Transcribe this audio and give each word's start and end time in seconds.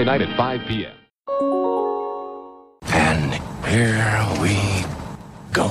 Sunday 0.00 0.18
night 0.18 0.22
at 0.22 0.34
5 0.34 0.60
p.m. 0.66 0.96
And 2.84 3.34
here 3.66 4.26
we 4.40 4.56
go. 5.52 5.68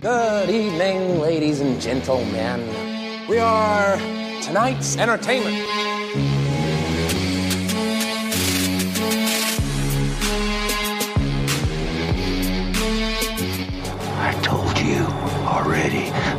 Good 0.00 0.50
evening, 0.50 1.20
ladies 1.20 1.60
and 1.60 1.80
gentlemen. 1.80 2.66
We 3.28 3.38
are 3.38 3.96
tonight's 4.42 4.96
entertainment. 4.96 5.89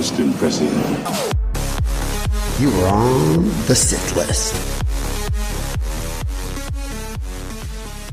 Most 0.00 0.18
impressive. 0.18 0.72
You 2.58 2.70
were 2.70 2.88
on 2.88 3.44
the 3.66 3.74
Sith 3.74 4.16
list. 4.16 4.56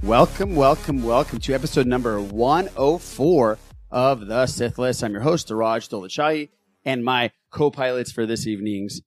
Welcome, 0.03 0.57
welcome, 0.57 1.01
welcome 1.01 1.39
to 1.39 1.53
episode 1.53 1.87
number 1.87 2.19
104 2.19 3.57
of 3.89 4.27
the 4.27 4.47
Sith 4.47 4.77
List. 4.77 5.01
I'm 5.01 5.13
your 5.13 5.21
host, 5.21 5.47
Daraj 5.47 5.87
Dolachai, 5.87 6.49
and 6.83 7.05
my 7.05 7.31
co-pilots 7.51 8.11
for 8.11 8.25
this 8.25 8.45
evening's 8.45 8.99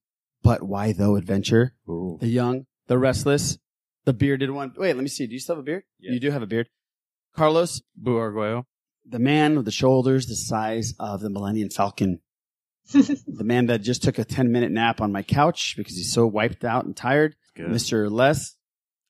But 0.42 0.62
Why 0.62 0.92
Though 0.92 1.16
adventure. 1.16 1.74
The 1.86 2.28
young, 2.28 2.64
the 2.86 2.96
restless, 2.96 3.58
the 4.06 4.14
bearded 4.14 4.52
one. 4.52 4.72
Wait, 4.74 4.94
let 4.94 5.02
me 5.02 5.10
see. 5.10 5.26
Do 5.26 5.34
you 5.34 5.40
still 5.40 5.56
have 5.56 5.62
a 5.62 5.66
beard? 5.66 5.82
You 5.98 6.18
do 6.18 6.30
have 6.30 6.40
a 6.40 6.46
beard. 6.46 6.70
Carlos, 7.36 7.82
Boo 7.94 8.16
Arguello. 8.16 8.64
the 9.04 9.18
man 9.18 9.56
with 9.56 9.66
the 9.66 9.70
shoulders 9.70 10.28
the 10.28 10.34
size 10.34 10.94
of 10.98 11.20
the 11.20 11.28
Millennium 11.28 11.68
Falcon. 11.68 12.20
the 13.26 13.44
man 13.44 13.66
that 13.66 13.82
just 13.82 14.02
took 14.02 14.18
a 14.18 14.24
10 14.24 14.50
minute 14.52 14.70
nap 14.70 15.00
on 15.00 15.12
my 15.12 15.22
couch 15.22 15.74
because 15.76 15.96
he's 15.96 16.12
so 16.12 16.26
wiped 16.26 16.64
out 16.64 16.84
and 16.84 16.96
tired. 16.96 17.36
Good. 17.56 17.68
Mr. 17.70 18.10
Les 18.10 18.56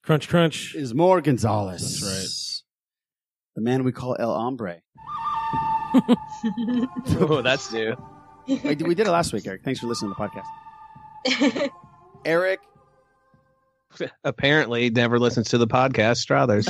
Crunch 0.02 0.28
Crunch. 0.28 0.74
is 0.74 0.94
more 0.94 1.20
Gonzalez. 1.20 2.00
That's 2.00 2.02
right. 2.02 3.56
The 3.56 3.62
man 3.62 3.84
we 3.84 3.92
call 3.92 4.16
El 4.18 4.34
Hombre. 4.34 4.80
oh, 7.20 7.42
that's 7.42 7.72
new. 7.72 7.96
we, 8.46 8.56
did, 8.56 8.86
we 8.86 8.94
did 8.94 9.06
it 9.06 9.10
last 9.10 9.32
week, 9.32 9.46
Eric. 9.46 9.62
Thanks 9.64 9.80
for 9.80 9.86
listening 9.86 10.14
to 10.14 10.16
the 10.18 10.28
podcast. 11.28 11.70
Eric, 12.24 12.60
Apparently, 14.24 14.90
never 14.90 15.18
listens 15.18 15.48
to 15.48 15.58
the 15.58 15.66
podcast. 15.66 16.18
Strothers. 16.18 16.68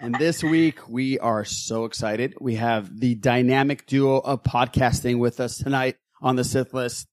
And 0.00 0.14
this 0.14 0.42
week 0.42 0.88
we 0.88 1.18
are 1.18 1.44
so 1.44 1.84
excited. 1.84 2.34
We 2.40 2.54
have 2.54 2.98
the 2.98 3.14
dynamic 3.14 3.86
duo 3.86 4.16
of 4.18 4.42
podcasting 4.42 5.18
with 5.18 5.40
us 5.40 5.58
tonight 5.58 5.96
on 6.22 6.36
the 6.36 6.44
Sith 6.44 6.72
list. 6.72 7.06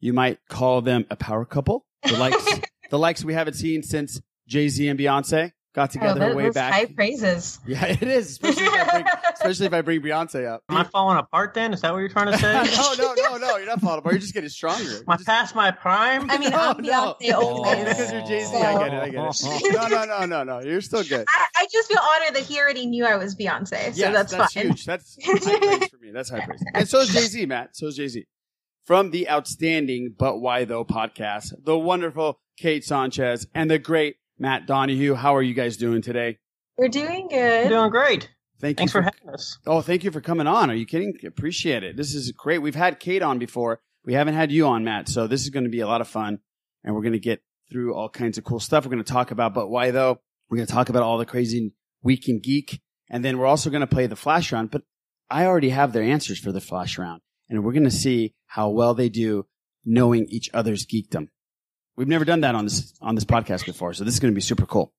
You 0.00 0.12
might 0.12 0.38
call 0.48 0.82
them 0.82 1.06
a 1.10 1.16
power 1.16 1.46
couple. 1.46 1.86
The 2.02 2.18
likes, 2.18 2.60
the 2.90 2.98
likes 2.98 3.24
we 3.24 3.32
haven't 3.32 3.54
seen 3.54 3.82
since 3.82 4.20
Jay 4.46 4.68
Z 4.68 4.86
and 4.86 4.98
Beyonce 4.98 5.52
got 5.74 5.90
oh, 5.90 5.92
together 5.92 6.24
oh, 6.24 6.28
that, 6.28 6.36
way 6.36 6.50
back. 6.50 6.72
High 6.72 6.86
praises. 6.86 7.58
Yeah, 7.66 7.86
it 7.86 8.02
is, 8.02 8.30
especially 8.30 8.64
if, 8.64 8.72
I 8.72 8.90
bring, 8.92 9.06
especially 9.34 9.66
if 9.66 9.72
I 9.72 9.82
bring 9.82 10.00
Beyonce 10.02 10.46
up. 10.46 10.62
Am 10.68 10.76
I 10.76 10.84
falling 10.84 11.18
apart 11.18 11.54
then? 11.54 11.72
Is 11.72 11.80
that 11.80 11.92
what 11.92 11.98
you're 11.98 12.08
trying 12.08 12.30
to 12.32 12.38
say? 12.38 12.52
no, 12.52 12.94
no, 12.96 13.14
no, 13.14 13.36
no. 13.38 13.56
You're 13.56 13.66
not 13.66 13.80
falling 13.80 13.98
apart. 13.98 14.14
You're 14.14 14.20
just 14.20 14.34
getting 14.34 14.48
stronger. 14.50 14.98
Am 14.98 15.04
I 15.08 15.16
past 15.16 15.54
my 15.54 15.70
prime? 15.70 16.30
I 16.30 16.38
mean, 16.38 16.50
No, 16.50 16.58
I'm 16.58 16.82
no. 16.82 16.88
Beyonce 16.88 17.32
oh, 17.34 17.46
always. 17.46 17.84
because 17.84 18.12
you're 18.12 18.22
Jay 18.22 18.44
Z. 18.44 18.56
I 18.56 18.78
get 18.78 18.94
it. 18.94 19.02
I 19.02 19.08
get 19.08 19.42
it. 19.42 19.72
No, 19.72 19.88
no, 19.88 20.04
no, 20.04 20.26
no, 20.26 20.44
no. 20.44 20.60
You're 20.60 20.80
still 20.80 21.02
good. 21.02 21.26
I, 21.28 21.46
I 21.56 21.66
just 21.72 21.88
feel 21.88 21.98
honored 21.98 22.36
that 22.36 22.44
he 22.44 22.58
already 22.60 22.86
knew 22.86 23.04
I 23.04 23.16
was 23.16 23.34
Beyonce, 23.34 23.68
so 23.68 23.76
Yes, 23.94 24.30
that's, 24.30 24.34
fine. 24.54 24.66
huge. 24.66 24.84
That's 24.84 25.18
high 25.24 25.38
praise 25.38 25.88
for 25.88 25.96
me. 25.98 26.10
That's 26.12 26.30
high 26.30 26.44
praise. 26.44 26.62
And 26.72 26.88
so 26.88 27.00
is 27.00 27.08
Jay 27.08 27.20
Z, 27.22 27.46
Matt. 27.46 27.76
So 27.76 27.86
is 27.86 27.96
Jay 27.96 28.08
Z. 28.08 28.24
From 28.86 29.10
the 29.10 29.28
outstanding 29.30 30.14
But 30.16 30.40
Why 30.40 30.64
Though 30.64 30.84
podcast, 30.84 31.52
the 31.64 31.78
wonderful 31.78 32.38
Kate 32.58 32.84
Sanchez 32.84 33.46
and 33.54 33.70
the 33.70 33.78
great 33.78 34.16
Matt 34.38 34.66
Donahue. 34.66 35.14
How 35.14 35.36
are 35.36 35.42
you 35.42 35.54
guys 35.54 35.76
doing 35.76 36.02
today? 36.02 36.38
We're 36.76 36.88
doing 36.88 37.28
You're 37.30 37.62
good. 37.62 37.68
doing 37.68 37.90
great. 37.90 38.30
Thank 38.60 38.78
Thanks 38.78 38.94
you 38.94 39.00
for 39.00 39.02
having 39.02 39.28
us. 39.34 39.58
Oh, 39.66 39.80
thank 39.80 40.04
you 40.04 40.10
for 40.10 40.20
coming 40.20 40.46
on. 40.46 40.70
Are 40.70 40.74
you 40.74 40.86
kidding? 40.86 41.14
Appreciate 41.26 41.82
it. 41.82 41.96
This 41.96 42.14
is 42.14 42.32
great. 42.32 42.58
We've 42.58 42.74
had 42.74 42.98
Kate 42.98 43.22
on 43.22 43.38
before. 43.38 43.80
We 44.04 44.14
haven't 44.14 44.34
had 44.34 44.52
you 44.52 44.66
on, 44.66 44.84
Matt. 44.84 45.08
So 45.08 45.26
this 45.26 45.42
is 45.42 45.50
going 45.50 45.64
to 45.64 45.70
be 45.70 45.80
a 45.80 45.86
lot 45.86 46.00
of 46.00 46.08
fun. 46.08 46.38
And 46.82 46.94
we're 46.94 47.02
going 47.02 47.12
to 47.12 47.18
get 47.18 47.42
through 47.70 47.94
all 47.94 48.08
kinds 48.08 48.38
of 48.38 48.44
cool 48.44 48.60
stuff. 48.60 48.84
We're 48.84 48.92
going 48.92 49.04
to 49.04 49.12
talk 49.12 49.30
about, 49.30 49.54
but 49.54 49.68
why 49.68 49.90
though? 49.90 50.20
We're 50.48 50.58
going 50.58 50.66
to 50.66 50.72
talk 50.72 50.88
about 50.88 51.02
all 51.02 51.18
the 51.18 51.26
crazy 51.26 51.72
week 52.02 52.28
in 52.28 52.40
geek. 52.40 52.80
And 53.10 53.24
then 53.24 53.38
we're 53.38 53.46
also 53.46 53.70
going 53.70 53.80
to 53.80 53.86
play 53.86 54.06
the 54.06 54.16
flash 54.16 54.52
round, 54.52 54.70
but 54.70 54.82
I 55.30 55.46
already 55.46 55.70
have 55.70 55.92
their 55.92 56.02
answers 56.02 56.38
for 56.38 56.52
the 56.52 56.60
flash 56.60 56.98
round. 56.98 57.22
And 57.48 57.64
we're 57.64 57.72
going 57.72 57.84
to 57.84 57.90
see 57.90 58.34
how 58.46 58.70
well 58.70 58.94
they 58.94 59.08
do 59.08 59.46
knowing 59.84 60.26
each 60.28 60.50
other's 60.54 60.86
geekdom. 60.86 61.28
We've 61.96 62.08
never 62.08 62.24
done 62.24 62.40
that 62.40 62.54
on 62.54 62.64
this, 62.64 62.92
on 63.00 63.14
this 63.14 63.24
podcast 63.24 63.66
before. 63.66 63.94
So 63.94 64.04
this 64.04 64.14
is 64.14 64.20
going 64.20 64.32
to 64.32 64.34
be 64.34 64.40
super 64.40 64.66
cool 64.66 64.92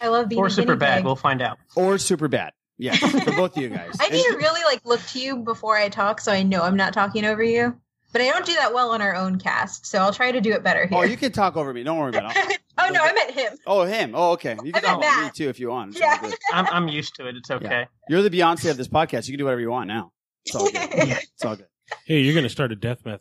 I 0.00 0.08
love 0.08 0.28
being 0.28 0.40
Or 0.40 0.48
super 0.50 0.76
bad. 0.76 0.98
pig. 0.98 1.04
We'll 1.04 1.16
find 1.16 1.42
out. 1.42 1.58
or 1.76 1.98
super 1.98 2.28
bad. 2.28 2.52
Yeah. 2.78 2.94
For 2.96 3.32
both 3.32 3.56
of 3.56 3.62
you 3.62 3.70
guys. 3.70 3.96
I 4.00 4.08
need 4.08 4.22
to 4.22 4.36
really 4.36 4.62
like 4.64 4.84
look 4.84 5.04
to 5.08 5.18
you 5.20 5.38
before 5.38 5.76
I 5.76 5.88
talk, 5.88 6.20
so 6.20 6.30
I 6.30 6.44
know 6.44 6.62
I'm 6.62 6.76
not 6.76 6.92
talking 6.92 7.24
over 7.24 7.42
you. 7.42 7.78
But 8.12 8.22
I 8.22 8.30
don't 8.30 8.46
do 8.46 8.54
that 8.54 8.72
well 8.72 8.92
on 8.92 9.02
our 9.02 9.14
own 9.14 9.38
cast, 9.38 9.84
so 9.84 9.98
I'll 9.98 10.14
try 10.14 10.32
to 10.32 10.40
do 10.40 10.52
it 10.52 10.62
better 10.62 10.84
oh, 10.84 10.88
here. 10.88 10.98
Oh, 10.98 11.02
you 11.02 11.18
can 11.18 11.30
talk 11.30 11.56
over 11.56 11.74
me. 11.74 11.82
Don't 11.82 11.98
worry 11.98 12.08
about 12.08 12.34
it. 12.34 12.58
oh 12.78 12.88
no, 12.90 13.02
I 13.02 13.12
meant 13.12 13.32
him. 13.32 13.58
Oh, 13.66 13.82
him. 13.82 14.12
Oh, 14.14 14.32
okay. 14.32 14.56
You 14.64 14.72
can 14.72 14.82
I 14.82 14.88
talk 14.88 15.00
meant 15.00 15.12
about 15.12 15.24
me 15.24 15.30
too 15.34 15.48
if 15.50 15.60
you 15.60 15.68
want. 15.68 15.90
It's 15.90 16.00
Yeah. 16.00 16.30
I'm, 16.52 16.66
I'm 16.68 16.88
used 16.88 17.16
to 17.16 17.28
it. 17.28 17.36
It's 17.36 17.50
okay. 17.50 17.86
You're 18.08 18.22
the 18.22 18.30
Beyonce 18.30 18.70
of 18.70 18.78
this 18.78 18.88
podcast. 18.88 19.26
You 19.26 19.32
can 19.32 19.38
do 19.38 19.44
whatever 19.44 19.60
you 19.60 19.70
want 19.70 19.88
now. 19.88 20.12
It's 20.46 20.54
all 20.54 20.70
good. 20.70 20.88
It's 20.92 21.44
all 21.44 21.56
good. 21.56 21.66
Hey, 22.06 22.20
you're 22.20 22.34
gonna 22.34 22.48
start 22.48 22.72
a 22.72 22.76
death 22.76 23.04
myth. 23.04 23.20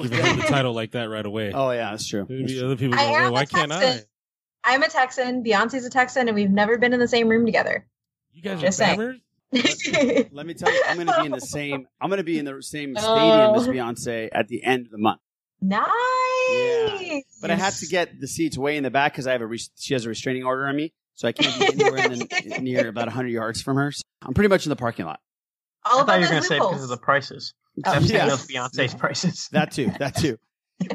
Giving 0.00 0.24
him 0.24 0.36
the 0.38 0.42
title 0.48 0.72
like 0.72 0.92
that 0.92 1.04
right 1.10 1.24
away. 1.26 1.52
Oh 1.54 1.70
yeah, 1.70 1.90
that's 1.90 2.06
true. 2.08 2.26
Maybe 2.28 2.42
That's 2.44 2.54
true. 2.58 2.66
other 2.66 2.76
people 2.76 2.98
I 2.98 3.02
go, 3.04 3.14
am 3.16 3.22
well, 3.24 3.32
why 3.32 3.42
a 3.42 3.46
can't 3.46 3.72
I? 3.72 4.00
I'm 4.64 4.82
a 4.82 4.88
Texan. 4.88 5.42
Beyonce's 5.44 5.84
a 5.84 5.90
Texan, 5.90 6.28
and 6.28 6.34
we've 6.34 6.50
never 6.50 6.78
been 6.78 6.92
in 6.92 7.00
the 7.00 7.08
same 7.08 7.28
room 7.28 7.44
together. 7.44 7.86
You 8.32 8.42
guys 8.42 8.60
Just 8.60 8.80
are 8.80 8.84
saying. 8.84 8.98
spammers? 9.52 10.28
Let 10.32 10.46
me 10.46 10.54
tell 10.54 10.72
you, 10.72 10.82
I'm 10.88 10.96
going 10.96 11.08
to 11.08 11.16
be 11.20 11.26
in 11.26 11.32
the 11.32 11.40
same. 11.40 11.86
I'm 12.00 12.08
going 12.08 12.18
to 12.18 12.24
be 12.24 12.38
in 12.38 12.44
the 12.46 12.62
same 12.62 12.96
stadium 12.96 13.54
as 13.54 13.68
Oh. 13.68 13.70
Beyonce 13.70 14.28
at 14.32 14.48
the 14.48 14.62
end 14.64 14.86
of 14.86 14.92
the 14.92 14.98
month. 14.98 15.20
nice. 15.60 17.24
But 17.40 17.50
I 17.50 17.54
had 17.56 17.72
to 17.74 17.86
get 17.86 18.20
the 18.20 18.28
seats 18.28 18.56
way 18.56 18.76
in 18.76 18.82
the 18.84 18.90
back 18.90 19.12
because 19.12 19.26
I 19.26 19.32
have 19.32 19.40
a. 19.42 19.46
Re- 19.46 19.60
she 19.76 19.94
has 19.94 20.06
a 20.06 20.08
restraining 20.08 20.44
order 20.44 20.66
on 20.66 20.76
me, 20.76 20.92
so 21.14 21.28
I 21.28 21.32
can't 21.32 21.58
be 21.76 21.84
anywhere 21.84 22.06
in 22.12 22.18
the, 22.20 22.58
near 22.60 22.88
about 22.88 23.06
100 23.06 23.28
yards 23.28 23.60
from 23.62 23.76
her. 23.76 23.90
So 23.92 24.02
I'm 24.22 24.32
pretty 24.34 24.48
much 24.48 24.64
in 24.64 24.70
the 24.70 24.76
parking 24.76 25.06
lot. 25.06 25.20
All 25.84 26.00
I 26.00 26.04
thought 26.06 26.20
you 26.20 26.26
were 26.26 26.30
going 26.30 26.42
to 26.42 26.48
say 26.48 26.58
because 26.58 26.82
of 26.84 26.88
the 26.88 26.96
prices. 26.96 27.54
Oh, 27.84 27.90
I'm 27.90 28.04
yeah. 28.04 28.26
those 28.26 28.46
Beyonce's 28.46 28.94
prices. 28.94 29.48
That 29.52 29.72
too. 29.72 29.90
That 29.98 30.16
too. 30.16 30.38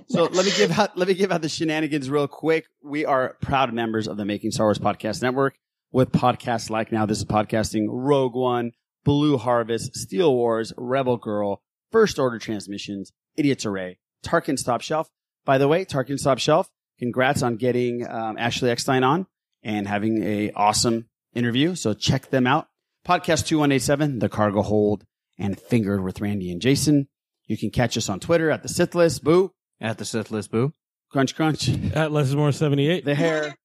So 0.09 0.23
let 0.25 0.45
me 0.45 0.51
give 0.55 0.77
out 0.77 0.97
let 0.97 1.07
me 1.07 1.13
give 1.13 1.31
out 1.31 1.41
the 1.41 1.49
shenanigans 1.49 2.09
real 2.09 2.27
quick. 2.27 2.65
We 2.83 3.05
are 3.05 3.37
proud 3.41 3.73
members 3.73 4.07
of 4.07 4.17
the 4.17 4.25
Making 4.25 4.51
Star 4.51 4.67
Wars 4.67 4.79
Podcast 4.79 5.21
Network 5.21 5.57
with 5.91 6.11
podcasts 6.11 6.69
like 6.69 6.91
now 6.91 7.05
this 7.05 7.19
is 7.19 7.25
podcasting 7.25 7.85
Rogue 7.87 8.35
One, 8.35 8.71
Blue 9.05 9.37
Harvest, 9.37 9.95
Steel 9.95 10.35
Wars, 10.35 10.73
Rebel 10.77 11.17
Girl, 11.17 11.61
First 11.91 12.19
Order 12.19 12.37
Transmissions, 12.37 13.11
Idiots 13.35 13.65
Array, 13.65 13.97
Tarkin 14.25 14.57
Stop 14.59 14.81
Shelf. 14.81 15.09
By 15.45 15.57
the 15.57 15.67
way, 15.67 15.85
Tarkin 15.85 16.19
Stop 16.19 16.39
Shelf, 16.39 16.69
congrats 16.99 17.41
on 17.41 17.55
getting 17.55 18.05
um, 18.05 18.37
Ashley 18.37 18.69
Eckstein 18.69 19.03
on 19.03 19.25
and 19.63 19.87
having 19.87 20.21
a 20.23 20.51
awesome 20.51 21.07
interview. 21.33 21.75
So 21.75 21.93
check 21.93 22.29
them 22.29 22.45
out. 22.45 22.67
Podcast 23.07 23.45
2187, 23.47 24.19
The 24.19 24.27
Cargo 24.27 24.61
Hold, 24.61 25.05
and 25.37 25.59
Fingered 25.59 26.03
with 26.03 26.21
Randy 26.21 26.51
and 26.51 26.61
Jason. 26.61 27.07
You 27.47 27.57
can 27.57 27.69
catch 27.69 27.97
us 27.97 28.09
on 28.09 28.19
Twitter 28.19 28.49
at 28.51 28.63
the 28.63 28.69
Sith 28.69 28.95
List, 28.95 29.23
Boo. 29.23 29.51
At 29.79 29.97
the 29.97 30.05
Sith 30.05 30.31
List 30.31 30.51
Boo. 30.51 30.73
Crunch 31.11 31.35
Crunch. 31.35 31.69
At 31.95 32.11
Less 32.11 32.27
is 32.27 32.35
More 32.35 32.51
78. 32.51 33.05
The 33.05 33.15
hair. 33.15 33.55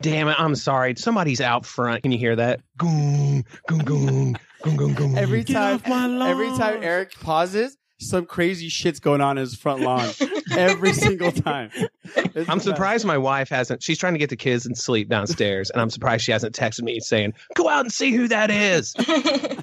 Damn 0.00 0.28
it! 0.28 0.36
I'm 0.38 0.54
sorry. 0.54 0.94
Somebody's 0.96 1.40
out 1.40 1.66
front. 1.66 2.02
Can 2.04 2.12
you 2.12 2.18
hear 2.18 2.36
that? 2.36 2.60
Goong, 2.78 3.44
goong, 3.68 3.80
goong, 3.84 4.36
goong, 4.62 4.76
goong, 4.76 4.94
goong. 4.94 5.16
Every 5.18 5.42
Get 5.42 5.54
time, 5.54 5.74
off 5.74 5.88
my 5.88 6.06
lawn. 6.06 6.28
every 6.30 6.48
time 6.56 6.84
Eric 6.84 7.14
pauses, 7.20 7.76
some 8.00 8.26
crazy 8.26 8.68
shit's 8.68 9.00
going 9.00 9.20
on 9.20 9.38
in 9.38 9.42
his 9.42 9.56
front 9.56 9.80
lawn 9.82 10.08
every 10.56 10.92
single 10.92 11.32
time. 11.32 11.70
It's 12.04 12.48
I'm 12.48 12.58
the 12.58 12.64
surprised 12.64 13.04
my 13.04 13.18
wife 13.18 13.48
hasn't. 13.48 13.82
She's 13.82 13.98
trying 13.98 14.14
to 14.14 14.18
get 14.18 14.30
the 14.30 14.36
kids 14.36 14.66
and 14.66 14.76
sleep 14.76 15.08
downstairs, 15.08 15.70
and 15.70 15.80
I'm 15.80 15.90
surprised 15.90 16.24
she 16.24 16.32
hasn't 16.32 16.54
texted 16.54 16.82
me 16.82 17.00
saying, 17.00 17.34
"Go 17.54 17.68
out 17.68 17.80
and 17.80 17.92
see 17.92 18.12
who 18.12 18.28
that 18.28 18.50
is." 18.50 18.94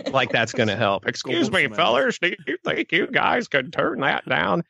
like 0.12 0.32
that's 0.32 0.52
going 0.52 0.68
to 0.68 0.76
help. 0.76 1.08
Excuse 1.08 1.52
me, 1.52 1.68
fellas. 1.70 2.20
Do 2.20 2.36
you 2.46 2.58
think 2.64 2.92
you 2.92 3.08
guys 3.08 3.48
could 3.48 3.72
turn 3.72 4.02
that 4.02 4.28
down? 4.28 4.64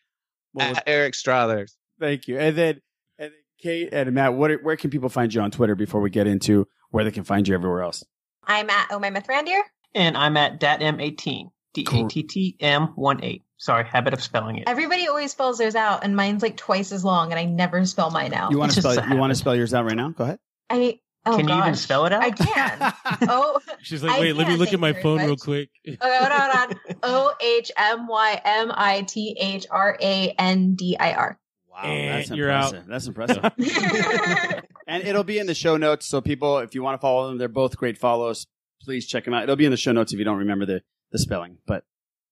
Well, 0.53 0.67
uh, 0.71 0.77
At 0.77 0.83
Eric 0.87 1.15
Strothers. 1.15 1.75
Thank 1.99 2.27
you. 2.27 2.39
And 2.39 2.55
then, 2.55 2.81
and 3.19 3.31
then 3.31 3.39
Kate 3.61 3.89
and 3.91 4.11
Matt, 4.13 4.33
what, 4.33 4.63
where 4.63 4.77
can 4.77 4.89
people 4.89 5.09
find 5.09 5.33
you 5.33 5.41
on 5.41 5.51
Twitter 5.51 5.75
before 5.75 6.01
we 6.01 6.09
get 6.09 6.27
into 6.27 6.67
where 6.91 7.03
they 7.03 7.11
can 7.11 7.23
find 7.23 7.47
you 7.47 7.55
everywhere 7.55 7.81
else? 7.81 8.03
I'm 8.43 8.69
at 8.69 8.87
Oh 8.91 8.99
My 8.99 9.11
Mithrandir. 9.11 9.61
And 9.93 10.17
I'm 10.17 10.35
at 10.37 10.59
DatM18. 10.59 11.51
D 11.83 11.87
A 11.91 12.07
T 12.07 12.23
T 12.23 12.55
M 12.59 12.87
1 12.95 13.23
8. 13.23 13.43
Sorry, 13.57 13.85
habit 13.85 14.13
of 14.13 14.21
spelling 14.21 14.57
it. 14.57 14.63
Everybody 14.67 15.07
always 15.07 15.31
spells 15.31 15.57
theirs 15.57 15.75
out, 15.75 16.03
and 16.03 16.15
mine's 16.15 16.41
like 16.41 16.57
twice 16.57 16.91
as 16.91 17.05
long, 17.05 17.31
and 17.31 17.39
I 17.39 17.45
never 17.45 17.85
spell 17.85 18.11
mine 18.11 18.33
out. 18.33 18.51
You 18.51 18.59
want 18.59 18.73
to 18.73 18.81
spell 18.81 19.09
you 19.09 19.17
want 19.17 19.31
to 19.31 19.35
spell 19.35 19.55
yours 19.55 19.73
out 19.73 19.85
right 19.85 19.95
now? 19.95 20.09
Go 20.09 20.23
ahead. 20.25 20.39
I 20.69 20.99
oh 21.25 21.37
Can 21.37 21.47
you 21.47 21.55
even 21.55 21.75
spell 21.75 22.05
it 22.05 22.13
out? 22.13 22.23
I 22.23 22.31
can. 22.31 22.93
oh, 23.29 23.59
She's 23.81 24.03
like, 24.03 24.17
I 24.17 24.19
wait, 24.19 24.33
let 24.33 24.47
me 24.47 24.53
can't, 24.53 24.59
look 24.59 24.73
at 24.73 24.79
my 24.79 24.89
you 24.89 24.93
very 24.93 25.03
phone 25.03 25.17
real 25.19 25.37
quick. 25.37 25.69
Okay, 25.87 25.97
hold 26.01 26.31
on, 26.31 26.51
hold. 26.51 26.75
O 27.03 27.33
H 27.41 27.71
M 27.77 28.07
Y 28.07 28.41
M 28.43 28.71
I 28.73 29.01
T 29.01 29.37
H 29.39 29.67
R 29.71 29.97
A 30.01 30.29
N 30.37 30.75
D 30.75 30.97
I 30.99 31.13
R. 31.13 31.39
Wow, 31.71 31.83
And 31.83 32.25
that's 32.25 32.29
you're 32.31 32.49
out. 32.49 32.73
impressive. 32.73 32.87
That's 32.87 33.07
impressive. 33.07 34.63
and 34.87 35.03
it'll 35.03 35.23
be 35.25 35.39
in 35.39 35.47
the 35.47 35.53
show 35.53 35.75
notes. 35.77 36.05
So 36.05 36.21
people, 36.21 36.59
if 36.59 36.73
you 36.73 36.81
want 36.83 36.95
to 36.95 37.01
follow 37.01 37.27
them, 37.27 37.37
they're 37.37 37.47
both 37.49 37.77
great 37.77 37.97
follows. 37.97 38.47
Please 38.81 39.05
check 39.07 39.25
them 39.25 39.33
out. 39.33 39.43
It'll 39.43 39.55
be 39.55 39.65
in 39.65 39.71
the 39.71 39.77
show 39.77 39.91
notes 39.91 40.13
if 40.13 40.19
you 40.19 40.25
don't 40.25 40.37
remember 40.37 40.65
the, 40.65 40.81
the 41.15 41.19
spelling, 41.19 41.57
but 41.65 41.83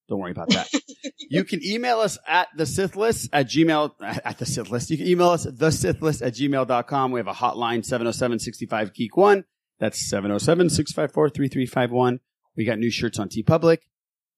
don't 0.09 0.19
worry 0.19 0.31
about 0.31 0.49
that. 0.49 0.67
you 1.29 1.45
can 1.45 1.63
email 1.63 1.99
us 1.99 2.17
at 2.27 2.49
the 2.57 2.65
Sith 2.65 2.95
list 2.97 3.29
at 3.31 3.47
gmail 3.47 3.91
at 4.01 4.37
the 4.37 4.45
Sith 4.45 4.69
list. 4.69 4.89
You 4.89 4.97
can 4.97 5.07
email 5.07 5.29
us 5.29 5.47
the 5.49 5.71
Sith 5.71 6.01
list 6.01 6.21
at 6.21 6.33
gmail.com. 6.33 7.11
We 7.11 7.19
have 7.19 7.27
a 7.27 7.33
hotline 7.33 7.87
707-65 7.87 8.93
geek 8.93 9.15
one. 9.17 9.45
That's 9.79 10.11
707-654-3351. 10.11 12.19
We 12.55 12.65
got 12.65 12.79
new 12.79 12.91
shirts 12.91 13.19
on 13.19 13.29
TeePublic. 13.29 13.79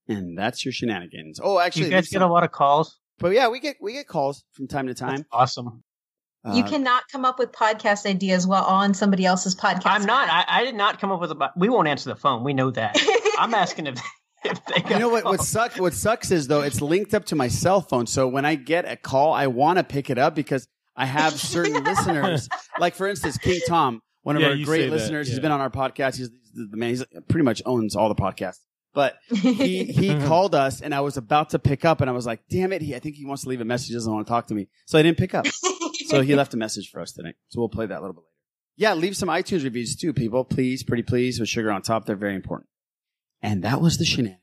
And 0.07 0.37
that's 0.37 0.63
your 0.63 0.71
shenanigans. 0.71 1.39
Oh, 1.43 1.57
actually, 1.59 1.85
you 1.85 1.91
guys 1.91 2.09
get 2.09 2.19
some- 2.19 2.29
a 2.29 2.31
lot 2.31 2.43
of 2.43 2.51
calls. 2.51 2.99
but 3.17 3.29
yeah, 3.33 3.49
we 3.49 3.59
get 3.59 3.77
we 3.81 3.93
get 3.93 4.07
calls 4.07 4.43
from 4.51 4.67
time 4.67 4.85
to 4.87 4.93
time. 4.93 5.25
Awesome. 5.31 5.83
you 6.53 6.63
Uh, 6.63 6.69
cannot 6.69 7.03
come 7.11 7.25
up 7.25 7.39
with 7.39 7.51
podcast 7.51 8.05
ideas 8.05 8.45
while 8.45 8.63
on 8.65 8.93
somebody 8.93 9.25
else's 9.25 9.55
podcast. 9.55 9.81
I'm 9.85 10.05
not. 10.05 10.29
I, 10.29 10.45
I 10.47 10.63
did 10.63 10.75
not 10.75 11.01
come 11.01 11.11
up 11.11 11.19
with 11.21 11.31
a. 11.31 11.51
We 11.57 11.69
won't 11.69 11.87
answer 11.87 12.09
the 12.09 12.15
phone. 12.15 12.43
We 12.43 12.53
know 12.53 12.69
that. 12.69 12.95
I'm 13.39 13.55
asking 13.55 13.87
if, 13.87 13.95
if 13.95 13.95
they 13.95 14.01
got 14.03 14.11
You 14.89 14.99
know 14.99 15.09
what? 15.09 15.23
What 15.25 15.41
sucks? 15.41 15.79
What 15.79 15.93
sucks 15.93 16.31
is 16.31 16.47
though 16.47 16.61
it's 16.61 16.81
linked 16.81 17.13
up 17.13 17.25
to 17.25 17.35
my 17.35 17.47
cell 17.47 17.81
phone. 17.81 18.07
So 18.07 18.27
when 18.27 18.45
I 18.45 18.55
get 18.55 18.85
a 18.89 18.95
call, 18.95 19.33
I 19.33 19.47
want 19.47 19.77
to 19.77 19.83
pick 19.83 20.09
it 20.09 20.17
up 20.17 20.35
because 20.35 20.67
I 20.95 21.05
have 21.05 21.33
certain 21.39 21.83
listeners. 21.83 22.47
Like 22.79 22.95
for 22.95 23.07
instance, 23.07 23.37
King 23.37 23.59
Tom, 23.67 24.01
one 24.23 24.35
of 24.35 24.41
Yeah, 24.41 24.49
our 24.49 24.57
great 24.57 24.89
that, 24.89 24.91
listeners. 24.91 25.27
He's 25.27 25.39
been 25.39 25.51
on 25.51 25.61
our 25.61 25.69
podcast. 25.69 26.17
He's 26.17 26.29
the 26.53 26.67
the 26.71 26.77
man. 26.77 26.89
He's 26.89 27.03
pretty 27.27 27.43
much 27.43 27.61
owns 27.65 27.95
all 27.95 28.09
the 28.09 28.15
podcasts. 28.15 28.59
But 28.93 29.17
he 29.29 29.83
he 29.85 30.09
Mm-hmm. 30.09 30.27
called 30.27 30.55
us, 30.55 30.79
and 30.81 30.95
I 30.95 31.01
was 31.01 31.17
about 31.17 31.49
to 31.49 31.59
pick 31.59 31.83
up, 31.83 31.99
and 31.99 32.09
I 32.09 32.13
was 32.13 32.25
like, 32.25 32.39
"Damn 32.49 32.71
it! 32.71 32.81
He, 32.81 32.95
I 32.95 32.99
think 32.99 33.15
he 33.17 33.25
wants 33.25 33.43
to 33.43 33.49
leave 33.49 33.59
a 33.59 33.65
message. 33.65 33.89
He 33.89 33.93
doesn't 33.93 34.11
want 34.13 34.25
to 34.25 34.29
talk 34.29 34.47
to 34.47 34.53
me." 34.53 34.67
So 34.85 34.97
I 34.97 35.01
didn't 35.03 35.17
pick 35.17 35.33
up. 35.33 35.45
so 36.07 36.21
he 36.21 36.33
left 36.35 36.53
a 36.53 36.57
message 36.57 36.89
for 36.91 37.01
us 37.01 37.11
today. 37.11 37.33
So 37.49 37.59
we'll 37.59 37.67
play 37.69 37.85
that 37.87 37.97
a 37.99 38.01
little 38.01 38.13
bit 38.13 38.21
later. 38.21 38.29
Yeah, 38.77 38.93
leave 38.93 39.17
some 39.17 39.27
iTunes 39.29 39.63
reviews 39.65 39.95
too, 39.97 40.13
people. 40.13 40.45
Please, 40.45 40.83
pretty 40.83 41.03
please, 41.03 41.39
with 41.41 41.49
sugar 41.49 41.71
on 41.71 41.81
top. 41.81 42.05
They're 42.05 42.15
very 42.15 42.35
important. 42.35 42.69
And 43.45 43.63
that 43.63 43.79
was 43.79 43.99
the 43.99 44.05
shenanigans. 44.05 44.41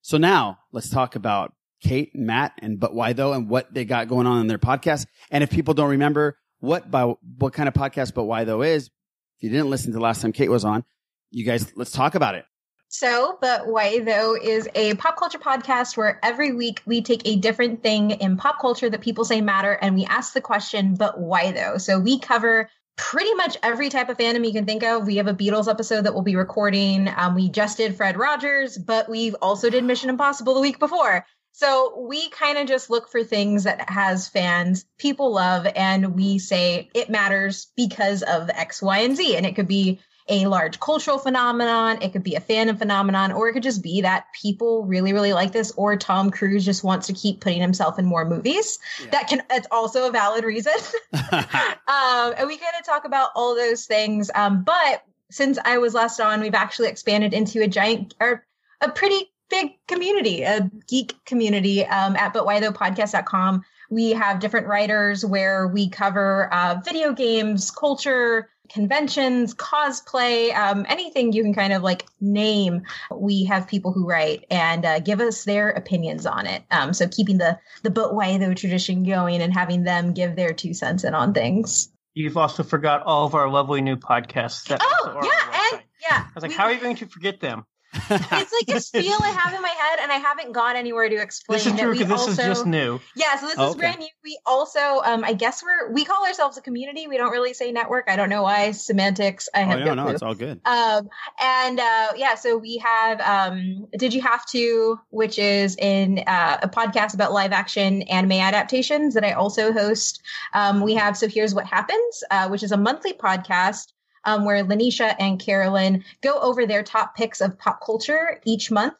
So 0.00 0.16
now 0.16 0.58
let's 0.70 0.88
talk 0.88 1.16
about 1.16 1.52
Kate, 1.82 2.12
and 2.14 2.24
Matt, 2.24 2.52
and 2.58 2.78
but 2.78 2.94
why 2.94 3.12
though, 3.14 3.32
and 3.32 3.50
what 3.50 3.74
they 3.74 3.84
got 3.84 4.06
going 4.06 4.28
on 4.28 4.40
in 4.40 4.46
their 4.46 4.58
podcast. 4.58 5.06
And 5.32 5.42
if 5.42 5.50
people 5.50 5.74
don't 5.74 5.90
remember 5.90 6.38
what 6.60 6.88
by 6.88 7.14
what 7.38 7.52
kind 7.52 7.68
of 7.68 7.74
podcast, 7.74 8.14
but 8.14 8.24
why 8.24 8.44
though 8.44 8.62
is, 8.62 8.86
if 8.86 9.42
you 9.42 9.50
didn't 9.50 9.70
listen 9.70 9.90
to 9.90 9.98
the 9.98 10.02
last 10.02 10.22
time 10.22 10.30
Kate 10.30 10.50
was 10.50 10.64
on, 10.64 10.84
you 11.32 11.44
guys 11.44 11.72
let's 11.74 11.90
talk 11.90 12.14
about 12.14 12.36
it. 12.36 12.44
So, 12.86 13.38
But 13.40 13.66
Why 13.66 14.00
Though 14.00 14.36
is 14.36 14.68
a 14.74 14.94
pop 14.96 15.16
culture 15.16 15.38
podcast 15.38 15.96
where 15.96 16.20
every 16.22 16.52
week 16.52 16.82
we 16.84 17.00
take 17.00 17.26
a 17.26 17.36
different 17.36 17.82
thing 17.82 18.10
in 18.10 18.36
pop 18.36 18.60
culture 18.60 18.88
that 18.90 19.00
people 19.00 19.24
say 19.24 19.40
matter 19.40 19.72
and 19.72 19.94
we 19.96 20.04
ask 20.04 20.34
the 20.34 20.42
question, 20.42 20.94
but 20.94 21.18
why 21.18 21.52
though? 21.52 21.78
So 21.78 21.98
we 21.98 22.18
cover 22.18 22.68
pretty 22.96 23.34
much 23.34 23.56
every 23.62 23.88
type 23.88 24.08
of 24.08 24.18
fandom 24.18 24.46
you 24.46 24.52
can 24.52 24.66
think 24.66 24.82
of. 24.82 25.06
We 25.06 25.16
have 25.16 25.26
a 25.26 25.34
Beatles 25.34 25.68
episode 25.68 26.02
that 26.02 26.14
we'll 26.14 26.22
be 26.22 26.36
recording. 26.36 27.08
Um, 27.14 27.34
we 27.34 27.48
just 27.48 27.76
did 27.76 27.96
Fred 27.96 28.16
Rogers, 28.16 28.76
but 28.78 29.08
we 29.08 29.32
also 29.34 29.70
did 29.70 29.84
Mission 29.84 30.10
Impossible 30.10 30.54
the 30.54 30.60
week 30.60 30.78
before. 30.78 31.26
So 31.52 32.06
we 32.08 32.30
kind 32.30 32.56
of 32.56 32.66
just 32.66 32.88
look 32.88 33.10
for 33.10 33.22
things 33.22 33.64
that 33.64 33.90
has 33.90 34.28
fans, 34.28 34.86
people 34.98 35.32
love, 35.32 35.66
and 35.76 36.14
we 36.14 36.38
say 36.38 36.88
it 36.94 37.10
matters 37.10 37.70
because 37.76 38.22
of 38.22 38.48
X, 38.48 38.80
Y, 38.80 38.98
and 39.00 39.16
Z. 39.16 39.36
And 39.36 39.44
it 39.44 39.54
could 39.54 39.68
be 39.68 40.00
a 40.28 40.46
large 40.46 40.78
cultural 40.80 41.18
phenomenon, 41.18 42.00
it 42.02 42.12
could 42.12 42.22
be 42.22 42.34
a 42.34 42.40
fandom 42.40 42.78
phenomenon, 42.78 43.32
or 43.32 43.48
it 43.48 43.52
could 43.52 43.62
just 43.62 43.82
be 43.82 44.02
that 44.02 44.26
people 44.40 44.84
really, 44.84 45.12
really 45.12 45.32
like 45.32 45.52
this, 45.52 45.72
or 45.76 45.96
Tom 45.96 46.30
Cruise 46.30 46.64
just 46.64 46.84
wants 46.84 47.08
to 47.08 47.12
keep 47.12 47.40
putting 47.40 47.60
himself 47.60 47.98
in 47.98 48.04
more 48.04 48.24
movies. 48.24 48.78
That 49.10 49.28
can 49.28 49.42
it's 49.50 49.66
also 49.70 50.08
a 50.08 50.10
valid 50.10 50.44
reason. 50.44 50.72
um, 51.12 52.34
and 52.36 52.46
we 52.46 52.56
kind 52.56 52.74
of 52.78 52.86
talk 52.86 53.04
about 53.04 53.30
all 53.34 53.54
those 53.54 53.86
things. 53.86 54.30
Um, 54.34 54.62
but 54.64 55.04
since 55.30 55.58
I 55.64 55.78
was 55.78 55.94
last 55.94 56.20
on, 56.20 56.40
we've 56.40 56.54
actually 56.54 56.88
expanded 56.88 57.32
into 57.32 57.62
a 57.62 57.66
giant 57.66 58.14
or 58.20 58.44
a 58.80 58.90
pretty 58.90 59.32
big 59.48 59.72
community, 59.86 60.42
a 60.42 60.70
geek 60.88 61.14
community 61.24 61.84
um, 61.84 62.16
at 62.16 62.34
butwhythoughpodcast.com. 62.34 63.62
We 63.90 64.10
have 64.10 64.40
different 64.40 64.66
writers 64.66 65.24
where 65.24 65.68
we 65.68 65.90
cover 65.90 66.52
uh, 66.52 66.80
video 66.84 67.12
games, 67.12 67.70
culture, 67.70 68.48
conventions, 68.72 69.54
cosplay, 69.54 70.54
um, 70.54 70.86
anything 70.88 71.32
you 71.32 71.42
can 71.42 71.54
kind 71.54 71.72
of 71.72 71.82
like 71.82 72.06
name. 72.20 72.82
We 73.10 73.44
have 73.44 73.68
people 73.68 73.92
who 73.92 74.06
write 74.06 74.46
and 74.50 74.84
uh, 74.84 75.00
give 75.00 75.20
us 75.20 75.44
their 75.44 75.70
opinions 75.70 76.26
on 76.26 76.46
it. 76.46 76.62
Um, 76.70 76.92
so 76.92 77.06
keeping 77.08 77.38
the 77.38 77.58
the 77.82 77.90
but 77.90 78.14
why 78.14 78.38
though 78.38 78.54
tradition 78.54 79.04
going 79.04 79.42
and 79.42 79.52
having 79.52 79.84
them 79.84 80.12
give 80.14 80.36
their 80.36 80.52
two 80.52 80.74
cents 80.74 81.04
in 81.04 81.14
on 81.14 81.34
things. 81.34 81.90
You've 82.14 82.36
also 82.36 82.62
forgot 82.62 83.02
all 83.04 83.26
of 83.26 83.34
our 83.34 83.48
lovely 83.48 83.80
new 83.80 83.96
podcasts. 83.96 84.66
That 84.68 84.80
Oh 84.82 85.04
are 85.06 85.10
on 85.10 85.16
our 85.18 85.24
yeah, 85.24 85.68
and 85.72 85.82
yeah. 86.00 86.24
I 86.26 86.30
was 86.34 86.42
like, 86.42 86.50
we- 86.50 86.56
how 86.56 86.64
are 86.64 86.72
you 86.72 86.80
going 86.80 86.96
to 86.96 87.06
forget 87.06 87.40
them? 87.40 87.64
It's 87.94 88.10
like 88.10 88.76
a 88.76 88.80
feel 88.80 89.16
I 89.22 89.28
have 89.28 89.54
in 89.54 89.62
my 89.62 89.68
head, 89.68 89.98
and 90.02 90.10
I 90.12 90.16
haven't 90.16 90.52
gone 90.52 90.76
anywhere 90.76 91.08
to 91.08 91.16
explain. 91.16 91.56
This 91.58 91.66
is 91.66 91.72
that 91.72 91.80
true 91.80 91.90
we 91.92 91.98
because 91.98 92.26
this 92.26 92.32
is 92.32 92.38
also- 92.38 92.48
just 92.50 92.66
new. 92.66 93.00
Yeah, 93.14 93.36
so 93.38 93.46
this 93.46 93.56
Oh, 93.58 93.64
is 93.66 93.70
okay. 93.72 93.78
brand 93.80 93.98
new. 94.00 94.08
We 94.24 94.38
also, 94.46 95.00
um, 95.04 95.24
I 95.24 95.32
guess 95.34 95.62
we're 95.62 95.92
we 95.92 96.04
call 96.04 96.24
ourselves 96.26 96.56
a 96.56 96.62
community. 96.62 97.06
We 97.06 97.16
don't 97.16 97.30
really 97.32 97.54
say 97.54 97.72
network. 97.72 98.06
I 98.08 98.16
don't 98.16 98.28
know 98.28 98.42
why. 98.42 98.72
Semantics. 98.72 99.48
I 99.54 99.62
Oh 99.62 99.66
have 99.66 99.78
yeah, 99.80 99.94
no 99.94 100.08
it's 100.08 100.22
all 100.22 100.34
good. 100.34 100.60
Um, 100.64 101.08
and 101.40 101.78
uh, 101.80 102.12
yeah, 102.16 102.34
so 102.34 102.56
we 102.56 102.78
have 102.78 103.20
um, 103.20 103.86
Did 103.96 104.14
You 104.14 104.22
Have 104.22 104.46
to, 104.46 104.98
which 105.10 105.38
is 105.38 105.76
in 105.76 106.22
uh, 106.26 106.58
a 106.62 106.68
podcast 106.68 107.14
about 107.14 107.32
live 107.32 107.52
action 107.52 108.02
anime 108.02 108.32
adaptations 108.32 109.14
that 109.14 109.24
I 109.24 109.32
also 109.32 109.72
host. 109.72 110.22
Um, 110.54 110.80
we 110.80 110.94
have 110.94 111.16
So 111.16 111.28
Here's 111.28 111.54
What 111.54 111.66
Happens, 111.66 112.24
uh, 112.30 112.48
which 112.48 112.62
is 112.62 112.72
a 112.72 112.76
monthly 112.76 113.12
podcast 113.12 113.92
um, 114.24 114.44
where 114.44 114.64
Lanisha 114.64 115.14
and 115.18 115.38
Carolyn 115.40 116.04
go 116.20 116.38
over 116.40 116.66
their 116.66 116.82
top 116.82 117.16
picks 117.16 117.40
of 117.40 117.58
pop 117.58 117.84
culture 117.84 118.40
each 118.44 118.70
month. 118.70 118.94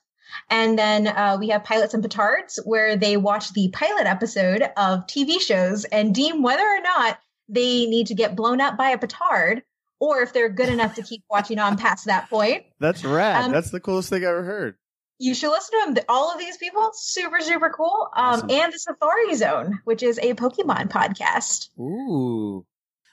And 0.49 0.79
then 0.79 1.09
uh, 1.09 1.37
we 1.38 1.49
have 1.50 1.64
Pilots 1.64 1.95
and 1.95 2.02
Petards, 2.02 2.59
where 2.64 2.97
they 2.97 3.17
watch 3.17 3.52
the 3.52 3.69
pilot 3.69 4.07
episode 4.07 4.62
of 4.76 5.07
TV 5.07 5.41
shows 5.41 5.85
and 5.85 6.14
deem 6.14 6.43
whether 6.43 6.62
or 6.62 6.81
not 6.81 7.19
they 7.49 7.87
need 7.87 8.07
to 8.07 8.14
get 8.14 8.35
blown 8.35 8.61
up 8.61 8.79
by 8.79 8.91
a 8.91 8.99
petard 8.99 9.62
or 10.00 10.23
if 10.23 10.33
they're 10.33 10.49
good 10.49 10.69
enough 10.69 10.95
to 10.97 11.02
keep 11.02 11.23
watching 11.31 11.59
on 11.59 11.76
past 11.76 12.07
that 12.07 12.31
point. 12.31 12.64
That's 12.81 13.05
rad. 13.05 13.45
Um, 13.45 13.52
That's 13.52 13.71
the 13.71 13.81
coolest 13.81 14.09
thing 14.11 14.25
I 14.25 14.29
ever 14.29 14.43
heard. 14.43 14.76
You 15.19 15.35
should 15.35 15.50
listen 15.50 15.79
to 15.87 15.95
them. 15.95 16.05
All 16.09 16.33
of 16.33 16.41
these 16.41 16.57
people, 16.57 16.91
super, 16.95 17.41
super 17.41 17.71
cool. 17.71 18.09
Um, 18.17 18.25
Awesome. 18.25 18.50
And 18.50 18.73
the 18.73 18.79
Safari 18.79 19.35
Zone, 19.37 19.81
which 19.85 20.02
is 20.02 20.19
a 20.19 20.35
Pokemon 20.35 20.88
podcast. 20.88 21.69
Ooh. 21.79 22.67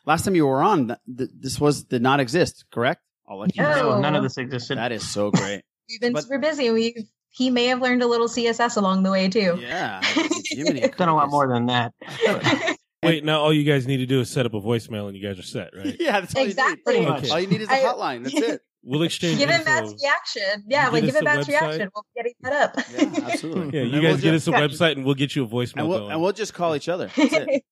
Last 0.09 0.25
time 0.25 0.33
you 0.33 0.47
were 0.47 0.63
on, 0.63 0.87
th- 0.87 0.99
th- 1.19 1.29
this 1.39 1.59
was 1.59 1.83
did 1.83 2.01
not 2.01 2.19
exist, 2.19 2.65
correct? 2.71 3.01
I'll 3.29 3.37
let 3.37 3.55
you 3.55 3.61
No. 3.61 3.75
know. 3.91 4.01
None 4.01 4.15
of 4.15 4.23
this 4.23 4.37
existed. 4.39 4.79
That 4.79 4.91
is 4.91 5.07
so 5.07 5.29
great. 5.29 5.61
We've 5.89 6.01
been 6.01 6.13
But- 6.13 6.23
super 6.23 6.39
busy. 6.39 6.71
We 6.71 7.05
he 7.29 7.51
may 7.51 7.65
have 7.67 7.79
learned 7.79 8.01
a 8.01 8.07
little 8.07 8.27
CSS 8.27 8.75
along 8.75 9.03
the 9.03 9.11
way 9.11 9.29
too. 9.29 9.59
Yeah. 9.61 10.01
Jiminy 10.45 10.81
Done 10.97 11.09
a 11.09 11.15
lot 11.15 11.29
more 11.29 11.47
than 11.47 11.67
that. 11.67 11.93
Wait, 13.03 13.23
now 13.23 13.39
all 13.39 13.53
you 13.53 13.63
guys 13.63 13.85
need 13.85 13.97
to 13.97 14.07
do 14.07 14.19
is 14.19 14.31
set 14.31 14.47
up 14.47 14.55
a 14.55 14.59
voicemail 14.59 15.07
and 15.07 15.15
you 15.15 15.21
guys 15.25 15.37
are 15.37 15.43
set, 15.43 15.69
right? 15.77 15.95
Yeah, 15.99 16.19
that's 16.21 16.35
all 16.35 16.43
Exactly. 16.43 16.95
you 16.95 16.99
need. 17.01 17.09
Okay. 17.09 17.29
All 17.29 17.39
you 17.39 17.47
need 17.47 17.61
is 17.61 17.69
a 17.69 17.73
I- 17.73 17.79
hotline. 17.81 18.23
That's 18.23 18.35
it. 18.35 18.61
We'll 18.83 19.03
exchange 19.03 19.37
Give 19.37 19.49
him 19.49 19.59
info. 19.61 19.69
Matt's 19.71 19.93
reaction. 20.03 20.63
Yeah, 20.67 20.87
You 20.87 20.93
like 20.93 21.03
give 21.03 21.15
him 21.15 21.21
a 21.21 21.23
Matt's 21.25 21.47
website? 21.47 21.61
reaction. 21.61 21.89
We'll 21.93 22.03
be 22.03 22.09
getting 22.15 22.33
that 22.41 22.53
up. 22.53 22.75
Yeah, 23.19 23.29
absolutely. 23.31 23.77
Yeah, 23.77 23.83
And 23.85 23.91
you 23.93 24.01
we'll 24.01 24.11
guys 24.13 24.21
get 24.21 24.31
just- 24.31 24.47
us 24.47 24.53
a 24.55 24.57
website 24.57 24.91
and 24.93 25.05
we'll 25.05 25.13
get 25.15 25.35
you 25.35 25.43
a 25.43 25.47
voicemail 25.47 25.77
and 25.81 25.89
we'll, 25.89 25.99
going. 25.99 26.11
and 26.13 26.21
we'll 26.21 26.31
just 26.31 26.53
call 26.55 26.75
each 26.75 26.89
other. 26.89 27.11
That's 27.15 27.33
it. 27.33 27.63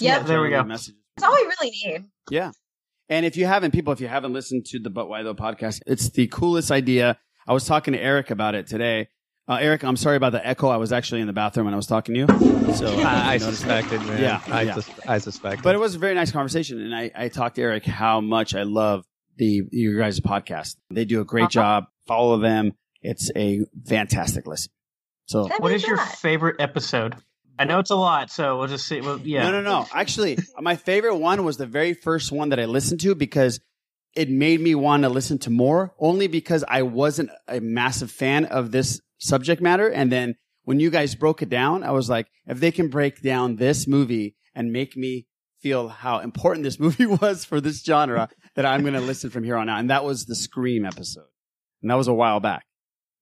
Yep. 0.00 0.18
let 0.22 0.26
There 0.26 0.40
we 0.42 0.50
go. 0.50 0.64
Messages. 0.64 0.94
That's 1.16 1.26
all 1.26 1.34
we 1.34 1.46
really 1.60 1.70
need. 1.84 2.04
Yeah. 2.30 2.52
And 3.08 3.24
if 3.24 3.36
you 3.36 3.46
haven't, 3.46 3.70
people, 3.70 3.92
if 3.92 4.00
you 4.00 4.08
haven't 4.08 4.32
listened 4.32 4.66
to 4.66 4.78
the 4.78 4.90
But 4.90 5.08
Why 5.08 5.22
Though 5.22 5.34
podcast, 5.34 5.80
it's 5.86 6.10
the 6.10 6.26
coolest 6.26 6.70
idea. 6.70 7.18
I 7.46 7.52
was 7.52 7.64
talking 7.64 7.92
to 7.92 8.00
Eric 8.00 8.30
about 8.30 8.54
it 8.54 8.66
today. 8.66 9.08
Uh, 9.48 9.58
Eric, 9.60 9.84
I'm 9.84 9.94
sorry 9.96 10.16
about 10.16 10.32
the 10.32 10.44
echo. 10.44 10.68
I 10.68 10.76
was 10.76 10.92
actually 10.92 11.20
in 11.20 11.28
the 11.28 11.32
bathroom 11.32 11.66
when 11.66 11.72
I 11.74 11.76
was 11.76 11.86
talking 11.86 12.14
to 12.16 12.20
you. 12.22 12.74
So 12.74 12.86
I, 12.98 13.34
I 13.34 13.38
noticed 13.38 13.64
that. 13.64 13.84
suspected, 13.84 14.00
man. 14.08 14.20
Yeah, 14.20 14.42
I, 14.48 14.62
yeah. 14.62 14.74
sus- 14.74 15.00
I 15.06 15.18
suspected. 15.18 15.62
But 15.62 15.76
it 15.76 15.78
was 15.78 15.94
a 15.94 15.98
very 16.00 16.14
nice 16.14 16.32
conversation, 16.32 16.80
and 16.80 16.92
I, 16.92 17.12
I 17.14 17.28
talked 17.28 17.54
to 17.56 17.62
Eric 17.62 17.84
how 17.86 18.20
much 18.20 18.56
I 18.56 18.64
love 18.64 19.04
the 19.36 19.62
your 19.70 20.00
guys' 20.00 20.18
podcast. 20.18 20.74
They 20.90 21.04
do 21.04 21.20
a 21.20 21.24
great 21.24 21.42
Uh-huh. 21.44 21.50
job. 21.50 21.84
Follow 22.08 22.38
them. 22.40 22.72
It's 23.02 23.30
a 23.36 23.60
fantastic 23.86 24.48
listen. 24.48 24.72
So 25.26 25.46
What 25.58 25.72
is 25.72 25.86
your 25.86 25.98
favorite 25.98 26.56
episode? 26.60 27.14
I 27.58 27.64
know 27.64 27.78
it's 27.78 27.90
a 27.90 27.96
lot, 27.96 28.30
so 28.30 28.58
we'll 28.58 28.68
just 28.68 28.86
see. 28.86 29.00
Well, 29.00 29.20
yeah. 29.22 29.44
No, 29.44 29.52
no, 29.52 29.62
no. 29.62 29.86
Actually, 29.92 30.38
my 30.60 30.76
favorite 30.76 31.16
one 31.16 31.44
was 31.44 31.56
the 31.56 31.66
very 31.66 31.94
first 31.94 32.30
one 32.30 32.50
that 32.50 32.60
I 32.60 32.66
listened 32.66 33.00
to 33.00 33.14
because 33.14 33.60
it 34.14 34.30
made 34.30 34.60
me 34.60 34.74
want 34.74 35.02
to 35.04 35.08
listen 35.08 35.38
to 35.40 35.50
more, 35.50 35.94
only 35.98 36.26
because 36.26 36.64
I 36.66 36.82
wasn't 36.82 37.30
a 37.46 37.60
massive 37.60 38.10
fan 38.10 38.46
of 38.46 38.72
this 38.72 39.00
subject 39.18 39.62
matter. 39.62 39.88
And 39.88 40.10
then 40.10 40.36
when 40.64 40.80
you 40.80 40.90
guys 40.90 41.14
broke 41.14 41.42
it 41.42 41.48
down, 41.48 41.84
I 41.84 41.92
was 41.92 42.08
like, 42.10 42.26
if 42.46 42.58
they 42.60 42.72
can 42.72 42.88
break 42.88 43.22
down 43.22 43.56
this 43.56 43.86
movie 43.86 44.36
and 44.54 44.72
make 44.72 44.96
me 44.96 45.26
feel 45.60 45.88
how 45.88 46.18
important 46.18 46.64
this 46.64 46.80
movie 46.80 47.06
was 47.06 47.44
for 47.44 47.60
this 47.60 47.82
genre, 47.82 48.28
that 48.54 48.66
I'm 48.66 48.82
going 48.82 48.94
to 48.94 49.00
listen 49.00 49.30
from 49.30 49.44
here 49.44 49.56
on 49.56 49.68
out. 49.68 49.80
And 49.80 49.90
that 49.90 50.04
was 50.04 50.24
the 50.24 50.34
Scream 50.34 50.84
episode. 50.84 51.28
And 51.82 51.90
that 51.90 51.96
was 51.96 52.08
a 52.08 52.14
while 52.14 52.40
back. 52.40 52.64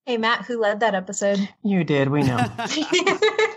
Hey, 0.06 0.16
Matt, 0.18 0.44
who 0.44 0.60
led 0.60 0.80
that 0.80 0.94
episode? 0.94 1.48
You 1.64 1.82
did. 1.82 2.08
We 2.08 2.22
know. 2.22 2.36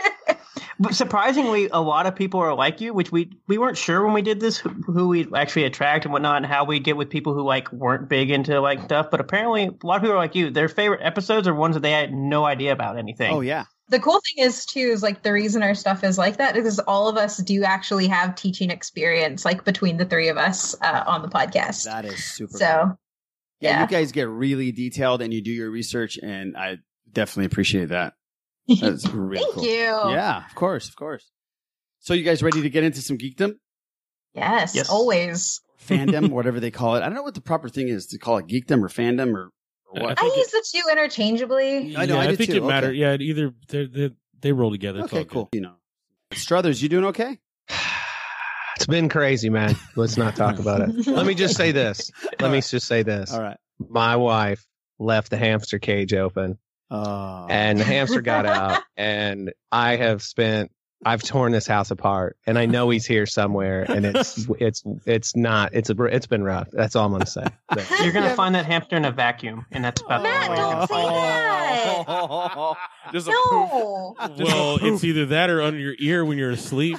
but 0.79 0.95
surprisingly, 0.95 1.69
a 1.71 1.81
lot 1.81 2.05
of 2.05 2.15
people 2.15 2.39
are 2.39 2.53
like 2.53 2.81
you, 2.81 2.93
which 2.93 3.11
we 3.11 3.31
we 3.47 3.57
weren't 3.57 3.77
sure 3.77 4.03
when 4.03 4.13
we 4.13 4.21
did 4.21 4.39
this 4.39 4.57
who, 4.57 4.69
who 4.69 5.07
we 5.07 5.27
actually 5.35 5.63
attract 5.63 6.05
and 6.05 6.13
whatnot, 6.13 6.37
and 6.37 6.45
how 6.45 6.65
we 6.65 6.79
get 6.79 6.97
with 6.97 7.09
people 7.09 7.33
who 7.33 7.41
like 7.41 7.71
weren't 7.71 8.07
big 8.09 8.29
into 8.29 8.59
like 8.61 8.81
stuff. 8.83 9.07
But 9.09 9.19
apparently, 9.19 9.65
a 9.65 9.85
lot 9.85 9.97
of 9.97 10.01
people 10.01 10.13
are 10.13 10.17
like 10.17 10.35
you. 10.35 10.51
Their 10.51 10.69
favorite 10.69 11.01
episodes 11.03 11.47
are 11.47 11.55
ones 11.55 11.75
that 11.75 11.81
they 11.81 11.91
had 11.91 12.13
no 12.13 12.45
idea 12.45 12.71
about 12.71 12.97
anything. 12.97 13.33
Oh 13.33 13.41
yeah. 13.41 13.65
The 13.89 13.99
cool 13.99 14.19
thing 14.19 14.45
is 14.45 14.65
too 14.65 14.79
is 14.79 15.01
like 15.01 15.23
the 15.23 15.31
reason 15.31 15.63
our 15.63 15.73
stuff 15.73 16.03
is 16.03 16.17
like 16.17 16.37
that 16.37 16.57
is 16.57 16.77
all 16.79 17.07
of 17.07 17.15
us 17.15 17.37
do 17.37 17.63
actually 17.63 18.07
have 18.07 18.35
teaching 18.35 18.69
experience, 18.69 19.45
like 19.45 19.63
between 19.63 19.97
the 19.97 20.05
three 20.05 20.27
of 20.27 20.37
us 20.37 20.75
uh, 20.81 21.03
on 21.07 21.21
the 21.21 21.29
podcast. 21.29 21.85
That 21.85 22.03
is 22.03 22.21
super. 22.23 22.57
So, 22.57 22.65
cool. 22.65 22.99
yeah, 23.61 23.69
yeah. 23.69 23.81
you 23.83 23.87
guys 23.87 24.11
get 24.11 24.27
really 24.27 24.73
detailed 24.73 25.21
and 25.21 25.33
you 25.33 25.41
do 25.41 25.51
your 25.51 25.71
research, 25.71 26.19
and 26.21 26.57
I 26.57 26.79
definitely 27.11 27.45
appreciate 27.45 27.89
that. 27.89 28.16
That's 28.67 29.07
really 29.07 29.43
Thank 29.43 29.53
cool. 29.55 29.63
you. 29.63 29.69
Yeah, 30.15 30.45
of 30.45 30.55
course, 30.55 30.89
of 30.89 30.95
course. 30.95 31.29
So, 31.99 32.13
you 32.13 32.23
guys 32.23 32.43
ready 32.43 32.61
to 32.61 32.69
get 32.69 32.83
into 32.83 33.01
some 33.01 33.17
geekdom, 33.17 33.55
Yes, 34.33 34.75
Yes. 34.75 34.89
always. 34.89 35.61
fandom, 35.81 36.29
whatever 36.31 36.59
they 36.59 36.71
call 36.71 36.95
it? 36.95 36.99
I 37.01 37.05
don't 37.05 37.15
know 37.15 37.23
what 37.23 37.33
the 37.35 37.41
proper 37.41 37.69
thing 37.69 37.87
is 37.87 38.07
to 38.07 38.17
call 38.17 38.37
it 38.37 38.47
geekdom 38.47 38.83
or 38.83 38.87
fandom 38.89 39.33
or, 39.33 39.49
or 39.89 40.03
what. 40.03 40.21
I 40.21 40.25
use 40.25 40.51
the 40.51 40.63
two 40.71 40.81
interchangeably. 40.91 41.95
I 41.97 42.05
know, 42.05 42.15
Yeah, 42.15 42.21
I 42.21 42.27
I, 42.29 42.35
think 42.35 42.51
too. 42.51 42.57
it 42.57 42.63
matters. 42.67 42.95
Yeah, 42.97 43.15
either 43.19 43.53
they 43.69 43.85
they 43.85 44.11
they 44.41 44.51
roll 44.51 44.71
together. 44.71 44.99
It's 44.99 45.11
all 45.13 45.19
Okay, 45.19 45.23
good. 45.27 45.33
cool. 45.33 45.49
You 45.53 45.61
know, 45.61 45.73
Strothers, 46.33 46.81
you 46.81 46.89
doing 46.89 47.05
okay? 47.05 47.39
It's 48.75 48.85
been 48.85 49.09
crazy, 49.09 49.49
man. 49.49 49.75
Let's 49.95 50.17
not 50.17 50.35
talk 50.35 50.59
about 50.59 50.81
it. 50.81 51.07
Let 51.07 51.25
me 51.25 51.33
just 51.33 51.55
say 51.57 51.71
this. 51.71 52.11
Let 52.39 52.51
me 52.51 52.61
just 52.61 52.85
say 52.87 53.01
this. 53.01 53.33
All 53.33 53.41
right. 53.41 53.57
My 53.89 54.15
wife 54.17 54.63
left 54.99 55.31
the 55.31 55.37
hamster 55.37 55.79
cage 55.79 56.13
open 56.13 56.59
Uh, 56.89 57.45
and 57.49 57.79
the 57.79 57.83
hamster 57.93 58.21
got 58.21 58.45
out 58.45 58.81
and 58.95 59.53
I 59.71 59.97
have 59.97 60.21
spent 60.21 60.71
I've 61.05 61.21
torn 61.21 61.51
this 61.51 61.67
house 61.67 61.91
apart 61.91 62.37
and 62.47 62.57
I 62.57 62.65
know 62.65 62.89
he's 62.89 63.05
here 63.05 63.25
somewhere 63.27 63.83
and 63.87 64.05
it's 64.05 64.47
it's 64.59 64.83
it's 65.05 65.35
not 65.35 65.73
it's 65.75 65.89
a 65.89 66.03
it's 66.05 66.27
been 66.27 66.43
rough. 66.43 66.69
That's 66.71 66.95
all 66.95 67.05
I'm 67.05 67.11
going 67.11 67.21
to 67.21 67.27
say. 67.27 67.43
So- 67.77 67.95
You're 68.03 68.13
gonna 68.13 68.33
find 68.35 68.55
that 68.55 68.65
hamster 68.65 68.95
in 68.95 69.05
a 69.05 69.11
vacuum, 69.11 69.65
and 69.71 69.83
that's 69.85 70.01
about 70.01 70.23
Matt, 70.23 70.47
don't 70.57 70.87
say 70.87 70.95
that. 71.03 72.75
Just 73.13 73.27
No. 73.27 74.15
Well, 74.39 74.79
it's 74.81 75.03
either 75.03 75.25
that 75.27 75.49
or 75.49 75.61
under 75.61 75.79
your 75.79 75.93
ear 75.99 76.25
when 76.25 76.37
you're 76.37 76.51
asleep, 76.51 76.97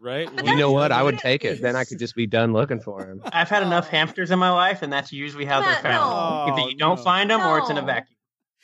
right? 0.00 0.28
You 0.44 0.56
know 0.56 0.72
what? 0.72 0.92
I 0.92 1.02
would 1.02 1.18
take 1.18 1.44
it. 1.44 1.60
Then 1.62 1.76
I 1.76 1.84
could 1.84 1.98
just 1.98 2.14
be 2.14 2.26
done 2.26 2.52
looking 2.52 2.80
for 2.80 3.04
him. 3.06 3.22
I've 3.32 3.48
had 3.48 3.62
enough 3.62 3.88
hamsters 3.88 4.30
in 4.30 4.38
my 4.38 4.50
life, 4.50 4.82
and 4.82 4.92
that's 4.92 5.12
usually 5.12 5.44
how 5.44 5.60
Matt, 5.60 5.82
they're 5.82 5.92
found. 5.92 6.10
no. 6.48 6.54
Either 6.54 6.70
you 6.70 6.76
don't 6.76 6.96
No. 6.98 7.02
find 7.02 7.30
them, 7.30 7.40
or 7.40 7.58
it's 7.58 7.70
in 7.70 7.78
a 7.78 7.82
vacuum. 7.82 8.16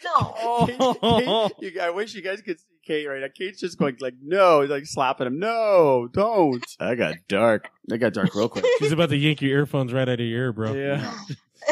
No. 0.04 0.66
Kate, 0.66 1.52
you, 1.60 1.80
I 1.80 1.90
wish 1.90 2.14
you 2.14 2.22
guys 2.22 2.42
could 2.42 2.58
see 2.58 2.66
Kate 2.84 3.06
right 3.06 3.20
now. 3.20 3.28
Kate's 3.34 3.60
just 3.60 3.78
going 3.78 3.96
like, 4.00 4.14
no, 4.22 4.60
He's, 4.60 4.70
like 4.70 4.86
slapping 4.86 5.26
him. 5.26 5.38
No, 5.38 6.08
don't. 6.12 6.64
I 6.78 6.94
got 6.94 7.16
dark. 7.28 7.68
I 7.90 7.96
got 7.96 8.12
dark 8.12 8.34
real 8.34 8.48
quick. 8.48 8.64
She's 8.78 8.92
about 8.92 9.08
to 9.10 9.16
yank 9.16 9.42
your 9.42 9.52
earphones 9.58 9.92
right 9.92 10.08
out 10.08 10.20
of 10.20 10.26
your 10.26 10.38
ear, 10.38 10.52
bro. 10.52 10.74
Yeah. 10.74 11.14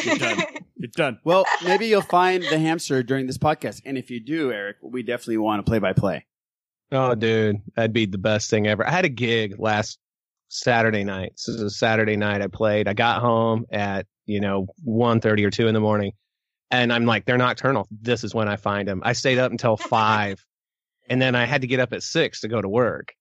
You're 0.02 0.16
done. 0.16 0.43
You're 0.76 0.90
done. 0.97 1.19
Well, 1.25 1.45
maybe 1.64 1.87
you'll 1.87 2.02
find 2.02 2.43
the 2.43 2.59
hamster 2.59 3.02
during 3.02 3.26
this 3.26 3.38
podcast. 3.38 3.83
And 3.85 3.97
if 3.97 4.11
you 4.11 4.21
do, 4.21 4.52
Eric, 4.52 4.76
we 4.83 5.02
definitely 5.02 5.38
want 5.38 5.64
to 5.64 5.71
play 5.71 5.78
by 5.78 5.93
play. 5.93 6.26
Oh, 6.93 7.14
dude, 7.14 7.62
that'd 7.75 7.93
be 7.93 8.07
the 8.07 8.19
best 8.19 8.50
thing 8.50 8.66
ever. 8.66 8.87
I 8.87 8.90
had 8.90 9.04
a 9.04 9.09
gig 9.11 9.57
last 9.59 9.99
Saturday 10.49 11.04
night. 11.04 11.33
This 11.33 11.49
is 11.49 11.61
a 11.61 11.71
Saturday 11.71 12.16
night 12.16 12.43
I 12.43 12.47
played. 12.47 12.88
I 12.88 12.93
got 12.93 13.21
home 13.21 13.66
at, 13.71 14.07
you 14.26 14.40
know, 14.40 14.66
1.30 14.87 15.45
or 15.47 15.50
2 15.50 15.66
in 15.66 15.75
the 15.75 15.81
morning. 15.81 16.12
And 16.75 16.93
I'm 16.93 17.04
like, 17.07 17.25
they're 17.25 17.38
nocturnal. 17.38 17.87
This 17.90 18.25
is 18.25 18.35
when 18.35 18.49
I 18.49 18.57
find 18.57 18.88
them. 18.88 19.00
I 19.04 19.12
stayed 19.12 19.38
up 19.38 19.50
until 19.50 19.76
5. 19.78 20.45
and 21.09 21.21
then 21.23 21.35
I 21.35 21.45
had 21.45 21.61
to 21.62 21.66
get 21.66 21.81
up 21.81 21.93
at 21.93 22.02
6 22.02 22.40
to 22.40 22.49
go 22.49 22.61
to 22.61 22.69
work. 22.69 23.12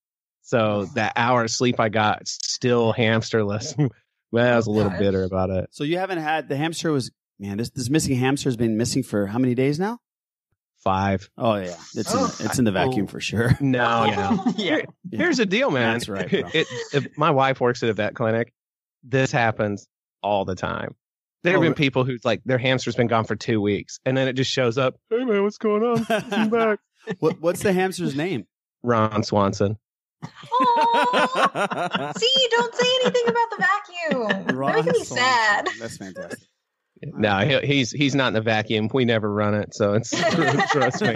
So 0.41 0.85
that 0.95 1.13
hour 1.15 1.43
of 1.43 1.51
sleep 1.51 1.79
I 1.79 1.89
got, 1.89 2.27
still 2.27 2.91
hamsterless. 2.91 3.75
well, 4.31 4.53
I 4.53 4.57
was 4.57 4.67
a 4.67 4.71
little 4.71 4.89
Gosh. 4.91 4.99
bitter 4.99 5.23
about 5.23 5.49
it. 5.49 5.69
So 5.71 5.83
you 5.83 5.97
haven't 5.97 6.17
had 6.19 6.49
the 6.49 6.57
hamster 6.57 6.91
was 6.91 7.11
man. 7.39 7.57
This 7.57 7.69
this 7.69 7.89
missing 7.89 8.15
hamster 8.17 8.49
has 8.49 8.57
been 8.57 8.75
missing 8.77 9.03
for 9.03 9.25
how 9.27 9.39
many 9.39 9.55
days 9.55 9.79
now? 9.79 9.99
Five. 10.83 11.29
Oh 11.37 11.55
yeah, 11.55 11.75
it's 11.95 12.13
in 12.13 12.19
the, 12.19 12.37
it's 12.45 12.59
in 12.59 12.65
the 12.65 12.71
vacuum 12.73 13.07
for 13.07 13.21
sure. 13.21 13.57
No, 13.61 14.05
no. 14.45 14.53
yeah. 14.57 14.81
Here's 15.11 15.37
the 15.37 15.45
deal, 15.45 15.71
man. 15.71 15.93
That's 15.93 16.09
right, 16.09 16.29
bro. 16.29 16.41
It, 16.53 16.67
it- 16.93 17.17
my 17.17 17.31
wife 17.31 17.61
works 17.61 17.81
at 17.83 17.89
a 17.89 17.93
vet 17.93 18.13
clinic. 18.15 18.51
This 19.03 19.31
happens 19.31 19.87
all 20.21 20.43
the 20.43 20.55
time. 20.55 20.93
There 21.43 21.53
have 21.53 21.61
Oh, 21.61 21.63
been 21.63 21.73
people 21.73 22.03
who's 22.05 22.23
like 22.23 22.41
their 22.45 22.57
hamster's 22.57 22.95
been 22.95 23.07
gone 23.07 23.25
for 23.25 23.35
two 23.35 23.59
weeks, 23.61 23.99
and 24.05 24.15
then 24.17 24.27
it 24.27 24.33
just 24.33 24.49
shows 24.51 24.77
up. 24.77 24.95
Hey 25.09 25.23
man, 25.25 25.43
what's 25.43 25.57
going 25.57 25.83
on? 25.83 26.05
I'm 26.31 26.49
back. 26.49 26.79
what 27.19 27.39
what's 27.41 27.61
the 27.63 27.73
hamster's 27.73 28.15
name? 28.15 28.45
Ron 28.81 29.23
Swanson. 29.23 29.77
Aw. 30.23 32.13
See, 32.17 32.47
don't 32.51 32.75
say 32.75 32.87
anything 33.03 33.23
about 33.27 33.49
the 33.51 33.57
vacuum. 33.59 34.57
Ron 34.57 34.71
That 34.75 34.85
makes 34.85 34.99
me 34.99 35.03
Swanson. 35.05 35.17
sad. 35.17 35.69
That's 35.79 35.97
fantastic. 35.97 36.47
No, 37.05 37.39
he, 37.39 37.59
he's 37.67 37.91
he's 37.91 38.15
not 38.15 38.27
in 38.29 38.33
the 38.35 38.41
vacuum. 38.41 38.89
We 38.93 39.03
never 39.03 39.29
run 39.31 39.53
it, 39.53 39.73
so 39.75 39.93
it's 39.95 40.11
trust 40.71 41.01
me. 41.01 41.13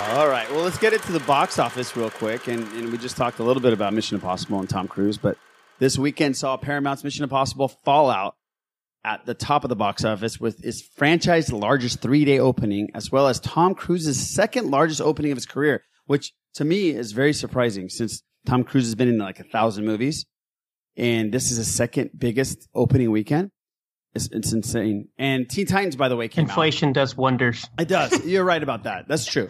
All 0.00 0.28
right. 0.28 0.48
Well, 0.50 0.62
let's 0.62 0.78
get 0.78 0.92
it 0.92 1.02
to 1.04 1.12
the 1.12 1.20
box 1.20 1.58
office 1.58 1.96
real 1.96 2.10
quick. 2.10 2.46
And, 2.48 2.66
and 2.72 2.92
we 2.92 2.98
just 2.98 3.16
talked 3.16 3.38
a 3.40 3.42
little 3.42 3.60
bit 3.62 3.72
about 3.72 3.92
Mission 3.92 4.14
Impossible 4.14 4.60
and 4.60 4.68
Tom 4.68 4.86
Cruise, 4.88 5.18
but 5.18 5.36
this 5.78 5.98
weekend 5.98 6.36
saw 6.36 6.56
Paramount's 6.56 7.04
Mission 7.04 7.24
Impossible 7.24 7.68
Fallout 7.68 8.34
at 9.04 9.24
the 9.24 9.34
top 9.34 9.64
of 9.64 9.68
the 9.68 9.76
box 9.76 10.04
office 10.04 10.40
with 10.40 10.64
its 10.64 10.82
franchise 10.96 11.52
largest 11.52 12.00
three 12.00 12.24
day 12.24 12.38
opening, 12.38 12.88
as 12.94 13.12
well 13.12 13.28
as 13.28 13.38
Tom 13.40 13.74
Cruise's 13.74 14.18
second 14.18 14.70
largest 14.70 15.00
opening 15.00 15.32
of 15.32 15.36
his 15.36 15.46
career, 15.46 15.82
which 16.06 16.32
to 16.54 16.64
me 16.64 16.90
is 16.90 17.12
very 17.12 17.32
surprising 17.32 17.88
since 17.88 18.22
Tom 18.46 18.64
Cruise 18.64 18.84
has 18.86 18.94
been 18.94 19.08
in 19.08 19.18
like 19.18 19.38
a 19.40 19.44
thousand 19.44 19.84
movies. 19.84 20.26
And 20.96 21.32
this 21.32 21.50
is 21.50 21.58
his 21.58 21.72
second 21.72 22.10
biggest 22.16 22.68
opening 22.74 23.10
weekend. 23.10 23.50
It's, 24.14 24.28
it's 24.32 24.52
insane. 24.52 25.08
And 25.18 25.48
Teen 25.48 25.66
Titans, 25.66 25.94
by 25.94 26.08
the 26.08 26.16
way, 26.16 26.28
came 26.28 26.44
out. 26.46 26.50
Inflation 26.50 26.94
does 26.94 27.14
wonders. 27.14 27.68
It 27.78 27.86
does. 27.86 28.24
You're 28.24 28.44
right 28.44 28.62
about 28.62 28.84
that. 28.84 29.06
That's 29.08 29.26
true. 29.26 29.48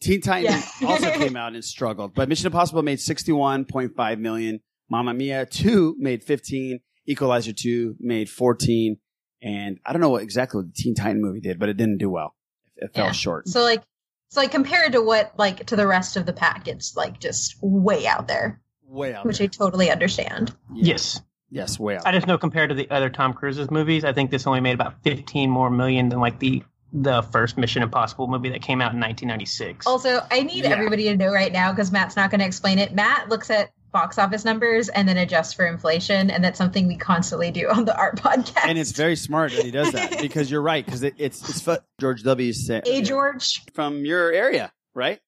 Teen 0.00 0.22
Titans 0.22 0.64
also 0.82 1.10
came 1.12 1.36
out 1.36 1.54
and 1.54 1.62
struggled, 1.64 2.14
but 2.14 2.28
Mission 2.28 2.46
Impossible 2.46 2.82
made 2.82 2.98
61.5 2.98 4.18
million. 4.18 4.60
Mamma 4.90 5.14
Mia 5.14 5.46
2 5.46 5.96
made 5.98 6.22
15. 6.24 6.80
Equalizer 7.06 7.52
2 7.52 7.96
made 8.00 8.28
14. 8.28 8.96
And 9.42 9.78
I 9.86 9.92
don't 9.92 10.00
know 10.00 10.10
what 10.10 10.22
exactly 10.22 10.58
what 10.58 10.74
the 10.74 10.82
Teen 10.82 10.94
Titan 10.94 11.22
movie 11.22 11.40
did, 11.40 11.58
but 11.58 11.68
it 11.68 11.76
didn't 11.76 11.98
do 11.98 12.10
well. 12.10 12.34
It 12.76 12.92
fell 12.94 13.06
Yeah. 13.06 13.12
short. 13.12 13.48
So 13.48 13.62
like, 13.62 13.82
so 14.30 14.40
like 14.40 14.50
compared 14.50 14.92
to 14.92 15.00
what 15.02 15.32
like 15.38 15.66
to 15.66 15.76
the 15.76 15.86
rest 15.86 16.16
of 16.16 16.26
the 16.26 16.32
pack, 16.32 16.68
it's 16.68 16.96
like 16.96 17.18
just 17.20 17.56
way 17.62 18.06
out 18.06 18.28
there, 18.28 18.60
Way 18.86 19.14
out 19.14 19.24
which 19.24 19.38
there. 19.38 19.44
I 19.44 19.48
totally 19.48 19.90
understand. 19.90 20.54
Yes. 20.74 21.20
Yes, 21.50 21.78
way 21.78 21.96
out. 21.96 22.06
I 22.06 22.12
just 22.12 22.26
know 22.26 22.36
compared 22.36 22.68
to 22.70 22.74
the 22.74 22.90
other 22.90 23.08
Tom 23.08 23.32
Cruise's 23.32 23.70
movies, 23.70 24.04
I 24.04 24.12
think 24.12 24.30
this 24.30 24.46
only 24.46 24.60
made 24.60 24.74
about 24.74 25.02
15 25.02 25.48
more 25.48 25.70
million 25.70 26.08
than 26.10 26.20
like 26.20 26.38
the 26.38 26.62
the 26.92 27.20
first 27.22 27.58
Mission 27.58 27.82
Impossible 27.82 28.28
movie 28.28 28.48
that 28.50 28.62
came 28.62 28.80
out 28.80 28.92
in 28.94 29.00
1996. 29.00 29.86
Also, 29.86 30.20
I 30.30 30.42
need 30.42 30.64
Yeah. 30.64 30.70
everybody 30.70 31.04
to 31.04 31.16
know 31.16 31.30
right 31.30 31.52
now 31.52 31.70
because 31.70 31.92
Matt's 31.92 32.16
not 32.16 32.30
going 32.30 32.40
to 32.40 32.46
explain 32.46 32.78
it. 32.78 32.94
Matt 32.94 33.28
looks 33.28 33.50
at 33.50 33.70
box 33.92 34.18
office 34.18 34.44
numbers 34.44 34.88
and 34.88 35.08
then 35.08 35.16
adjust 35.16 35.56
for 35.56 35.66
inflation, 35.66 36.30
and 36.30 36.42
that's 36.44 36.58
something 36.58 36.86
we 36.86 36.96
constantly 36.96 37.50
do 37.50 37.68
on 37.68 37.84
the 37.84 37.96
art 37.96 38.16
podcast. 38.16 38.66
And 38.66 38.78
it's 38.78 38.92
very 38.92 39.16
smart 39.16 39.52
that 39.52 39.64
he 39.64 39.70
does 39.70 39.92
that 39.92 40.18
because 40.20 40.50
you're 40.50 40.62
right. 40.62 40.84
Because 40.84 41.02
it, 41.02 41.14
it's, 41.18 41.48
it's 41.48 41.60
fu- 41.60 41.76
George 42.00 42.22
W. 42.22 42.52
said 42.52 42.86
Hey, 42.86 43.02
George. 43.02 43.62
from 43.74 44.04
your 44.04 44.32
area, 44.32 44.72
right? 44.94 45.20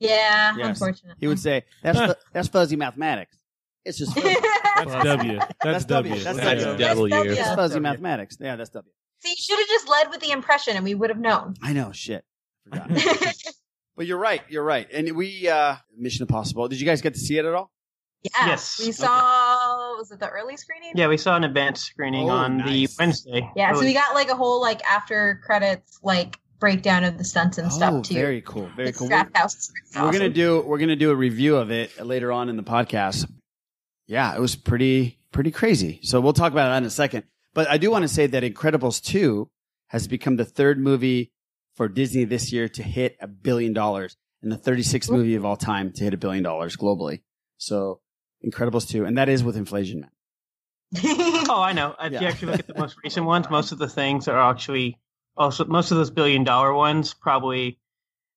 Yeah, 0.00 0.54
Yes. 0.56 0.66
unfortunately. 0.68 1.16
He 1.20 1.26
would 1.26 1.40
say, 1.40 1.64
that's, 1.82 1.98
fu- 1.98 2.20
that's 2.32 2.48
fuzzy 2.48 2.76
mathematics. 2.76 3.36
It's 3.84 3.98
just 3.98 4.14
fuzzy. 4.14 4.34
That's 4.76 4.92
W. 5.04 5.38
That's, 5.38 5.54
That's 5.62 5.84
W. 5.86 6.10
W. 6.10 6.24
That's 6.24 6.36
That's 6.38 6.64
W. 6.64 7.08
W. 7.08 7.08
That's 7.34 7.38
Yeah. 7.38 7.54
fuzzy 7.56 7.80
mathematics. 7.80 8.36
Yeah, 8.38 8.56
that's 8.56 8.68
W. 8.70 8.92
See, 9.20 9.30
you 9.30 9.36
should 9.38 9.58
have 9.58 9.68
just 9.68 9.88
led 9.88 10.10
with 10.10 10.20
the 10.20 10.32
impression 10.32 10.76
and 10.76 10.84
we 10.84 10.94
would 10.94 11.08
have 11.08 11.18
known. 11.18 11.54
I 11.62 11.72
know, 11.72 11.92
shit. 11.92 12.22
Forgot. 12.68 12.90
but 13.96 14.04
you're 14.06 14.18
right. 14.18 14.42
You're 14.50 14.64
right. 14.64 14.86
And 14.92 15.16
we, 15.16 15.48
uh, 15.48 15.76
Mission 15.96 16.24
Impossible. 16.24 16.68
Did 16.68 16.78
you 16.80 16.84
guys 16.84 17.00
get 17.00 17.14
to 17.14 17.20
see 17.20 17.38
it 17.38 17.44
at 17.46 17.54
all? 17.54 17.70
Yeah. 18.34 18.46
Yes. 18.46 18.80
We 18.84 18.92
saw, 18.92 19.96
was 19.96 20.10
it 20.10 20.20
the 20.20 20.28
early 20.28 20.56
screening? 20.56 20.92
Yeah, 20.94 21.08
we 21.08 21.16
saw 21.16 21.36
an 21.36 21.44
advanced 21.44 21.84
screening 21.84 22.28
Oh, 22.28 22.32
on 22.32 22.58
nice. 22.58 22.66
the 22.96 23.02
Wednesday. 23.02 23.50
Yeah, 23.56 23.72
It 23.72 23.76
so 23.76 23.80
we 23.84 23.92
got 23.92 24.14
like 24.14 24.28
a 24.30 24.36
whole 24.36 24.60
like 24.60 24.82
after 24.84 25.40
credits 25.44 25.98
like 26.02 26.38
breakdown 26.58 27.04
of 27.04 27.18
the 27.18 27.24
stunts 27.24 27.58
and 27.58 27.66
Oh, 27.68 27.70
stuff 27.70 28.02
too. 28.04 28.14
very 28.14 28.40
cool. 28.42 28.68
Very 28.76 28.90
The 28.90 28.98
cool. 28.98 29.08
Draft 29.08 29.36
House 29.36 29.54
is 29.56 29.72
We're 29.94 30.12
gonna 30.12 30.28
do 30.28 30.60
we're 30.62 30.78
gonna 30.78 30.96
do 30.96 31.10
a 31.10 31.14
review 31.16 31.56
of 31.56 31.70
it 31.70 32.04
later 32.04 32.32
on 32.32 32.48
in 32.48 32.56
the 32.56 32.62
podcast. 32.62 33.30
Yeah, 34.06 34.34
it 34.34 34.40
was 34.40 34.56
pretty 34.56 35.18
pretty 35.32 35.50
crazy. 35.50 36.00
So 36.02 36.20
we'll 36.20 36.32
talk 36.32 36.52
about 36.52 36.68
that 36.70 36.78
in 36.78 36.84
a 36.84 36.90
second. 36.90 37.24
But 37.54 37.68
I 37.68 37.76
do 37.78 37.90
want 37.90 38.02
to 38.02 38.08
say 38.08 38.26
that 38.26 38.42
Incredibles 38.42 39.02
two 39.02 39.50
has 39.88 40.08
become 40.08 40.36
the 40.36 40.44
third 40.44 40.78
movie 40.78 41.32
for 41.74 41.88
Disney 41.88 42.24
this 42.24 42.52
year 42.52 42.68
to 42.70 42.82
hit 42.82 43.16
a 43.20 43.26
billion 43.26 43.72
dollars 43.72 44.16
and 44.42 44.50
the 44.50 44.56
36th 44.56 45.10
movie 45.10 45.34
of 45.34 45.44
all 45.44 45.56
time 45.56 45.92
to 45.92 46.04
hit 46.04 46.14
a 46.14 46.16
billion 46.16 46.42
dollars 46.42 46.76
globally. 46.76 47.20
So 47.58 48.00
Incredibles 48.46 48.88
two, 48.88 49.04
and 49.04 49.18
that 49.18 49.28
is 49.28 49.42
with 49.42 49.56
inflation, 49.56 50.00
man. 50.00 50.10
Oh, 51.48 51.62
I 51.62 51.72
know. 51.72 51.94
If 52.00 52.20
you 52.20 52.26
actually 52.26 52.52
look 52.52 52.60
at 52.60 52.66
the 52.66 52.78
most 52.78 52.96
recent 53.02 53.26
ones, 53.26 53.48
most 53.50 53.72
of 53.72 53.78
the 53.78 53.88
things 53.88 54.28
are 54.28 54.50
actually 54.50 54.98
also 55.36 55.64
most 55.64 55.90
of 55.90 55.96
those 55.96 56.10
billion 56.10 56.44
dollar 56.44 56.72
ones 56.72 57.14
probably 57.14 57.78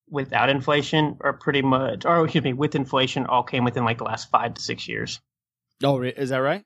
without 0.10 0.50
inflation 0.50 1.18
are 1.22 1.34
pretty 1.34 1.62
much, 1.62 2.06
or 2.06 2.24
excuse 2.24 2.44
me, 2.44 2.54
with 2.54 2.76
inflation, 2.76 3.26
all 3.26 3.44
came 3.44 3.64
within 3.64 3.86
like 3.86 4.00
the 4.00 4.04
last 4.04 4.30
five 4.30 4.56
to 4.56 4.62
six 4.62 4.88
years. 4.88 5.20
Oh, 5.84 6.02
is 6.02 6.30
that 6.30 6.38
right? 6.38 6.64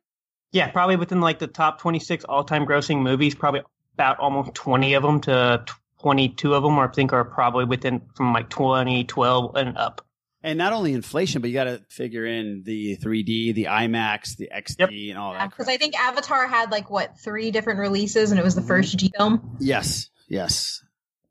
Yeah, 0.52 0.70
probably 0.72 0.96
within 0.96 1.22
like 1.22 1.40
the 1.40 1.48
top 1.48 1.80
twenty 1.80 2.00
six 2.00 2.24
all 2.24 2.44
time 2.44 2.66
grossing 2.66 3.02
movies, 3.02 3.36
probably 3.36 3.62
about 3.94 4.20
almost 4.20 4.54
twenty 4.54 4.94
of 4.94 5.04
them 5.04 5.22
to 5.22 5.66
twenty 6.00 6.30
two 6.30 6.54
of 6.54 6.64
them, 6.64 6.80
I 6.80 6.88
think, 6.88 7.14
are 7.14 7.26
probably 7.26 7.66
within 7.66 8.02
from 8.16 8.34
like 8.34 8.50
twenty 8.50 9.04
twelve 9.04 9.56
and 9.56 9.78
up. 9.78 10.06
And 10.46 10.58
not 10.58 10.74
only 10.74 10.92
inflation, 10.92 11.42
but 11.42 11.50
you 11.50 11.54
got 11.54 11.64
to 11.64 11.82
figure 11.90 12.26
in 12.26 12.64
the 12.66 12.98
3D, 12.98 13.56
the 13.56 13.66
IMAX, 13.66 14.36
the 14.36 14.50
XD, 14.54 15.10
and 15.10 15.18
all 15.18 15.32
that. 15.34 15.50
Because 15.50 15.70
I 15.70 15.78
think 15.78 15.98
Avatar 15.98 16.48
had 16.48 16.70
like 16.70 16.90
what 16.90 17.18
three 17.18 17.50
different 17.50 17.80
releases, 17.80 18.32
and 18.32 18.40
it 18.40 18.44
was 18.44 18.54
the 18.54 18.62
mm-hmm. 18.62 18.68
first 18.68 18.98
G 18.98 19.10
film. 19.18 19.56
Yes, 19.60 20.10
yes. 20.28 20.84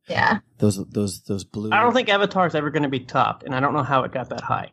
Yeah. 0.08 0.38
Those 0.58 0.84
those 0.88 1.22
those 1.22 1.44
blue. 1.44 1.70
I 1.72 1.82
don't 1.82 1.92
think 1.92 2.08
Avatar's 2.08 2.54
ever 2.54 2.70
going 2.70 2.84
to 2.84 2.88
be 2.88 3.00
topped, 3.00 3.42
and 3.44 3.54
I 3.54 3.60
don't 3.60 3.74
know 3.74 3.82
how 3.82 4.04
it 4.04 4.12
got 4.12 4.30
that 4.30 4.40
high. 4.40 4.72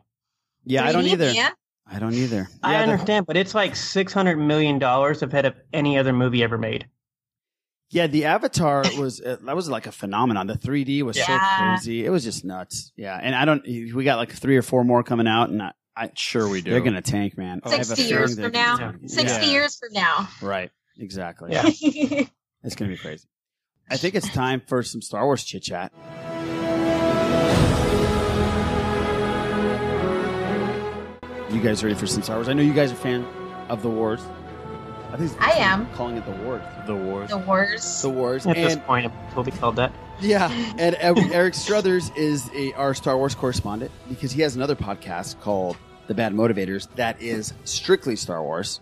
Yeah, 0.64 0.84
I 0.84 0.92
don't 0.92 1.06
either. 1.06 1.32
man. 1.32 1.52
I 1.86 1.98
don't 1.98 2.14
either. 2.14 2.48
I 2.62 2.72
Yeah, 2.72 2.86
the- 2.86 2.92
understand, 2.92 3.26
but 3.26 3.36
it's 3.36 3.54
like 3.54 3.76
six 3.76 4.12
hundred 4.12 4.38
million 4.38 4.78
dollars 4.78 5.22
ahead 5.22 5.44
of 5.44 5.54
any 5.72 5.98
other 5.98 6.12
movie 6.12 6.42
ever 6.42 6.56
made. 6.56 6.86
Yeah, 7.92 8.06
the 8.06 8.26
Avatar 8.26 8.84
was 8.98 9.20
uh, 9.20 9.36
that 9.42 9.56
was 9.56 9.68
like 9.68 9.86
a 9.88 9.92
phenomenon. 9.92 10.46
The 10.46 10.54
3D 10.54 11.02
was 11.02 11.16
so 11.20 11.38
crazy. 11.58 12.06
It 12.06 12.10
was 12.10 12.22
just 12.22 12.44
nuts. 12.44 12.92
Yeah, 12.96 13.18
and 13.20 13.34
I 13.34 13.44
don't. 13.44 13.64
We 13.66 14.04
got 14.04 14.16
like 14.16 14.32
three 14.32 14.56
or 14.56 14.62
four 14.62 14.84
more 14.84 15.02
coming 15.02 15.26
out, 15.26 15.50
and 15.50 15.60
I, 15.60 15.72
I 15.96 16.10
Sure 16.14 16.48
we 16.48 16.60
do. 16.62 16.70
they're 16.70 16.80
gonna 16.82 17.02
tank, 17.02 17.36
man. 17.36 17.60
I 17.64 17.70
have 17.70 17.80
a 17.80 17.84
Sixty 17.84 18.04
years 18.04 18.38
from 18.38 18.52
now. 18.52 18.76
tank. 18.76 18.96
Sixty 19.06 19.46
Yeah. 19.46 19.52
years 19.52 19.76
from 19.76 19.92
now. 19.92 20.28
Right. 20.40 20.70
Exactly. 20.98 21.52
Yeah. 21.52 22.24
It's 22.62 22.74
gonna 22.76 22.90
be 22.90 22.98
crazy. 22.98 23.26
I 23.90 23.96
think 23.96 24.14
it's 24.14 24.28
time 24.28 24.60
for 24.66 24.82
some 24.82 25.00
Star 25.00 25.24
Wars 25.24 25.42
chit 25.42 25.62
chat. 25.62 25.92
You 31.50 31.60
guys 31.60 31.82
ready 31.82 31.96
for 31.96 32.06
some 32.06 32.22
Star 32.22 32.36
Wars? 32.36 32.48
I 32.48 32.52
know 32.52 32.62
you 32.62 32.72
guys 32.72 32.92
are 32.92 32.96
fan 32.96 33.24
of 33.68 33.82
the 33.82 33.90
wars. 33.90 34.20
I 35.12 35.16
think 35.16 35.42
I 35.42 35.50
am. 35.52 35.90
calling 35.92 36.16
it 36.16 36.24
the 36.24 36.32
wars. 36.32 36.62
The 36.86 36.94
wars. 36.94 37.30
The 37.30 37.38
wars. 37.38 38.02
The 38.02 38.10
wars. 38.10 38.46
At 38.46 38.56
this 38.56 38.76
point, 38.76 39.06
it 39.06 39.12
will 39.36 39.44
be 39.44 39.50
called 39.50 39.76
that. 39.76 39.92
Yeah, 40.20 40.50
and 40.78 40.96
Eric 40.98 41.18
Eric 41.32 41.54
Strothers 41.54 42.10
is 42.16 42.50
a, 42.54 42.72
our 42.74 42.94
Star 42.94 43.16
Wars 43.16 43.34
correspondent 43.34 43.90
because 44.08 44.32
he 44.32 44.42
has 44.42 44.56
another 44.56 44.76
podcast 44.76 45.40
called 45.40 45.76
The 46.06 46.14
Bad 46.14 46.32
Motivators 46.32 46.88
that 46.96 47.20
is 47.20 47.52
strictly 47.64 48.16
Star 48.16 48.42
Wars. 48.42 48.80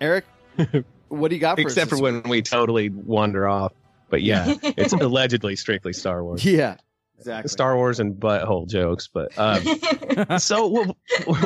Eric, 0.00 0.24
what 1.08 1.28
do 1.28 1.34
you 1.34 1.40
got 1.40 1.56
for 1.56 1.62
Except 1.62 1.92
us 1.92 1.98
for 1.98 2.02
when 2.02 2.22
we 2.24 2.42
totally 2.42 2.88
wander 2.88 3.48
off. 3.48 3.72
But 4.10 4.22
yeah, 4.22 4.54
it's 4.62 4.92
allegedly 4.92 5.56
strictly 5.56 5.92
Star 5.92 6.22
Wars. 6.22 6.44
Yeah, 6.44 6.76
exactly. 7.22 7.48
Star 7.48 7.76
Wars 7.76 8.00
and 8.00 8.14
butthole 8.14 8.68
jokes, 8.68 9.08
but 9.12 9.36
um, 9.38 9.62
so 10.38 10.68
well, 10.68 10.96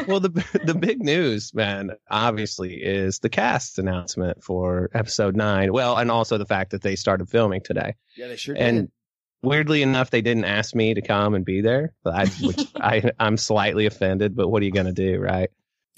well, 0.07 0.21
the 0.21 0.61
the 0.65 0.75
big 0.75 1.03
news, 1.03 1.55
man, 1.55 1.93
obviously 2.11 2.75
is 2.75 3.19
the 3.19 3.29
cast 3.29 3.79
announcement 3.79 4.43
for 4.43 4.91
episode 4.95 5.37
nine. 5.37 5.73
Well, 5.73 5.97
and 5.97 6.11
also 6.11 6.39
the 6.39 6.47
fact 6.47 6.71
that 6.71 6.83
they 6.83 6.97
started 6.97 7.29
filming 7.29 7.61
today. 7.63 7.95
Yeah, 8.17 8.29
they 8.29 8.37
sure 8.37 8.55
did. 8.55 8.63
And 8.63 8.89
weirdly 9.43 9.83
enough, 9.83 10.11
they 10.11 10.23
didn't 10.23 10.45
ask 10.45 10.75
me 10.75 10.95
to 10.95 11.03
come 11.03 11.35
and 11.35 11.45
be 11.45 11.61
there. 11.61 11.93
But 12.03 12.15
I, 12.15 12.27
which 12.45 12.67
I, 12.77 13.11
I'm 13.19 13.37
slightly 13.37 13.87
offended. 13.87 14.35
But 14.35 14.49
what 14.49 14.63
are 14.63 14.65
you 14.65 14.73
going 14.73 14.87
to 14.87 14.93
do, 14.93 15.19
right? 15.19 15.51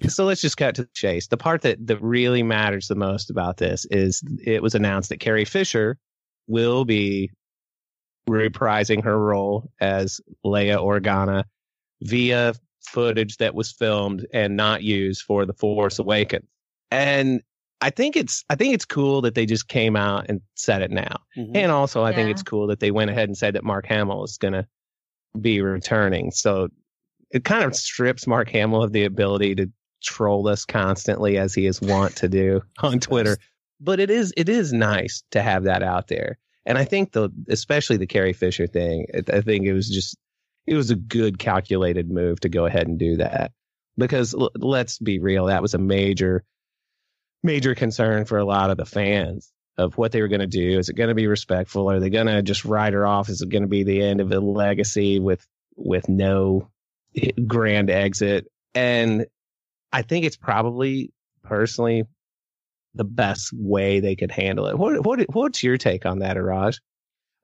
So 0.06 0.24
let's 0.26 0.40
just 0.40 0.56
cut 0.56 0.76
to 0.76 0.82
the 0.82 0.90
chase. 0.94 1.26
The 1.26 1.36
part 1.36 1.62
that 1.62 1.84
that 1.86 2.00
really 2.00 2.42
matters 2.42 2.86
the 2.86 2.94
most 2.94 3.30
about 3.30 3.56
this 3.56 3.84
is 3.86 4.22
it 4.44 4.62
was 4.62 4.74
announced 4.74 5.08
that 5.08 5.18
Carrie 5.18 5.44
Fisher 5.44 5.98
will 6.46 6.84
be 6.84 7.30
reprising 8.28 9.02
her 9.04 9.18
role 9.18 9.70
as 9.80 10.20
Leia 10.44 10.78
Organa 10.78 11.44
via 12.02 12.54
footage 12.80 13.36
that 13.38 13.54
was 13.54 13.72
filmed 13.72 14.26
and 14.32 14.56
not 14.56 14.82
used 14.82 15.22
for 15.22 15.44
The 15.46 15.52
Force 15.52 15.98
Awakens. 15.98 16.46
And 16.90 17.42
I 17.80 17.90
think 17.90 18.16
it's 18.16 18.44
I 18.48 18.54
think 18.56 18.74
it's 18.74 18.84
cool 18.84 19.20
that 19.22 19.34
they 19.34 19.46
just 19.46 19.68
came 19.68 19.94
out 19.94 20.26
and 20.28 20.40
said 20.54 20.82
it 20.82 20.90
now. 20.90 21.18
Mhm. 21.36 21.56
And 21.56 21.72
also 21.72 22.02
I 22.02 22.14
think 22.14 22.30
it's 22.30 22.42
cool 22.42 22.66
that 22.68 22.80
they 22.80 22.90
went 22.90 23.10
ahead 23.10 23.28
and 23.28 23.36
said 23.36 23.54
that 23.54 23.64
Mark 23.64 23.86
Hamill 23.86 24.24
is 24.24 24.38
going 24.38 24.54
to 24.54 24.66
be 25.40 25.60
returning. 25.60 26.30
So 26.30 26.68
it 27.30 27.44
kind 27.44 27.64
of 27.64 27.76
strips 27.76 28.26
Mark 28.26 28.48
Hamill 28.50 28.82
of 28.82 28.92
the 28.92 29.04
ability 29.04 29.54
to 29.56 29.70
troll 30.02 30.48
us 30.48 30.64
constantly 30.64 31.36
as 31.38 31.54
he 31.54 31.66
is 31.66 31.80
wont 31.80 32.16
to 32.16 32.28
do 32.28 32.62
on 32.80 32.98
Twitter. 33.00 33.36
But 33.80 34.00
it 34.00 34.10
is 34.10 34.32
it 34.36 34.48
is 34.48 34.72
nice 34.72 35.22
to 35.30 35.42
have 35.42 35.64
that 35.64 35.82
out 35.82 36.08
there. 36.08 36.38
And 36.68 36.76
I 36.76 36.84
think 36.84 37.12
the 37.12 37.30
especially 37.48 37.96
the 37.96 38.06
Carrie 38.06 38.34
Fisher 38.34 38.66
thing, 38.66 39.06
I 39.32 39.40
think 39.40 39.64
it 39.64 39.72
was 39.72 39.88
just 39.88 40.18
it 40.66 40.74
was 40.74 40.90
a 40.90 40.96
good 40.96 41.38
calculated 41.38 42.10
move 42.10 42.40
to 42.40 42.50
go 42.50 42.66
ahead 42.66 42.86
and 42.86 42.98
do 42.98 43.16
that. 43.16 43.52
Because 43.96 44.34
l- 44.34 44.50
let's 44.54 44.98
be 44.98 45.18
real, 45.18 45.46
that 45.46 45.62
was 45.62 45.72
a 45.72 45.78
major 45.78 46.44
major 47.42 47.74
concern 47.74 48.26
for 48.26 48.36
a 48.36 48.44
lot 48.44 48.70
of 48.70 48.76
the 48.76 48.84
fans 48.84 49.50
of 49.78 49.96
what 49.96 50.12
they 50.12 50.20
were 50.20 50.28
going 50.28 50.40
to 50.40 50.46
do. 50.46 50.78
Is 50.78 50.90
it 50.90 50.96
going 50.96 51.08
to 51.08 51.14
be 51.14 51.26
respectful? 51.26 51.90
Are 51.90 52.00
they 52.00 52.10
going 52.10 52.26
to 52.26 52.42
just 52.42 52.66
write 52.66 52.92
her 52.92 53.06
off? 53.06 53.30
Is 53.30 53.40
it 53.40 53.48
going 53.48 53.62
to 53.62 53.68
be 53.68 53.84
the 53.84 54.02
end 54.02 54.20
of 54.20 54.30
a 54.30 54.38
legacy 54.38 55.20
with 55.20 55.46
with 55.74 56.06
no 56.06 56.68
eh, 57.16 57.30
grand 57.46 57.88
exit? 57.88 58.46
And 58.74 59.24
I 59.90 60.02
think 60.02 60.26
it's 60.26 60.36
probably 60.36 61.14
personally 61.42 62.04
the 62.94 63.04
best 63.04 63.50
way 63.52 64.00
they 64.00 64.16
could 64.16 64.30
handle 64.30 64.66
it. 64.66 64.78
What 64.78 65.04
what 65.04 65.20
what's 65.32 65.62
your 65.62 65.76
take 65.76 66.06
on 66.06 66.20
that, 66.20 66.36
Iraj? 66.36 66.78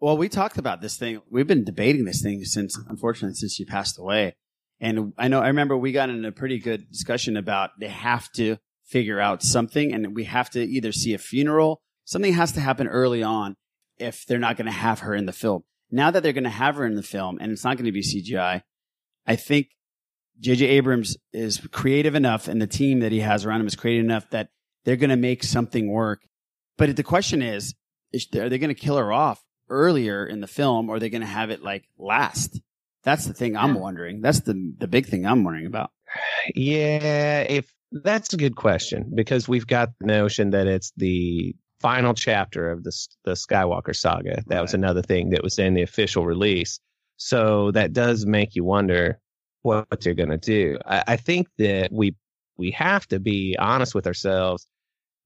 Well, 0.01 0.17
we 0.17 0.29
talked 0.29 0.59
about 0.59 0.81
this 0.81 0.97
thing. 0.97 1.23
We've 1.31 1.47
been 1.47 1.65
debating 1.65 2.05
this 2.05 2.21
thing 2.21 2.45
since, 2.45 2.79
unfortunately, 2.89 3.37
since 3.37 3.55
she 3.55 3.65
passed 3.65 3.99
away. 3.99 4.37
And 4.81 5.15
I 5.17 5.29
know, 5.29 5.41
I 5.41 5.47
remember 5.47 5.77
we 5.77 5.93
got 5.93 6.11
in 6.11 6.25
a 6.25 6.33
pretty 6.33 6.59
good 6.59 6.91
discussion 6.91 7.37
about 7.37 7.71
they 7.81 7.89
have 7.89 8.31
to 8.33 8.59
figure 8.85 9.19
out 9.19 9.43
something 9.43 9.95
and 9.95 10.15
we 10.15 10.25
have 10.25 10.51
to 10.51 10.63
either 10.63 10.93
see 10.93 11.15
a 11.15 11.19
funeral. 11.19 11.81
Something 12.05 12.35
has 12.35 12.53
to 12.53 12.61
happen 12.61 12.87
early 12.87 13.23
on 13.23 13.57
if 13.97 14.27
they're 14.27 14.39
not 14.39 14.57
going 14.57 14.67
to 14.67 14.73
have 14.73 15.01
her 15.01 15.15
in 15.15 15.27
the 15.27 15.33
film. 15.33 15.63
Now 15.91 16.11
that 16.11 16.23
they're 16.23 16.33
going 16.33 16.45
to 16.45 16.51
have 16.51 16.77
her 16.77 16.85
in 16.85 16.97
the 16.97 17.03
film 17.03 17.39
and 17.41 17.53
it's 17.53 17.65
not 17.65 17.79
going 17.79 17.87
to 17.87 17.93
be 17.93 18.03
CGI, 18.03 18.63
I 19.27 19.37
think 19.37 19.69
JJ 20.41 20.69
Abrams 20.69 21.17
is 21.33 21.67
creative 21.71 22.15
enough 22.15 22.49
and 22.49 22.61
the 22.61 22.67
team 22.67 23.01
that 23.01 23.13
he 23.13 23.21
has 23.21 23.47
around 23.47 23.63
him 23.63 23.69
is 23.69 23.77
creative 23.77 24.05
enough 24.05 24.29
that 24.31 24.49
they're 24.85 24.97
going 24.97 25.11
to 25.11 25.17
make 25.17 25.43
something 25.43 25.91
work. 25.91 26.23
But 26.77 26.95
the 26.97 27.03
question 27.03 27.43
is, 27.43 27.75
is 28.13 28.27
are 28.35 28.49
they 28.49 28.59
going 28.59 28.75
to 28.75 28.81
kill 28.81 28.97
her 28.97 29.13
off 29.13 29.43
earlier 29.69 30.27
in 30.27 30.41
the 30.41 30.47
film 30.47 30.89
or 30.89 30.97
are 30.97 30.99
they 30.99 31.11
going 31.11 31.21
to 31.21 31.27
have 31.27 31.51
it 31.51 31.63
like 31.63 31.89
last? 31.99 32.61
That's 33.03 33.27
the 33.27 33.35
thing 33.35 33.57
I'm 33.57 33.75
wondering. 33.75 34.23
That's 34.23 34.41
the 34.41 34.75
the 34.79 34.89
big 34.89 35.07
thing 35.07 35.27
I'm 35.27 35.45
wondering 35.45 35.67
about. 35.67 35.91
Yeah, 36.55 37.41
if 37.43 37.71
that's 37.93 38.33
a 38.33 38.39
good 38.39 38.57
question 38.57 39.13
because 39.15 39.47
we've 39.47 39.67
got 39.67 39.91
the 40.01 40.07
notion 40.07 40.51
that 40.51 40.67
it's 40.67 40.93
the 40.97 41.55
final 41.81 42.15
chapter 42.15 42.71
of 42.71 42.83
the 42.83 42.93
the 43.25 43.33
Skywalker 43.33 43.95
saga. 43.95 44.43
That 44.47 44.63
was 44.63 44.75
another 44.75 45.03
thing 45.03 45.31
that 45.31 45.43
was 45.43 45.59
in 45.59 45.75
the 45.75 45.83
official 45.83 46.25
release. 46.25 46.81
So 47.17 47.71
that 47.73 47.93
does 47.93 48.27
make 48.27 48.55
you 48.55 48.65
wonder 48.65 49.21
what, 49.63 49.87
what 49.91 50.01
they're 50.01 50.15
going 50.15 50.31
to 50.31 50.39
do. 50.39 50.79
I, 50.87 51.05
I 51.09 51.17
think 51.17 51.49
that 51.59 51.93
we 51.93 52.17
we 52.57 52.71
have 52.71 53.07
to 53.09 53.21
be 53.21 53.57
honest 53.59 53.95
with 53.95 54.07
ourselves 54.07 54.67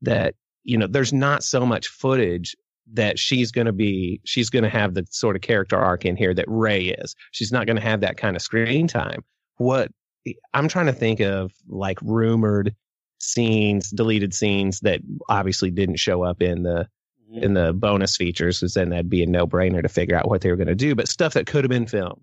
that 0.03 0.35
you 0.65 0.79
know 0.79 0.87
there's 0.87 1.13
not 1.13 1.43
so 1.43 1.65
much 1.67 1.89
footage 1.89 2.57
that 2.93 3.19
she's 3.19 3.53
going 3.53 3.67
to 3.67 3.73
be 3.73 4.21
she's 4.25 4.51
going 4.51 4.63
to 4.63 4.71
have 4.71 4.95
the 4.95 5.07
sort 5.11 5.37
of 5.37 5.43
character 5.43 5.77
arc 5.77 6.05
in 6.05 6.17
here 6.17 6.35
that 6.35 6.47
Rey 6.49 6.87
is. 6.87 7.15
She's 7.33 7.53
not 7.53 7.67
going 7.67 7.77
to 7.77 7.83
have 7.83 8.01
that 8.01 8.17
kind 8.17 8.37
of 8.37 8.43
screen 8.43 8.89
time. 8.89 9.25
What 9.57 9.91
eh, 10.27 10.33
I'm 10.55 10.69
trying 10.69 10.87
to 10.87 10.93
think 10.93 11.21
of 11.21 11.53
like 11.69 11.99
rumored 12.03 12.75
scenes, 13.19 13.91
deleted 13.91 14.33
scenes 14.33 14.81
that 14.81 15.01
obviously 15.29 15.71
didn't 15.71 15.97
show 15.97 16.23
up 16.23 16.41
in 16.41 16.63
the 16.63 16.89
mm-hmm. 17.31 17.45
in 17.45 17.55
the 17.55 17.73
bonus 17.73 18.17
features, 18.17 18.61
because 18.61 18.75
then 18.75 18.91
that'd 18.91 19.11
be 19.11 19.23
a 19.23 19.27
no 19.27 19.47
brainer 19.47 19.83
to 19.83 19.89
figure 19.89 20.17
out 20.17 20.29
what 20.29 20.41
they 20.41 20.51
were 20.51 20.57
going 20.57 20.69
to 20.69 20.75
do. 20.75 20.95
But 20.95 21.09
stuff 21.09 21.35
that 21.35 21.47
could 21.47 21.65
have 21.65 21.71
been 21.71 21.87
filmed 21.87 22.23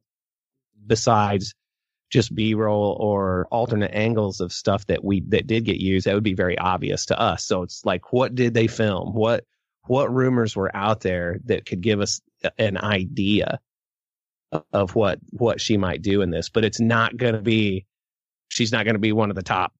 besides 0.87 1.53
just 2.11 2.33
B 2.33 2.53
roll 2.53 2.95
or 2.99 3.47
alternate 3.51 3.91
angles 3.93 4.39
of 4.39 4.53
stuff 4.53 4.85
that 4.87 5.03
we 5.03 5.21
that 5.29 5.47
did 5.47 5.65
get 5.65 5.77
used, 5.77 6.05
that 6.05 6.13
would 6.13 6.23
be 6.23 6.33
very 6.35 6.57
obvious 6.57 7.07
to 7.07 7.19
us. 7.19 7.45
So 7.45 7.63
it's 7.63 7.83
like, 7.85 8.13
what 8.13 8.35
did 8.35 8.53
they 8.53 8.67
film? 8.67 9.13
What 9.13 9.43
what 9.87 10.13
rumors 10.13 10.55
were 10.55 10.75
out 10.75 11.01
there 11.01 11.39
that 11.45 11.65
could 11.65 11.81
give 11.81 11.99
us 12.01 12.21
an 12.57 12.77
idea 12.77 13.59
of 14.71 14.95
what 14.95 15.19
what 15.31 15.59
she 15.59 15.77
might 15.77 16.01
do 16.01 16.21
in 16.21 16.29
this? 16.29 16.49
But 16.49 16.65
it's 16.65 16.79
not 16.79 17.17
going 17.17 17.33
to 17.33 17.41
be. 17.41 17.85
She's 18.49 18.71
not 18.71 18.85
going 18.85 18.95
to 18.95 18.99
be 18.99 19.11
one 19.11 19.29
of 19.29 19.35
the 19.35 19.43
top 19.43 19.73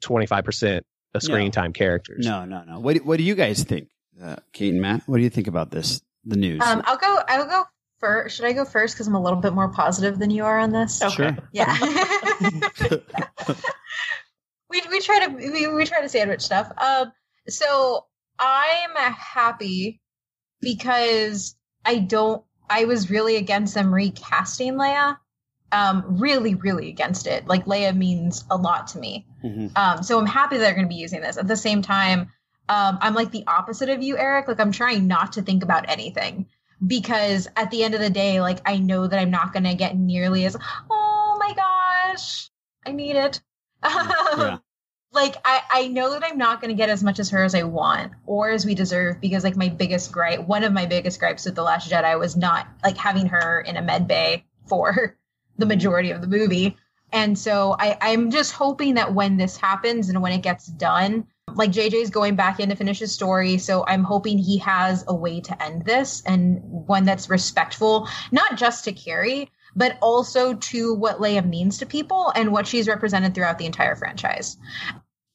twenty 0.00 0.26
five 0.26 0.44
percent 0.44 0.86
of 1.14 1.22
screen 1.22 1.46
No. 1.46 1.50
time 1.50 1.72
characters. 1.72 2.24
No, 2.24 2.44
no, 2.44 2.62
no. 2.64 2.78
What 2.80 2.96
do, 2.96 3.02
What 3.02 3.18
do 3.18 3.24
you 3.24 3.34
guys 3.34 3.64
think, 3.64 3.88
uh, 4.22 4.36
Kate 4.52 4.72
and 4.72 4.80
Matt? 4.80 5.02
What 5.06 5.18
do 5.18 5.22
you 5.22 5.30
think 5.30 5.48
about 5.48 5.70
this? 5.70 6.00
The 6.24 6.36
news. 6.36 6.62
Um, 6.62 6.82
I'll 6.86 6.96
go. 6.96 7.18
I'll 7.28 7.46
go 7.46 7.64
first. 8.02 8.36
Should 8.36 8.44
I 8.44 8.52
go 8.52 8.66
first 8.66 8.94
because 8.94 9.06
I'm 9.06 9.14
a 9.14 9.22
little 9.22 9.40
bit 9.40 9.54
more 9.54 9.68
positive 9.68 10.18
than 10.18 10.30
you 10.30 10.44
are 10.44 10.58
on 10.58 10.72
this? 10.72 10.98
Sure. 10.98 11.36
Yeah. 11.52 11.74
we 14.68 14.82
we 14.90 15.00
try 15.00 15.26
to 15.26 15.28
we, 15.28 15.68
we 15.68 15.84
try 15.86 16.02
to 16.02 16.08
sandwich 16.08 16.42
stuff. 16.42 16.70
Um, 16.76 17.12
so 17.48 18.06
I'm 18.38 18.96
happy 18.96 20.00
because 20.60 21.54
I 21.84 21.98
don't. 21.98 22.42
I 22.68 22.84
was 22.84 23.10
really 23.10 23.36
against 23.36 23.74
them 23.74 23.94
recasting 23.94 24.74
Leia. 24.74 25.16
Um, 25.70 26.18
really, 26.20 26.54
really 26.54 26.88
against 26.88 27.26
it. 27.26 27.46
Like 27.46 27.64
Leia 27.64 27.96
means 27.96 28.44
a 28.50 28.56
lot 28.56 28.88
to 28.88 28.98
me. 28.98 29.26
Um, 29.74 30.02
so 30.02 30.18
I'm 30.18 30.26
happy 30.26 30.56
that 30.56 30.64
they're 30.64 30.74
going 30.74 30.86
to 30.86 30.88
be 30.88 31.00
using 31.00 31.22
this. 31.22 31.38
At 31.38 31.48
the 31.48 31.56
same 31.56 31.80
time, 31.80 32.30
um, 32.68 32.98
I'm 33.00 33.14
like 33.14 33.30
the 33.30 33.44
opposite 33.46 33.88
of 33.88 34.02
you, 34.02 34.18
Eric. 34.18 34.48
Like 34.48 34.60
I'm 34.60 34.72
trying 34.72 35.06
not 35.06 35.32
to 35.32 35.42
think 35.42 35.62
about 35.62 35.88
anything 35.88 36.46
because 36.86 37.48
at 37.56 37.70
the 37.70 37.84
end 37.84 37.94
of 37.94 38.00
the 38.00 38.10
day, 38.10 38.40
like 38.40 38.60
I 38.66 38.78
know 38.78 39.06
that 39.06 39.18
I'm 39.18 39.30
not 39.30 39.52
going 39.52 39.64
to 39.64 39.74
get 39.74 39.96
nearly 39.96 40.44
as. 40.46 40.56
Oh 40.90 41.36
my 41.38 41.54
gosh, 41.54 42.50
I 42.86 42.92
need 42.92 43.16
it. 43.16 43.40
Yeah. 43.84 44.58
Like 45.14 45.36
I, 45.44 45.60
I 45.70 45.88
know 45.88 46.12
that 46.12 46.24
I'm 46.24 46.38
not 46.38 46.62
going 46.62 46.70
to 46.70 46.74
get 46.74 46.88
as 46.88 47.02
much 47.02 47.18
as 47.18 47.28
her 47.30 47.44
as 47.44 47.54
I 47.54 47.64
want 47.64 48.12
or 48.24 48.50
as 48.50 48.64
we 48.64 48.74
deserve 48.74 49.20
because 49.20 49.44
like 49.44 49.56
my 49.56 49.68
biggest 49.68 50.10
gripe, 50.10 50.46
one 50.46 50.64
of 50.64 50.72
my 50.72 50.86
biggest 50.86 51.20
gripes 51.20 51.44
with 51.44 51.54
the 51.54 51.62
Last 51.62 51.90
Jedi 51.90 52.18
was 52.18 52.34
not 52.34 52.66
like 52.82 52.96
having 52.96 53.26
her 53.26 53.60
in 53.60 53.76
a 53.76 53.82
med 53.82 54.08
bay 54.08 54.46
for 54.66 55.18
the 55.58 55.66
majority 55.66 56.12
of 56.12 56.22
the 56.22 56.26
movie. 56.26 56.78
And 57.12 57.38
so 57.38 57.76
I, 57.78 57.98
I'm 58.00 58.30
just 58.30 58.52
hoping 58.52 58.94
that 58.94 59.12
when 59.12 59.36
this 59.36 59.58
happens 59.58 60.08
and 60.08 60.22
when 60.22 60.32
it 60.32 60.40
gets 60.40 60.66
done, 60.66 61.26
like 61.56 61.70
JJ's 61.70 62.10
going 62.10 62.36
back 62.36 62.60
in 62.60 62.68
to 62.68 62.76
finish 62.76 62.98
his 62.98 63.12
story. 63.12 63.58
So 63.58 63.84
I'm 63.86 64.04
hoping 64.04 64.38
he 64.38 64.58
has 64.58 65.04
a 65.06 65.14
way 65.14 65.40
to 65.40 65.62
end 65.62 65.84
this 65.84 66.22
and 66.24 66.60
one 66.62 67.04
that's 67.04 67.30
respectful, 67.30 68.08
not 68.30 68.56
just 68.56 68.84
to 68.84 68.92
Carrie, 68.92 69.50
but 69.74 69.96
also 70.00 70.54
to 70.54 70.94
what 70.94 71.18
Leia 71.18 71.46
means 71.46 71.78
to 71.78 71.86
people 71.86 72.32
and 72.34 72.52
what 72.52 72.66
she's 72.66 72.88
represented 72.88 73.34
throughout 73.34 73.58
the 73.58 73.66
entire 73.66 73.96
franchise. 73.96 74.56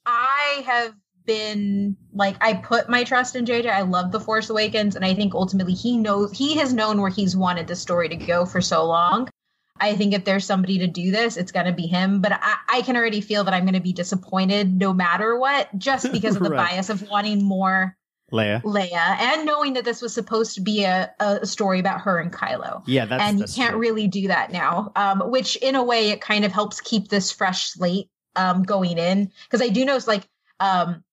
I 0.05 0.63
have 0.65 0.93
been 1.25 1.97
like 2.13 2.37
I 2.39 2.53
put 2.53 2.89
my 2.89 3.03
trust 3.03 3.35
in 3.35 3.45
JJ. 3.45 3.69
I 3.69 3.81
love 3.81 4.11
The 4.11 4.19
Force 4.19 4.49
Awakens 4.49 4.95
and 4.95 5.03
I 5.03 5.13
think 5.13 5.35
ultimately 5.35 5.73
he 5.73 5.97
knows 5.97 6.31
he 6.31 6.57
has 6.57 6.73
known 6.73 7.01
where 7.01 7.11
he's 7.11 7.35
wanted 7.35 7.67
the 7.67 7.75
story 7.75 8.09
to 8.09 8.15
go 8.15 8.45
for 8.45 8.61
so 8.61 8.85
long. 8.85 9.29
I 9.79 9.95
think 9.95 10.13
if 10.13 10.25
there's 10.25 10.45
somebody 10.45 10.79
to 10.79 10.87
do 10.87 11.11
this, 11.11 11.37
it's 11.37 11.51
going 11.51 11.65
to 11.65 11.71
be 11.73 11.87
him. 11.87 12.21
But 12.21 12.33
I, 12.33 12.55
I 12.69 12.81
can 12.81 12.95
already 12.95 13.21
feel 13.21 13.43
that 13.45 13.53
I'm 13.53 13.63
going 13.63 13.73
to 13.73 13.79
be 13.79 13.93
disappointed 13.93 14.77
no 14.77 14.93
matter 14.93 15.37
what, 15.37 15.69
just 15.77 16.11
because 16.11 16.35
of 16.35 16.43
the 16.43 16.49
Right. 16.49 16.71
bias 16.71 16.89
of 16.89 17.07
wanting 17.09 17.43
more 17.43 17.95
Leia. 18.31 18.61
Leia 18.63 18.91
and 18.93 19.45
knowing 19.45 19.73
that 19.73 19.85
this 19.85 20.01
was 20.01 20.13
supposed 20.13 20.55
to 20.55 20.61
be 20.61 20.83
a, 20.83 21.09
a 21.19 21.45
story 21.45 21.79
about 21.79 22.01
her 22.01 22.19
and 22.19 22.31
Kylo. 22.31 22.83
Yeah, 22.85 23.05
that's 23.05 23.23
and 23.23 23.39
you 23.39 23.45
can't 23.45 23.71
true. 23.71 23.79
really 23.79 24.07
do 24.07 24.27
that 24.27 24.51
now. 24.51 24.91
Um, 24.95 25.21
which 25.31 25.55
in 25.57 25.75
a 25.75 25.83
way 25.83 26.09
it 26.09 26.19
kind 26.19 26.43
of 26.43 26.51
helps 26.51 26.81
keep 26.81 27.07
this 27.07 27.31
fresh 27.31 27.69
slate 27.69 28.09
um, 28.35 28.63
going 28.63 28.97
in 28.97 29.31
because 29.45 29.61
I 29.61 29.69
do 29.69 29.85
know 29.85 29.95
it's 29.95 30.07
like 30.07 30.27
um, 30.59 31.03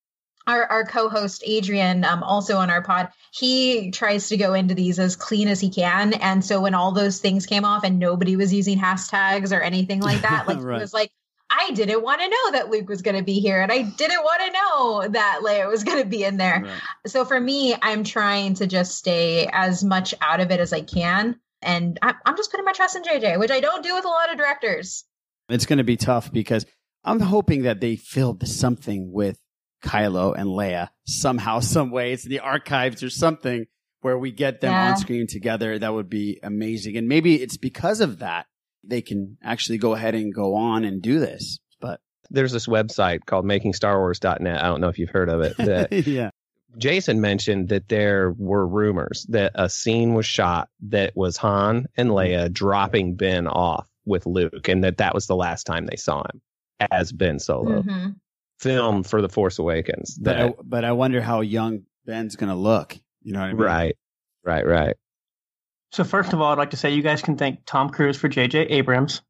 our 0.46 0.64
our 0.70 0.84
co-host 0.84 1.42
Adrian, 1.46 2.04
um, 2.04 2.22
also 2.22 2.56
on 2.58 2.70
our 2.70 2.82
pod, 2.82 3.08
he 3.32 3.90
tries 3.90 4.28
to 4.28 4.36
go 4.36 4.54
into 4.54 4.74
these 4.74 4.98
as 4.98 5.16
clean 5.16 5.48
as 5.48 5.60
he 5.60 5.70
can, 5.70 6.14
and 6.14 6.44
so 6.44 6.60
when 6.60 6.74
all 6.74 6.92
those 6.92 7.18
things 7.20 7.46
came 7.46 7.64
off 7.64 7.84
and 7.84 7.98
nobody 7.98 8.36
was 8.36 8.52
using 8.52 8.78
hashtags 8.78 9.56
or 9.56 9.60
anything 9.60 10.00
like 10.00 10.20
that, 10.22 10.46
like 10.48 10.60
Right. 10.62 10.78
it 10.78 10.80
was 10.80 10.94
like. 10.94 11.10
I 11.50 11.70
didn't 11.72 12.02
want 12.02 12.20
to 12.20 12.28
know 12.28 12.52
that 12.52 12.70
Luke 12.70 12.88
was 12.88 13.02
going 13.02 13.16
to 13.16 13.22
be 13.22 13.38
here, 13.38 13.60
and 13.60 13.70
I 13.70 13.82
didn't 13.82 14.24
want 14.24 14.40
to 14.44 14.52
know 14.52 15.08
that 15.12 15.40
Leia 15.44 15.68
was 15.70 15.84
going 15.84 16.02
to 16.02 16.08
be 16.08 16.24
in 16.24 16.36
there. 16.38 16.66
So 17.06 17.24
for 17.24 17.38
me, 17.38 17.76
I'm 17.80 18.02
trying 18.02 18.54
to 18.54 18.66
just 18.66 18.96
stay 18.96 19.48
as 19.52 19.84
much 19.84 20.14
out 20.20 20.40
of 20.40 20.50
it 20.50 20.58
as 20.58 20.72
I 20.72 20.80
can. 20.80 21.38
And 21.62 21.98
I'm 22.02 22.36
just 22.36 22.50
putting 22.50 22.64
my 22.64 22.72
trust 22.72 22.96
in 22.96 23.02
JJ, 23.02 23.38
which 23.38 23.52
I 23.52 23.60
don't 23.60 23.84
do 23.84 23.94
with 23.94 24.04
a 24.04 24.08
lot 24.08 24.32
of 24.32 24.38
directors. 24.38 25.04
It's 25.48 25.66
going 25.66 25.76
to 25.76 25.84
be 25.84 25.96
tough 25.96 26.32
because 26.32 26.66
I'm 27.04 27.20
hoping 27.20 27.62
that 27.62 27.80
they 27.80 27.94
filled 27.94 28.48
something 28.48 29.12
with 29.12 29.38
Kylo 29.84 30.34
and 30.36 30.48
Leia 30.48 30.88
somehow, 31.06 31.60
some 31.74 31.90
way. 31.90 32.12
It's 32.12 32.24
in 32.24 32.30
the 32.30 32.40
archives 32.40 33.02
or 33.02 33.10
something 33.10 33.66
where 34.00 34.18
we 34.18 34.32
get 34.32 34.60
them 34.60 34.72
Yeah. 34.72 34.90
on 34.90 34.96
screen 34.96 35.26
together. 35.26 35.78
That 35.78 35.94
would 35.94 36.10
be 36.10 36.38
amazing. 36.42 36.96
And 36.96 37.08
maybe 37.08 37.36
it's 37.40 37.56
because 37.56 38.00
of 38.00 38.18
that 38.18 38.46
they 38.86 39.00
can 39.00 39.38
actually 39.42 39.78
go 39.78 39.94
ahead 39.94 40.14
and 40.14 40.34
go 40.34 40.54
on 40.56 40.84
and 40.84 41.00
do 41.00 41.18
this. 41.20 41.58
But 41.80 42.00
There's 42.30 42.52
this 42.52 42.66
website 42.66 43.20
called 43.26 43.46
makingstarwars.net. 43.46 44.62
I 44.62 44.66
don't 44.66 44.80
know 44.80 44.88
if 44.88 44.98
you've 44.98 45.10
heard 45.10 45.28
of 45.30 45.40
it. 45.40 45.56
That 45.58 46.06
yeah, 46.06 46.30
Jason 46.76 47.20
mentioned 47.20 47.68
that 47.70 47.88
there 47.88 48.34
were 48.36 48.66
rumors 48.66 49.26
that 49.30 49.52
a 49.54 49.70
scene 49.70 50.12
was 50.14 50.26
shot 50.26 50.68
that 50.88 51.16
was 51.16 51.36
Han 51.38 51.86
and 51.96 52.10
Leia 52.10 52.52
dropping 52.52 53.14
Ben 53.16 53.46
off 53.46 53.88
with 54.04 54.26
Luke, 54.26 54.68
and 54.68 54.84
that 54.84 54.98
that 54.98 55.14
was 55.14 55.26
the 55.26 55.36
last 55.36 55.64
time 55.64 55.86
they 55.86 55.96
saw 55.96 56.22
him 56.24 56.42
as 56.90 57.10
Ben 57.12 57.38
Solo. 57.38 57.80
Mhm. 57.82 58.16
Filmed 58.58 59.06
for 59.06 59.20
The 59.22 59.28
Force 59.28 59.58
Awakens. 59.58 60.16
but 60.18 60.40
I, 60.40 60.54
but 60.62 60.84
I 60.84 60.92
wonder 60.92 61.20
how 61.20 61.40
young 61.40 61.82
Ben's 62.06 62.36
going 62.36 62.48
to 62.50 62.54
look. 62.54 62.96
You 63.22 63.32
know 63.32 63.40
what 63.40 63.46
I 63.48 63.52
mean? 63.52 63.62
right, 63.62 63.96
right, 64.44 64.66
right. 64.66 64.96
So 65.92 66.04
first 66.04 66.32
of 66.32 66.40
all, 66.40 66.52
I'd 66.52 66.58
like 66.58 66.70
to 66.70 66.76
say 66.76 66.90
you 66.94 67.02
guys 67.02 67.22
can 67.22 67.36
thank 67.36 67.60
Tom 67.66 67.90
Cruise 67.90 68.16
for 68.16 68.28
J.J. 68.28 68.58
Abrams. 68.60 69.22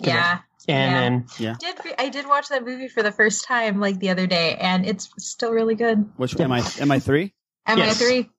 Yeah. 0.00 0.40
And 0.68 0.92
Yeah. 0.92 1.00
then 1.00 1.26
Yeah. 1.38 1.54
Did 1.58 1.94
I 1.98 2.08
did 2.08 2.26
watch 2.28 2.48
that 2.48 2.64
movie 2.64 2.88
for 2.88 3.02
the 3.02 3.12
first 3.12 3.44
time 3.44 3.80
like 3.80 3.98
the 3.98 4.10
other 4.10 4.26
day, 4.26 4.56
and 4.56 4.86
it's 4.86 5.10
still 5.18 5.52
really 5.52 5.74
good. 5.74 6.10
Which 6.16 6.38
am 6.40 6.52
I? 6.52 6.62
Am 6.80 6.90
I 6.90 6.98
three? 6.98 7.34
Am 7.66 7.78
I 7.80 7.86
Yes. 7.86 7.98
three? 7.98 8.30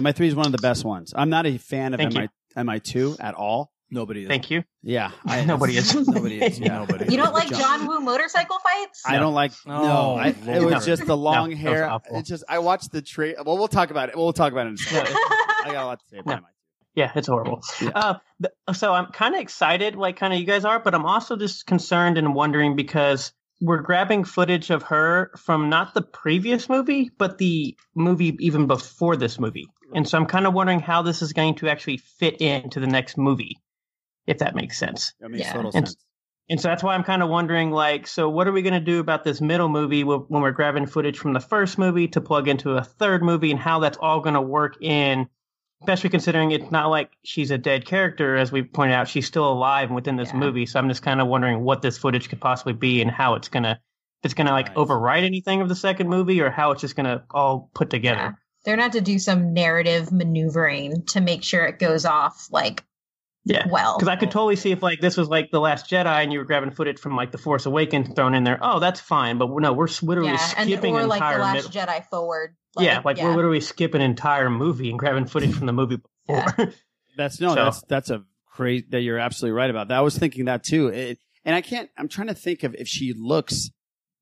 Mi 0.00 0.12
three 0.12 0.28
is 0.28 0.34
one 0.34 0.46
of 0.46 0.52
the 0.52 0.58
best 0.58 0.84
ones. 0.84 1.12
I'm 1.16 1.30
not 1.30 1.46
a 1.46 1.56
fan 1.58 1.94
of 1.94 2.00
Thank 2.00 2.14
mi 2.14 2.28
mi 2.62 2.80
two 2.80 3.16
at 3.20 3.34
all. 3.34 3.72
Nobody 3.90 4.22
is. 4.22 4.28
thank 4.28 4.50
you. 4.50 4.64
Yeah, 4.82 5.10
I, 5.26 5.44
Nobody 5.44 5.76
is. 5.76 5.94
Nobody 6.08 6.40
is. 6.42 6.58
Yeah. 6.60 6.78
Nobody. 6.78 7.10
You 7.12 7.16
don't 7.18 7.32
like 7.34 7.48
John 7.50 7.86
Woo 7.86 8.00
motorcycle 8.00 8.58
fights? 8.58 9.02
I 9.06 9.18
don't 9.18 9.34
like. 9.34 9.52
No, 9.66 9.82
No, 9.82 10.14
I, 10.16 10.28
it 10.28 10.44
Lord. 10.62 10.74
was 10.74 10.86
just 10.86 11.06
the 11.06 11.16
long 11.16 11.50
No, 11.50 11.56
hair. 11.56 11.98
It's 12.12 12.28
just 12.28 12.44
I 12.48 12.58
watched 12.58 12.90
the 12.92 13.02
trade. 13.02 13.36
Well, 13.44 13.56
we'll 13.58 13.68
talk 13.68 13.90
about 13.90 14.08
it. 14.08 14.16
We'll 14.16 14.32
talk 14.32 14.52
about 14.52 14.66
it 14.66 14.70
in 14.70 14.74
a 14.74 14.78
second. 14.78 15.14
I 15.16 15.64
got 15.72 15.84
a 15.84 15.86
lot 15.86 16.00
to 16.00 16.06
say 16.10 16.18
about 16.18 16.30
No. 16.42 16.46
it. 16.46 16.52
Yeah, 16.96 17.12
it's 17.14 17.28
horrible. 17.28 17.62
Yeah. 17.82 17.90
Uh, 17.94 18.14
th- 18.42 18.76
so 18.78 18.94
I'm 18.94 19.06
kind 19.12 19.34
of 19.34 19.40
excited, 19.42 19.96
like 19.96 20.16
kind 20.16 20.32
of 20.32 20.40
you 20.40 20.46
guys 20.46 20.64
are, 20.64 20.78
but 20.80 20.94
I'm 20.94 21.04
also 21.04 21.36
just 21.36 21.66
concerned 21.66 22.16
and 22.16 22.34
wondering 22.34 22.74
because 22.74 23.32
we're 23.60 23.82
grabbing 23.82 24.24
footage 24.24 24.70
of 24.70 24.82
her 24.84 25.30
from 25.36 25.68
not 25.68 25.92
the 25.92 26.00
previous 26.02 26.68
movie, 26.70 27.10
but 27.18 27.36
the 27.38 27.76
movie 27.94 28.34
even 28.40 28.66
before 28.66 29.14
this 29.16 29.38
movie. 29.38 29.66
And 29.94 30.08
so 30.08 30.16
I'm 30.18 30.24
kind 30.26 30.46
of 30.46 30.54
wondering 30.54 30.80
how 30.80 31.02
this 31.02 31.20
is 31.22 31.32
going 31.34 31.56
to 31.56 31.68
actually 31.68 31.98
fit 31.98 32.40
into 32.40 32.80
the 32.80 32.86
next 32.86 33.18
movie, 33.18 33.56
if 34.26 34.38
that 34.38 34.54
makes 34.54 34.78
sense. 34.78 35.14
That 35.20 35.30
makes 35.30 35.44
Yeah. 35.44 35.52
total 35.52 35.70
And- 35.74 35.88
sense. 35.88 35.96
And 36.48 36.60
so 36.60 36.68
that's 36.68 36.82
why 36.84 36.94
I'm 36.94 37.02
kind 37.02 37.24
of 37.24 37.28
wondering, 37.28 37.72
like, 37.72 38.06
so 38.06 38.28
what 38.28 38.46
are 38.46 38.52
we 38.52 38.62
going 38.62 38.72
to 38.74 38.78
do 38.80 39.00
about 39.00 39.24
this 39.24 39.40
middle 39.40 39.68
movie 39.68 40.04
when 40.04 40.24
we're 40.28 40.52
grabbing 40.52 40.86
footage 40.86 41.18
from 41.18 41.32
the 41.32 41.40
first 41.40 41.76
movie 41.76 42.06
to 42.08 42.20
plug 42.20 42.46
into 42.46 42.76
a 42.76 42.84
third 42.84 43.22
movie 43.24 43.50
and 43.50 43.58
how 43.58 43.80
that's 43.80 43.98
all 44.00 44.20
going 44.20 44.34
to 44.34 44.40
work 44.40 44.76
in, 44.80 45.26
especially 45.82 46.10
considering 46.10 46.52
it's 46.52 46.70
not 46.70 46.86
like 46.88 47.10
she's 47.24 47.50
a 47.50 47.58
dead 47.58 47.84
character, 47.84 48.36
as 48.36 48.52
we 48.52 48.62
pointed 48.62 48.94
out, 48.94 49.08
she's 49.08 49.26
still 49.26 49.50
alive 49.50 49.90
within 49.90 50.14
this 50.14 50.28
Yeah. 50.32 50.38
movie. 50.38 50.66
So 50.66 50.78
I'm 50.78 50.88
just 50.88 51.02
kind 51.02 51.20
of 51.20 51.26
wondering 51.26 51.64
what 51.64 51.82
this 51.82 51.98
footage 51.98 52.28
could 52.28 52.40
possibly 52.40 52.74
be 52.74 53.02
and 53.02 53.10
how 53.10 53.34
it's 53.34 53.48
going 53.48 53.64
to, 53.64 53.72
if 53.72 53.78
it's 54.22 54.34
going 54.34 54.46
to 54.46 54.52
like 54.52 54.68
Right. 54.68 54.76
override 54.76 55.24
anything 55.24 55.60
of 55.62 55.68
the 55.68 55.74
second 55.74 56.08
movie 56.08 56.40
or 56.40 56.50
how 56.50 56.70
it's 56.70 56.80
just 56.80 56.94
going 56.94 57.06
to 57.06 57.24
all 57.32 57.70
put 57.74 57.90
together. 57.90 58.20
Yeah. 58.20 58.32
They're 58.64 58.76
not 58.76 58.92
to 58.92 59.00
do 59.00 59.18
some 59.18 59.52
narrative 59.52 60.12
maneuvering 60.12 61.06
to 61.06 61.20
make 61.20 61.42
sure 61.42 61.64
it 61.66 61.80
goes 61.80 62.04
off 62.04 62.46
like 62.52 62.84
Yeah. 63.48 63.66
well. 63.70 63.96
Because 63.96 64.08
I 64.08 64.16
could 64.16 64.30
totally 64.32 64.56
see 64.56 64.72
if 64.72 64.82
like 64.82 65.00
this 65.00 65.16
was 65.16 65.28
like 65.28 65.50
the 65.52 65.60
Last 65.60 65.88
Jedi 65.88 66.04
and 66.22 66.32
you 66.32 66.40
were 66.40 66.44
grabbing 66.44 66.72
footage 66.72 66.98
from 66.98 67.14
like 67.16 67.30
the 67.30 67.38
Force 67.38 67.64
Awakens 67.64 68.12
thrown 68.14 68.34
in 68.34 68.42
there. 68.44 68.58
Oh, 68.60 68.80
that's 68.80 69.00
fine. 69.00 69.38
But 69.38 69.48
no, 69.50 69.72
we're 69.72 69.86
s- 69.86 70.02
literally 70.02 70.30
yeah, 70.32 70.52
and 70.58 70.68
skipping 70.68 70.94
or 70.96 71.00
an 71.02 71.08
like 71.08 71.18
entire 71.18 71.36
the 71.38 71.42
Last 71.42 71.54
middle. 71.54 71.70
Jedi 71.70 72.04
forward. 72.10 72.56
yeah, 72.78 73.00
like 73.04 73.18
we're 73.18 73.34
literally 73.34 73.60
skipping 73.60 74.02
an 74.02 74.10
entire 74.10 74.50
movie 74.50 74.90
and 74.90 74.98
grabbing 74.98 75.26
footage 75.26 75.54
from 75.54 75.66
the 75.66 75.72
movie 75.72 75.98
before. 76.26 76.72
That's 77.16 77.40
no. 77.40 77.50
So- 77.50 77.54
That's 77.54 77.82
that's 77.88 78.10
a 78.10 78.24
crazy. 78.52 78.84
That 78.90 79.00
you're 79.02 79.18
absolutely 79.18 79.56
right 79.56 79.70
about 79.70 79.88
that. 79.88 79.98
I 79.98 80.02
was 80.02 80.18
thinking 80.18 80.46
that 80.46 80.64
too. 80.64 80.88
It, 80.88 81.18
and 81.44 81.54
I 81.54 81.60
can't. 81.60 81.88
I'm 81.96 82.08
trying 82.08 82.26
to 82.28 82.34
think 82.34 82.64
of 82.64 82.74
if 82.74 82.88
she 82.88 83.14
looks 83.16 83.70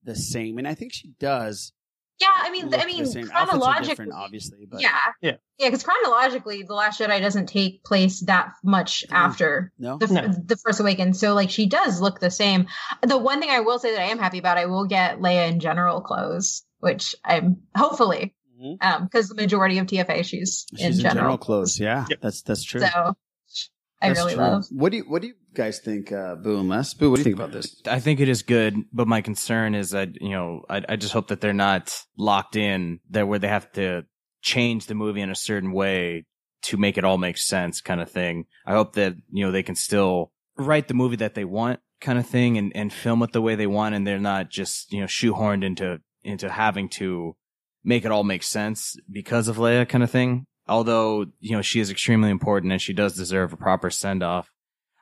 the 0.04 0.14
same, 0.14 0.58
and 0.58 0.68
I 0.68 0.74
think 0.74 0.92
she 0.92 1.14
does 1.18 1.72
Yeah, 2.20 2.28
I 2.36 2.50
mean, 2.50 2.72
I 2.72 2.86
mean, 2.86 3.06
same. 3.06 3.24
Outfits 3.24 3.34
are 3.34 3.46
chronologically, 3.46 3.88
different, 3.88 4.12
obviously, 4.12 4.66
but 4.70 4.80
yeah, 4.80 4.96
Yeah. 5.20 5.32
yeah, 5.58 5.66
because 5.68 5.82
chronologically, 5.82 6.62
the 6.62 6.74
Last 6.74 7.00
Jedi 7.00 7.20
doesn't 7.20 7.46
take 7.46 7.82
place 7.84 8.20
that 8.26 8.52
much 8.62 9.04
after 9.10 9.72
no, 9.78 9.98
the 9.98 10.06
No. 10.06 10.28
the 10.28 10.56
First 10.56 10.78
Awakens. 10.80 11.18
So, 11.18 11.34
like, 11.34 11.50
she 11.50 11.66
does 11.66 12.00
look 12.00 12.20
the 12.20 12.30
same. 12.30 12.66
The 13.02 13.18
one 13.18 13.40
thing 13.40 13.50
I 13.50 13.60
will 13.60 13.78
say 13.80 13.90
that 13.92 14.00
I 14.00 14.10
am 14.10 14.18
happy 14.18 14.38
about, 14.38 14.58
I 14.58 14.66
will 14.66 14.84
get 14.86 15.18
Leia 15.18 15.48
in 15.50 15.58
general 15.60 16.00
clothes, 16.00 16.62
which 16.78 17.16
I'm 17.24 17.62
hopefully, 17.76 18.34
Mhm. 18.62 18.76
um, 18.80 19.04
because 19.04 19.28
the 19.28 19.34
majority 19.34 19.78
of 19.78 19.86
TFA 19.88 20.24
she's, 20.24 20.66
she's 20.70 20.80
in 20.80 20.92
in 20.92 20.98
general. 20.98 21.14
general 21.14 21.38
clothes. 21.38 21.80
Yeah, 21.80 22.06
that's 22.20 22.42
that's 22.42 22.62
true. 22.62 22.80
So, 22.80 23.14
I 24.02 24.08
That's 24.08 24.20
really 24.20 24.34
true. 24.34 24.42
love. 24.42 24.64
What 24.70 24.90
do 24.90 24.98
you 24.98 25.04
What 25.04 25.22
do 25.22 25.28
you 25.28 25.34
guys 25.54 25.78
think, 25.78 26.12
uh, 26.12 26.34
Boo 26.34 26.60
and 26.60 26.68
Les? 26.68 26.94
Boo, 26.94 27.10
what 27.10 27.16
do 27.16 27.20
you 27.20 27.24
think 27.24 27.36
about 27.36 27.52
this? 27.52 27.80
I 27.86 28.00
think 28.00 28.20
it 28.20 28.28
is 28.28 28.42
good, 28.42 28.76
but 28.92 29.08
my 29.08 29.20
concern 29.22 29.74
is 29.74 29.90
that 29.90 30.20
you 30.20 30.30
know 30.30 30.62
I, 30.68 30.82
I 30.88 30.96
just 30.96 31.12
hope 31.12 31.28
that 31.28 31.40
they're 31.40 31.52
not 31.52 31.96
locked 32.18 32.56
in 32.56 33.00
that 33.10 33.28
where 33.28 33.38
they 33.38 33.48
have 33.48 33.70
to 33.72 34.04
change 34.42 34.86
the 34.86 34.94
movie 34.94 35.20
in 35.20 35.30
a 35.30 35.34
certain 35.34 35.72
way 35.72 36.26
to 36.62 36.76
make 36.76 36.98
it 36.98 37.04
all 37.04 37.18
make 37.18 37.38
sense, 37.38 37.80
kind 37.80 38.00
of 38.00 38.10
thing. 38.10 38.46
I 38.66 38.72
hope 38.72 38.94
that 38.94 39.14
you 39.30 39.44
know 39.44 39.52
they 39.52 39.62
can 39.62 39.74
still 39.74 40.32
write 40.56 40.88
the 40.88 40.94
movie 40.94 41.16
that 41.16 41.34
they 41.34 41.44
want, 41.44 41.80
kind 42.00 42.18
of 42.18 42.26
thing, 42.26 42.58
and 42.58 42.74
and 42.76 42.92
film 42.92 43.22
it 43.22 43.32
the 43.32 43.42
way 43.42 43.54
they 43.54 43.66
want, 43.66 43.94
and 43.94 44.06
they're 44.06 44.18
not 44.18 44.50
just 44.50 44.92
you 44.92 45.00
know 45.00 45.06
shoehorned 45.06 45.64
into 45.64 46.00
into 46.22 46.50
having 46.50 46.88
to 46.88 47.36
make 47.84 48.04
it 48.04 48.10
all 48.10 48.24
make 48.24 48.42
sense 48.42 48.96
because 49.10 49.48
of 49.48 49.56
Leia, 49.56 49.88
kind 49.88 50.02
of 50.02 50.10
thing. 50.10 50.46
Although 50.68 51.26
you 51.40 51.52
know 51.56 51.62
she 51.62 51.80
is 51.80 51.90
extremely 51.90 52.30
important 52.30 52.72
and 52.72 52.80
she 52.80 52.92
does 52.92 53.14
deserve 53.16 53.52
a 53.52 53.56
proper 53.56 53.90
send 53.90 54.22
off. 54.22 54.50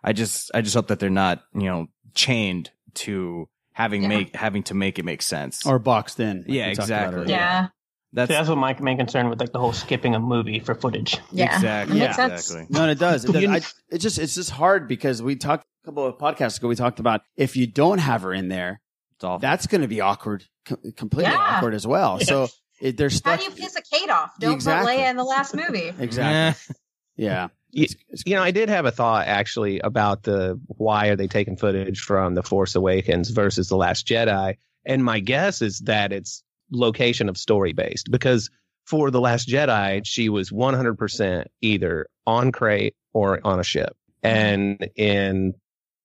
I 0.02 0.12
just 0.12 0.50
I 0.54 0.60
just 0.62 0.74
hope 0.74 0.88
that 0.88 0.98
they're 0.98 1.10
not 1.10 1.42
you 1.54 1.64
know 1.64 1.86
chained 2.14 2.70
to 2.94 3.48
having 3.72 4.02
Yeah. 4.02 4.08
make 4.08 4.36
having 4.36 4.62
to 4.64 4.74
make 4.74 4.98
it 4.98 5.04
make 5.04 5.22
sense. 5.22 5.64
Or 5.66 5.78
boxed 5.78 6.18
in? 6.20 6.38
like 6.38 6.46
Yeah, 6.48 6.68
we 6.68 6.74
talked 6.74 6.88
about 6.88 7.08
exactly. 7.14 7.32
Yeah, 7.32 7.68
that's 8.12 8.28
See, 8.28 8.34
that's 8.34 8.48
what 8.48 8.58
my 8.58 8.76
main 8.80 8.96
concern 8.98 9.28
with 9.30 9.38
like 9.40 9.52
the 9.52 9.60
whole 9.60 9.72
skipping 9.72 10.14
a 10.14 10.20
movie 10.20 10.58
for 10.58 10.74
footage. 10.74 11.18
yeah, 11.30 11.54
exactly 11.54 11.98
Yeah. 12.00 12.10
exactly. 12.10 12.66
No, 12.68 12.88
it 12.88 12.98
does. 12.98 13.24
It 13.24 13.32
does. 13.32 13.44
I, 13.44 13.56
it's 13.94 14.02
just 14.02 14.18
it's 14.18 14.34
just 14.34 14.50
hard 14.50 14.88
because 14.88 15.22
we 15.22 15.36
talked 15.36 15.64
a 15.84 15.86
couple 15.86 16.04
of 16.04 16.18
podcasts 16.18 16.58
ago. 16.58 16.66
We 16.68 16.74
talked 16.74 16.98
about 17.00 17.22
if 17.36 17.56
you 17.56 17.66
don't 17.68 17.98
have 17.98 18.22
her 18.22 18.34
in 18.34 18.48
there, 18.48 18.80
It's 19.20 19.40
that's 19.40 19.66
going 19.68 19.82
to 19.82 19.88
be 19.88 20.00
awkward, 20.00 20.44
co- 20.66 20.76
completely 20.96 21.32
Yeah. 21.32 21.38
awkward 21.38 21.74
as 21.74 21.86
well. 21.86 22.18
So 22.20 22.48
it, 22.82 22.96
they're 22.96 23.10
How 23.24 23.36
do 23.36 23.44
you 23.44 23.50
piss 23.50 23.76
a 23.76 23.82
Kate 23.82 24.10
off? 24.10 24.32
Don't 24.38 24.54
Exactly. 24.54 24.94
put 24.96 25.00
Leia 25.02 25.10
in 25.10 25.16
the 25.16 25.24
last 25.24 25.54
movie. 25.54 25.92
exactly. 25.98 26.74
Yeah. 27.16 27.48
You, 27.70 27.84
It's- 27.84 27.96
it's 28.08 28.22
you 28.26 28.34
know, 28.34 28.42
I 28.42 28.50
did 28.50 28.68
have 28.68 28.84
a 28.84 28.90
thought 28.90 29.26
actually 29.26 29.78
about 29.80 30.22
the 30.24 30.60
why 30.66 31.08
are 31.08 31.16
they 31.16 31.28
taking 31.28 31.56
footage 31.56 32.00
from 32.00 32.34
The 32.34 32.42
Force 32.42 32.74
Awakens 32.74 33.30
versus 33.30 33.68
The 33.68 33.76
Last 33.76 34.06
Jedi, 34.06 34.56
and 34.84 35.04
my 35.04 35.20
guess 35.20 35.62
is 35.62 35.78
that 35.80 36.12
it's 36.12 36.42
location 36.70 37.28
of 37.28 37.36
story 37.38 37.72
based 37.72 38.10
because 38.10 38.50
for 38.84 39.10
The 39.10 39.20
Last 39.20 39.48
Jedi, 39.48 40.02
she 40.04 40.28
was 40.28 40.50
100% 40.50 41.44
either 41.60 42.08
on 42.26 42.50
Crait 42.52 42.94
or 43.14 43.40
on 43.46 43.60
a 43.60 43.64
ship, 43.64 43.96
and 44.22 44.86
in 44.96 45.54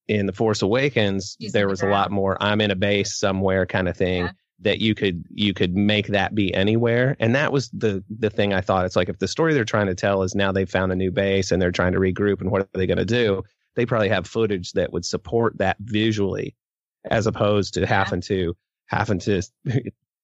in 0.08 0.26
The 0.26 0.34
Force 0.34 0.62
Awakens, 0.62 1.36
She's 1.42 1.52
there 1.52 1.63
on 1.63 1.68
the 1.68 1.72
was 1.72 1.82
a 1.82 1.88
lot 1.88 2.12
more 2.12 2.38
I'm 2.42 2.62
in 2.62 2.72
a 2.72 2.76
base 2.76 3.18
somewhere 3.18 3.66
kind 3.66 3.90
of 3.90 3.98
thing. 3.98 4.26
Yeah. 4.26 4.32
That 4.62 4.80
you 4.80 4.96
could 4.96 5.24
you 5.30 5.54
could 5.54 5.76
make 5.76 6.08
that 6.08 6.34
be 6.34 6.52
anywhere, 6.54 7.15
and 7.20 7.36
that 7.36 7.52
was 7.52 7.70
the 7.70 8.04
the 8.10 8.30
thing 8.32 8.54
I 8.54 8.62
thought. 8.62 8.86
It's 8.86 8.96
like 8.96 9.08
if 9.10 9.20
the 9.20 9.28
story 9.28 9.54
they're 9.54 9.65
trying 9.65 9.86
to 9.88 9.96
tell 9.96 10.24
is 10.24 10.34
now 10.34 10.52
they've 10.52 10.70
found 10.70 10.91
a 10.91 10.96
new 10.96 11.12
base 11.12 11.52
and 11.52 11.62
they're 11.62 11.72
trying 11.72 11.93
to 11.93 12.00
regroup, 12.00 12.41
and 12.41 12.50
what 12.50 12.62
are 12.63 12.70
they 12.74 12.88
going 12.88 12.98
to 12.98 13.06
do? 13.06 13.43
They 13.76 13.86
probably 13.86 14.10
have 14.10 14.26
footage 14.26 14.72
that 14.74 14.91
would 14.91 15.06
support 15.06 15.60
that 15.60 15.78
visually, 15.80 16.56
as 17.06 17.28
opposed 17.28 17.76
to 17.76 17.86
having 17.86 18.22
to 18.22 18.56
having 18.88 19.20
to. 19.20 19.41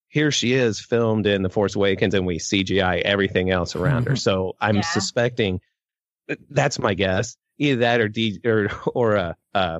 Here 0.07 0.31
she 0.31 0.53
is 0.53 0.79
filmed 0.79 1.25
in 1.25 1.41
The 1.41 1.49
Force 1.49 1.75
Awakens, 1.75 2.13
and 2.13 2.25
we 2.25 2.37
CGI 2.37 3.01
everything 3.01 3.49
else 3.51 3.75
around 3.75 4.07
her. 4.07 4.15
So 4.15 4.55
I'm 4.59 4.77
Yeah. 4.77 4.81
suspecting 4.81 5.59
that's 6.49 6.79
my 6.79 6.93
guess. 6.93 7.35
Either 7.59 7.81
that 7.81 8.01
or 8.01 8.07
D 8.07 8.39
or 8.45 8.69
or 8.87 9.17
uh, 9.17 9.33
uh 9.53 9.79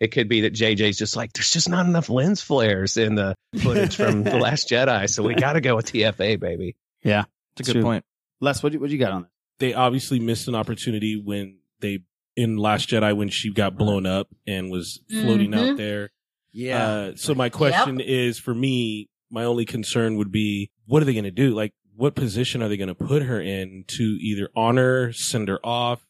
it 0.00 0.08
could 0.12 0.28
be 0.28 0.42
that 0.42 0.52
JJ's 0.54 0.98
just 0.98 1.16
like 1.16 1.32
there's 1.32 1.50
just 1.50 1.68
not 1.68 1.86
enough 1.86 2.08
lens 2.10 2.40
flares 2.40 2.96
in 2.96 3.14
the 3.14 3.34
footage 3.62 3.96
from 3.96 4.22
The 4.24 4.36
Last 4.38 4.68
Jedi, 4.68 5.08
so 5.08 5.22
we 5.22 5.34
got 5.34 5.54
to 5.54 5.60
go 5.60 5.76
with 5.76 5.86
TFA, 5.92 6.38
baby. 6.40 6.76
yeah. 7.02 7.24
It's 7.56 7.68
a 7.68 7.72
good 7.72 7.78
True. 7.80 7.82
point. 7.88 8.04
Les, 8.40 8.62
what 8.62 8.70
do 8.72 8.76
you, 8.76 8.80
what 8.80 8.88
do 8.88 8.92
you 8.94 8.98
got 8.98 9.12
on 9.12 9.22
that? 9.22 9.30
They 9.60 9.74
obviously 9.74 10.18
missed 10.18 10.48
an 10.48 10.56
opportunity 10.56 11.20
when 11.24 11.58
they 11.80 12.00
in 12.36 12.56
Last 12.56 12.88
Jedi 12.88 13.16
when 13.16 13.28
she 13.28 13.52
got 13.52 13.76
blown 13.76 14.06
up 14.06 14.26
and 14.46 14.72
was 14.72 15.00
floating 15.08 15.52
Mhm. 15.52 15.70
out 15.70 15.76
there. 15.76 16.10
Yeah. 16.52 16.84
Uh, 16.86 17.12
so 17.16 17.32
my 17.34 17.48
question 17.48 18.00
is 18.00 18.40
for 18.40 18.52
me, 18.52 19.08
my 19.30 19.44
only 19.44 19.64
concern 19.64 20.16
would 20.16 20.32
be, 20.32 20.70
what 20.86 21.00
are 21.00 21.04
they 21.06 21.12
going 21.12 21.24
to 21.24 21.30
do? 21.30 21.54
Like, 21.54 21.72
what 21.94 22.16
position 22.16 22.60
are 22.60 22.68
they 22.68 22.76
going 22.76 22.88
to 22.88 22.94
put 22.96 23.22
her 23.22 23.40
in 23.40 23.84
to 23.86 24.02
either 24.02 24.48
honor, 24.56 25.12
send 25.12 25.46
her 25.48 25.64
off, 25.64 26.04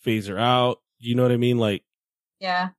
phase 0.00 0.26
her 0.26 0.38
out? 0.38 0.80
You 0.98 1.14
know 1.14 1.22
what 1.22 1.30
I 1.32 1.36
mean? 1.36 1.58
Like, 1.58 1.84
Yeah. 2.40 2.70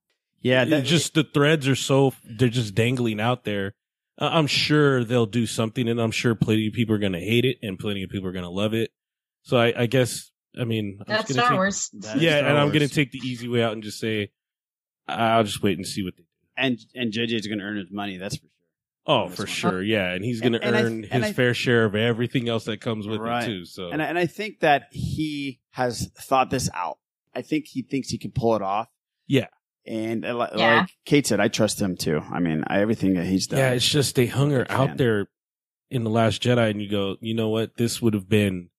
Yeah. 0.42 0.64
it 0.64 0.82
just 0.84 1.14
the 1.14 1.24
threads 1.24 1.68
are 1.68 1.76
so 1.76 2.14
they're 2.24 2.50
just 2.50 2.76
dangling 2.76 3.20
out 3.20 3.44
there. 3.44 3.76
Uh, 4.18 4.30
I'm 4.34 4.48
sure 4.48 5.04
they'll 5.04 5.26
do 5.26 5.46
something, 5.46 5.88
and 5.88 6.00
I'm 6.00 6.12
sure 6.12 6.36
plenty 6.36 6.68
of 6.68 6.74
people 6.74 6.94
are 6.96 7.00
going 7.00 7.14
to 7.14 7.20
hate 7.20 7.46
it, 7.46 7.58
and 7.64 7.80
plenty 7.80 8.04
of 8.04 8.10
people 8.10 8.28
are 8.28 8.34
going 8.34 8.44
to 8.44 8.50
love 8.50 8.74
it. 8.74 8.92
So 9.44 9.58
I, 9.58 9.74
I 9.84 9.86
guess, 9.86 10.30
I 10.60 10.66
mean, 10.66 11.00
I'm 11.02 11.06
That's 11.08 11.32
Star 11.32 11.50
take- 11.50 11.56
Wars. 11.58 11.90
That 11.94 12.18
is 12.18 12.24
yeah, 12.24 12.38
Star 12.40 12.50
and 12.50 12.58
I'm 12.58 12.68
going 12.70 12.88
to 12.88 12.94
take 12.94 13.12
the 13.12 13.20
easy 13.20 13.48
way 13.48 13.64
out 13.64 13.72
and 13.74 13.82
just 13.82 14.00
say, 14.00 14.32
I'll 15.08 15.44
just 15.44 15.64
wait 15.64 15.78
and 15.78 15.88
see 15.88 16.04
what 16.04 16.16
they 16.18 16.24
do. 16.24 16.28
and 16.58 16.78
and 16.96 17.14
JJ's 17.14 17.48
going 17.48 17.60
to 17.60 17.66
earn 17.66 17.78
his 17.78 17.92
money. 17.92 18.18
That's 18.18 18.36
for 18.36 18.42
sure. 18.42 18.50
Oh, 19.08 19.28
for 19.30 19.48
sure, 19.48 19.82
yeah, 19.82 20.12
and 20.12 20.24
he's 20.24 20.40
going 20.42 20.54
to 20.54 20.60
And- 20.62 20.76
and 20.76 20.78
I- 20.78 20.82
earn 20.88 21.06
and 21.10 21.24
his 21.24 21.32
I- 21.32 21.34
fair 21.34 21.54
share 21.54 21.86
of 21.86 21.96
everything 21.96 22.48
else 22.50 22.66
that 22.66 22.82
comes 22.82 23.08
with 23.08 23.20
Right. 23.22 23.44
it 23.44 23.46
too. 23.48 23.66
So 23.66 23.90
And 23.90 24.02
I, 24.02 24.06
and 24.06 24.20
I 24.20 24.26
think 24.28 24.60
that 24.60 24.88
he 24.92 25.62
has 25.72 26.12
thought 26.20 26.50
this 26.50 26.70
out. 26.74 26.98
I 27.34 27.42
think 27.42 27.68
he 27.68 27.82
thinks 27.84 28.10
he 28.10 28.18
can 28.18 28.32
pull 28.32 28.56
it 28.56 28.62
off. 28.62 28.88
Yeah. 29.28 29.48
And 29.90 30.24
uh, 30.24 30.38
li- 30.38 30.48
Yeah. 30.56 30.80
like 30.82 30.90
Kate 31.06 31.26
said, 31.26 31.40
I 31.40 31.48
trust 31.48 31.82
him 31.82 31.98
too. 31.98 32.22
I 32.32 32.40
mean, 32.40 32.64
I, 32.68 32.80
everything 32.80 33.16
that 33.16 33.26
he's 33.26 33.48
done. 33.48 33.60
yeah, 33.60 33.72
it's 33.72 33.88
just 33.90 34.16
they 34.16 34.28
hung 34.28 34.52
her 34.52 34.66
out 34.70 34.98
there 34.98 35.28
in 35.90 36.04
the 36.04 36.12
Last 36.12 36.44
Jedi, 36.44 36.70
and 36.70 36.80
you 36.82 36.88
go, 36.90 37.16
you 37.22 37.34
know 37.34 37.50
what, 37.50 37.76
this 37.78 38.00
would 38.02 38.14
have 38.14 38.30
been 38.30 38.70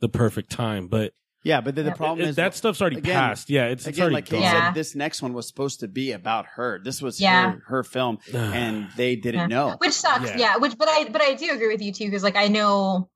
the 0.00 0.08
perfect 0.10 0.50
time, 0.52 0.86
but 0.88 1.14
yeah, 1.42 1.62
but 1.62 1.74
then 1.74 1.86
the 1.86 1.92
problem 1.92 2.26
it- 2.26 2.28
is 2.28 2.36
that 2.36 2.54
stuff's 2.54 2.82
already 2.82 2.98
again- 2.98 3.14
passed. 3.14 3.48
Yeah, 3.48 3.68
it's, 3.68 3.86
it's 3.86 3.96
again, 3.96 4.02
already 4.02 4.14
like 4.16 4.24
Kate 4.26 4.32
gone. 4.32 4.42
Yeah. 4.42 4.66
said, 4.68 4.74
this 4.74 4.94
next 4.94 5.22
one 5.22 5.32
was 5.32 5.48
supposed 5.48 5.80
to 5.80 5.88
be 5.88 6.12
about 6.12 6.44
her. 6.56 6.78
This 6.84 7.00
was 7.00 7.18
Yeah. 7.18 7.52
her 7.52 7.62
her 7.66 7.82
film, 7.82 8.18
and 8.34 8.88
they 8.98 9.16
didn't 9.16 9.40
Yeah. 9.40 9.46
know. 9.46 9.76
Which 9.78 9.92
sucks, 9.94 10.28
Yeah. 10.28 10.36
yeah. 10.36 10.56
Which, 10.58 10.76
but 10.76 10.88
I, 10.88 11.08
but 11.08 11.22
I 11.22 11.32
do 11.34 11.50
agree 11.52 11.68
with 11.68 11.80
you 11.80 11.92
too, 11.94 12.04
because 12.04 12.22
like 12.22 12.36
I 12.36 12.48
know, 12.48 13.08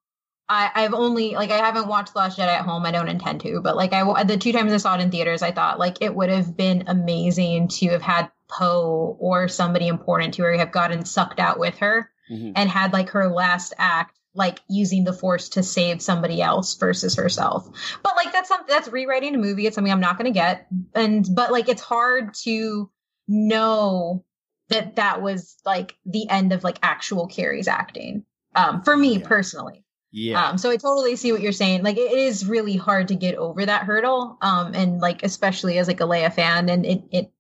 I, 0.48 0.70
I've 0.74 0.94
only 0.94 1.32
like 1.34 1.50
I 1.50 1.58
haven't 1.58 1.88
watched 1.88 2.14
Last 2.14 2.38
Jedi 2.38 2.48
at 2.48 2.64
home. 2.64 2.84
I 2.84 2.90
don't 2.90 3.08
intend 3.08 3.40
to, 3.42 3.60
but 3.62 3.76
like 3.76 3.92
I, 3.92 4.24
the 4.24 4.36
two 4.36 4.52
times 4.52 4.72
I 4.72 4.76
saw 4.76 4.94
it 4.94 5.00
in 5.00 5.10
theaters, 5.10 5.42
I 5.42 5.52
thought 5.52 5.78
like 5.78 5.98
it 6.02 6.14
would 6.14 6.28
have 6.28 6.56
been 6.56 6.84
amazing 6.86 7.68
to 7.68 7.88
have 7.90 8.02
had 8.02 8.30
Poe 8.48 9.16
or 9.18 9.48
somebody 9.48 9.88
important 9.88 10.34
to 10.34 10.42
her 10.42 10.56
have 10.56 10.70
gotten 10.70 11.04
sucked 11.04 11.40
out 11.40 11.58
with 11.58 11.78
her 11.78 12.10
Mhm. 12.30 12.52
and 12.56 12.70
had 12.70 12.92
like 12.94 13.10
her 13.10 13.28
last 13.28 13.74
act 13.76 14.18
like 14.34 14.60
using 14.68 15.04
the 15.04 15.12
force 15.12 15.50
to 15.50 15.62
save 15.62 16.00
somebody 16.00 16.40
else 16.40 16.74
versus 16.76 17.16
herself 17.16 17.68
but 18.02 18.16
like 18.16 18.32
that's 18.32 18.48
something 18.48 18.66
that's 18.74 18.88
rewriting 18.88 19.34
a 19.34 19.38
movie 19.38 19.66
it's 19.66 19.74
something 19.74 19.92
i'm 19.92 20.00
not 20.00 20.16
going 20.16 20.32
to 20.32 20.36
get 20.38 20.66
and 20.94 21.28
but 21.34 21.52
like 21.52 21.68
it's 21.68 21.82
hard 21.82 22.32
to 22.32 22.90
know 23.28 24.24
that 24.68 24.96
that 24.96 25.20
was 25.20 25.56
like 25.66 25.96
the 26.06 26.28
end 26.30 26.52
of 26.54 26.64
like 26.64 26.78
actual 26.82 27.26
carrie's 27.26 27.68
acting 27.68 28.24
um 28.56 28.82
for 28.82 28.96
me 28.96 29.18
Yeah. 29.18 29.26
personally 29.28 29.83
Yeah, 30.16 30.50
um 30.50 30.58
so 30.58 30.70
i 30.70 30.76
totally 30.76 31.16
see 31.16 31.32
what 31.32 31.40
you're 31.40 31.50
saying 31.50 31.82
like 31.82 31.96
it 31.96 32.12
is 32.12 32.46
really 32.46 32.76
hard 32.76 33.08
to 33.08 33.16
get 33.16 33.34
over 33.34 33.66
that 33.66 33.82
hurdle 33.82 34.38
um 34.40 34.72
and 34.72 35.00
like 35.00 35.24
especially 35.24 35.76
as 35.78 35.88
like 35.88 35.98
a 36.00 36.04
leia 36.04 36.32
fan 36.32 36.68
and 36.68 36.86
it 36.86 37.02
it 37.10 37.32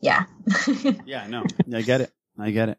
yeah 0.00 0.24
yeah, 1.04 1.26
no, 1.28 1.44
I 1.72 1.82
get 1.82 2.00
it. 2.00 2.12
I 2.38 2.50
get 2.50 2.68
it. 2.68 2.78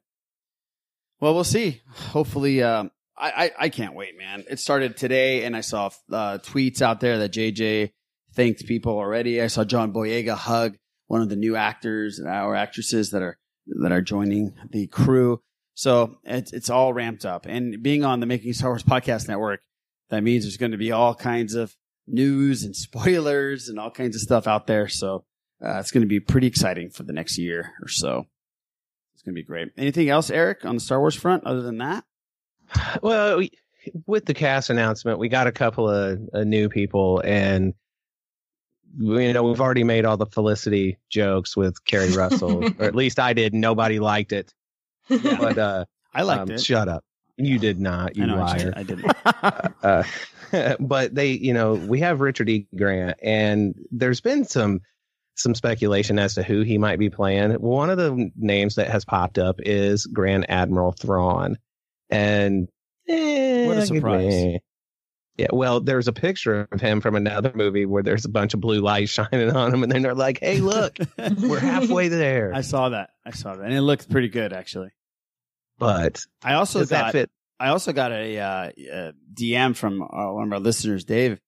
Well, 1.20 1.34
we'll 1.34 1.44
see. 1.44 1.82
Hopefully, 1.90 2.62
um, 2.64 2.92
I, 3.18 3.32
I 3.32 3.52
I 3.66 3.70
can't 3.70 3.96
wait, 3.96 4.18
man. 4.18 4.44
It 4.50 4.60
started 4.60 4.98
today, 4.98 5.46
and 5.46 5.56
I 5.56 5.62
saw 5.62 5.90
uh, 6.12 6.40
tweets 6.40 6.82
out 6.82 7.00
there 7.00 7.20
that 7.20 7.32
JJ 7.32 7.92
thanked 8.34 8.66
people 8.66 8.94
already. 8.94 9.42
I 9.42 9.48
saw 9.48 9.64
John 9.64 9.94
Boyega 9.94 10.36
hug 10.36 10.78
one 11.08 11.22
of 11.22 11.30
the 11.30 11.36
new 11.36 11.56
actors 11.56 12.20
or 12.20 12.56
actresses 12.56 13.12
that 13.12 13.22
are 13.22 13.38
that 13.82 13.92
are 13.92 14.02
joining 14.02 14.54
the 14.72 14.88
crew. 14.88 15.42
So 15.76 16.18
it's 16.24 16.54
it's 16.54 16.70
all 16.70 16.94
ramped 16.94 17.26
up, 17.26 17.46
and 17.46 17.82
being 17.82 18.04
on 18.04 18.20
the 18.20 18.26
Making 18.26 18.54
Star 18.54 18.72
Wars 18.72 18.84
podcast 18.84 19.28
network, 19.28 19.62
that 20.10 20.24
means 20.24 20.44
there's 20.44 20.58
going 20.58 20.72
to 20.72 20.78
be 20.78 20.92
all 20.92 21.16
kinds 21.16 21.56
of 21.56 21.76
news 22.08 22.64
and 22.64 22.76
spoilers 22.76 23.70
and 23.70 23.80
all 23.80 23.92
kinds 23.92 24.16
of 24.16 24.22
stuff 24.22 24.48
out 24.48 24.68
there. 24.68 24.88
So 24.88 25.26
uh, 25.64 25.80
it's 25.80 25.92
going 25.92 26.04
to 26.04 26.08
be 26.08 26.20
pretty 26.20 26.48
exciting 26.48 26.90
for 26.90 27.04
the 27.04 27.14
next 27.14 27.38
year 27.38 27.74
or 27.82 27.88
so. 27.88 28.28
It's 29.14 29.24
going 29.24 29.36
to 29.36 29.42
be 29.42 29.46
great. 29.46 29.70
Anything 29.78 30.10
else, 30.10 30.30
Eric, 30.30 30.66
on 30.66 30.76
the 30.76 30.82
Star 30.82 31.00
Wars 31.00 31.16
front 31.16 31.46
other 31.46 31.62
than 31.62 31.78
that? 31.80 32.04
Well, 33.02 33.38
we, 33.38 33.52
with 34.06 34.26
the 34.26 34.34
cast 34.34 34.70
announcement, 34.70 35.20
we 35.20 35.30
got 35.30 35.48
a 35.48 35.52
couple 35.52 35.90
of 35.90 36.20
uh, 36.34 36.44
new 36.44 36.70
people, 36.70 37.22
and 37.24 37.74
you 38.98 39.34
know 39.34 39.44
we've 39.44 39.62
already 39.62 39.84
made 39.84 40.06
all 40.06 40.18
the 40.18 40.26
Felicity 40.26 40.98
jokes 41.10 41.58
with 41.58 41.84
Keri 41.86 42.12
Russell, 42.14 42.66
or 42.80 42.86
at 42.86 42.96
least 42.96 43.20
I 43.20 43.34
did. 43.34 43.54
Nobody 43.54 44.00
liked 44.00 44.32
it, 44.32 44.54
but 45.10 45.58
uh, 45.58 45.86
I 46.14 46.24
liked 46.24 46.50
it. 46.50 46.62
Shut 46.62 46.88
up. 46.88 47.04
You 47.38 47.58
did 47.58 47.80
not. 47.80 48.16
You 48.16 48.24
I 48.24 48.28
know, 48.28 48.36
I 48.36 48.40
liar. 48.40 48.74
I 48.76 48.84
didn't. 48.84 49.16
uh, 49.84 50.04
but 50.80 51.16
they, 51.16 51.32
you 51.32 51.54
know, 51.54 51.74
we 51.74 52.00
have 52.00 52.22
Richard 52.22 52.50
E. 52.50 52.68
Grant, 52.76 53.18
and 53.24 53.76
there's 53.92 54.22
been 54.22 54.46
some 54.46 54.82
some 55.36 55.56
speculation 55.56 56.20
as 56.20 56.36
to 56.36 56.44
who 56.44 56.62
he 56.62 56.78
might 56.78 57.00
be 57.00 57.10
playing. 57.10 57.52
One 57.54 57.90
of 57.90 57.98
the 57.98 58.32
names 58.36 58.76
that 58.76 58.90
has 58.90 59.04
popped 59.04 59.40
up 59.40 59.56
is 59.60 60.06
Grand 60.06 60.50
Admiral 60.50 60.92
Thrawn, 60.92 61.58
and 62.10 62.70
eh, 63.08 63.66
What 63.68 63.78
a 63.78 63.80
give 63.80 63.88
surprise. 63.88 64.60
Yeah, 65.38 65.48
well, 65.52 65.80
there's 65.80 66.08
a 66.08 66.14
picture 66.14 66.68
of 66.72 66.80
him 66.80 67.02
from 67.02 67.16
another 67.16 67.52
movie 67.56 67.88
where 67.88 68.04
there's 68.04 68.26
a 68.26 68.30
bunch 68.30 68.54
of 68.54 68.62
blue 68.62 68.82
lights 68.82 69.12
shining 69.32 69.50
on 69.52 69.74
him, 69.74 69.84
and 69.84 69.92
then 69.92 70.04
they're 70.04 70.14
like, 70.14 70.40
"Hey, 70.40 70.60
look, 70.60 70.98
we're 71.42 71.60
halfway 71.60 72.08
there." 72.08 72.52
I 72.54 72.62
saw 72.62 72.90
that. 72.90 73.10
I 73.26 73.32
saw 73.32 73.56
that, 73.56 73.66
and 73.66 73.74
it 73.74 73.82
looked 73.82 74.10
pretty 74.10 74.30
good 74.30 74.54
actually. 74.54 74.90
But 75.80 76.24
I 76.44 76.54
also 76.54 76.86
got? 76.86 77.16
I 77.60 77.70
also 77.70 77.94
got 77.94 78.12
a, 78.12 78.40
uh, 78.40 78.72
a 78.92 79.14
DM 79.34 79.76
from 79.76 80.02
uh, 80.02 80.34
one 80.34 80.48
of 80.48 80.54
our 80.54 80.60
listeners, 80.60 81.06
Dave, 81.06 81.40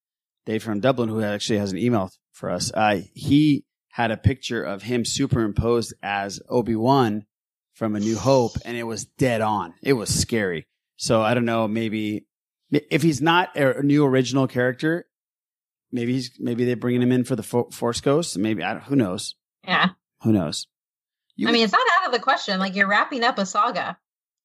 Dave 0.46 0.64
from 0.64 0.80
Dublin, 0.80 1.10
who 1.10 1.22
actually 1.22 1.60
has 1.60 1.72
an 1.74 1.78
email 1.78 2.10
for 2.32 2.50
us. 2.50 2.72
Uh, 2.74 3.02
he 3.14 3.66
had 3.90 4.12
a 4.12 4.18
picture 4.18 4.64
of 4.64 4.84
him 4.84 5.04
superimposed 5.04 5.94
as 6.02 6.40
Obi 6.50 6.76
Wan 6.76 7.26
from 7.74 7.96
A 7.96 8.00
New 8.00 8.18
Hope, 8.18 8.54
and 8.64 8.78
it 8.78 8.84
was 8.84 9.06
dead 9.06 9.42
on. 9.42 9.74
It 9.84 9.94
was 9.94 10.10
scary. 10.10 10.68
So 10.98 11.22
I 11.22 11.34
don't 11.34 11.46
know. 11.46 11.68
Maybe 11.68 12.26
if 12.90 13.02
he's 13.02 13.22
not 13.22 13.56
a 13.56 13.82
new 13.84 14.06
original 14.06 14.48
character, 14.48 15.06
maybe 15.92 16.14
he's 16.14 16.32
maybe 16.40 16.66
they're 16.66 16.76
bringing 16.76 17.02
him 17.02 17.12
in 17.12 17.24
for 17.24 17.36
the 17.36 17.44
Fo- 17.44 17.70
Force 17.72 18.02
Ghost. 18.02 18.38
Maybe 18.38 18.64
I 18.64 18.74
don't, 18.74 18.84
who 18.84 18.96
knows? 18.96 19.36
Yeah. 19.66 19.90
Who 20.22 20.32
knows? 20.32 20.68
You- 21.36 21.48
I 21.48 21.52
mean, 21.52 21.64
it's 21.64 21.74
not 21.74 21.82
out 22.00 22.08
of 22.08 22.12
the 22.14 22.20
question. 22.20 22.60
Like 22.60 22.76
you're 22.76 22.88
wrapping 22.88 23.24
up 23.24 23.38
a 23.38 23.46
saga. 23.46 23.98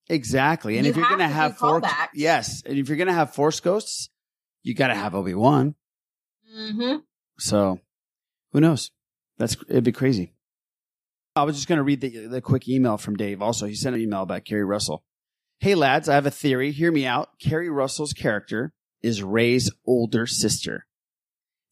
Exactly. 0.09 0.77
And 0.77 0.85
You 0.87 0.91
if 0.91 0.97
you're 0.97 1.07
going 1.07 1.21
to 1.21 1.29
have 1.29 1.57
four, 1.57 1.81
callbacks. 1.81 2.09
yes, 2.15 2.63
and 2.67 2.77
if 2.79 2.89
you're 2.89 2.97
going 2.97 3.07
to 3.07 3.15
have 3.15 3.33
Force 3.35 3.61
Ghosts, 3.61 4.11
you 4.65 4.75
got 4.75 4.89
to 4.89 4.95
have 4.95 5.15
Obi 5.15 5.35
Wan. 5.35 5.77
Mm-hmm. 6.57 6.97
So, 7.39 7.79
who 8.53 8.61
knows? 8.61 8.91
That's 9.39 9.57
it'd 9.69 9.85
be 9.85 9.93
crazy. 9.93 10.33
I 11.37 11.45
was 11.45 11.55
just 11.55 11.69
going 11.69 11.77
to 11.79 11.85
read 11.85 12.01
the 12.01 12.27
the 12.27 12.41
quick 12.41 12.69
email 12.69 12.97
from 12.99 13.15
Dave. 13.17 13.41
Also, 13.41 13.67
he 13.67 13.75
sent 13.77 13.95
an 13.95 14.03
email 14.03 14.23
about 14.23 14.45
Keri 14.45 14.65
Russell. 14.65 15.05
Hey 15.63 15.75
lads, 15.75 16.09
I 16.09 16.15
have 16.15 16.25
a 16.25 16.31
theory. 16.31 16.73
Hear 16.73 16.91
me 16.91 17.05
out. 17.05 17.39
Keri 17.39 17.69
Russell's 17.69 18.15
character 18.15 18.73
is 19.03 19.23
Rey's 19.23 19.71
older 19.87 20.27
sister. 20.27 20.87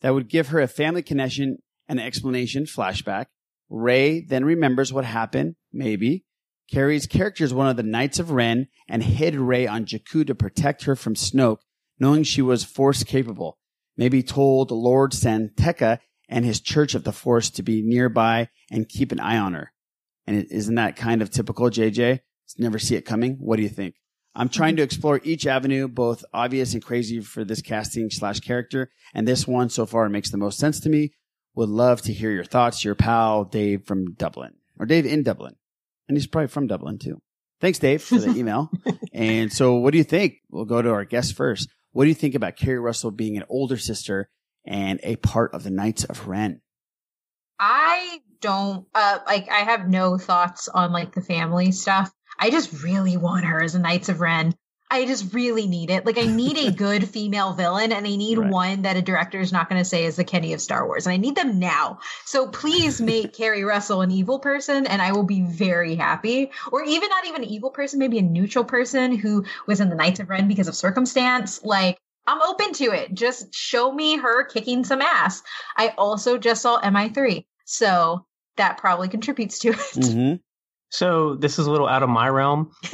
That 0.02 0.12
would 0.12 0.28
give 0.28 0.48
her 0.48 0.60
a 0.60 0.68
family 0.68 1.02
connection, 1.02 1.56
and 1.88 1.98
an 1.98 2.04
explanation, 2.04 2.64
flashback. 2.64 3.26
Rey 3.70 4.20
then 4.20 4.44
remembers 4.44 4.92
what 4.92 5.06
happened, 5.06 5.56
maybe. 5.72 6.26
Keri's 6.70 7.06
character 7.06 7.44
is 7.44 7.54
one 7.54 7.68
of 7.68 7.78
the 7.78 7.82
Knights 7.82 8.18
of 8.18 8.30
Ren 8.30 8.68
and 8.86 9.02
hid 9.02 9.34
Rey 9.34 9.66
on 9.66 9.86
Jakku 9.86 10.26
to 10.26 10.34
protect 10.34 10.84
her 10.84 10.94
from 10.94 11.14
Snoke, 11.14 11.60
knowing 11.98 12.24
she 12.24 12.42
was 12.42 12.64
Force 12.64 13.04
capable. 13.04 13.56
Maybe 13.96 14.22
told 14.22 14.70
Lor 14.70 15.10
San 15.12 15.52
Tekka 15.56 16.00
and 16.28 16.44
his 16.44 16.60
Church 16.60 16.94
of 16.94 17.04
the 17.04 17.12
Force 17.12 17.48
to 17.48 17.62
be 17.62 17.80
nearby 17.80 18.50
and 18.70 18.86
keep 18.86 19.12
an 19.12 19.20
eye 19.20 19.38
on 19.38 19.54
her. 19.54 19.72
And 20.26 20.36
is 20.36 20.52
isn't 20.52 20.74
that 20.74 20.96
kind 20.96 21.22
of 21.22 21.30
typical, 21.30 21.70
JJ? 21.70 22.20
Never 22.56 22.78
see 22.78 22.96
it 22.96 23.04
coming. 23.04 23.36
What 23.40 23.56
do 23.56 23.62
you 23.62 23.68
think? 23.68 23.94
I'm 24.34 24.48
trying 24.48 24.76
to 24.76 24.82
explore 24.82 25.20
each 25.24 25.46
avenue, 25.46 25.88
both 25.88 26.24
obvious 26.32 26.72
and 26.72 26.82
crazy 26.82 27.20
for 27.20 27.44
this 27.44 27.60
casting 27.60 28.08
slash 28.10 28.40
character. 28.40 28.90
And 29.12 29.26
this 29.26 29.48
one 29.48 29.68
so 29.68 29.84
far 29.84 30.08
makes 30.08 30.30
the 30.30 30.38
most 30.38 30.58
sense 30.58 30.78
to 30.80 30.88
me. 30.88 31.12
Would 31.56 31.68
love 31.68 32.02
to 32.02 32.12
hear 32.12 32.30
your 32.30 32.44
thoughts. 32.44 32.84
Your 32.84 32.94
pal, 32.94 33.44
Dave 33.44 33.84
from 33.84 34.14
Dublin 34.14 34.54
or 34.78 34.86
Dave 34.86 35.06
in 35.06 35.22
Dublin. 35.22 35.56
And 36.08 36.16
he's 36.16 36.26
probably 36.26 36.48
from 36.48 36.68
Dublin 36.68 36.98
too. 36.98 37.20
Thanks, 37.60 37.80
Dave, 37.80 38.02
for 38.02 38.18
the 38.18 38.30
email. 38.38 38.70
and 39.12 39.52
so 39.52 39.74
what 39.74 39.90
do 39.90 39.98
you 39.98 40.04
think? 40.04 40.34
We'll 40.50 40.64
go 40.64 40.80
to 40.80 40.90
our 40.90 41.04
guest 41.04 41.34
first. 41.34 41.68
What 41.90 42.04
do 42.04 42.08
you 42.08 42.14
think 42.14 42.36
about 42.36 42.56
Keri 42.56 42.78
Russell 42.78 43.10
being 43.10 43.36
an 43.36 43.44
older 43.48 43.76
sister 43.76 44.30
and 44.64 45.00
a 45.02 45.16
part 45.16 45.52
of 45.54 45.64
the 45.64 45.70
Knights 45.70 46.04
of 46.04 46.28
Ren? 46.28 46.60
I 47.58 48.20
don't 48.40 48.86
uh 48.94 49.18
like 49.26 49.48
I 49.50 49.60
have 49.60 49.88
no 49.88 50.16
thoughts 50.16 50.68
on 50.68 50.92
like 50.92 51.12
the 51.12 51.20
family 51.20 51.72
stuff. 51.72 52.12
I 52.38 52.50
just 52.50 52.82
really 52.82 53.16
want 53.16 53.44
her 53.44 53.62
as 53.62 53.74
a 53.74 53.78
Knights 53.78 54.08
of 54.08 54.20
Ren. 54.20 54.54
I 54.90 55.04
just 55.04 55.34
really 55.34 55.66
need 55.66 55.90
it. 55.90 56.06
Like 56.06 56.16
I 56.16 56.24
need 56.24 56.56
a 56.56 56.72
good 56.76 57.06
female 57.08 57.52
villain 57.52 57.92
and 57.92 58.06
I 58.06 58.16
need 58.16 58.38
Right. 58.38 58.50
one 58.50 58.82
that 58.82 58.96
a 58.96 59.02
director 59.02 59.38
is 59.38 59.52
not 59.52 59.68
going 59.68 59.80
to 59.80 59.84
say 59.84 60.04
is 60.04 60.16
the 60.16 60.24
Kenny 60.24 60.54
of 60.54 60.62
Star 60.62 60.86
Wars. 60.86 61.06
And 61.06 61.12
I 61.12 61.18
need 61.18 61.36
them 61.36 61.58
now. 61.58 61.98
So 62.24 62.48
please 62.48 63.00
make 63.12 63.34
Keri 63.34 63.64
Russell 63.64 64.00
an 64.00 64.10
evil 64.10 64.38
person 64.38 64.86
and 64.86 65.02
I 65.02 65.12
will 65.12 65.24
be 65.24 65.42
very 65.42 65.94
happy. 65.94 66.52
Or 66.72 66.82
even 66.82 67.10
not 67.10 67.26
even 67.26 67.42
an 67.42 67.50
evil 67.50 67.70
person, 67.70 67.98
maybe 67.98 68.18
a 68.18 68.22
neutral 68.22 68.64
person 68.64 69.14
who 69.14 69.44
was 69.66 69.80
in 69.80 69.90
the 69.90 69.96
Knights 69.96 70.20
of 70.20 70.30
Ren 70.30 70.48
because 70.48 70.68
of 70.68 70.74
circumstance. 70.74 71.62
Like 71.62 71.98
I'm 72.26 72.40
open 72.42 72.72
to 72.74 72.84
it. 72.92 73.12
Just 73.12 73.54
show 73.54 73.92
me 73.92 74.16
her 74.16 74.44
kicking 74.44 74.84
some 74.84 75.02
ass. 75.02 75.42
I 75.76 75.88
also 75.98 76.38
just 76.38 76.62
saw 76.62 76.80
MI3. 76.80 77.44
So 77.66 78.24
that 78.56 78.78
probably 78.78 79.08
contributes 79.08 79.58
to 79.60 79.68
it. 79.70 79.76
Mm-hmm. 79.76 80.34
So 80.90 81.34
this 81.34 81.58
is 81.58 81.66
a 81.66 81.70
little 81.70 81.88
out 81.88 82.02
of 82.02 82.08
my 82.08 82.28
realm. 82.28 82.72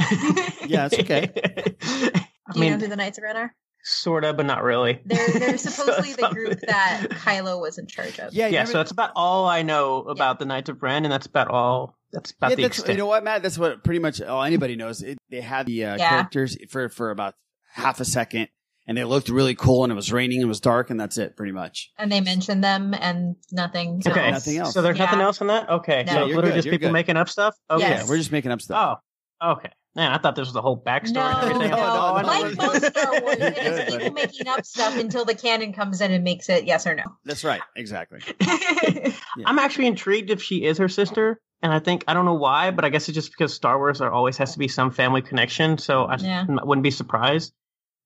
yeah, 0.67 0.87
it's 0.91 0.99
okay. 0.99 1.31
I 1.83 2.53
Do 2.53 2.65
you 2.65 2.71
know 2.71 2.79
who 2.79 2.89
the 2.89 2.97
Knights 2.97 3.19
of 3.19 3.25
Ren 3.25 3.37
are? 3.37 3.55
sort 3.85 4.25
of, 4.25 4.37
but 4.37 4.47
not 4.47 4.63
really. 4.63 5.01
They're 5.05 5.29
they're 5.29 5.59
supposedly 5.59 6.15
the 6.15 6.29
group 6.33 6.59
that 6.67 7.07
Kylo 7.11 7.61
was 7.61 7.79
in 7.79 7.87
charge 7.87 8.19
of. 8.19 8.33
Yeah, 8.33 8.49
yeah. 8.49 8.65
so 8.65 8.79
that's 8.79 8.91
about 8.91 9.13
all 9.15 9.47
I 9.47 9.63
know 9.63 9.99
about 9.99 10.39
the 10.39 10.47
Knights 10.47 10.71
of 10.71 10.83
Ren, 10.83 11.05
and 11.05 11.13
that's 11.13 11.27
about 11.27 11.49
all. 11.49 11.97
That's 12.13 12.31
about 12.33 12.51
yeah, 12.51 12.57
the 12.57 12.63
that's, 12.63 12.79
extent. 12.79 12.97
you 12.97 13.03
know 13.03 13.07
what, 13.07 13.25
Matt? 13.25 13.43
That's 13.43 13.59
what 13.59 13.85
pretty 13.85 13.99
much 14.01 14.21
all 14.21 14.43
anybody 14.43 14.77
knows. 14.77 15.03
It, 15.03 15.19
they 15.31 15.41
had 15.41 15.67
the 15.67 15.85
uh, 15.85 15.97
Yeah. 15.97 16.09
characters 16.09 16.57
for 16.71 16.89
for 16.89 17.11
about 17.11 17.35
half 17.73 18.01
a 18.01 18.05
second, 18.05 18.49
and 18.87 18.97
they 18.99 19.05
looked 19.05 19.29
really 19.29 19.55
cool, 19.55 19.85
and 19.85 19.93
it 19.93 19.97
was 19.97 20.13
raining, 20.13 20.39
and 20.39 20.45
it 20.45 20.49
was 20.49 20.61
dark, 20.61 20.91
and 20.91 20.99
that's 21.01 21.19
it, 21.19 21.37
pretty 21.37 21.53
much. 21.53 21.91
And 21.99 22.11
they 22.13 22.21
mentioned 22.21 22.63
them 22.65 22.95
and 22.95 23.37
nothing. 23.53 24.03
Okay, 24.07 24.31
Nothing 24.31 24.59
else. 24.59 24.75
So 24.75 24.83
there's 24.83 24.99
Yeah. 24.99 25.05
nothing 25.07 25.21
else 25.21 25.41
in 25.41 25.47
that. 25.49 25.69
Okay, 25.71 26.05
No. 26.07 26.13
so 26.13 26.19
you're 26.19 26.27
literally 26.37 26.49
good, 26.51 26.55
just 26.57 26.67
you're 26.67 26.73
people 26.73 26.89
good. 26.89 26.93
making 26.93 27.17
up 27.17 27.29
stuff. 27.29 27.55
Okay, 27.71 27.81
Yes. 27.83 28.03
Yeah, 28.05 28.09
we're 28.11 28.19
just 28.19 28.33
making 28.33 28.51
up 28.51 28.61
stuff. 28.61 29.01
Oh, 29.41 29.53
okay. 29.53 29.71
Man, 29.97 30.11
I 30.11 30.19
thought 30.19 30.35
this 30.35 30.47
was 30.47 30.55
the 30.55 30.61
whole 30.63 30.83
backstory. 30.83 31.13
No, 31.13 31.21
and 31.43 31.51
everything. 31.53 31.71
no, 31.71 31.77
Oh, 31.79 32.15
I 32.17 32.23
know. 32.23 32.29
like 32.29 32.57
most 32.57 32.87
Star 32.87 33.13
Wars, 33.23 33.37
it 33.39 33.55
Good, 33.55 33.57
is 33.59 33.79
buddy. 33.93 33.99
people 33.99 34.13
making 34.15 34.49
up 34.49 34.65
stuff 34.67 34.97
until 34.99 35.25
the 35.25 35.35
canon 35.37 35.73
comes 35.73 36.01
in 36.01 36.11
and 36.11 36.25
makes 36.25 36.49
it 36.49 36.65
yes 36.65 36.85
or 36.87 36.95
no. 36.97 37.05
That's 37.25 37.45
right, 37.45 37.61
exactly. 37.77 38.19
I'm 39.47 39.59
actually 39.59 39.87
intrigued 39.87 40.31
if 40.31 40.43
she 40.43 40.65
is 40.65 40.79
her 40.79 40.89
sister, 40.89 41.41
and 41.63 41.73
I 41.73 41.79
think 41.79 42.05
I 42.09 42.15
don't 42.15 42.25
know 42.25 42.35
why, 42.35 42.71
but 42.71 42.85
I 42.85 42.89
guess 42.89 43.09
it's 43.09 43.15
just 43.15 43.31
because 43.31 43.55
Star 43.55 43.79
Wars 43.79 43.99
there 44.01 44.13
always 44.13 44.37
has 44.39 44.53
to 44.55 44.59
be 44.59 44.69
some 44.69 44.91
family 44.91 45.23
connection, 45.23 45.79
so 45.79 46.05
I 46.05 46.17
Yeah. 46.17 46.45
wouldn't 46.49 46.83
be 46.83 46.91
surprised. 46.91 47.53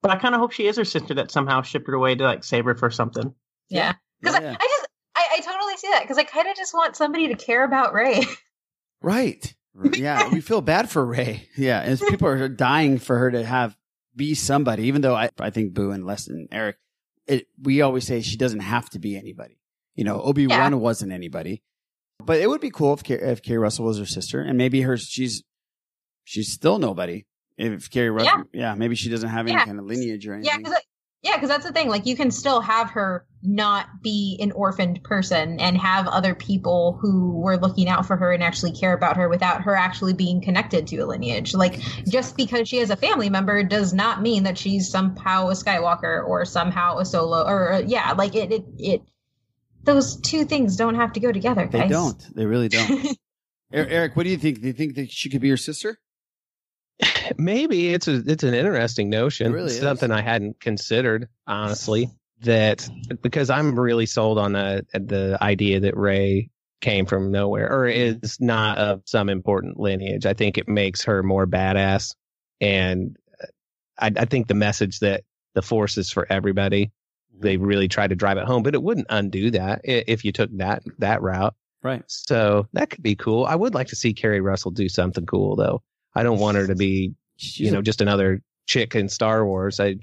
But 0.02 0.10
I 0.12 0.16
kind 0.16 0.34
of 0.34 0.40
hope 0.40 0.52
she 0.52 0.66
is 0.68 0.76
her 0.76 0.84
sister 0.84 1.14
that 1.14 1.30
somehow 1.30 1.62
shipped 1.62 1.86
her 1.88 1.94
away 1.94 2.14
to 2.14 2.24
like 2.24 2.44
save 2.44 2.64
her 2.66 2.74
for 2.74 2.90
something. 2.90 3.34
Yeah, 3.68 3.94
because 4.20 4.36
Yeah, 4.36 4.42
yeah. 4.42 4.56
I, 4.60 4.64
I 4.64 4.68
just 4.68 4.88
I, 5.16 5.28
I 5.36 5.40
totally 5.40 5.76
see 5.76 5.88
that 5.90 6.02
because 6.02 6.18
I 6.18 6.24
kind 6.24 6.48
of 6.48 6.56
just 6.56 6.72
want 6.74 6.94
somebody 6.96 7.28
to 7.28 7.34
care 7.34 7.64
about 7.64 7.92
Rey. 7.94 8.22
Right. 9.02 9.54
Yeah, 9.92 10.30
we 10.32 10.40
feel 10.40 10.60
bad 10.60 10.90
for 10.90 11.06
Rey. 11.06 11.48
Yeah, 11.56 11.80
as 11.80 12.00
people 12.00 12.26
are 12.26 12.48
dying 12.48 12.98
for 12.98 13.16
her 13.16 13.30
to 13.30 13.44
have 13.44 13.76
be 14.16 14.34
somebody, 14.34 14.84
even 14.88 15.02
though 15.02 15.14
I 15.14 15.30
I 15.38 15.50
think 15.50 15.72
Boo 15.72 15.92
and 15.92 16.04
Les 16.04 16.26
and 16.26 16.48
Eric, 16.50 16.78
it, 17.28 17.46
we 17.62 17.80
always 17.80 18.04
say 18.04 18.20
she 18.20 18.36
doesn't 18.36 18.58
have 18.58 18.90
to 18.90 18.98
be 18.98 19.16
anybody. 19.16 19.60
You 19.94 20.02
know, 20.02 20.20
Obi 20.20 20.48
Wan 20.48 20.72
Yeah. 20.72 20.78
wasn't 20.78 21.12
anybody, 21.12 21.62
but 22.18 22.40
it 22.40 22.48
would 22.48 22.60
be 22.60 22.70
cool 22.72 22.92
if 22.94 23.04
Car- 23.04 23.18
if 23.18 23.40
Keri 23.40 23.58
Russell 23.58 23.84
was 23.84 23.98
her 23.98 24.06
sister, 24.06 24.40
and 24.40 24.58
maybe 24.58 24.80
her 24.80 24.96
she's 24.96 25.44
she's 26.24 26.50
still 26.52 26.80
nobody. 26.80 27.26
If 27.58 27.90
Keri 27.90 28.10
Russell, 28.10 28.44
yeah. 28.52 28.74
maybe 28.74 28.94
she 28.94 29.10
doesn't 29.10 29.28
have 29.28 29.46
any 29.46 29.52
Yeah. 29.52 29.64
kind 29.64 29.78
of 29.78 29.84
lineage 29.84 30.26
or 30.26 30.34
anything. 30.34 30.50
Yeah, 30.52 30.58
because 30.58 30.74
yeah, 31.22 31.34
because 31.34 31.48
that's 31.48 31.66
the 31.66 31.72
thing. 31.72 31.88
Like, 31.88 32.06
you 32.06 32.14
can 32.14 32.30
still 32.30 32.60
have 32.60 32.90
her 32.90 33.26
not 33.42 34.02
be 34.02 34.38
an 34.40 34.52
orphaned 34.52 35.02
person 35.02 35.58
and 35.58 35.76
have 35.76 36.06
other 36.06 36.32
people 36.34 36.96
who 37.02 37.32
were 37.40 37.56
looking 37.56 37.88
out 37.88 38.06
for 38.06 38.16
her 38.16 38.32
and 38.32 38.40
actually 38.40 38.70
care 38.70 38.92
about 38.92 39.16
her 39.16 39.28
without 39.28 39.62
her 39.62 39.74
actually 39.74 40.12
being 40.12 40.40
connected 40.40 40.86
to 40.86 40.96
a 40.98 41.06
lineage. 41.06 41.54
Like, 41.54 41.80
just 42.08 42.36
because 42.36 42.68
she 42.68 42.76
has 42.78 42.90
a 42.90 42.96
family 42.96 43.30
member 43.30 43.64
does 43.64 43.92
not 43.92 44.22
mean 44.22 44.44
that 44.44 44.56
she's 44.56 44.88
somehow 44.88 45.48
a 45.48 45.54
Skywalker 45.54 46.24
or 46.24 46.44
somehow 46.44 46.98
a 46.98 47.04
Solo. 47.04 47.44
Or 47.44 47.72
uh, 47.72 47.78
yeah, 47.80 48.12
like 48.12 48.36
it, 48.36 48.52
it, 48.52 48.64
it. 48.78 49.02
Those 49.82 50.20
two 50.20 50.44
things 50.44 50.76
don't 50.76 50.94
have 50.94 51.14
to 51.14 51.20
go 51.20 51.32
together, 51.32 51.68
they 51.70 51.88
don't. 51.88 52.24
They 52.34 52.46
really 52.46 52.68
don't. 52.68 53.06
Er- 53.74 53.86
Eric, 53.88 54.16
what 54.16 54.22
do 54.22 54.30
you 54.30 54.38
think? 54.38 54.60
Do 54.60 54.68
you 54.68 54.72
think 54.72 54.94
that 54.94 55.10
she 55.10 55.28
could 55.30 55.40
be 55.40 55.48
your 55.48 55.56
sister? 55.56 55.98
Maybe 57.36 57.92
it's 57.92 58.08
a 58.08 58.22
it's 58.26 58.44
an 58.44 58.54
interesting 58.54 59.10
notion. 59.10 59.48
It 59.48 59.54
really 59.54 59.70
something 59.70 60.10
I 60.10 60.22
hadn't 60.22 60.60
considered 60.60 61.28
honestly. 61.46 62.10
That 62.42 62.88
because 63.20 63.50
I'm 63.50 63.76
really 63.76 64.06
sold 64.06 64.38
on 64.38 64.52
the 64.52 64.86
the 64.92 65.36
idea 65.42 65.80
that 65.80 65.96
Rey 65.96 66.50
came 66.80 67.04
from 67.04 67.32
nowhere 67.32 67.68
or 67.68 67.88
is 67.88 68.38
not 68.40 68.78
of 68.78 69.02
some 69.06 69.28
important 69.28 69.80
lineage. 69.80 70.24
I 70.24 70.34
think 70.34 70.56
it 70.56 70.68
makes 70.68 71.02
her 71.02 71.24
more 71.24 71.48
badass, 71.48 72.14
and 72.60 73.16
uh, 73.42 73.46
I, 73.98 74.12
I 74.22 74.24
think 74.26 74.46
the 74.46 74.54
message 74.54 75.00
that 75.00 75.24
the 75.54 75.62
Force 75.62 75.98
is 75.98 76.12
for 76.12 76.30
everybody. 76.30 76.92
They 77.40 77.56
really 77.56 77.88
tried 77.88 78.10
to 78.10 78.16
drive 78.16 78.38
it 78.38 78.44
home, 78.44 78.62
but 78.62 78.74
it 78.74 78.82
wouldn't 78.84 79.08
undo 79.10 79.50
that 79.50 79.80
if 79.82 80.24
you 80.24 80.30
took 80.30 80.56
that 80.58 80.84
that 80.98 81.22
route. 81.22 81.56
Right. 81.82 82.02
So 82.06 82.68
that 82.72 82.90
could 82.90 83.02
be 83.02 83.16
cool. 83.16 83.44
I 83.44 83.54
would 83.54 83.74
like 83.74 83.88
to 83.88 83.96
see 83.96 84.12
Keri 84.12 84.40
Russell 84.40 84.70
do 84.70 84.88
something 84.88 85.26
cool 85.26 85.56
though. 85.56 85.82
I 86.14 86.22
don't 86.22 86.38
want 86.38 86.56
her 86.56 86.66
to 86.66 86.74
be 86.76 87.14
you 87.38 87.70
know, 87.70 87.82
just 87.82 88.00
another 88.00 88.42
chick 88.66 88.94
in 88.94 89.08
Star 89.08 89.44
Wars. 89.44 89.80
I, 89.80 89.96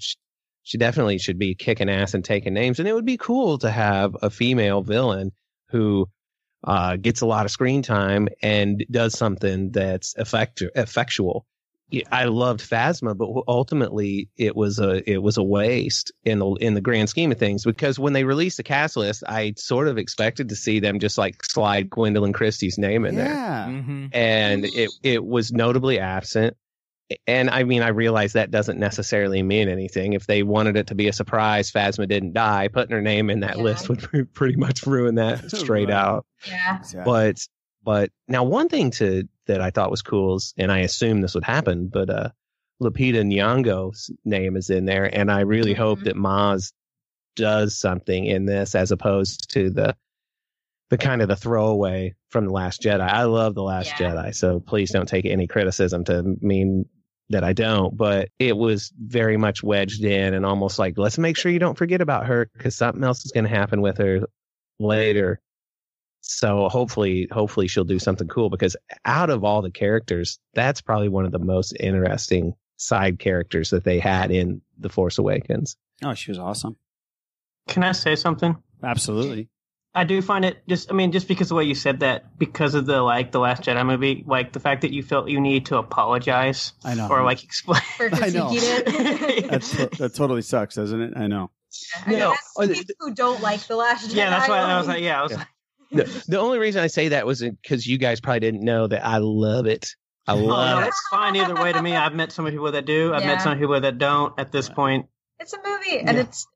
she 0.63 0.77
definitely 0.77 1.19
should 1.19 1.37
be 1.37 1.55
kicking 1.55 1.89
ass 1.89 2.13
and 2.13 2.25
taking 2.25 2.53
names. 2.53 2.79
And 2.79 2.87
it 2.87 2.93
would 2.93 3.05
be 3.05 3.17
cool 3.17 3.59
to 3.59 3.69
have 3.69 4.15
a 4.21 4.29
female 4.29 4.81
villain 4.81 5.31
who 5.69 6.09
uh, 6.63 6.95
gets 6.95 7.21
a 7.21 7.25
lot 7.25 7.45
of 7.45 7.51
screen 7.51 7.83
time 7.83 8.27
and 8.41 8.83
does 8.89 9.17
something 9.17 9.71
that's 9.71 10.15
effect- 10.17 10.63
effectual. 10.75 11.45
I 12.11 12.25
loved 12.25 12.61
Phasma, 12.61 13.15
but 13.15 13.43
ultimately 13.47 14.29
it 14.35 14.55
was 14.55 14.79
a 14.79 15.07
it 15.09 15.21
was 15.21 15.37
a 15.37 15.43
waste 15.43 16.11
in 16.23 16.39
the 16.39 16.47
in 16.53 16.73
the 16.73 16.81
grand 16.81 17.09
scheme 17.09 17.31
of 17.31 17.37
things 17.37 17.63
because 17.63 17.99
when 17.99 18.13
they 18.13 18.23
released 18.23 18.57
the 18.57 18.63
cast 18.63 18.97
list, 18.97 19.23
I 19.27 19.53
sort 19.55 19.87
of 19.87 19.97
expected 19.99 20.49
to 20.49 20.55
see 20.55 20.79
them 20.79 20.99
just 20.99 21.17
like 21.17 21.43
slide 21.43 21.89
Gwendoline 21.91 22.33
Christie's 22.33 22.79
name 22.79 23.05
in 23.05 23.15
yeah. 23.15 23.67
Mm-hmm. 23.67 24.07
there, 24.07 24.09
and 24.13 24.65
it 24.65 24.91
it 25.03 25.23
was 25.23 25.51
notably 25.51 25.99
absent. 25.99 26.57
And 27.27 27.49
I 27.51 27.63
mean, 27.63 27.83
I 27.83 27.89
realize 27.89 28.33
that 28.33 28.49
doesn't 28.49 28.79
necessarily 28.79 29.43
mean 29.43 29.69
anything. 29.69 30.13
If 30.13 30.25
they 30.25 30.41
wanted 30.41 30.75
it 30.75 30.87
to 30.87 30.95
be 30.95 31.07
a 31.07 31.13
surprise, 31.13 31.71
Phasma 31.71 32.07
didn't 32.07 32.33
die. 32.33 32.67
Putting 32.67 32.95
her 32.95 33.01
name 33.01 33.29
in 33.29 33.41
that 33.41 33.57
Yeah. 33.57 33.63
list 33.63 33.89
would 33.89 34.07
pretty 34.33 34.55
much 34.55 34.87
ruin 34.87 35.15
that 35.15 35.49
straight 35.51 35.89
Right. 35.89 35.95
out 35.95 36.25
Yeah. 36.47 36.79
but 37.05 37.37
but 37.83 38.09
now 38.27 38.43
one 38.43 38.69
thing 38.69 38.89
to 38.91 39.27
that 39.45 39.61
I 39.61 39.69
thought 39.69 39.91
was 39.91 40.01
cool 40.01 40.37
is, 40.37 40.55
and 40.57 40.71
I 40.71 40.79
assume 40.79 41.21
this 41.21 41.35
would 41.35 41.43
happen, 41.43 41.87
but 41.87 42.09
uh, 42.09 42.29
Lupita 42.81 43.21
Nyong'o's 43.23 44.09
name 44.25 44.57
is 44.57 44.71
in 44.71 44.85
there, 44.85 45.05
and 45.15 45.31
I 45.31 45.41
really 45.41 45.75
hope 45.75 45.99
that 46.05 46.15
Maz 46.15 46.73
does 47.35 47.77
something 47.77 48.25
in 48.25 48.45
this 48.45 48.73
as 48.73 48.91
opposed 48.91 49.51
to 49.51 49.69
the 49.69 49.95
the 50.89 50.97
kind 50.97 51.21
of 51.21 51.27
the 51.27 51.35
throwaway 51.35 52.13
from 52.29 52.45
the 52.45 52.51
Last 52.51 52.81
Jedi. 52.81 53.01
I 53.01 53.23
love 53.23 53.55
the 53.55 53.63
Last 53.63 53.99
Yeah. 53.99 54.11
Jedi, 54.15 54.35
so 54.35 54.59
please 54.59 54.91
don't 54.91 55.07
take 55.07 55.25
any 55.25 55.45
criticism 55.47 56.03
to 56.05 56.23
mean 56.41 56.85
that 57.29 57.43
I 57.43 57.53
don't, 57.53 57.95
but 57.95 58.29
it 58.37 58.55
was 58.55 58.91
very 58.97 59.37
much 59.37 59.63
wedged 59.63 60.03
in 60.03 60.33
and 60.33 60.45
almost 60.45 60.77
like, 60.77 60.97
let's 60.97 61.17
make 61.17 61.37
sure 61.37 61.51
you 61.51 61.59
don't 61.59 61.77
forget 61.77 62.01
about 62.01 62.27
her 62.27 62.49
because 62.53 62.75
something 62.75 63.03
else 63.03 63.25
is 63.25 63.31
going 63.31 63.45
to 63.45 63.49
happen 63.49 63.81
with 63.81 63.97
her 63.97 64.27
later. 64.79 65.39
So 66.21 66.69
hopefully, 66.69 67.27
hopefully 67.31 67.67
she'll 67.67 67.83
do 67.83 67.99
something 67.99 68.27
cool 68.27 68.49
because 68.49 68.75
out 69.05 69.29
of 69.29 69.43
all 69.43 69.61
the 69.61 69.71
characters, 69.71 70.39
that's 70.53 70.81
probably 70.81 71.09
one 71.09 71.25
of 71.25 71.31
the 71.31 71.39
most 71.39 71.75
interesting 71.79 72.53
side 72.77 73.19
characters 73.19 73.69
that 73.71 73.83
they 73.83 73.99
had 73.99 74.31
in 74.31 74.61
The 74.77 74.89
Force 74.89 75.17
Awakens. 75.17 75.77
Oh, 76.03 76.13
she 76.13 76.31
was 76.31 76.39
awesome. 76.39 76.77
Can 77.67 77.83
I 77.83 77.93
say 77.93 78.15
something? 78.15 78.55
Absolutely. 78.83 79.49
I 79.95 80.03
do 80.03 80.21
find 80.21 80.43
it 80.43 80.57
just, 80.67 80.91
I 80.91 80.93
mean, 80.93 81.11
just 81.13 81.27
because 81.27 81.45
of 81.47 81.49
the 81.49 81.55
way 81.55 81.63
you 81.63 81.73
said 81.75 82.01
that, 82.01 82.37
because 82.37 82.75
of 82.75 82.85
the, 82.85 83.01
like, 83.01 83.31
the 83.31 83.39
Last 83.39 83.63
Jedi 83.63 83.85
movie, 83.85 84.23
like, 84.27 84.51
the 84.51 84.59
fact 84.59 84.81
that 84.81 84.91
you 84.91 85.01
felt 85.01 85.29
you 85.29 85.39
need 85.39 85.67
to 85.67 85.77
apologize. 85.77 86.73
I 86.83 86.95
know. 86.95 87.07
Or, 87.09 87.23
like, 87.23 87.43
explain. 87.43 87.81
For 87.95 88.09
I 88.13 88.29
know. 88.29 88.49
That's, 89.49 89.71
that 89.71 90.11
totally 90.15 90.41
sucks, 90.41 90.75
doesn't 90.75 90.99
it? 91.01 91.13
I 91.15 91.27
know. 91.27 91.49
I 92.05 92.09
mean, 92.09 92.19
No, 92.19 92.31
as 92.61 92.69
uh, 92.69 92.73
people 92.73 92.95
who 92.99 93.13
don't 93.13 93.41
like 93.41 93.61
the 93.67 93.75
last 93.77 94.09
Jedi. 94.11 94.15
yeah, 94.15 94.29
that's 94.29 94.47
why 94.49 94.59
I 94.59 94.77
was 94.77 94.87
like, 94.87 94.95
like, 94.95 95.03
yeah, 95.03 95.19
I 95.19 95.23
was 95.23 95.33
like, 95.33 95.47
The, 95.91 96.25
the 96.27 96.39
only 96.39 96.57
reason 96.59 96.81
I 96.81 96.87
say 96.87 97.09
that 97.09 97.25
was 97.25 97.41
because 97.41 97.85
you 97.87 97.97
guys 97.97 98.19
probably 98.21 98.39
didn't 98.41 98.63
know 98.63 98.87
that 98.87 99.05
I 99.05 99.17
love 99.17 99.65
it. 99.65 99.95
I 100.27 100.33
oh, 100.33 100.37
love 100.37 100.79
no, 100.79 100.85
it. 100.85 100.87
it's 100.87 101.01
fine 101.09 101.35
either 101.35 101.53
way 101.55 101.71
to 101.73 101.81
me. 101.81 101.95
I've 101.95 102.15
met 102.15 102.31
some 102.31 102.45
people 102.49 102.71
that 102.71 102.85
do. 102.85 103.13
I've 103.13 103.21
Yeah. 103.21 103.27
met 103.35 103.41
some 103.41 103.57
people 103.59 103.79
that 103.79 103.97
don't 103.97 104.33
at 104.39 104.51
this 104.51 104.67
point. 104.69 105.05
it's 105.39 105.53
a 105.53 105.57
movie, 105.65 105.99
and 105.99 106.17
Yeah. 106.17 106.23
it's 106.23 106.47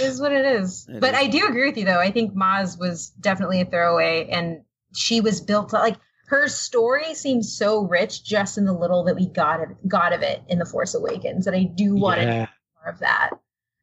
is 0.00 0.20
what 0.20 0.32
it 0.32 0.44
is. 0.44 0.86
It 0.88 1.00
but 1.00 1.14
is. 1.14 1.20
I 1.20 1.26
do 1.26 1.46
agree 1.46 1.66
with 1.66 1.76
you, 1.76 1.84
though. 1.84 2.00
I 2.00 2.10
think 2.10 2.34
Maz 2.34 2.78
was 2.78 3.10
definitely 3.10 3.60
a 3.60 3.64
throwaway, 3.64 4.28
and 4.30 4.62
she 4.94 5.20
was 5.20 5.40
built 5.40 5.72
like 5.72 5.96
her 6.26 6.48
story 6.48 7.14
seems 7.14 7.56
so 7.56 7.82
rich 7.82 8.24
just 8.24 8.58
in 8.58 8.64
the 8.64 8.72
little 8.72 9.04
that 9.04 9.16
we 9.16 9.26
got 9.26 9.62
of, 9.62 9.68
got 9.88 10.12
of 10.12 10.22
it 10.22 10.42
in 10.48 10.58
the 10.58 10.64
Force 10.64 10.94
Awakens, 10.94 11.46
and 11.46 11.56
I 11.56 11.64
do 11.64 11.94
want 11.94 12.20
to 12.20 12.26
know 12.26 12.46
more 12.82 12.92
of 12.92 12.98
that. 13.00 13.30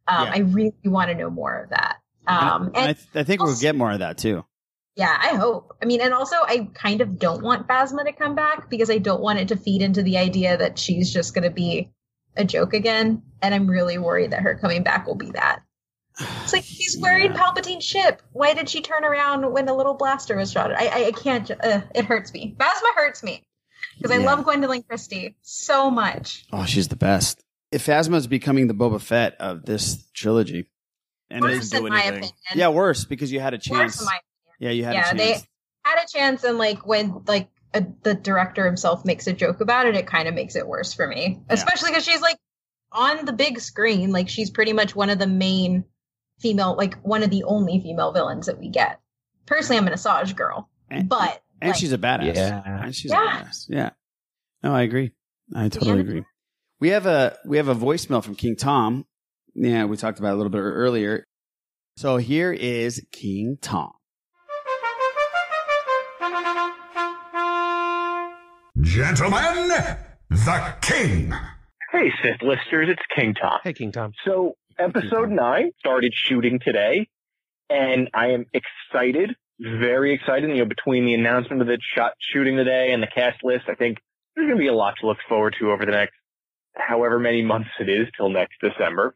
Um, 0.07 0.27
Yeah. 0.27 0.33
I 0.33 0.37
really 0.39 0.73
want 0.85 1.09
to 1.09 1.15
know 1.15 1.29
more 1.29 1.63
of 1.63 1.69
that. 1.71 1.97
Um, 2.27 2.67
and 2.67 2.77
I, 2.77 2.93
th- 2.93 3.07
I 3.15 3.23
think 3.23 3.41
we'll 3.41 3.57
get 3.57 3.75
more 3.75 3.91
of 3.91 3.99
that 3.99 4.17
too. 4.17 4.45
Yeah, 4.95 5.15
I 5.21 5.35
hope. 5.35 5.77
I 5.81 5.85
mean, 5.85 6.01
and 6.01 6.13
also 6.13 6.35
I 6.37 6.69
kind 6.73 7.01
of 7.01 7.19
don't 7.19 7.43
want 7.43 7.67
Phasma 7.67 8.05
to 8.05 8.13
come 8.13 8.33
back 8.33 8.69
because 8.69 8.89
I 8.89 8.97
don't 8.97 9.21
want 9.21 9.39
it 9.39 9.49
to 9.49 9.55
feed 9.55 9.81
into 9.81 10.01
the 10.01 10.17
idea 10.17 10.57
that 10.57 10.79
she's 10.79 11.13
just 11.13 11.33
going 11.35 11.43
to 11.43 11.51
be 11.51 11.91
a 12.35 12.43
joke 12.43 12.73
again. 12.73 13.21
And 13.41 13.53
I'm 13.53 13.67
really 13.67 13.97
worried 13.97 14.31
that 14.31 14.41
her 14.41 14.55
coming 14.55 14.83
back 14.83 15.05
will 15.05 15.15
be 15.15 15.31
that. 15.31 15.61
It's 16.19 16.53
like 16.53 16.63
she's 16.63 16.97
wearing 16.99 17.31
Yeah. 17.31 17.37
Palpatine's 17.37 17.83
ship. 17.85 18.21
Why 18.31 18.53
did 18.53 18.69
she 18.69 18.81
turn 18.81 19.03
around 19.05 19.51
when 19.51 19.65
the 19.65 19.73
little 19.73 19.93
blaster 19.93 20.35
was 20.35 20.51
shot? 20.51 20.71
I 20.71 20.87
I, 20.87 21.05
I 21.07 21.11
can't. 21.11 21.49
Uh, 21.51 21.81
it 21.93 22.05
hurts 22.05 22.33
me. 22.33 22.55
Phasma 22.59 22.95
hurts 22.95 23.23
me 23.23 23.45
because 23.97 24.11
I 24.11 24.19
Yeah. 24.19 24.25
love 24.25 24.45
Gwendoline 24.45 24.87
Christie 24.87 25.35
so 25.43 25.91
much. 25.91 26.45
Oh, 26.51 26.65
she's 26.65 26.87
the 26.87 26.95
best. 26.95 27.43
If 27.71 27.85
Phasma 27.85 28.15
is 28.15 28.27
becoming 28.27 28.67
the 28.67 28.73
Boba 28.73 28.99
Fett 29.01 29.35
of 29.39 29.65
this 29.65 30.09
trilogy, 30.13 30.69
and 31.29 31.41
Worse 31.43 31.71
in 31.73 31.83
my 31.87 32.03
opinion. 32.03 32.31
yeah, 32.55 32.69
worse 32.69 33.03
because 33.05 33.31
you 33.31 33.39
had 33.39 33.53
a 33.53 33.57
chance. 33.57 34.01
yeah, 34.59 34.69
you 34.71 34.85
had 34.85 34.93
yeah, 34.93 35.11
a 35.11 35.15
they 35.15 35.31
had 35.83 36.03
a 36.03 36.07
chance, 36.07 36.43
and 36.45 36.57
like 36.57 36.85
when 36.87 37.23
like 37.27 37.49
a, 37.73 37.85
the 38.03 38.15
director 38.15 38.65
himself 38.65 39.03
makes 39.05 39.27
a 39.27 39.33
joke 39.33 39.59
about 39.59 39.85
it, 39.85 39.95
it 39.95 40.07
kind 40.07 40.27
of 40.29 40.33
makes 40.33 40.55
it 40.55 40.65
worse 40.65 40.93
for 40.93 41.05
me, 41.05 41.41
especially 41.49 41.89
because 41.91 42.05
she's 42.05 42.21
like 42.21 42.37
on 42.93 43.25
the 43.25 43.33
big 43.33 43.59
screen, 43.59 44.11
like 44.13 44.29
she's 44.29 44.49
pretty 44.49 44.71
much 44.73 44.95
one 44.95 45.09
of 45.09 45.19
the 45.19 45.27
main 45.27 45.83
female, 46.39 46.75
like 46.77 46.97
one 47.01 47.23
of 47.23 47.29
the 47.29 47.43
only 47.43 47.79
female 47.81 48.11
villains 48.11 48.45
that 48.47 48.59
we 48.59 48.69
get. 48.69 48.99
Personally, 49.45 49.77
I'm 49.77 49.87
an 49.87 49.93
Asajj 49.93 50.35
girl, 50.35 50.69
And- 50.89 51.07
but 51.09 51.41
and 51.61 51.69
like, 51.71 51.79
she's 51.79 51.93
a 51.93 51.97
badass. 51.97 52.35
Yeah. 52.35 52.83
and 52.83 52.95
she's 52.95 53.11
Yeah. 53.11 53.39
a 53.41 53.43
badass. 53.45 53.65
Yeah. 53.69 53.89
No, 54.63 54.75
I 54.75 54.81
agree. 54.83 55.11
I 55.55 55.69
totally 55.69 55.95
Yeah. 55.95 56.01
agree. 56.01 56.23
We 56.79 56.89
have 56.89 57.05
a 57.05 57.37
we 57.45 57.57
have 57.57 57.67
a 57.69 57.75
voicemail 57.75 58.23
from 58.23 58.35
King 58.35 58.55
Tom. 58.55 59.05
Yeah, 59.55 59.85
we 59.85 59.97
talked 59.97 60.19
about 60.19 60.29
it 60.29 60.33
a 60.33 60.37
little 60.37 60.51
bit 60.51 60.59
earlier. 60.59 61.25
So 61.95 62.17
here 62.17 62.51
is 62.53 63.03
King 63.11 63.57
Tom. 63.61 63.91
Gentlemen, 68.81 69.69
the 70.29 70.73
king. 70.81 71.31
Hey, 71.91 72.11
Sith 72.21 72.41
listers, 72.43 72.89
it's 72.89 73.01
King 73.15 73.33
Tom. 73.33 73.59
Hey, 73.63 73.73
King 73.73 73.91
Tom. 73.91 74.11
So, 74.23 74.53
episode 74.79 75.29
nine 75.29 75.71
started 75.79 76.13
shooting 76.15 76.59
today, 76.59 77.07
and 77.69 78.09
I 78.13 78.27
am 78.31 78.45
excited, 78.53 79.35
very 79.59 80.13
excited. 80.13 80.49
You 80.49 80.57
know, 80.57 80.65
between 80.65 81.05
the 81.05 81.13
announcement 81.13 81.61
of 81.61 81.67
the 81.67 81.79
shot 81.95 82.13
shooting 82.19 82.55
today 82.55 82.91
and 82.91 83.01
the 83.01 83.07
cast 83.07 83.43
list, 83.43 83.65
I 83.67 83.75
think 83.75 83.99
there's 84.35 84.47
going 84.47 84.57
to 84.57 84.61
be 84.61 84.67
a 84.67 84.73
lot 84.73 84.95
to 85.01 85.07
look 85.07 85.17
forward 85.27 85.55
to 85.59 85.71
over 85.71 85.85
the 85.85 85.91
next 85.91 86.13
however 86.75 87.19
many 87.19 87.41
months 87.41 87.69
it 87.79 87.89
is 87.89 88.07
till 88.15 88.29
next 88.29 88.55
December. 88.61 89.15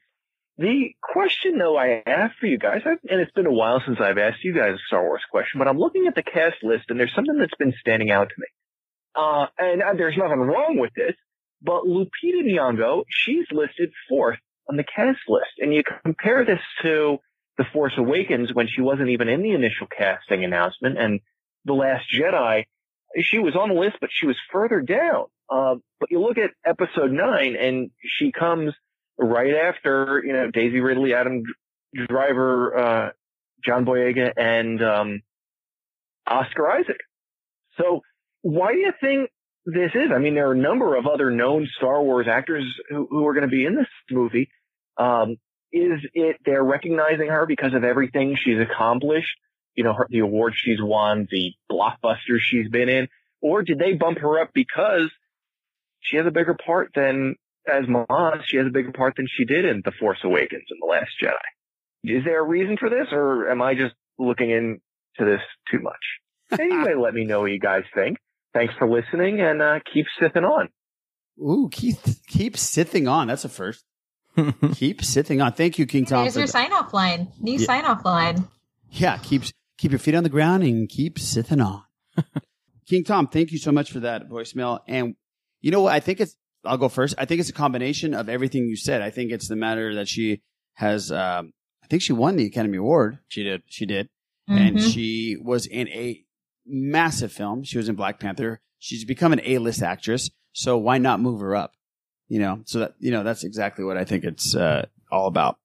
The 0.57 0.93
question, 1.01 1.57
though, 1.57 1.78
I 1.78 2.03
have 2.05 2.32
for 2.39 2.45
you 2.45 2.57
guys, 2.57 2.82
I've, 2.86 2.99
and 3.09 3.22
it's 3.22 3.32
been 3.32 3.45
a 3.45 3.51
while 3.51 3.82
since 3.86 3.99
I've 3.99 4.18
asked 4.18 4.43
you 4.43 4.53
guys 4.53 4.76
a 4.76 4.88
Star 4.88 5.03
Wars 5.03 5.24
question, 5.32 5.59
but 5.59 5.68
I'm 5.68 5.78
looking 5.78 6.07
at 6.07 6.16
the 6.16 6.24
cast 6.24 6.57
list, 6.64 6.86
and 6.89 6.99
there's 6.99 7.14
something 7.16 7.38
that's 7.38 7.55
been 7.57 7.74
standing 7.80 8.12
out 8.12 8.30
to 8.30 8.36
me. 8.38 8.47
Uh, 9.16 9.47
and 9.57 9.82
uh, 9.82 9.93
there's 9.93 10.18
nothing 10.18 10.39
wrong 10.39 10.78
with 10.78 10.91
this, 10.95 11.16
but 11.62 11.84
Lupita 11.84 12.43
Nyong'o, 12.43 13.03
she's 13.09 13.45
listed 13.51 13.91
fourth 14.09 14.39
on 14.72 14.78
the 14.78 14.84
cast 14.84 15.19
list. 15.28 15.51
And 15.59 15.74
you 15.74 15.84
compare 16.03 16.45
this 16.45 16.61
to 16.82 17.17
The 17.57 17.65
Force 17.74 17.93
Awakens 17.97 18.53
when 18.53 18.67
she 18.67 18.82
wasn't 18.82 19.09
even 19.09 19.28
in 19.28 19.43
the 19.43 19.51
initial 19.51 19.88
casting 19.88 20.45
announcement 20.45 20.97
and 20.97 21.19
The 21.65 21.74
Last 21.74 22.05
Jedi, 22.11 22.63
she 23.22 23.39
was 23.39 23.55
on 23.55 23.69
the 23.69 23.76
list, 23.76 23.97
but 23.99 24.09
she 24.11 24.26
was 24.26 24.38
further 24.51 24.82
down. 24.82 25.26
Uh, 25.49 25.76
but 25.99 26.09
you 26.09 26.22
look 26.22 26.38
at 26.38 26.51
episode 26.65 27.11
nine 27.11 27.57
and 27.57 27.91
she 28.01 28.32
comes 28.32 28.74
right 29.17 29.53
after, 29.53 30.24
you 30.26 30.32
know, 30.32 30.49
Daisy 30.49 30.80
Ridley, 30.80 31.13
Adam 31.13 31.43
Driver, 32.07 32.78
uh, 32.78 33.09
John 33.65 33.86
Boyega 33.86 34.32
and, 34.38 34.82
um, 34.82 35.22
Oscar 36.26 36.72
Isaac. 36.72 37.01
So 37.78 38.01
why 38.41 38.72
do 38.72 38.80
you 38.80 38.93
think 39.01 39.30
this 39.65 39.91
is? 39.93 40.11
I 40.13 40.19
mean, 40.19 40.36
there 40.36 40.47
are 40.47 40.53
a 40.53 40.57
number 40.57 40.95
of 40.95 41.05
other 41.05 41.30
known 41.30 41.67
Star 41.78 42.01
Wars 42.01 42.28
actors 42.30 42.63
who, 42.89 43.07
who 43.09 43.28
are 43.28 43.34
going 43.34 43.49
to 43.49 43.49
be 43.49 43.65
in 43.65 43.76
this 43.76 43.88
movie. 44.09 44.49
Um, 45.02 45.38
is 45.74 46.02
it 46.14 46.38
they're 46.45 46.64
recognizing 46.64 47.30
her 47.30 47.45
because 47.45 47.74
of 47.74 47.84
everything 47.84 48.36
she's 48.36 48.60
accomplished? 48.60 49.38
You 49.76 49.84
know, 49.84 49.93
her, 49.93 50.06
the 50.10 50.20
awards 50.20 50.58
she's 50.58 50.82
won, 50.82 51.28
the 51.32 51.54
blockbusters 51.72 52.39
she's 52.41 52.70
been 52.70 52.89
in, 52.89 53.08
or 53.41 53.64
did 53.64 53.80
they 53.80 53.93
bump 53.93 54.20
her 54.20 54.39
up 54.39 54.49
because 54.54 55.10
she 56.02 56.18
has 56.18 56.26
a 56.26 56.32
bigger 56.32 56.56
part 56.56 56.91
than 56.93 57.36
as 57.68 57.86
Maz? 57.86 58.43
She 58.45 58.58
has 58.58 58.68
a 58.68 58.72
bigger 58.72 58.91
part 58.91 59.16
than 59.16 59.28
she 59.30 59.45
did 59.45 59.66
in 59.66 59.82
The 59.84 59.91
Force 59.91 60.20
Awakens 60.24 60.66
and 60.70 60.80
The 60.82 60.86
Last 60.86 61.12
Jedi. 61.22 62.18
Is 62.18 62.26
there 62.26 62.39
a 62.39 62.47
reason 62.47 62.78
for 62.78 62.89
this, 62.89 63.08
or 63.12 63.49
am 63.49 63.62
I 63.62 63.76
just 63.76 63.95
looking 64.20 64.52
into 64.52 64.80
this 65.20 65.41
too 65.72 65.80
much? 65.80 65.95
Anyway, 66.60 66.95
let 66.95 67.14
me 67.14 67.24
know 67.24 67.39
what 67.39 67.52
you 67.52 67.60
guys 67.60 67.86
think. 67.95 68.18
Thanks 68.54 68.74
for 68.78 68.86
listening 68.86 69.39
and 69.39 69.62
uh, 69.62 69.80
keep 69.93 70.06
sipping 70.20 70.43
on. 70.43 70.68
Ooh, 71.39 71.70
keep 71.72 71.95
keep 72.28 72.58
sithing 72.58 73.08
on. 73.08 73.28
That's 73.28 73.45
a 73.45 73.49
first. 73.49 73.86
keep 74.75 75.03
sithing 75.03 75.41
on. 75.41 75.53
Thank 75.53 75.77
you, 75.79 75.86
King 75.86 76.05
Tom. 76.05 76.23
Here's 76.23 76.36
your 76.36 76.45
the- 76.45 76.51
sign 76.51 76.71
off 76.73 76.93
line. 76.93 77.27
New 77.39 77.57
Yeah. 77.59 77.65
sign 77.65 77.86
off 77.86 78.05
line. 78.05 78.47
Yeah, 78.89 79.17
keep 79.17 79.43
keep 79.77 79.91
your 79.91 79.99
feet 79.99 80.15
on 80.15 80.23
the 80.23 80.29
ground 80.29 80.63
and 80.63 80.88
keep 80.89 81.17
sithing 81.19 81.61
on. 81.61 81.84
King 82.88 83.03
Tom, 83.03 83.27
thank 83.27 83.51
you 83.51 83.57
so 83.57 83.71
much 83.71 83.91
for 83.91 84.01
that 84.01 84.29
voicemail. 84.29 84.79
And 84.88 85.15
you 85.61 85.71
know 85.71 85.82
what? 85.82 85.93
I 85.93 85.99
think 85.99 86.19
it's 86.19 86.36
I'll 86.65 86.77
go 86.77 86.89
first. 86.89 87.15
I 87.17 87.25
think 87.25 87.39
it's 87.39 87.49
a 87.49 87.53
combination 87.53 88.13
of 88.13 88.29
everything 88.29 88.65
you 88.67 88.75
said. 88.75 89.01
I 89.01 89.09
think 89.09 89.32
it's 89.32 89.47
the 89.47 89.55
matter 89.55 89.95
that 89.95 90.07
she 90.07 90.41
has. 90.75 91.11
Um, 91.11 91.53
I 91.84 91.88
think 91.88 92.01
she 92.01 92.13
won 92.13 92.36
the 92.36 92.45
Academy 92.45 92.77
Award. 92.77 93.19
She 93.27 93.43
did. 93.43 93.63
She 93.67 93.86
did, 93.86 94.09
and 94.47 94.77
Mhm. 94.77 94.93
she 94.93 95.38
was 95.41 95.65
in 95.65 95.88
a 95.89 96.23
massive 96.65 97.32
film. 97.32 97.63
She 97.63 97.77
was 97.77 97.89
in 97.89 97.95
Black 97.95 98.19
Panther. 98.19 98.61
She's 98.79 99.05
become 99.05 99.34
an 99.34 99.41
A-list 99.43 99.82
actress. 99.82 100.29
So 100.53 100.77
why 100.77 100.97
not 100.97 101.19
move 101.19 101.39
her 101.41 101.55
up? 101.55 101.73
You 102.32 102.39
know. 102.39 102.61
So 102.63 102.79
that 102.79 102.95
you 102.99 103.11
know 103.11 103.23
that's 103.23 103.43
exactly 103.43 103.84
what 103.84 103.97
I 103.97 104.05
think 104.05 104.23
it's 104.23 104.55
uh, 104.55 104.86
all 105.11 105.27
about. 105.27 105.57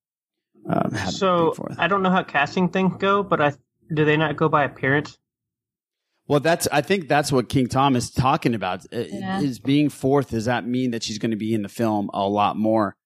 Um, 0.69 0.97
So. 1.11 1.55
I 1.79 1.87
don't 1.87 2.03
know 2.03 2.11
how 2.11 2.25
casting 2.25 2.71
things 2.71 2.97
go, 2.99 3.23
but 3.23 3.41
I 3.41 3.53
do 3.95 4.05
they 4.05 4.17
not 4.17 4.37
go 4.37 4.49
by 4.49 4.65
appearance? 4.65 5.17
Well, 6.27 6.41
that's 6.41 6.67
I 6.73 6.81
think 6.81 7.07
that's 7.07 7.31
what 7.31 7.49
King 7.49 7.69
Tom 7.69 7.95
is 7.95 8.11
talking 8.11 8.57
about. 8.57 8.85
Uh, 8.93 9.05
Yeah. 9.09 9.41
Is 9.43 9.61
being 9.61 9.91
fourth 9.91 10.31
does 10.31 10.47
that 10.47 10.67
mean 10.67 10.91
that 10.91 11.05
she's 11.05 11.19
going 11.19 11.31
to 11.31 11.37
be 11.37 11.55
in 11.55 11.63
the 11.63 11.69
film 11.69 12.11
a 12.13 12.29
lot 12.29 12.57
more? 12.57 12.97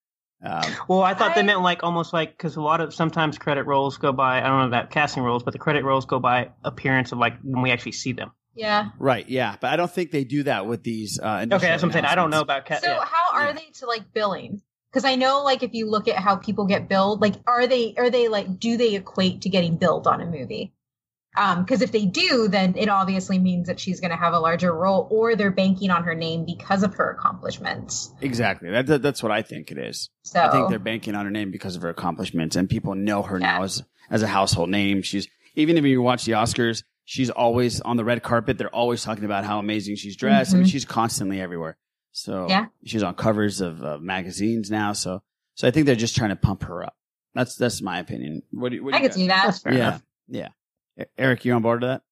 Um, 0.43 0.65
Well, 0.89 1.03
I 1.03 1.13
thought 1.13 1.35
they 1.35 1.43
meant 1.43 1.61
like 1.61 1.83
almost 1.83 2.15
like 2.15 2.31
because 2.31 2.57
a 2.57 2.63
lot 2.63 2.81
of 2.81 2.95
sometimes 2.95 3.37
credit 3.37 3.65
rolls 3.65 3.99
go 3.99 4.11
by 4.11 4.39
I 4.39 4.47
don't 4.49 4.61
know 4.61 4.69
about 4.69 4.91
casting 4.91 5.23
rolls, 5.23 5.43
but 5.43 5.53
the 5.53 5.59
credit 5.59 5.85
rolls 5.85 6.07
go 6.07 6.19
by 6.19 6.49
appearance 6.65 7.13
of 7.13 7.19
like 7.19 7.39
when 7.43 7.61
we 7.61 7.73
actually 7.73 7.93
see 7.93 8.13
them. 8.13 8.33
Yeah. 8.61 8.91
right, 8.99 9.29
yeah, 9.29 9.57
but 9.61 9.71
I 9.73 9.77
don't 9.77 9.91
think 9.91 10.11
they 10.11 10.25
do 10.25 10.43
that 10.45 10.67
with 10.67 10.83
these. 10.83 11.19
Uh, 11.19 11.47
Okay, 11.51 11.67
that's 11.69 11.83
what 11.83 11.89
I'm 11.89 11.93
saying. 11.93 12.05
I 12.05 12.15
don't 12.15 12.31
know 12.31 12.41
about 12.43 12.67
ca- 12.67 12.79
So 12.81 12.89
yeah. 12.91 13.05
how 13.05 13.35
are 13.39 13.53
they 13.53 13.67
to 13.81 13.87
like 13.87 14.13
billing? 14.13 14.63
Because 14.93 15.05
I 15.05 15.17
know 15.17 15.43
like 15.45 15.63
if 15.63 15.73
you 15.73 15.89
look 15.89 16.09
at 16.09 16.17
how 16.17 16.37
people 16.37 16.67
get 16.67 16.89
billed, 16.89 17.21
like 17.21 17.35
are 17.47 17.67
they 17.67 17.95
are 17.97 18.11
they 18.11 18.29
like 18.29 18.59
do 18.59 18.77
they 18.77 18.95
equate 18.97 19.43
to 19.43 19.49
getting 19.49 19.77
billed 19.77 20.07
on 20.07 20.21
a 20.21 20.27
movie? 20.27 20.73
Um, 21.37 21.63
because 21.63 21.81
if 21.81 21.93
they 21.93 22.07
do, 22.07 22.49
then 22.49 22.75
it 22.77 22.89
obviously 22.89 23.39
means 23.39 23.69
that 23.69 23.79
she's 23.79 24.01
going 24.01 24.11
to 24.11 24.17
have 24.17 24.33
a 24.33 24.41
larger 24.41 24.73
role, 24.75 25.07
or 25.13 25.37
they're 25.37 25.53
banking 25.53 25.91
on 25.91 26.03
her 26.03 26.15
name 26.17 26.45
because 26.45 26.83
of 26.83 26.95
her 26.95 27.09
accomplishments. 27.13 28.13
Exactly. 28.21 28.69
That, 28.71 28.87
that- 28.87 29.03
that's 29.03 29.23
what 29.23 29.31
I 29.31 29.43
think 29.43 29.71
it 29.71 29.79
is. 29.79 30.11
So- 30.25 30.41
I 30.43 30.51
think 30.51 30.71
they're 30.71 30.81
banking 30.81 31.15
on 31.15 31.25
her 31.25 31.31
name 31.31 31.53
because 31.53 31.77
of 31.77 31.83
her 31.83 31.89
accomplishments, 31.89 32.57
and 32.57 32.69
people 32.69 32.95
know 32.97 33.23
her 33.23 33.39
now 33.39 33.63
as 33.63 33.83
as 34.11 34.23
a 34.23 34.27
household 34.27 34.71
name. 34.71 35.03
She's 35.03 35.29
even 35.55 35.77
if 35.79 35.85
you 35.85 36.03
watch 36.03 36.25
the 36.25 36.33
Oscars, 36.33 36.83
she's 37.13 37.29
always 37.29 37.81
on 37.81 37.97
the 37.97 38.05
red 38.05 38.23
carpet. 38.23 38.57
They're 38.57 38.73
always 38.73 39.03
talking 39.03 39.25
about 39.25 39.45
how 39.45 39.59
amazing 39.59 39.97
she's 39.97 40.17
dressed. 40.17 40.55
I 40.55 40.59
mean, 40.59 40.67
Mhm. 40.67 40.71
she's 40.71 40.85
constantly 40.85 41.41
everywhere. 41.41 41.77
So 42.13 42.47
Yeah. 42.49 42.67
she's 42.85 43.03
on 43.03 43.15
covers 43.17 43.61
of 43.61 43.83
uh, 43.83 43.99
magazines 43.99 44.71
now. 44.71 44.93
So 44.93 45.21
so 45.57 45.67
I 45.67 45.73
think 45.73 45.87
they're 45.87 45.97
just 45.97 46.15
trying 46.15 46.31
to 46.31 46.37
pump 46.37 46.63
her 46.63 46.85
up. 46.85 46.95
That's 47.35 47.57
that's 47.57 47.83
my 47.83 47.99
opinion. 47.99 48.43
What 48.53 48.69
do 48.69 48.77
you? 48.77 48.85
What 48.85 48.93
do 48.93 48.97
I 48.99 49.01
you 49.01 49.09
could 49.09 49.15
see 49.15 49.27
that. 49.27 49.43
That's 49.47 49.59
fair 49.59 49.73
yeah, 49.73 49.89
enough. 49.89 50.03
yeah. 50.29 50.49
Eric, 51.19 51.45
you 51.45 51.53
on 51.53 51.63
board 51.63 51.81
with 51.83 51.91
that? 51.91 52.03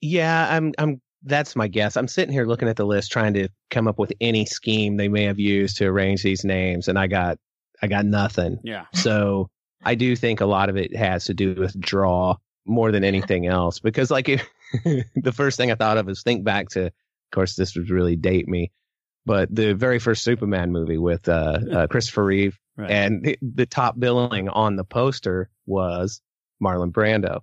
Yeah, 0.00 0.46
I'm 0.56 0.72
I'm 0.78 1.00
that's 1.22 1.54
my 1.54 1.68
guess. 1.68 1.96
I'm 1.98 2.08
sitting 2.08 2.32
here 2.32 2.46
looking 2.46 2.68
at 2.68 2.76
the 2.76 2.86
list 2.86 3.12
trying 3.12 3.34
to 3.34 3.48
come 3.70 3.86
up 3.86 3.98
with 3.98 4.12
any 4.20 4.46
scheme 4.46 4.96
they 4.96 5.08
may 5.08 5.24
have 5.24 5.38
used 5.38 5.76
to 5.78 5.86
arrange 5.86 6.22
these 6.22 6.42
names 6.44 6.88
and 6.88 6.98
I 6.98 7.06
got 7.06 7.38
I 7.82 7.86
got 7.86 8.06
nothing. 8.06 8.60
Yeah. 8.64 8.86
So 8.94 9.50
I 9.82 9.94
do 9.94 10.16
think 10.16 10.40
a 10.40 10.46
lot 10.46 10.70
of 10.70 10.76
it 10.78 10.96
has 10.96 11.26
to 11.26 11.34
do 11.34 11.54
with 11.54 11.78
draw 11.78 12.36
more 12.66 12.90
than 12.92 13.04
anything 13.04 13.46
else 13.46 13.78
because 13.78 14.10
like 14.10 14.28
if, 14.28 14.48
the 15.14 15.32
first 15.32 15.56
thing 15.56 15.70
I 15.70 15.74
thought 15.74 15.98
of 15.98 16.08
is 16.08 16.22
think 16.22 16.44
back 16.44 16.70
to 16.70 16.86
of 16.86 16.92
course 17.32 17.56
this 17.56 17.76
would 17.76 17.90
really 17.90 18.16
date 18.16 18.48
me 18.48 18.70
but 19.26 19.54
the 19.54 19.74
very 19.74 19.98
first 19.98 20.22
Superman 20.22 20.72
movie 20.72 20.98
with 20.98 21.28
uh, 21.28 21.58
uh 21.72 21.86
Christopher 21.90 22.24
Reeve 22.24 22.58
Right. 22.76 22.90
and 22.90 23.22
the, 23.22 23.38
the 23.40 23.66
top 23.66 23.98
billing 24.00 24.48
on 24.48 24.74
the 24.74 24.82
poster 24.84 25.48
was 25.64 26.20
Marlon 26.60 26.90
Brando. 26.90 27.42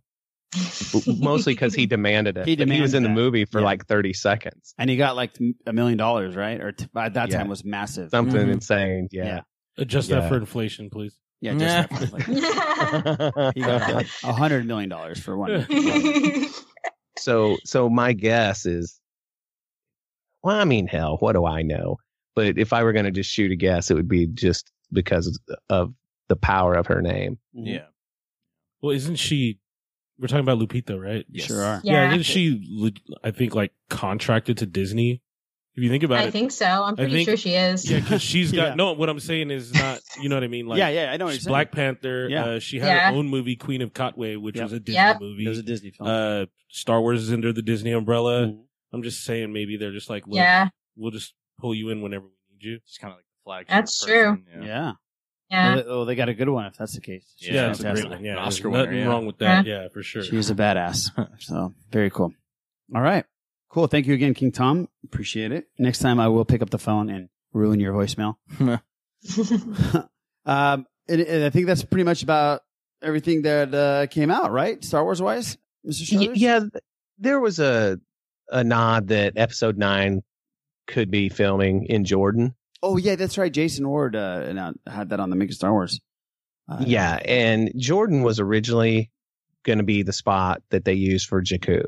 Mostly 1.07 1.53
because 1.53 1.73
he 1.73 1.85
demanded 1.87 2.37
it. 2.37 2.45
He 2.45 2.57
But 2.57 2.67
he 2.69 2.81
was 2.81 2.91
demanded 2.91 2.97
in 2.97 3.03
the 3.15 3.21
movie 3.21 3.45
for 3.45 3.59
Yeah. 3.59 3.65
like 3.65 3.85
30 3.87 4.11
seconds. 4.11 4.73
And 4.77 4.89
he 4.89 4.97
got 4.97 5.15
like 5.15 5.31
a 5.65 5.71
million 5.71 5.97
dollars, 5.97 6.35
right? 6.35 6.59
Or 6.59 6.73
t- 6.73 6.87
by 6.91 7.07
that 7.07 7.29
Yeah. 7.29 7.37
time 7.37 7.47
was 7.47 7.63
massive. 7.63 8.09
Something 8.09 8.47
Mhm. 8.47 8.51
insane. 8.55 9.07
Yeah. 9.11 9.41
Adjust 9.77 10.09
Yeah. 10.09 10.19
that 10.19 10.27
for 10.29 10.35
inflation, 10.35 10.89
please. 10.89 11.17
Yeah, 11.41 11.53
just 11.53 11.89
that 11.89 11.89
for 11.89 12.03
inflation. 12.03 13.53
he 13.55 13.61
got 13.61 14.05
a 14.23 14.33
hundred 14.33 14.65
million 14.65 14.89
dollars 14.89 15.19
for 15.19 15.35
one. 15.35 15.65
so 17.17 17.57
so 17.65 17.89
my 17.89 18.13
guess 18.13 18.65
is 18.65 18.99
well 20.43 20.55
i 20.57 20.63
mean 20.65 20.87
hell 20.87 21.17
what 21.19 21.33
do 21.33 21.45
i 21.45 21.61
know 21.61 21.97
but 22.35 22.57
if 22.57 22.71
i 22.73 22.83
were 22.83 22.93
going 22.93 23.05
to 23.05 23.11
just 23.11 23.29
shoot 23.29 23.51
a 23.51 23.55
guess 23.55 23.91
it 23.91 23.95
would 23.95 24.07
be 24.07 24.27
just 24.27 24.71
because 24.93 25.39
of 25.69 25.93
the 26.29 26.35
power 26.35 26.73
of 26.75 26.87
her 26.87 27.01
name 27.01 27.37
mm-hmm. 27.55 27.67
Yeah. 27.67 27.85
Well, 28.81 28.95
isn't 28.95 29.17
she? 29.17 29.59
We're 30.17 30.27
talking 30.27 30.47
about 30.47 30.57
Lupita, 30.57 30.99
right? 30.99 31.25
Yes. 31.29 31.45
Sure 31.45 31.61
are. 31.61 31.81
Yeah, 31.83 31.93
Yeah. 32.03 32.09
isn't 32.11 32.23
she? 32.23 32.91
I 33.23 33.29
think 33.31 33.53
like 33.53 33.73
contracted 33.89 34.57
to 34.59 34.65
Disney. 34.65 35.21
If 35.73 35.83
you 35.83 35.89
think 35.89 36.03
about 36.03 36.17
I 36.19 36.23
it, 36.23 36.27
I 36.27 36.31
think 36.31 36.51
so. 36.51 36.65
I'm 36.65 36.95
pretty 36.97 37.11
think- 37.13 37.29
sure 37.29 37.37
she 37.37 37.53
is. 37.55 37.89
Yeah, 37.89 37.99
because 38.01 38.21
she's 38.21 38.51
got 38.53 38.69
Yeah. 38.69 38.75
no. 38.75 38.91
What 38.93 39.07
I'm 39.09 39.19
saying 39.21 39.51
is 39.51 39.73
not. 39.73 39.99
You 40.21 40.27
know 40.27 40.35
what 40.35 40.43
I 40.43 40.47
mean? 40.47 40.65
Like 40.67 40.79
Yeah, 40.79 40.89
yeah, 40.89 41.11
I 41.11 41.17
know 41.17 41.25
what 41.25 41.31
you're 41.31 41.35
she's 41.35 41.43
saying. 41.45 41.51
Black 41.51 41.71
Panther. 41.71 42.27
Yeah. 42.29 42.45
Uh, 42.45 42.59
she 42.59 42.79
had 42.79 42.87
Yeah. 42.87 43.11
her 43.11 43.15
own 43.17 43.27
movie, 43.29 43.55
Queen 43.55 43.81
of 43.81 43.93
Katwe, 43.93 44.37
which 44.41 44.55
Yep. 44.57 44.63
was 44.63 44.73
a 44.73 44.79
Disney 44.81 44.93
Yep. 45.01 45.21
movie. 45.21 45.45
It 45.45 45.49
was 45.49 45.59
a 45.59 45.63
Disney 45.63 45.91
film. 45.91 46.09
Uh, 46.09 46.45
Star 46.69 46.99
Wars 47.01 47.21
is 47.23 47.31
under 47.31 47.53
the 47.53 47.61
Disney 47.61 47.91
umbrella. 47.93 48.47
Mhm. 48.47 48.63
I'm 48.93 49.03
just 49.03 49.23
saying, 49.23 49.53
maybe 49.53 49.77
they're 49.77 49.93
just 49.93 50.09
like, 50.09 50.27
look, 50.27 50.35
Yeah. 50.35 50.67
we'll 50.97 51.11
just 51.11 51.33
pull 51.59 51.73
you 51.73 51.89
in 51.89 52.01
whenever 52.01 52.25
we 52.25 52.31
need 52.53 52.63
you. 52.63 52.79
Just 52.85 52.99
kind 52.99 53.13
of 53.13 53.17
like 53.19 53.25
the 53.25 53.43
flagship. 53.45 53.69
That's 53.69 54.03
person, 54.05 54.43
true. 54.53 54.65
yeah. 54.67 54.91
Yeah. 55.49 55.67
Well, 55.67 55.75
they, 55.83 55.89
oh, 55.89 56.05
they 56.05 56.15
got 56.15 56.27
a 56.29 56.33
good 56.33 56.49
one 56.49 56.65
if 56.65 56.75
that's 56.77 56.95
the 56.95 57.01
case. 57.01 57.33
She's 57.37 57.53
Yeah, 57.53 57.71
it's 57.71 57.79
a 57.81 57.91
great 57.93 58.09
one. 58.09 58.23
Yeah, 58.23 58.33
An 58.33 58.37
Oscar 58.39 58.69
winner, 58.69 58.85
nothing 58.85 58.99
yeah. 58.99 59.05
wrong 59.05 59.25
with 59.25 59.37
that. 59.39 59.65
Yeah, 59.65 59.87
for 59.93 60.01
sure. 60.03 60.23
She 60.23 60.35
is 60.37 60.49
a 60.49 60.55
badass. 60.55 61.09
so 61.41 61.73
very 61.91 62.09
cool. 62.09 62.33
All 62.95 63.01
right. 63.01 63.25
Cool. 63.71 63.87
Thank 63.87 64.05
you 64.05 64.13
again, 64.13 64.33
King 64.33 64.51
Tom. 64.51 64.89
Appreciate 65.05 65.51
it. 65.51 65.67
Next 65.79 65.99
time 65.99 66.19
I 66.19 66.27
will 66.27 66.45
pick 66.45 66.61
up 66.61 66.69
the 66.69 66.77
phone 66.77 67.09
and 67.09 67.29
ruin 67.53 67.79
your 67.79 67.93
voicemail. 67.93 68.35
um, 70.45 70.85
and, 71.07 71.21
and 71.21 71.43
I 71.43 71.49
think 71.49 71.67
that's 71.67 71.83
pretty 71.83 72.03
much 72.03 72.21
about 72.21 72.61
everything 73.01 73.43
that 73.43 73.73
uh, 73.73 74.07
came 74.07 74.29
out, 74.29 74.51
right? 74.51 74.83
Star 74.83 75.03
Wars 75.03 75.21
wise, 75.21 75.57
Mr. 75.87 76.31
Yeah 76.35 76.59
there 77.21 77.39
was 77.39 77.59
a 77.59 77.99
a 78.49 78.63
nod 78.65 79.07
that 79.07 79.33
episode 79.37 79.77
9 79.77 80.21
could 80.87 81.09
be 81.09 81.29
filming 81.29 81.85
in 81.85 82.03
jordan 82.03 82.55
Oh 82.83 82.97
yeah, 82.97 83.15
that's 83.15 83.37
right. 83.37 83.53
Jason 83.53 83.87
Ward 83.87 84.15
uh, 84.15 84.73
had 84.87 85.09
that 85.09 85.19
on 85.19 85.29
the 85.29 85.35
Making 85.35 85.53
Star 85.53 85.71
Wars. 85.71 86.01
Uh, 86.67 86.83
yeah 86.85 87.19
and 87.23 87.71
jordan 87.77 88.23
was 88.23 88.39
originally 88.39 89.11
going 89.63 89.77
to 89.77 89.83
be 89.83 90.03
the 90.03 90.13
spot 90.13 90.63
that 90.71 90.83
they 90.83 90.93
used 90.93 91.27
for 91.27 91.41
jakku 91.41 91.83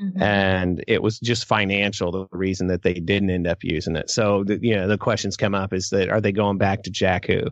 Mhm. 0.00 0.22
and 0.22 0.84
it 0.88 1.02
was 1.02 1.18
just 1.18 1.44
financial 1.46 2.10
the 2.12 2.26
reason 2.32 2.68
that 2.68 2.82
they 2.82 2.94
didn't 2.94 3.28
end 3.28 3.46
up 3.46 3.62
using 3.62 3.94
it 3.94 4.08
so 4.08 4.42
the, 4.42 4.58
you 4.62 4.74
know 4.74 4.88
the 4.88 4.96
questions 4.96 5.36
come 5.36 5.54
up 5.54 5.72
is 5.74 5.90
that 5.90 6.08
are 6.08 6.20
they 6.20 6.32
going 6.32 6.56
back 6.56 6.82
to 6.84 6.90
jakku 6.90 7.46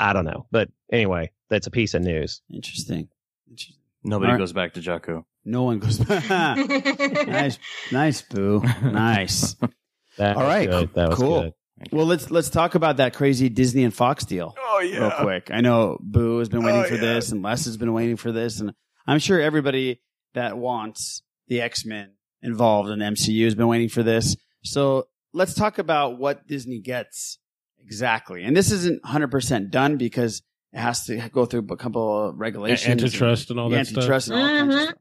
i 0.00 0.12
don't 0.12 0.24
know 0.24 0.46
but 0.50 0.68
anyway 0.92 1.30
that's 1.48 1.66
a 1.66 1.70
piece 1.70 1.94
of 1.94 2.02
news 2.02 2.42
Interesting. 2.52 3.08
Interesting. 3.48 3.76
Nobody 4.02 4.26
All 4.30 4.34
right. 4.34 4.38
goes 4.38 4.52
back 4.52 4.74
to 4.74 4.80
Jakku. 4.80 5.24
No 5.44 5.64
one 5.64 5.80
goes 5.80 5.98
back. 5.98 6.28
nice, 7.26 7.58
nice, 7.90 8.22
boo. 8.22 8.62
Nice. 8.84 9.54
that 10.18 10.36
All 10.36 10.42
was 10.44 10.48
right, 10.48 10.68
good. 10.70 10.94
that 10.94 11.08
was 11.08 11.18
cool. 11.18 11.42
good 11.42 11.52
Well, 11.92 12.06
let's 12.06 12.30
let's 12.30 12.48
talk 12.50 12.74
about 12.76 12.98
that 12.98 13.14
crazy 13.14 13.48
Disney 13.48 13.82
and 13.84 13.92
Fox 13.92 14.24
deal. 14.24 14.54
Oh 14.56 14.78
real 14.80 15.10
quick. 15.10 15.50
I 15.52 15.60
know 15.60 15.98
Boo 16.00 16.38
has 16.38 16.48
been 16.48 16.62
waiting 16.64 16.82
Oh, 16.82 16.88
for 16.88 16.94
yeah. 16.94 17.00
this, 17.14 17.32
and 17.32 17.42
Les 17.42 17.64
has 17.64 17.76
been 17.76 17.92
waiting 17.92 18.16
for 18.16 18.30
this, 18.32 18.60
and 18.60 18.72
I'm 19.08 19.18
sure 19.18 19.40
everybody 19.40 20.00
that 20.36 20.56
wants 20.56 21.22
the 21.48 21.60
X 21.60 21.84
Men 21.84 22.12
involved 22.42 22.90
in 22.90 23.00
the 23.00 23.04
MCU 23.06 23.44
has 23.44 23.54
been 23.56 23.66
waiting 23.66 23.88
for 23.88 24.02
this. 24.02 24.36
So 24.62 25.08
let's 25.32 25.54
talk 25.54 25.78
about 25.78 26.18
what 26.18 26.46
Disney 26.46 26.78
gets 26.80 27.38
exactly. 27.82 28.44
And 28.44 28.56
this 28.56 28.70
isn't 28.70 29.02
100 29.02 29.30
percent 29.30 29.70
done 29.70 29.96
because 29.96 30.42
it 30.72 30.78
has 30.78 31.04
to 31.06 31.28
go 31.30 31.46
through 31.46 31.66
a 31.70 31.76
couple 31.76 32.28
of 32.28 32.36
regulations, 32.38 32.88
antitrust 32.88 33.50
and 33.50 33.58
all 33.58 33.70
that 33.70 33.86
stuff. 33.86 33.98
antitrust 33.98 34.28
and 34.28 34.38
all 34.38 34.46
kinds 34.48 34.74
of 34.74 34.80
Mhm. 34.80 34.84
stuff. 34.84 34.98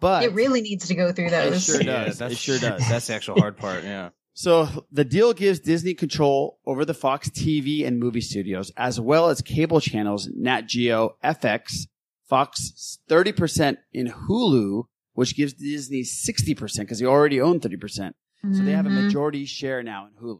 But 0.00 0.24
it 0.24 0.32
really 0.32 0.62
needs 0.62 0.86
to 0.88 0.94
go 0.94 1.12
through 1.12 1.28
those. 1.30 1.46
it 1.48 1.50
those. 1.50 1.64
sure 1.64 1.82
does. 1.82 2.18
that's 2.18 2.32
it 2.32 2.38
sure 2.38 2.58
does. 2.58 2.88
That's 2.88 3.06
the 3.08 3.14
actual 3.14 3.38
hard 3.38 3.56
part. 3.58 3.84
Yeah. 3.84 4.10
So 4.32 4.86
the 4.92 5.04
deal 5.04 5.34
gives 5.34 5.60
Disney 5.60 5.92
control 5.92 6.58
over 6.64 6.84
the 6.86 6.94
Fox 6.94 7.28
TV 7.28 7.84
and 7.84 7.98
movie 7.98 8.22
studios, 8.22 8.70
as 8.76 8.98
well 8.98 9.28
as 9.28 9.42
cable 9.42 9.80
channels 9.80 10.30
Nat 10.34 10.62
Geo, 10.62 11.16
FX, 11.22 11.86
Fox 12.30 12.98
30% 13.10 13.76
in 13.92 14.06
Hulu, 14.06 14.84
which 15.14 15.36
gives 15.36 15.52
Disney 15.52 16.02
60% 16.02 16.78
because 16.78 17.00
they 17.00 17.04
already 17.06 17.40
own 17.40 17.60
30%. 17.60 18.12
So 18.54 18.62
they 18.62 18.72
have 18.72 18.86
a 18.86 18.88
Mhm. 18.88 19.04
majority 19.04 19.44
share 19.44 19.82
now 19.82 20.06
in 20.06 20.12
Hulu. 20.24 20.38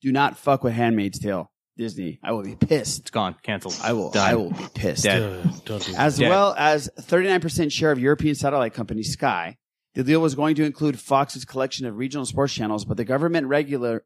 Do 0.00 0.10
not 0.12 0.38
fuck 0.38 0.64
with 0.64 0.72
Handmaid's 0.72 1.18
Tale, 1.18 1.50
Disney. 1.76 2.18
I 2.22 2.32
will 2.32 2.42
be 2.44 2.56
pissed. 2.56 3.00
It's 3.00 3.10
gone. 3.10 3.34
Canceled. 3.42 3.76
I 3.82 3.92
will. 3.92 4.10
Done. 4.10 4.30
I 4.30 4.34
will 4.36 4.50
be 4.52 4.64
pissed. 4.74 5.02
Dead. 5.02 5.42
Don't 5.66 5.84
do 5.84 5.92
that. 5.92 6.00
As 6.00 6.16
Dead. 6.16 6.30
well 6.30 6.54
as 6.56 6.88
39% 6.98 7.70
share 7.72 7.92
of 7.92 7.98
European 7.98 8.34
satellite 8.34 8.72
company 8.72 9.02
Sky. 9.02 9.58
The 9.94 10.02
deal 10.04 10.20
was 10.22 10.34
going 10.34 10.54
to 10.54 10.64
include 10.64 10.98
Fox's 10.98 11.44
collection 11.44 11.84
of 11.84 11.96
regional 11.98 12.24
sports 12.24 12.54
channels, 12.54 12.86
but 12.86 12.96
the 12.96 13.04
government 13.04 13.48
regular 13.48 14.04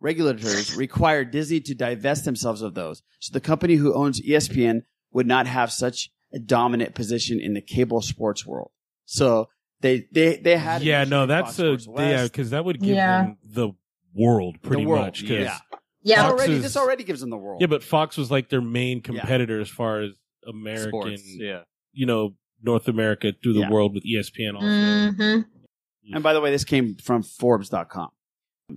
regulators 0.00 0.76
required 0.76 1.30
Disney 1.32 1.58
to 1.60 1.74
divest 1.74 2.24
themselves 2.24 2.62
of 2.62 2.74
those. 2.74 3.02
So 3.18 3.32
the 3.32 3.40
company 3.40 3.74
who 3.76 3.94
owns 3.94 4.20
ESPN 4.20 4.82
would 5.12 5.26
not 5.26 5.46
have 5.46 5.72
such 5.72 6.06
a 6.06 6.10
dominant 6.38 6.94
position 6.94 7.40
in 7.40 7.54
the 7.54 7.60
cable 7.60 8.00
sports 8.02 8.46
world. 8.46 8.70
So 9.04 9.48
they 9.80 10.06
they 10.12 10.36
they 10.36 10.56
had 10.56 10.82
yeah, 10.82 11.04
no, 11.04 11.26
that's 11.26 11.56
Fox 11.58 11.86
a 11.86 11.90
yeah, 12.00 12.22
because 12.24 12.50
that 12.50 12.64
would 12.64 12.80
give 12.80 12.96
Yeah. 12.96 13.22
them 13.22 13.36
the 13.44 13.70
world 14.14 14.56
pretty 14.62 14.86
world, 14.86 15.02
much. 15.06 15.22
'cause 15.22 15.30
yeah. 15.30 15.58
Yeah. 16.02 16.22
This 16.22 16.32
already, 16.32 16.52
is- 16.54 16.62
this 16.62 16.76
already 16.76 17.04
gives 17.04 17.20
them 17.20 17.30
the 17.30 17.36
world. 17.36 17.60
Yeah, 17.60 17.66
but 17.66 17.82
Fox 17.82 18.16
was 18.16 18.30
like 18.30 18.48
their 18.48 18.60
main 18.62 19.00
competitor 19.02 19.60
as 19.60 19.68
far 19.68 20.00
as 20.02 20.12
American, 20.46 20.88
Sports, 20.90 21.22
yeah. 21.26 21.62
you 21.92 22.06
know, 22.06 22.34
North 22.62 22.88
America 22.88 23.32
through 23.42 23.54
the 23.54 23.60
Yeah. 23.60 23.70
world 23.70 23.92
with 23.94 24.04
ESPN. 24.04 24.54
Also. 24.54 24.66
Mm-hmm. 24.66 26.14
And 26.14 26.22
by 26.22 26.32
the 26.32 26.40
way, 26.40 26.50
this 26.52 26.64
came 26.64 26.94
from 26.94 27.22
Forbes.com. 27.24 28.10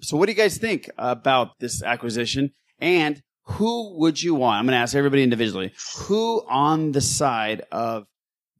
So 0.01 0.17
what 0.17 0.25
do 0.25 0.31
you 0.31 0.37
guys 0.37 0.57
think 0.57 0.89
about 0.97 1.59
this 1.59 1.81
acquisition? 1.83 2.51
And 2.79 3.21
who 3.51 3.97
would 3.99 4.21
you 4.21 4.35
want? 4.35 4.59
I'm 4.59 4.65
going 4.65 4.73
to 4.73 4.79
ask 4.81 4.95
everybody 4.95 5.23
individually. 5.23 5.73
Who 6.05 6.43
on 6.47 6.91
the 6.91 7.01
side 7.01 7.63
of 7.71 8.05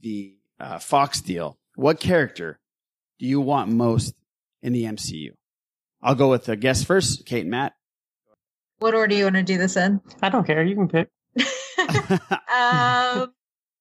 the 0.01 0.35
uh, 0.59 0.79
Fox 0.79 1.21
deal, 1.21 1.57
what 1.75 1.99
character 1.99 2.59
do 3.19 3.25
you 3.25 3.39
want 3.41 3.69
most 3.71 4.13
in 4.61 4.73
the 4.73 4.83
MCU? 4.85 5.31
I'll 6.01 6.15
go 6.15 6.29
with 6.29 6.45
the 6.45 6.55
guest 6.55 6.85
first, 6.85 7.25
Kate 7.25 7.41
and 7.41 7.51
Matt. 7.51 7.73
What 8.79 8.93
order 8.95 9.07
do 9.07 9.15
you 9.15 9.25
want 9.25 9.35
to 9.35 9.43
do 9.43 9.57
this 9.57 9.75
in? 9.75 9.99
I 10.21 10.29
don't 10.29 10.47
care. 10.47 10.63
You 10.63 10.75
can 10.75 10.87
pick. 10.87 11.09
Um, 12.53 13.33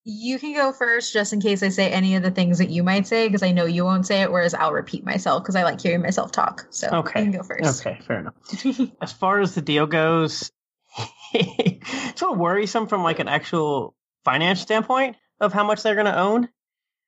you 0.04 0.38
can 0.38 0.54
go 0.54 0.72
first, 0.72 1.12
just 1.12 1.32
in 1.32 1.40
case 1.40 1.62
I 1.62 1.68
say 1.68 1.90
any 1.90 2.16
of 2.16 2.22
the 2.22 2.30
things 2.30 2.58
that 2.58 2.70
you 2.70 2.82
might 2.82 3.06
say, 3.06 3.26
because 3.28 3.42
I 3.42 3.52
know 3.52 3.64
you 3.66 3.84
won't 3.84 4.06
say 4.06 4.22
it. 4.22 4.30
Whereas 4.32 4.54
I'll 4.54 4.72
repeat 4.72 5.04
myself 5.04 5.42
because 5.42 5.54
I 5.56 5.64
like 5.64 5.80
hearing 5.80 6.02
myself 6.02 6.32
talk. 6.32 6.66
So 6.70 6.88
Okay. 6.88 7.20
you 7.24 7.30
can 7.30 7.40
go 7.40 7.42
first. 7.42 7.86
Okay, 7.86 7.98
fair 8.06 8.20
enough. 8.20 8.34
as 9.02 9.12
far 9.12 9.40
as 9.40 9.54
the 9.54 9.60
deal 9.62 9.86
goes, 9.86 10.50
it's 11.34 12.20
a 12.20 12.24
little 12.24 12.36
worrisome 12.36 12.86
from 12.86 13.02
like 13.02 13.18
an 13.18 13.28
actual 13.28 13.94
finance 14.24 14.60
standpoint 14.60 15.16
of 15.40 15.52
how 15.52 15.64
much 15.64 15.82
they're 15.82 15.94
going 15.94 16.06
to 16.06 16.18
own. 16.18 16.48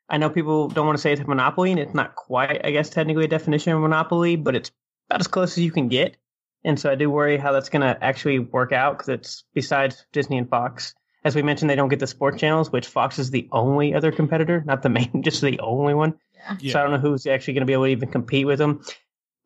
I 0.08 0.18
know 0.18 0.28
people 0.28 0.68
don't 0.68 0.86
want 0.86 0.98
to 0.98 1.02
say 1.02 1.12
it's 1.12 1.20
a 1.20 1.26
monopoly, 1.26 1.70
and 1.70 1.78
it's 1.78 1.94
not 1.94 2.16
quite, 2.16 2.64
I 2.64 2.72
guess, 2.72 2.90
technically 2.90 3.26
a 3.26 3.28
definition 3.28 3.72
of 3.72 3.80
monopoly, 3.80 4.36
but 4.36 4.56
it's 4.56 4.72
about 5.08 5.20
as 5.20 5.28
close 5.28 5.56
as 5.56 5.62
you 5.62 5.70
can 5.70 5.88
get. 5.88 6.16
And 6.64 6.78
so 6.78 6.90
I 6.90 6.94
do 6.94 7.08
worry 7.08 7.38
how 7.38 7.52
that's 7.52 7.68
going 7.68 7.82
to 7.82 8.02
actually 8.02 8.38
work 8.38 8.72
out 8.72 8.98
because 8.98 9.08
it's 9.08 9.44
besides 9.54 10.04
Disney 10.12 10.36
and 10.36 10.48
Fox. 10.48 10.94
As 11.24 11.34
we 11.34 11.42
mentioned, 11.42 11.70
they 11.70 11.76
don't 11.76 11.88
get 11.88 12.00
the 12.00 12.06
sports 12.06 12.38
channels, 12.40 12.72
which 12.72 12.86
Fox 12.86 13.18
is 13.18 13.30
the 13.30 13.48
only 13.52 13.94
other 13.94 14.10
competitor, 14.10 14.62
not 14.66 14.82
the 14.82 14.88
main, 14.88 15.22
just 15.22 15.40
the 15.42 15.60
only 15.60 15.94
one. 15.94 16.14
Yeah. 16.58 16.72
So 16.72 16.80
I 16.80 16.82
don't 16.82 16.92
know 16.92 16.98
who's 16.98 17.26
actually 17.26 17.54
going 17.54 17.62
to 17.62 17.66
be 17.66 17.74
able 17.74 17.84
to 17.84 17.90
even 17.90 18.10
compete 18.10 18.46
with 18.46 18.58
them. 18.58 18.82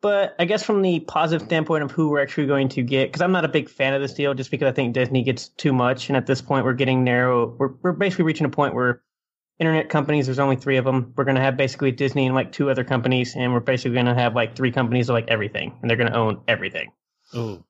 But 0.05 0.35
I 0.37 0.45
guess 0.45 0.61
from 0.61 0.83
the 0.83 0.99
positive 0.99 1.47
standpoint 1.47 1.83
of 1.83 1.89
who 1.89 2.09
we're 2.09 2.21
actually 2.21 2.45
going 2.45 2.69
to 2.69 2.83
get, 2.83 3.07
because 3.07 3.23
I'm 3.23 3.31
not 3.31 3.43
a 3.43 3.47
big 3.47 3.67
fan 3.67 3.95
of 3.95 4.03
this 4.03 4.13
deal, 4.13 4.35
just 4.35 4.51
because 4.51 4.67
I 4.67 4.71
think 4.71 4.93
Disney 4.93 5.23
gets 5.23 5.47
too 5.47 5.73
much, 5.73 6.09
and 6.09 6.15
at 6.15 6.27
this 6.27 6.43
point 6.43 6.63
we're 6.63 6.73
getting 6.73 7.03
narrow. 7.03 7.55
We're 7.57 7.71
we're 7.81 7.91
basically 7.93 8.25
reaching 8.25 8.45
a 8.45 8.49
point 8.49 8.75
where 8.75 9.01
internet 9.57 9.89
companies, 9.89 10.27
there's 10.27 10.37
only 10.37 10.57
three 10.57 10.77
of 10.77 10.85
them. 10.85 11.11
We're 11.17 11.23
going 11.23 11.37
to 11.37 11.41
have 11.41 11.57
basically 11.57 11.91
Disney 11.91 12.27
and 12.27 12.35
like 12.35 12.51
two 12.51 12.69
other 12.69 12.83
companies, 12.83 13.35
and 13.35 13.51
we're 13.51 13.61
basically 13.61 13.95
going 13.95 14.05
to 14.05 14.13
have 14.13 14.35
like 14.35 14.55
three 14.55 14.71
companies 14.71 15.09
of 15.09 15.15
like 15.15 15.27
everything, 15.27 15.75
and 15.81 15.89
they're 15.89 15.97
going 15.97 16.11
to 16.11 16.15
own 16.15 16.39
everything. 16.47 16.91
Oh, 17.33 17.63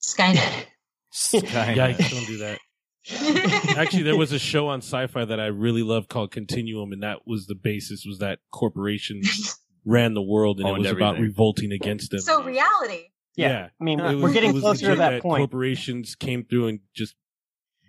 Skynet. 0.00 0.64
Yikes! 1.12 2.10
Don't 2.10 2.26
do 2.26 2.38
that. 2.38 3.76
Actually, 3.76 4.04
there 4.04 4.16
was 4.16 4.32
a 4.32 4.38
show 4.38 4.68
on 4.68 4.78
Sci-Fi 4.78 5.26
that 5.26 5.38
I 5.38 5.48
really 5.48 5.82
loved 5.82 6.08
called 6.08 6.30
Continuum, 6.30 6.92
and 6.92 7.02
that 7.02 7.26
was 7.26 7.44
the 7.44 7.54
basis 7.54 8.06
was 8.06 8.20
that 8.20 8.38
corporations 8.50 9.60
ran 9.88 10.14
the 10.14 10.22
world, 10.22 10.58
and 10.60 10.68
it 10.68 10.72
Owned 10.72 10.82
was 10.82 10.90
about 10.92 11.14
everything. 11.16 11.24
revolting 11.30 11.72
against 11.72 12.10
them. 12.10 12.20
So 12.20 12.42
reality. 12.42 13.08
Yeah. 13.36 13.68
I 13.80 13.84
mean, 13.84 14.00
It 14.00 14.16
we're 14.18 14.32
getting 14.32 14.58
closer 14.60 14.80
to 14.86 14.86
legit 14.92 14.98
that 14.98 15.22
point. 15.22 15.40
Corporations 15.40 16.14
came 16.14 16.44
through 16.44 16.66
and 16.68 16.80
just 16.94 17.14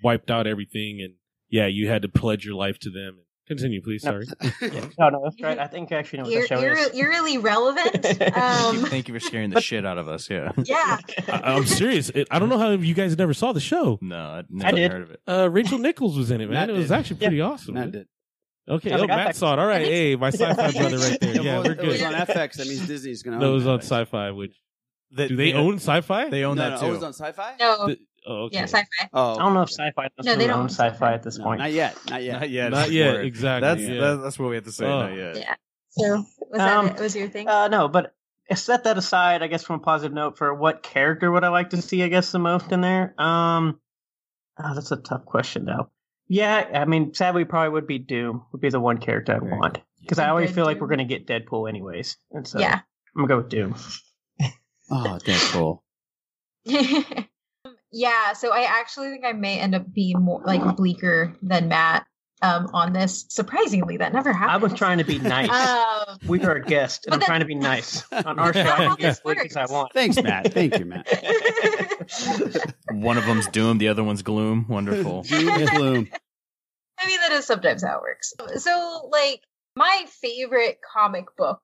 wiped 0.03 0.31
out 0.31 0.47
everything, 0.47 1.01
and 1.01 1.15
yeah, 1.49 1.67
you 1.67 1.87
had 1.89 2.03
to 2.03 2.07
pledge 2.09 2.45
your 2.45 2.55
life 2.55 2.79
to 2.79 2.89
them. 2.89 3.19
Continue, 3.47 3.81
please. 3.81 4.03
Sorry. 4.03 4.27
No, 4.99 5.09
no, 5.09 5.21
that's 5.23 5.41
right. 5.41 5.57
I 5.57 5.65
think 5.65 5.91
actually 5.91 6.19
know 6.19 6.23
what 6.25 6.33
You're, 6.33 6.41
the 6.43 6.47
show 6.47 6.59
you're, 6.59 6.73
is. 6.77 6.93
you're 6.93 7.09
really 7.09 7.39
relevant. 7.39 8.05
Um, 8.37 8.85
Thank 8.85 9.07
you 9.07 9.13
for 9.15 9.19
scaring 9.19 9.49
the 9.49 9.59
shit 9.59 9.85
out 9.87 9.97
of 9.97 10.07
us. 10.07 10.29
Yeah. 10.29 10.51
yeah. 10.65 10.97
I, 11.27 11.55
I'm 11.55 11.65
serious. 11.65 12.09
It, 12.09 12.27
I 12.29 12.37
don't 12.37 12.49
know 12.49 12.59
how 12.59 12.69
you 12.71 12.93
guys 12.93 13.17
never 13.17 13.33
saw 13.33 13.51
the 13.51 13.59
show. 13.59 13.97
No, 14.01 14.15
I 14.17 14.39
I 14.39 14.43
never 14.49 14.75
did. 14.75 14.91
heard 14.91 15.01
of 15.01 15.11
it. 15.11 15.21
Uh, 15.27 15.49
Rachel 15.49 15.79
Nichols 15.79 16.15
was 16.15 16.29
in 16.29 16.41
it, 16.41 16.45
man. 16.45 16.53
Matt 16.53 16.69
it 16.69 16.73
was 16.73 16.89
did. 16.89 16.93
actually 16.93 17.17
pretty 17.17 17.41
awesome. 17.41 17.73
Matt 17.73 17.91
did. 17.91 18.07
Okay, 18.69 18.91
oh, 18.93 18.97
like, 18.99 19.07
Matt 19.07 19.35
saw 19.35 19.53
it. 19.53 19.59
All 19.59 19.65
right, 19.65 19.85
hey, 19.85 20.15
my 20.15 20.27
sci-fi 20.31 20.71
brother 20.71 20.97
right 20.97 21.17
there. 21.19 21.35
Yeah, 21.35 21.41
Yeah, 21.41 21.59
we're 21.59 21.71
It 21.71 21.85
was 21.85 22.01
on 22.03 22.13
FX. 22.13 22.53
That 22.53 22.67
means 22.67 22.85
Disney's 22.87 23.23
going 23.23 23.39
to 23.39 23.43
That 23.43 23.47
own 23.49 23.55
was 23.55 23.63
that. 23.65 23.69
on 23.71 23.79
Sci-Fi. 23.81 24.31
Which 24.31 24.55
They- 25.11 25.27
do 25.27 25.35
they 25.35 25.51
they- 25.51 25.57
own 25.57 25.75
Sci-Fi? 25.75 26.29
They 26.29 26.43
own 26.43 26.57
no, 26.57 26.63
that 26.63 26.69
no, 26.75 26.79
too. 26.81 26.85
it 26.87 26.91
was 26.91 27.03
on 27.03 27.13
Sci-Fi. 27.13 27.55
No. 27.59 27.87
The- 27.87 27.97
oh, 28.27 28.33
okay. 28.43 28.57
Yeah, 28.57 28.63
sci-fi. 28.65 29.09
Oh, 29.11 29.35
I 29.35 29.39
don't 29.39 29.53
know 29.55 29.63
if 29.63 29.69
sci-fi 29.69 30.09
does 30.15 30.25
No, 30.25 30.35
they 30.35 30.45
don't 30.45 30.55
own 30.57 30.61
own 30.63 30.69
sci-fi 30.69 31.13
at 31.13 31.23
this 31.23 31.39
No, 31.39 31.45
point. 31.45 31.59
not 31.59 31.71
yet. 31.71 31.97
Not 32.09 32.21
yet. 32.21 32.39
Not 32.41 32.49
yet. 32.49 32.71
Not 32.71 32.91
yet, 32.91 33.15
exactly, 33.25 33.67
That's 33.67 33.81
yeah. 33.81 33.99
that, 34.01 34.15
that's 34.23 34.37
what 34.37 34.49
we 34.49 34.55
have 34.55 34.65
to 34.65 34.71
say. 34.71 34.85
Oh. 34.85 34.99
Not 35.07 35.15
yet. 35.15 35.37
Yeah. 35.37 35.55
So 35.91 36.25
was 36.51 36.59
Um, 36.61 36.87
that 36.87 36.99
it? 36.99 37.01
Was 37.01 37.15
your 37.15 37.27
thing? 37.29 37.47
Uh, 37.47 37.67
no, 37.69 37.87
but 37.87 38.13
set 38.53 38.83
that 38.83 38.97
aside. 38.99 39.41
I 39.41 39.47
guess 39.47 39.63
from 39.63 39.77
a 39.77 39.79
positive 39.79 40.13
note 40.13 40.37
for 40.37 40.53
what 40.53 40.83
character 40.83 41.31
would 41.31 41.43
I 41.43 41.49
like 41.49 41.71
to 41.71 41.81
see? 41.81 42.03
I 42.03 42.07
guess 42.07 42.31
the 42.31 42.39
most 42.39 42.71
in 42.71 42.81
there. 42.81 43.15
Um, 43.17 43.79
oh, 44.63 44.75
that's 44.75 44.91
a 44.91 44.97
tough 44.97 45.25
question 45.25 45.65
though. 45.65 45.89
Yeah, 46.29 46.69
I 46.73 46.85
mean, 46.85 47.13
sadly, 47.15 47.43
probably 47.43 47.69
would 47.69 47.87
be 47.87 47.97
Doom. 47.97 48.43
Would 48.51 48.61
be 48.61 48.69
the 48.69 48.79
one 48.79 48.99
character 48.99 49.33
I'd 49.33 49.41
want 49.41 49.79
because 49.99 50.19
I 50.19 50.29
always 50.29 50.51
feel 50.51 50.63
like 50.63 50.79
we're 50.79 50.87
gonna 50.87 51.03
get 51.03 51.25
Deadpool 51.27 51.67
anyways, 51.67 52.17
and 52.31 52.47
so 52.47 52.59
yeah. 52.59 52.81
I'm 53.15 53.25
gonna 53.25 53.27
go 53.27 53.37
with 53.37 53.49
Doom. 53.49 53.75
Oh, 54.91 55.19
that's 55.23 55.51
cool. 55.51 55.83
Um, 57.65 57.75
yeah, 57.91 58.31
so 58.33 58.53
I 58.53 58.61
actually 58.61 59.09
think 59.09 59.25
I 59.25 59.33
may 59.33 59.59
end 59.59 59.75
up 59.75 59.91
being 59.93 60.21
more 60.21 60.41
like 60.45 60.77
bleaker 60.77 61.35
than 61.41 61.67
Matt 61.67 62.07
um, 62.41 62.69
on 62.73 62.93
this. 62.93 63.25
Surprisingly, 63.29 63.97
that 63.97 64.13
never 64.13 64.31
happened. 64.31 64.51
I 64.51 64.57
was 64.57 64.73
trying 64.73 64.99
to 64.99 65.03
be 65.03 65.19
nice. 65.19 65.49
Um, 65.49 66.19
we 66.27 66.43
are 66.43 66.53
a 66.55 66.61
guest, 66.63 67.05
and 67.05 67.13
I'm 67.13 67.19
that- 67.19 67.25
trying 67.25 67.39
to 67.41 67.45
be 67.45 67.55
nice 67.55 68.03
on 68.11 68.39
our 68.39 68.53
show. 68.53 68.61
I 68.61 68.75
can 68.87 68.95
get 68.95 69.09
as 69.09 69.19
bleak 69.19 69.39
as 69.45 69.57
I 69.57 69.65
want. 69.65 69.93
Thanks, 69.93 70.21
Matt. 70.21 70.53
Thank 70.53 70.77
you, 70.79 70.85
Matt. 70.85 71.07
One 72.91 73.17
of 73.17 73.25
them's 73.25 73.47
doom, 73.47 73.77
the 73.77 73.89
other 73.89 74.03
one's 74.03 74.21
gloom. 74.21 74.65
Wonderful. 74.67 75.23
Doom 75.29 75.49
and 75.49 75.69
gloom. 75.69 76.09
I 77.01 77.07
mean, 77.07 77.19
that 77.21 77.31
is 77.31 77.45
sometimes 77.45 77.83
how 77.83 77.97
it 77.97 78.01
works. 78.01 78.33
So, 78.57 79.09
like, 79.11 79.41
my 79.75 80.05
favorite 80.21 80.79
comic 80.93 81.25
book 81.37 81.61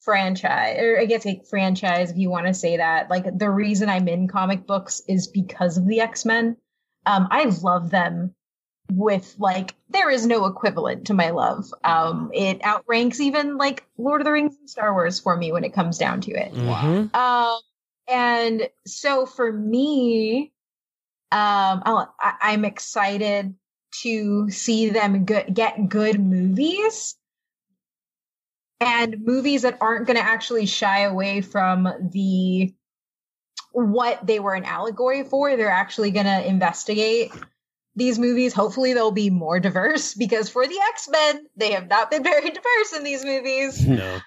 franchise, 0.00 0.78
or 0.80 0.98
I 1.00 1.06
guess 1.06 1.24
like 1.24 1.46
franchise, 1.48 2.10
if 2.10 2.16
you 2.16 2.28
want 2.28 2.46
to 2.46 2.54
say 2.54 2.76
that, 2.78 3.08
like, 3.08 3.24
the 3.38 3.48
reason 3.50 3.88
I'm 3.88 4.08
in 4.08 4.28
comic 4.28 4.66
books 4.66 5.00
is 5.08 5.28
because 5.28 5.78
of 5.78 5.86
the 5.86 6.00
X 6.00 6.24
Men. 6.24 6.56
Um, 7.06 7.28
I 7.30 7.44
love 7.44 7.90
them 7.90 8.34
with 8.96 9.34
like 9.38 9.74
there 9.90 10.10
is 10.10 10.26
no 10.26 10.46
equivalent 10.46 11.06
to 11.06 11.14
my 11.14 11.30
love. 11.30 11.72
Um, 11.84 12.30
it 12.34 12.60
outranks 12.64 13.20
even 13.20 13.56
like 13.56 13.84
Lord 13.98 14.20
of 14.20 14.24
the 14.24 14.32
Rings 14.32 14.56
and 14.58 14.68
Star 14.68 14.92
Wars 14.92 15.20
for 15.20 15.36
me 15.36 15.52
when 15.52 15.64
it 15.64 15.72
comes 15.72 15.98
down 15.98 16.20
to 16.22 16.32
it. 16.32 16.52
Mhm. 16.52 17.14
Um, 17.14 17.60
and 18.08 18.68
so 18.86 19.26
for 19.26 19.50
me, 19.50 20.52
um, 21.30 21.82
I'll, 21.84 22.14
I, 22.20 22.34
I'm 22.40 22.64
excited 22.64 23.54
to 24.02 24.50
see 24.50 24.90
them 24.90 25.24
go- 25.24 25.44
get 25.52 25.88
good 25.88 26.20
movies 26.20 27.16
and 28.80 29.24
movies 29.24 29.62
that 29.62 29.78
aren't 29.80 30.06
going 30.06 30.16
to 30.16 30.22
actually 30.24 30.66
shy 30.66 31.00
away 31.00 31.40
from 31.40 31.88
the 32.12 32.74
what 33.72 34.26
they 34.26 34.38
were 34.38 34.54
an 34.54 34.64
allegory 34.64 35.24
for. 35.24 35.56
They're 35.56 35.70
actually 35.70 36.10
going 36.10 36.26
to 36.26 36.46
investigate 36.46 37.32
these 37.94 38.18
movies. 38.18 38.52
Hopefully, 38.54 38.94
they'll 38.94 39.10
be 39.10 39.30
more 39.30 39.60
diverse 39.60 40.14
because 40.14 40.48
for 40.48 40.66
the 40.66 40.78
X 40.90 41.08
Men, 41.10 41.46
they 41.56 41.72
have 41.72 41.88
not 41.88 42.10
been 42.10 42.22
very 42.22 42.50
diverse 42.50 42.92
in 42.96 43.04
these 43.04 43.24
movies 43.24 43.86
No. 43.86 44.18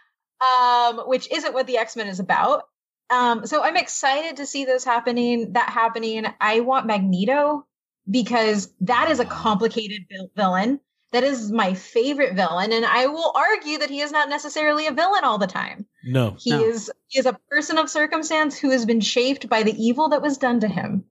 um, 0.45 0.99
which 1.07 1.31
isn't 1.31 1.53
what 1.53 1.67
the 1.67 1.77
X 1.77 1.95
Men 1.95 2.07
is 2.07 2.19
about. 2.19 2.63
Um, 3.09 3.45
so 3.45 3.61
I'm 3.63 3.77
excited 3.77 4.37
to 4.37 4.45
see 4.45 4.65
this 4.65 4.83
happening. 4.83 5.53
That 5.53 5.69
happening. 5.69 6.25
I 6.41 6.61
want 6.61 6.87
Magneto 6.87 7.65
because 8.09 8.71
that 8.81 9.09
is 9.11 9.19
a 9.19 9.25
complicated 9.25 10.05
vil- 10.09 10.31
villain. 10.35 10.79
That 11.11 11.23
is 11.23 11.49
my 11.51 11.75
favorite 11.75 12.35
villain, 12.35 12.73
and 12.73 12.83
I 12.85 13.05
will 13.07 13.31
argue 13.35 13.77
that 13.77 13.89
he 13.89 14.01
is 14.01 14.11
not 14.11 14.27
necessarily 14.27 14.87
a 14.87 14.91
villain 14.91 15.23
all 15.23 15.37
the 15.37 15.47
time. 15.47 15.85
No. 16.03 16.35
He 16.37 16.51
is 16.51 16.91
he 17.07 17.19
is 17.19 17.25
a 17.25 17.37
person 17.49 17.77
of 17.77 17.89
circumstance 17.89 18.57
who 18.57 18.71
has 18.71 18.85
been 18.85 18.99
shaped 19.01 19.47
by 19.47 19.63
the 19.63 19.71
evil 19.81 20.09
that 20.09 20.21
was 20.21 20.37
done 20.39 20.59
to 20.61 20.67
him. 20.67 21.05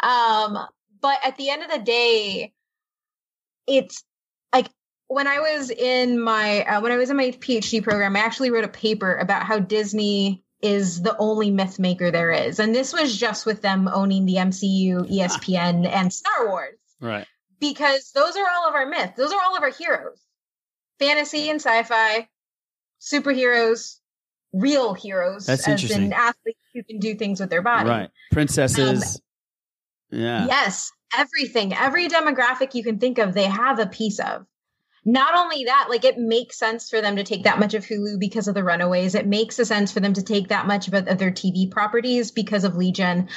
Um, 0.00 0.58
but 1.00 1.18
at 1.24 1.36
the 1.36 1.50
end 1.50 1.62
of 1.62 1.70
the 1.70 1.78
day, 1.78 2.52
it's 3.66 4.02
like 4.54 4.68
when 5.08 5.26
I 5.26 5.38
was 5.40 5.70
in 5.70 6.20
my 6.20 6.62
uh, 6.64 6.80
when 6.80 6.92
I 6.92 6.96
was 6.96 7.10
in 7.10 7.16
my 7.16 7.30
PhD 7.32 7.82
program, 7.82 8.16
I 8.16 8.20
actually 8.20 8.50
wrote 8.50 8.64
a 8.64 8.68
paper 8.68 9.14
about 9.16 9.44
how 9.44 9.58
Disney 9.58 10.42
is 10.60 11.02
the 11.02 11.16
only 11.18 11.50
myth 11.50 11.78
maker 11.78 12.10
there 12.10 12.32
is, 12.32 12.58
and 12.58 12.74
this 12.74 12.92
was 12.92 13.16
just 13.16 13.46
with 13.46 13.62
them 13.62 13.88
owning 13.88 14.26
the 14.26 14.34
MCU, 14.36 15.08
ESPN, 15.08 15.86
and 15.86 16.12
Star 16.12 16.48
Wars 16.48 16.74
Right. 17.00 17.26
because 17.60 18.10
those 18.12 18.34
are 18.36 18.44
all 18.50 18.68
of 18.68 18.74
our 18.74 18.86
myths. 18.86 19.16
Those 19.16 19.32
are 19.32 19.38
all 19.44 19.56
of 19.56 19.62
our 19.62 19.70
heroes. 19.70 20.20
Fantasy 20.98 21.48
and 21.48 21.60
sci-fi, 21.60 22.26
superheroes, 23.00 23.98
real 24.52 24.94
heroes, 24.94 25.46
That's 25.46 25.68
as 25.68 25.74
interesting. 25.80 26.06
in 26.06 26.12
athletes 26.12 26.58
who 26.74 26.82
can 26.82 26.98
do 26.98 27.14
things 27.14 27.38
with 27.38 27.50
their 27.50 27.62
body. 27.62 27.88
Right. 27.88 28.10
Princesses. 28.32 29.20
Yeah. 30.10 30.46
Yes, 30.46 30.92
everything, 31.16 31.72
every 31.74 32.08
demographic 32.08 32.74
you 32.74 32.82
can 32.82 32.98
think 32.98 33.18
of, 33.18 33.34
they 33.34 33.44
have 33.44 33.78
a 33.78 33.86
piece 33.86 34.20
of. 34.20 34.46
not 35.04 35.34
only 35.34 35.64
that, 35.64 35.86
like 35.88 36.04
it 36.04 36.18
makes 36.18 36.58
sense 36.58 36.90
for 36.90 37.00
them 37.00 37.16
to 37.16 37.24
take 37.24 37.44
that 37.44 37.58
much 37.58 37.74
of 37.74 37.86
Hulu 37.86 38.18
because 38.18 38.46
of 38.46 38.54
the 38.54 38.64
Runaways. 38.64 39.14
It 39.14 39.26
makes 39.26 39.58
a 39.58 39.64
sense 39.64 39.90
for 39.90 40.00
them 40.00 40.12
to 40.14 40.22
take 40.22 40.48
that 40.48 40.66
much 40.66 40.88
of, 40.88 40.94
of 40.94 41.18
their 41.18 41.30
TV 41.30 41.70
properties 41.70 42.30
because 42.30 42.64
of 42.64 42.76
Legion. 42.76 43.28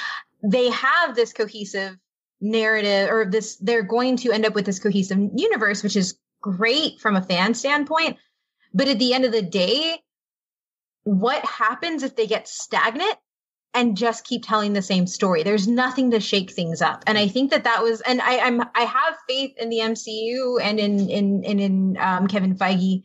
They 0.44 0.70
have 0.70 1.16
this 1.16 1.32
cohesive 1.34 1.96
narrative, 2.42 3.10
or 3.10 3.26
this. 3.26 3.56
They're 3.58 3.84
going 3.84 4.18
to 4.18 4.32
end 4.32 4.46
up 4.46 4.56
with 4.56 4.66
this 4.66 4.80
cohesive 4.80 5.20
universe, 5.36 5.84
which 5.84 5.96
is 5.96 6.18
great 6.42 7.00
from 7.00 7.16
a 7.16 7.22
fan 7.22 7.54
standpoint. 7.54 8.18
But 8.74 8.88
at 8.88 9.00
the 9.00 9.14
end 9.14 9.26
of 9.26 9.32
the 9.32 9.42
day, 9.42 10.00
what 11.04 11.46
happens 11.46 12.04
if 12.04 12.16
they 12.16 12.28
get 12.28 12.48
stagnant 12.48 13.16
and 13.74 13.96
just 13.96 14.26
keep 14.26 14.46
telling 14.46 14.74
the 14.74 14.82
same 14.82 15.08
story. 15.08 15.44
There's 15.44 15.68
nothing 15.68 16.12
to 16.12 16.20
shake 16.20 16.52
things 16.52 16.82
up. 16.82 17.04
And 17.08 17.18
I 17.18 17.28
think 17.28 17.52
that 17.52 17.64
that 17.64 17.82
was, 17.82 18.02
and 18.02 18.22
I, 18.22 18.40
I'm, 18.40 18.62
I 18.76 18.82
have 18.82 19.16
faith 19.28 19.56
in 19.58 19.70
the 19.70 19.80
MCU 19.80 20.62
and 20.62 20.80
in, 20.80 21.10
in, 21.10 21.44
in, 21.44 21.60
in 21.60 21.98
um, 21.98 22.28
Kevin 22.28 22.56
Feige 22.56 23.04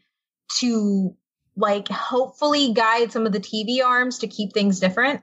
to 0.59 1.17
like 1.57 1.89
hopefully 1.89 2.73
guide 2.73 3.13
some 3.13 3.27
of 3.27 3.33
the 3.33 3.41
TV 3.41 3.85
arms 3.85 4.19
to 4.19 4.27
keep 4.27 4.53
things 4.53 4.81
different. 4.81 5.23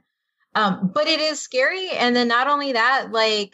Um, 0.55 0.91
but 0.93 1.07
it 1.07 1.19
is 1.19 1.41
scary. 1.41 1.89
And 1.89 2.15
then 2.15 2.27
not 2.27 2.47
only 2.47 2.73
that, 2.73 3.11
like 3.11 3.53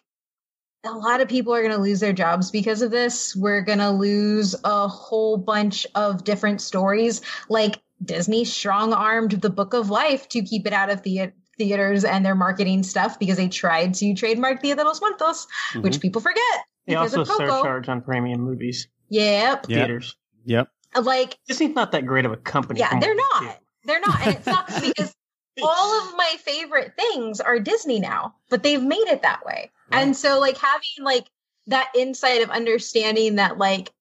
a 0.84 0.92
lot 0.92 1.22
of 1.22 1.28
people 1.28 1.54
are 1.54 1.62
going 1.62 1.76
to 1.76 1.82
lose 1.82 2.00
their 2.00 2.14
jobs 2.14 2.52
because 2.52 2.82
of 2.82 2.92
this. 2.92 3.36
We're 3.36 3.62
going 3.62 3.80
to 3.80 3.92
lose 3.92 4.56
a 4.64 4.88
whole 4.88 5.38
bunch 5.38 5.88
of 5.96 6.24
different 6.24 6.62
stories. 6.62 7.22
Like 7.50 7.82
Disney 8.04 8.46
strong 8.46 8.94
armed 8.94 9.32
the 9.32 9.50
Book 9.50 9.74
of 9.74 9.90
Life 9.90 10.30
to 10.30 10.42
keep 10.42 10.68
it 10.68 10.74
out 10.74 10.90
of 10.90 11.02
the 11.04 11.32
theaters 11.60 12.04
and 12.06 12.26
their 12.26 12.34
marketing 12.36 12.82
stuff 12.82 13.20
because 13.20 13.38
they 13.38 13.48
tried 13.50 13.94
to 13.96 14.14
trademark 14.16 14.62
Dia 14.64 14.76
de 14.76 14.84
los 14.84 15.00
Muertos, 15.02 15.46
Mhm. 15.74 15.84
which 15.84 16.00
people 16.00 16.22
forget 16.22 16.42
They 16.88 16.96
also 16.96 17.22
of 17.22 17.28
Coco. 17.28 17.46
surcharge 17.48 17.88
on 17.90 18.02
premium 18.02 18.42
movies. 18.42 18.88
Yep. 19.10 19.68
Theaters. 19.68 20.16
Yep. 20.46 20.70
Like 21.04 21.38
Disney's 21.48 21.76
not 21.76 21.92
that 21.92 22.06
great 22.08 22.26
of 22.26 22.32
a 22.32 22.38
company. 22.38 22.80
Yeah, 22.80 22.98
they're 23.00 23.14
what 23.14 23.42
I 23.42 23.46
not. 23.46 23.58
They're 23.84 24.00
not. 24.00 24.22
And 24.26 24.36
it 24.38 24.44
sucks 24.44 24.80
because 24.88 25.14
all 25.62 26.08
of 26.08 26.16
my 26.16 26.36
favorite 26.40 26.94
things 26.96 27.40
are 27.42 27.60
Disney 27.60 28.00
now, 28.00 28.36
but 28.50 28.64
they've 28.64 28.82
made 28.82 29.08
it 29.08 29.22
that 29.22 29.46
way. 29.46 29.70
And 29.92 30.16
so 30.16 30.40
like 30.40 30.58
having 30.58 31.04
like 31.04 31.28
that 31.68 31.90
insight 31.96 32.42
of 32.42 32.50
understanding 32.50 33.36
that 33.36 33.58
like 33.58 33.92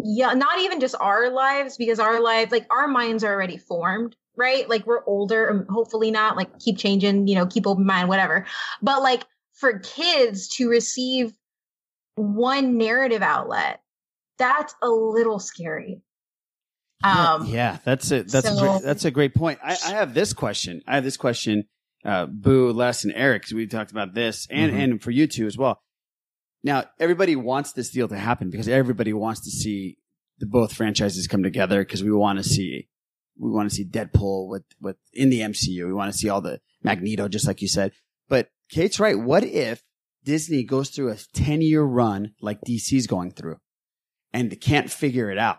yeah, 0.00 0.32
not 0.34 0.60
even 0.60 0.78
just 0.80 0.94
our 1.00 1.28
lives 1.30 1.76
because 1.76 1.98
our 1.98 2.20
lives 2.20 2.52
like 2.52 2.66
our 2.70 2.86
minds 2.86 3.24
are 3.24 3.32
already 3.32 3.56
formed, 3.56 4.14
right? 4.38 4.68
Like 4.68 4.86
we're 4.86 5.04
older, 5.04 5.46
and 5.48 5.68
hopefully 5.68 6.10
not 6.10 6.36
like 6.36 6.58
keep 6.60 6.78
changing, 6.78 7.26
you 7.26 7.34
know, 7.34 7.46
keep 7.46 7.66
open 7.66 7.84
mind, 7.84 8.08
whatever. 8.08 8.46
But 8.80 9.02
like 9.02 9.24
for 9.54 9.80
kids 9.80 10.48
to 10.56 10.68
receive 10.68 11.32
one 12.14 12.78
narrative 12.78 13.22
outlet, 13.22 13.80
that's 14.38 14.74
a 14.82 14.88
little 14.88 15.38
scary. 15.38 16.00
Um, 17.04 17.46
yeah, 17.46 17.78
that's 17.84 18.10
it. 18.10 18.28
That's 18.30 18.48
a 18.48 18.54
so- 18.54 18.60
great, 18.60 18.82
that's 18.82 19.04
a 19.04 19.10
great 19.10 19.34
point. 19.34 19.58
I, 19.62 19.72
I 19.84 19.90
have 19.90 20.14
this 20.14 20.32
question. 20.32 20.82
I 20.86 20.96
have 20.96 21.04
this 21.04 21.16
question, 21.16 21.64
uh, 22.04 22.26
Boo, 22.26 22.72
Les, 22.72 23.04
and 23.04 23.12
Eric. 23.14 23.44
we 23.52 23.66
talked 23.66 23.90
about 23.92 24.14
this, 24.14 24.46
and 24.50 24.72
Mhm. 24.72 24.82
and 24.82 25.02
for 25.02 25.10
you 25.10 25.26
two 25.26 25.46
as 25.46 25.56
well. 25.56 25.80
Now, 26.64 26.84
everybody 26.98 27.36
wants 27.36 27.72
this 27.72 27.90
deal 27.90 28.08
to 28.08 28.18
happen 28.18 28.50
because 28.50 28.68
everybody 28.68 29.12
wants 29.12 29.42
to 29.42 29.50
see 29.50 29.96
the 30.38 30.46
both 30.46 30.72
franchises 30.72 31.28
come 31.28 31.42
together 31.44 31.84
because 31.84 32.02
we 32.02 32.10
want 32.10 32.38
to 32.38 32.42
see 32.44 32.88
we 33.38 33.50
want 33.50 33.68
to 33.68 33.74
see 33.74 33.84
Deadpool 33.84 34.48
with 34.48 34.64
with 34.80 34.96
in 35.12 35.30
the 35.30 35.40
MCU. 35.40 35.86
We 35.86 35.92
want 35.92 36.12
to 36.12 36.18
see 36.18 36.28
all 36.28 36.40
the 36.40 36.60
Magneto, 36.82 37.28
just 37.28 37.46
like 37.46 37.62
you 37.62 37.68
said. 37.68 37.92
But 38.28 38.48
Kate's 38.70 39.00
right. 39.00 39.18
What 39.18 39.44
if 39.44 39.82
Disney 40.24 40.64
goes 40.64 40.90
through 40.90 41.10
a 41.10 41.16
ten 41.32 41.60
year 41.62 41.82
run 41.82 42.32
like 42.40 42.60
DC's 42.62 43.06
going 43.06 43.30
through, 43.32 43.58
and 44.32 44.50
they 44.50 44.56
can't 44.56 44.90
figure 44.90 45.30
it 45.30 45.38
out? 45.38 45.58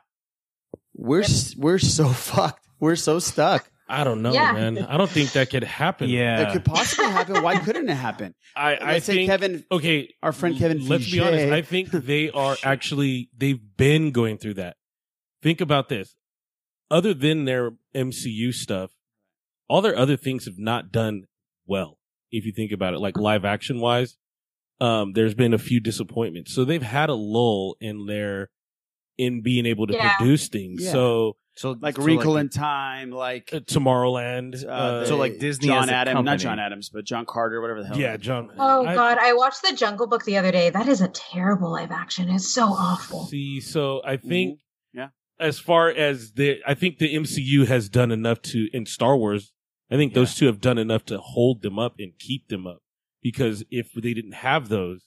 We're 0.94 1.22
s 1.22 1.56
we're 1.58 1.80
so 1.80 2.08
fucked. 2.30 2.68
We're 2.80 2.96
so 2.96 3.20
stuck. 3.20 3.70
I 3.92 4.04
don't 4.04 4.22
know, 4.22 4.32
Yeah. 4.34 4.52
man. 4.52 4.78
I 4.78 4.98
don't 4.98 5.10
think 5.10 5.32
that 5.32 5.50
could 5.50 5.64
happen. 5.64 6.10
Yeah, 6.10 6.38
that 6.44 6.54
could 6.54 6.64
possibly 6.64 7.06
happen. 7.10 7.42
Why 7.42 7.58
couldn't 7.58 7.90
it 7.90 7.96
happen? 7.96 8.36
I, 8.56 8.76
I 8.82 8.92
Let's 8.94 9.06
say 9.08 9.16
think 9.16 9.30
Kevin, 9.32 9.66
okay, 9.72 10.14
our 10.22 10.32
friend 10.32 10.56
Kevin. 10.56 10.88
Let's 10.88 11.10
be 11.12 11.20
honest. 11.20 11.52
I 11.52 11.64
think 11.64 11.90
they 11.90 12.30
are 12.30 12.56
actually 12.64 13.30
they've 13.36 13.60
been 13.78 14.12
going 14.12 14.38
through 14.38 14.56
that. 14.56 14.78
Think 15.42 15.60
about 15.62 15.90
this. 15.90 16.14
Other 16.92 17.14
than 17.14 17.46
their 17.46 17.72
MCU 17.96 18.54
stuff, 18.54 18.92
all 19.68 19.82
their 19.82 19.96
other 19.98 20.18
things 20.18 20.46
have 20.46 20.58
not 20.58 20.92
done 20.92 21.26
well. 21.68 21.98
If 22.32 22.46
you 22.46 22.52
think 22.52 22.72
about 22.72 22.94
it, 22.94 23.00
like 23.00 23.18
live 23.18 23.46
action 23.46 23.80
wise, 23.80 24.18
um, 24.82 25.14
there's 25.14 25.34
been 25.34 25.54
a 25.54 25.58
few 25.60 25.80
disappointments. 25.80 26.54
So 26.54 26.66
they've 26.66 26.82
had 26.82 27.10
a 27.10 27.14
lull 27.16 27.76
in 27.80 28.06
their 28.06 28.50
in 29.18 29.42
being 29.42 29.66
able 29.66 29.86
to 29.88 29.94
Yeah. 29.94 30.16
produce 30.18 30.48
things. 30.48 30.84
Yeah. 30.86 30.92
So 30.94 31.36
so 31.56 31.76
like 31.82 31.98
so 31.98 32.04
Wrinkle 32.04 32.34
like- 32.36 32.42
in 32.44 32.50
Time, 32.50 33.12
like 33.12 33.48
Tomorrowland. 33.48 34.64
uh, 34.64 35.06
so 35.06 35.18
like 35.18 35.40
Disney, 35.40 35.68
John 35.68 35.90
Adams, 35.90 36.24
not 36.24 36.40
John 36.40 36.54
Adams. 36.54 36.66
Adams, 36.66 36.90
but 36.94 37.04
John 37.06 37.26
Carter, 37.26 37.60
whatever 37.60 37.82
the 37.82 37.88
hell. 37.90 37.98
Yeah, 38.00 38.16
John. 38.16 38.50
Oh 38.58 38.86
I- 38.86 38.96
God, 38.96 39.18
I 39.20 39.34
watched 39.34 39.62
the 39.64 39.76
Jungle 39.76 40.08
Book 40.08 40.24
the 40.24 40.38
other 40.38 40.52
day. 40.54 40.70
That 40.70 40.88
is 40.88 41.02
a 41.02 41.10
terrible 41.10 41.72
live 41.72 41.92
action. 41.92 42.30
It's 42.30 42.48
so 42.48 42.68
awful. 42.68 43.26
See, 43.26 43.60
so 43.60 44.02
I 44.06 44.16
think 44.18 44.30
Mm-hmm. 44.32 44.50
Yeah. 44.52 44.56
As 45.40 45.60
far 45.60 45.90
as 45.90 46.34
the 46.34 46.60
I 46.68 46.74
think 46.74 46.98
the 46.98 47.14
MCU 47.16 47.68
has 47.68 47.90
done 47.90 48.12
enough 48.12 48.42
to 48.44 48.68
in 48.74 48.86
Star 48.86 49.16
Wars, 49.18 49.54
I 49.92 49.96
think 49.96 50.14
those 50.14 50.36
two 50.36 50.46
have 50.48 50.60
done 50.62 50.78
enough 50.78 51.06
to 51.06 51.18
hold 51.20 51.62
them 51.62 51.80
up 51.80 51.96
and 52.00 52.12
keep 52.20 52.48
them 52.50 52.68
up. 52.68 52.80
Because 53.22 53.64
if 53.70 53.92
they 53.94 54.14
didn't 54.14 54.34
have 54.34 54.70
those, 54.70 55.02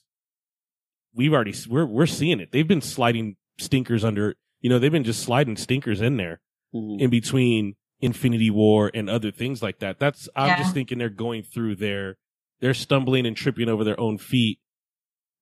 we've 1.13 1.33
already 1.33 1.53
we're 1.69 1.85
we're 1.85 2.05
seeing 2.05 2.39
it. 2.39 2.51
They've 2.51 2.67
been 2.67 2.81
sliding 2.81 3.35
stinkers 3.59 4.03
under, 4.03 4.35
you 4.61 4.69
know, 4.69 4.79
they've 4.79 4.91
been 4.91 5.03
just 5.03 5.23
sliding 5.23 5.57
stinkers 5.57 6.01
in 6.01 6.17
there 6.17 6.39
Mm-hmm. 6.75 7.03
in 7.03 7.09
between 7.11 7.75
Infinity 8.01 8.49
War 8.49 8.89
and 8.95 9.07
other 9.07 9.29
things 9.29 9.61
like 9.61 9.77
that. 9.79 9.99
That's 9.99 10.27
I'm 10.35 10.47
Yeah. 10.49 10.57
just 10.57 10.73
thinking 10.73 10.97
they're 10.97 11.07
going 11.09 11.43
through 11.43 11.75
their 11.75 12.17
they're 12.61 12.73
stumbling 12.73 13.27
and 13.27 13.37
tripping 13.37 13.69
over 13.69 13.83
their 13.83 13.99
own 13.99 14.17
feet 14.17 14.57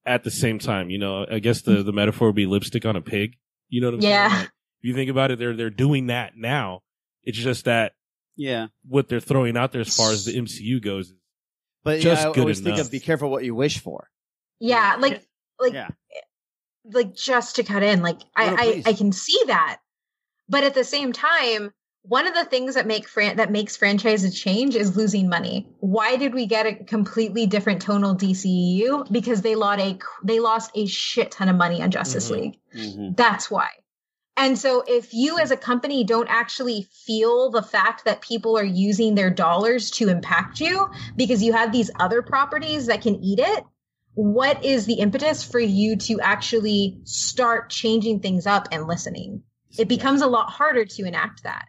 at 0.06 0.26
the 0.26 0.32
same 0.32 0.60
time. 0.60 0.89
You 0.89 0.98
know, 0.98 1.26
I 1.32 1.39
guess 1.39 1.62
the 1.62 1.84
the 1.84 1.94
metaphor 1.94 2.28
would 2.28 2.36
be 2.36 2.46
lipstick 2.46 2.86
on 2.86 2.98
a 2.98 3.02
pig. 3.02 3.38
You 3.70 3.80
know 3.80 3.88
what 3.88 3.94
I'm 3.96 4.02
Yeah. 4.02 4.28
saying? 4.30 4.42
Like, 4.42 4.50
if 4.82 4.88
you 4.88 4.94
think 4.94 5.10
about 5.10 5.32
it, 5.32 5.40
they're 5.40 5.56
they're 5.56 5.70
doing 5.70 6.08
that 6.08 6.34
now. 6.36 6.82
It's 7.24 7.38
just 7.38 7.66
that 7.66 7.94
Yeah. 8.36 8.68
what 8.88 9.08
they're 9.10 9.20
throwing 9.20 9.56
out 9.58 9.72
there 9.72 9.82
as 9.82 9.96
far 9.96 10.12
as 10.12 10.26
the 10.26 10.36
MCU 10.36 10.82
goes 10.82 11.10
is 11.10 11.16
But 11.84 12.00
just 12.00 12.24
yeah, 12.24 12.30
I 12.30 12.34
good 12.34 12.42
always 12.42 12.60
enough. 12.60 12.78
think 12.78 12.86
of 12.86 12.92
be 12.92 13.00
careful 13.00 13.30
what 13.30 13.44
you 13.44 13.54
wish 13.54 13.80
for. 13.80 14.10
Yeah, 14.60 14.98
like 15.00 15.24
like 15.60 15.74
Yeah. 15.74 15.90
like 16.86 17.14
just 17.16 17.58
to 17.58 17.64
cut 17.64 17.84
in, 17.84 18.02
like 18.02 18.20
No, 18.20 18.26
I, 18.36 18.50
no, 18.50 18.56
I. 18.58 18.84
I 18.88 18.94
can 18.94 19.12
see 19.12 19.40
that, 19.48 19.80
but 20.50 20.64
at 20.64 20.74
the 20.74 20.84
same 20.84 21.14
time, 21.14 21.72
one 22.04 22.26
of 22.26 22.34
the 22.34 22.46
things 22.46 22.74
that 22.74 22.88
make 22.88 23.08
fran- 23.08 23.38
that 23.38 23.52
makes 23.52 23.78
franchises 23.78 24.40
change 24.40 24.76
is 24.76 24.98
losing 24.98 25.30
money. 25.30 25.68
Why 25.80 26.16
did 26.18 26.34
we 26.34 26.48
get 26.48 26.66
a 26.66 26.74
completely 26.74 27.46
different 27.46 27.84
tonal 27.84 28.16
DCEU? 28.16 29.12
Because 29.12 29.44
they 29.44 29.54
lost 29.54 29.80
a 29.82 30.00
they 30.24 30.40
lost 30.40 30.72
a 30.74 30.88
shit 30.88 31.30
ton 31.30 31.50
of 31.50 31.56
money 31.56 31.82
on 31.84 31.92
Justice 31.92 32.32
mm-hmm. 32.32 32.42
League. 32.42 32.58
Mm-hmm. 32.76 33.14
That's 33.16 33.52
why. 33.52 33.70
And 34.42 34.58
so 34.58 34.84
if 34.88 35.14
you 35.14 35.38
as 35.38 35.52
a 35.52 35.56
company 35.56 36.04
don't 36.04 36.28
actually 36.28 36.88
feel 37.06 37.52
the 37.52 37.62
fact 37.62 38.06
that 38.06 38.22
people 38.22 38.58
are 38.58 38.64
using 38.64 39.14
their 39.14 39.30
dollars 39.30 39.92
to 39.92 40.10
impact 40.10 40.60
you 40.60 40.89
because 41.16 41.44
you 41.44 41.54
have 41.54 41.72
these 41.72 41.92
other 42.00 42.24
properties 42.24 42.88
that 42.88 43.04
can 43.04 43.24
eat 43.24 43.38
it, 43.38 43.64
what 44.16 44.66
is 44.66 44.88
the 44.88 44.96
impetus 44.96 45.44
for 45.44 45.60
you 45.60 45.96
to 45.96 46.20
actually 46.22 47.02
start 47.04 47.70
changing 47.70 48.22
things 48.22 48.48
up 48.48 48.68
and 48.72 48.88
listening? 48.88 49.44
It 49.78 49.88
becomes 49.88 50.24
a 50.24 50.28
lot 50.28 50.50
harder 50.50 50.86
to 50.86 51.06
enact 51.06 51.44
that. 51.44 51.68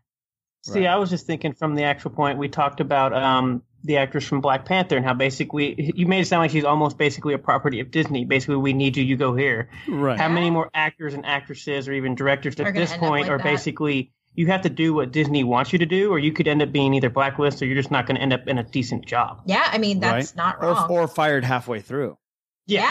See, 0.63 0.87
I 0.87 0.97
was 0.97 1.11
just 1.11 1.27
thinking 1.27 1.53
from 1.53 1.75
the 1.75 1.83
actual 1.83 2.13
point 2.13 2.39
we 2.39 2.49
talked 2.49 2.81
about 2.81 3.13
um, 3.13 3.65
the 3.85 3.97
actress 3.97 4.25
from 4.27 4.41
Black 4.41 4.65
Panther 4.65 4.97
and 4.97 5.05
how 5.05 5.15
basically 5.15 5.93
you 5.97 6.07
made 6.07 6.21
it 6.21 6.27
sound 6.27 6.43
like 6.43 6.51
she's 6.51 6.65
almost 6.65 6.97
basically 6.99 7.35
a 7.35 7.39
property 7.39 7.81
of 7.81 7.91
Disney. 7.91 8.25
Basically, 8.25 8.57
we 8.57 8.73
need 8.73 8.97
you, 8.97 9.05
you 9.05 9.17
go 9.17 9.35
here. 9.35 9.69
Right. 9.89 10.19
How 10.19 10.29
many 10.29 10.51
more 10.51 10.71
actors 10.75 11.15
and 11.15 11.27
actresses 11.27 11.89
or 11.89 11.93
even 11.93 12.15
directors 12.15 12.59
at 12.61 12.75
this 12.75 12.97
point 12.97 13.23
like 13.27 13.31
are 13.31 13.39
that. 13.39 13.45
basically 13.45 14.13
you 14.35 14.47
have 14.47 14.63
to 14.63 14.71
do 14.71 14.95
what 14.95 15.13
Disney 15.13 15.45
wants 15.45 15.73
you 15.75 15.79
to 15.81 15.85
do, 15.87 16.11
or 16.11 16.19
you 16.19 16.33
could 16.33 16.49
end 16.49 16.63
up 16.63 16.73
being 16.73 16.95
either 16.95 17.11
blacklisted 17.11 17.63
or 17.63 17.67
you're 17.67 17.77
just 17.77 17.91
not 17.91 18.07
going 18.07 18.17
to 18.17 18.23
end 18.23 18.33
up 18.33 18.47
in 18.49 18.57
a 18.57 18.63
decent 18.63 19.05
job. 19.05 19.43
Yeah, 19.45 19.63
I 19.67 19.79
mean 19.79 20.01
that's 20.01 20.31
right? 20.31 20.37
not 20.37 20.57
Or- 20.61 20.73
wrong. 20.73 20.91
Or, 20.91 21.07
fired 21.09 21.45
halfway 21.45 21.81
through. 21.81 22.17
yeah. 22.67 22.91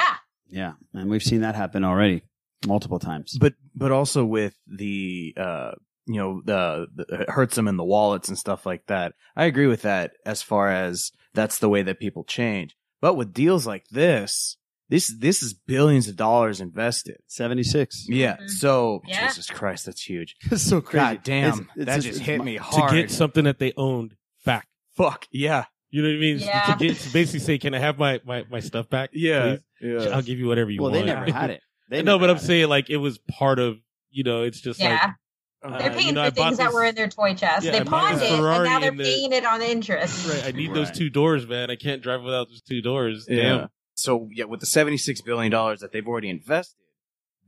Yeah, 0.49 0.73
and 0.93 1.09
we've 1.09 1.23
seen 1.23 1.41
that 1.41 1.55
happen 1.55 1.83
already 1.85 2.23
multiple 2.67 2.99
times. 2.99 3.37
but 3.39 3.53
but 3.73 3.91
also 3.91 4.25
with 4.25 4.53
the 4.67 5.33
uh 5.37 5.71
you 6.13 6.19
know 6.19 6.41
the, 6.45 6.87
the 6.95 7.21
it 7.21 7.29
hurts 7.29 7.55
them 7.55 7.67
in 7.67 7.77
the 7.77 7.83
wallets 7.83 8.27
and 8.29 8.37
stuff 8.37 8.65
like 8.65 8.85
that 8.87 9.13
i 9.35 9.45
agree 9.45 9.67
with 9.67 9.83
that 9.83 10.11
as 10.25 10.41
far 10.41 10.69
as 10.71 11.11
that's 11.33 11.59
the 11.59 11.69
way 11.69 11.81
that 11.83 11.99
people 11.99 12.23
change 12.23 12.75
but 13.01 13.15
with 13.15 13.33
deals 13.33 13.65
like 13.67 13.85
this 13.89 14.57
this 14.89 15.13
this 15.19 15.41
is 15.41 15.53
billions 15.53 16.07
of 16.07 16.15
dollars 16.15 16.59
invested 16.61 17.17
76 17.27 18.05
yeah 18.09 18.33
Mm-hmm. 18.35 18.47
so 18.47 19.01
Yeah. 19.07 19.27
jesus 19.27 19.49
christ 19.49 19.85
that's 19.85 20.01
huge 20.01 20.35
That's 20.49 20.61
so 20.63 20.81
crazy. 20.81 21.05
god 21.05 21.23
damn 21.23 21.47
It's- 21.53 21.67
it's 21.75 21.85
that 21.85 21.95
just- 21.95 22.07
just 22.07 22.17
it's 22.19 22.25
hit 22.25 22.39
mi- 22.39 22.45
me 22.45 22.55
hard. 22.57 22.91
to 22.91 22.95
get 23.01 23.11
something 23.11 23.43
that 23.45 23.59
they 23.59 23.73
owned 23.77 24.15
back. 24.45 24.67
fuck 24.95 25.27
yeah 25.31 25.65
You 25.91 26.01
know 26.01 26.07
what 26.09 26.15
I 26.15 26.19
mean? 26.19 26.39
Yeah. 26.39 26.73
To 26.73 26.85
get 26.87 26.95
to 26.97 27.11
basically 27.11 27.39
say, 27.41 27.57
"Can 27.57 27.73
I 27.73 27.79
have 27.79 27.97
my 27.99 28.21
my, 28.25 28.45
my 28.49 28.61
stuff 28.61 28.87
back?" 28.89 29.09
Yeah, 29.11 29.57
please? 29.81 30.05
yeah. 30.05 30.15
I'll 30.15 30.21
give 30.21 30.39
you 30.39 30.47
whatever 30.47 30.71
you 30.71 30.81
Well, 30.81 30.91
want. 30.91 31.05
they 31.05 31.13
never 31.13 31.29
had 31.29 31.49
it. 31.49 31.61
They 31.89 32.01
no, 32.09 32.17
but 32.17 32.29
I'm 32.29 32.37
had 32.37 32.43
it. 32.43 32.47
saying 32.47 32.69
like 32.69 32.89
it 32.89 32.95
was 32.95 33.17
part 33.39 33.59
of 33.59 33.75
You 34.09 34.23
know, 34.23 34.43
it's 34.43 34.61
just 34.61 34.79
Yeah. 34.79 34.91
like 34.91 35.15
They're 35.63 35.71
uh, 35.73 35.93
paying 35.93 36.07
you 36.07 36.13
know, 36.13 36.21
for 36.23 36.27
I 36.27 36.29
things 36.31 36.57
that 36.57 36.65
this- 36.67 36.73
were 36.73 36.83
in 36.83 36.95
their 36.95 37.07
toy 37.07 37.35
chest. 37.35 37.65
Yeah, 37.65 37.71
they 37.71 37.83
pawned 37.83 38.19
this 38.19 38.31
it, 38.31 38.33
and 38.33 38.41
now 38.41 38.79
they're 38.79 38.89
and 38.89 38.99
the- 38.99 39.03
paying 39.03 39.31
it 39.31 39.45
on 39.45 39.61
interest. 39.61 40.27
Right, 40.27 40.45
I 40.47 40.51
need 40.51 40.73
those 40.73 40.89
two 40.91 41.09
doors, 41.09 41.45
man. 41.47 41.69
I 41.69 41.75
can't 41.75 42.01
drive 42.01 42.23
without 42.23 42.49
those 42.49 42.61
two 42.61 42.81
doors. 42.81 43.27
Yeah. 43.29 43.41
Damn. 43.43 43.69
So 43.93 44.29
yeah, 44.33 44.45
with 44.45 44.59
the 44.59 44.65
seventy 44.65 44.97
six 44.97 45.21
billion 45.21 45.51
dollars 45.51 45.81
that 45.81 45.91
they've 45.91 46.07
already 46.07 46.29
invested, 46.29 46.77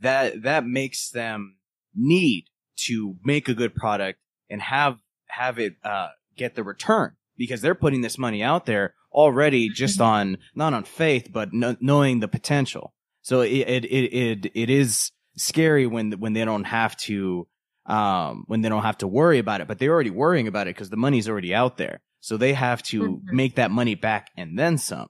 that 0.01 0.43
that 0.43 0.65
makes 0.65 1.09
them 1.09 1.57
need 1.95 2.45
to 2.85 3.15
make 3.23 3.47
a 3.49 3.53
good 3.53 3.73
product 3.73 4.19
and 4.49 4.61
have 4.61 4.97
have 5.27 5.57
it 5.57 5.75
uh, 5.83 6.09
get 6.37 6.53
the 6.55 6.63
return 6.63 7.15
because 7.37 7.61
they're 7.61 7.75
putting 7.75 8.01
this 8.01 8.17
money 8.19 8.43
out 8.43 8.65
there 8.67 8.93
already 9.11 9.69
just 9.69 9.99
on 10.13 10.37
not 10.53 10.73
on 10.73 10.83
faith 10.83 11.29
but 11.31 11.51
kn- 11.51 11.77
knowing 11.81 12.19
the 12.19 12.27
potential. 12.27 12.93
So 13.21 13.41
it 13.41 13.49
it 13.51 13.85
it 13.85 14.13
it, 14.13 14.51
it 14.53 14.69
is 14.69 15.11
scary 15.35 15.87
when 15.87 16.11
when 16.13 16.33
they 16.33 16.45
don't 16.45 16.65
have 16.65 16.95
to 16.97 17.47
um 17.85 18.43
when 18.47 18.61
they 18.61 18.69
don't 18.69 18.83
have 18.83 18.97
to 18.99 19.07
worry 19.07 19.39
about 19.39 19.61
it, 19.61 19.67
but 19.67 19.77
they're 19.79 19.91
already 19.91 20.09
worrying 20.09 20.47
about 20.47 20.67
it 20.67 20.75
because 20.75 20.89
the 20.89 20.97
money's 20.97 21.27
already 21.29 21.53
out 21.53 21.77
there. 21.77 22.01
So 22.21 22.37
they 22.37 22.53
have 22.53 22.81
to 22.83 23.21
make 23.25 23.55
that 23.55 23.69
money 23.71 23.95
back 23.95 24.31
and 24.37 24.57
then 24.57 24.77
some. 24.77 25.07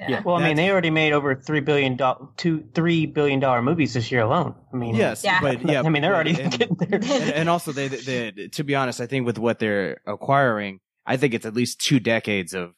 Yeah. 0.00 0.20
Well, 0.24 0.36
I 0.36 0.42
mean, 0.42 0.56
they 0.56 0.68
already 0.70 0.90
made 0.90 1.12
over 1.12 1.34
three 1.36 1.60
billion 1.60 1.96
dollar, 1.96 2.26
two, 2.36 2.64
three 2.74 3.06
billion 3.06 3.40
dollar 3.40 3.62
movies 3.62 3.94
this 3.94 4.10
year 4.12 4.20
alone. 4.22 4.54
I 4.72 4.76
mean, 4.76 4.94
Yes, 4.96 5.24
but 5.40 5.64
yeah, 5.68 5.80
I 5.82 5.88
mean, 5.88 6.02
they're 6.02 6.14
already 6.14 6.38
and, 6.38 6.50
getting 6.52 6.76
there. 6.76 6.94
and, 7.02 7.04
and 7.32 7.48
also 7.48 7.72
they, 7.72 7.88
they, 7.88 8.30
they- 8.32 8.48
to 8.48 8.64
be 8.64 8.74
honest, 8.74 9.00
I 9.00 9.06
think 9.06 9.24
with 9.24 9.38
what 9.38 9.58
they're 9.58 10.00
acquiring, 10.06 10.80
I 11.06 11.16
think 11.16 11.32
it's 11.32 11.46
at 11.46 11.54
least 11.54 11.80
two 11.80 11.98
decades 12.00 12.52
of 12.52 12.74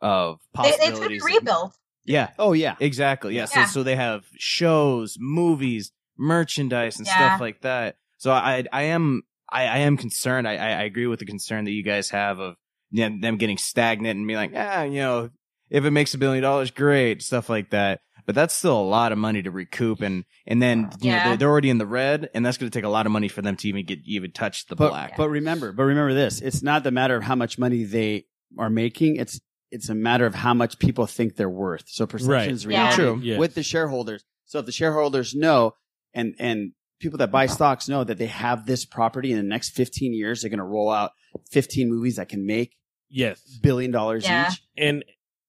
of 0.00 0.38
It- 0.58 0.68
it's 0.68 0.76
going 0.78 0.92
to 0.92 0.92
possibilities. 0.92 1.24
be 1.24 1.34
rebuilt. 1.34 1.76
yeah. 2.04 2.30
Oh 2.38 2.52
yeah. 2.52 2.76
Exactly. 2.80 3.34
Yeah. 3.34 3.48
Yeah. 3.54 3.66
So 3.66 3.72
so 3.80 3.82
they 3.82 3.96
have 3.96 4.24
shows, 4.38 5.16
movies, 5.20 5.90
merchandise, 6.16 6.96
and 6.98 7.06
Yeah. 7.06 7.16
stuff 7.30 7.40
like 7.40 7.60
that. 7.62 7.96
So 8.18 8.32
I 8.32 8.64
I 8.72 8.82
am 8.84 9.22
I, 9.50 9.66
I 9.66 9.78
am 9.78 9.96
concerned. 9.96 10.48
I, 10.48 10.56
I 10.56 10.68
I 10.68 10.82
agree 10.82 11.06
with 11.06 11.18
the 11.18 11.26
concern 11.26 11.64
that 11.64 11.72
you 11.72 11.82
guys 11.82 12.10
have 12.10 12.38
of 12.38 12.56
yeah, 12.90 13.08
them 13.20 13.36
getting 13.36 13.58
stagnant 13.58 14.16
and 14.16 14.26
being 14.26 14.36
like, 14.36 14.52
ah, 14.54 14.82
you 14.82 15.00
know, 15.00 15.30
if 15.70 15.84
it 15.84 15.90
makes 15.90 16.14
a 16.14 16.18
billion 16.18 16.42
dollars, 16.42 16.70
great, 16.70 17.22
stuff 17.22 17.48
like 17.48 17.70
that. 17.70 18.00
But 18.24 18.34
that's 18.34 18.54
still 18.54 18.76
a 18.76 18.82
lot 18.82 19.12
of 19.12 19.18
money 19.18 19.42
to 19.42 19.52
recoup, 19.52 20.00
and 20.00 20.24
and 20.48 20.60
then 20.60 20.90
you 21.00 21.12
know 21.12 21.22
they're, 21.22 21.36
they're 21.36 21.48
already 21.48 21.70
in 21.70 21.78
the 21.78 21.86
red, 21.86 22.28
and 22.34 22.44
that's 22.44 22.58
going 22.58 22.68
to 22.68 22.76
take 22.76 22.84
a 22.84 22.88
lot 22.88 23.06
of 23.06 23.12
money 23.12 23.28
for 23.28 23.40
them 23.40 23.56
to 23.56 23.68
even 23.68 23.86
get 23.86 24.00
even 24.04 24.32
touch 24.32 24.66
the 24.66 24.74
but, 24.74 24.88
black. 24.88 25.16
But 25.16 25.28
remember, 25.28 25.72
but 25.72 25.84
remember 25.84 26.12
this: 26.12 26.40
it's 26.40 26.60
not 26.60 26.82
the 26.82 26.90
matter 26.90 27.14
of 27.14 27.22
how 27.22 27.36
much 27.36 27.56
money 27.56 27.84
they 27.84 28.26
are 28.58 28.70
making. 28.70 29.16
It's 29.16 29.40
it's 29.70 29.88
a 29.90 29.94
matter 29.94 30.26
of 30.26 30.34
how 30.34 30.54
much 30.54 30.80
people 30.80 31.06
think 31.06 31.36
they're 31.36 31.48
worth. 31.48 31.84
So 31.86 32.04
perception 32.06 32.52
is 32.52 32.66
Right. 32.66 32.72
Yeah. 32.72 32.78
reality 32.78 32.96
True. 32.96 33.20
Yes. 33.22 33.38
with 33.38 33.54
the 33.54 33.62
shareholders. 33.62 34.24
So 34.44 34.58
if 34.58 34.66
the 34.66 34.72
shareholders 34.72 35.34
know, 35.34 35.74
and 36.12 36.34
and 36.40 36.72
people 36.98 37.18
that 37.18 37.30
buy 37.30 37.46
stocks 37.46 37.88
know 37.88 38.04
that 38.04 38.18
they 38.18 38.26
have 38.26 38.66
this 38.66 38.84
property 38.84 39.30
in 39.30 39.36
the 39.36 39.42
next 39.42 39.70
15 39.70 40.14
years, 40.14 40.40
they're 40.42 40.50
going 40.50 40.58
to 40.58 40.64
roll 40.64 40.90
out 40.90 41.12
15 41.50 41.88
movies 41.88 42.16
that 42.16 42.28
can 42.28 42.46
make 42.46 42.76
Yes. 43.08 43.40
billion 43.62 43.90
dollars 43.92 44.24
each. 44.24 44.62
And 44.76 45.04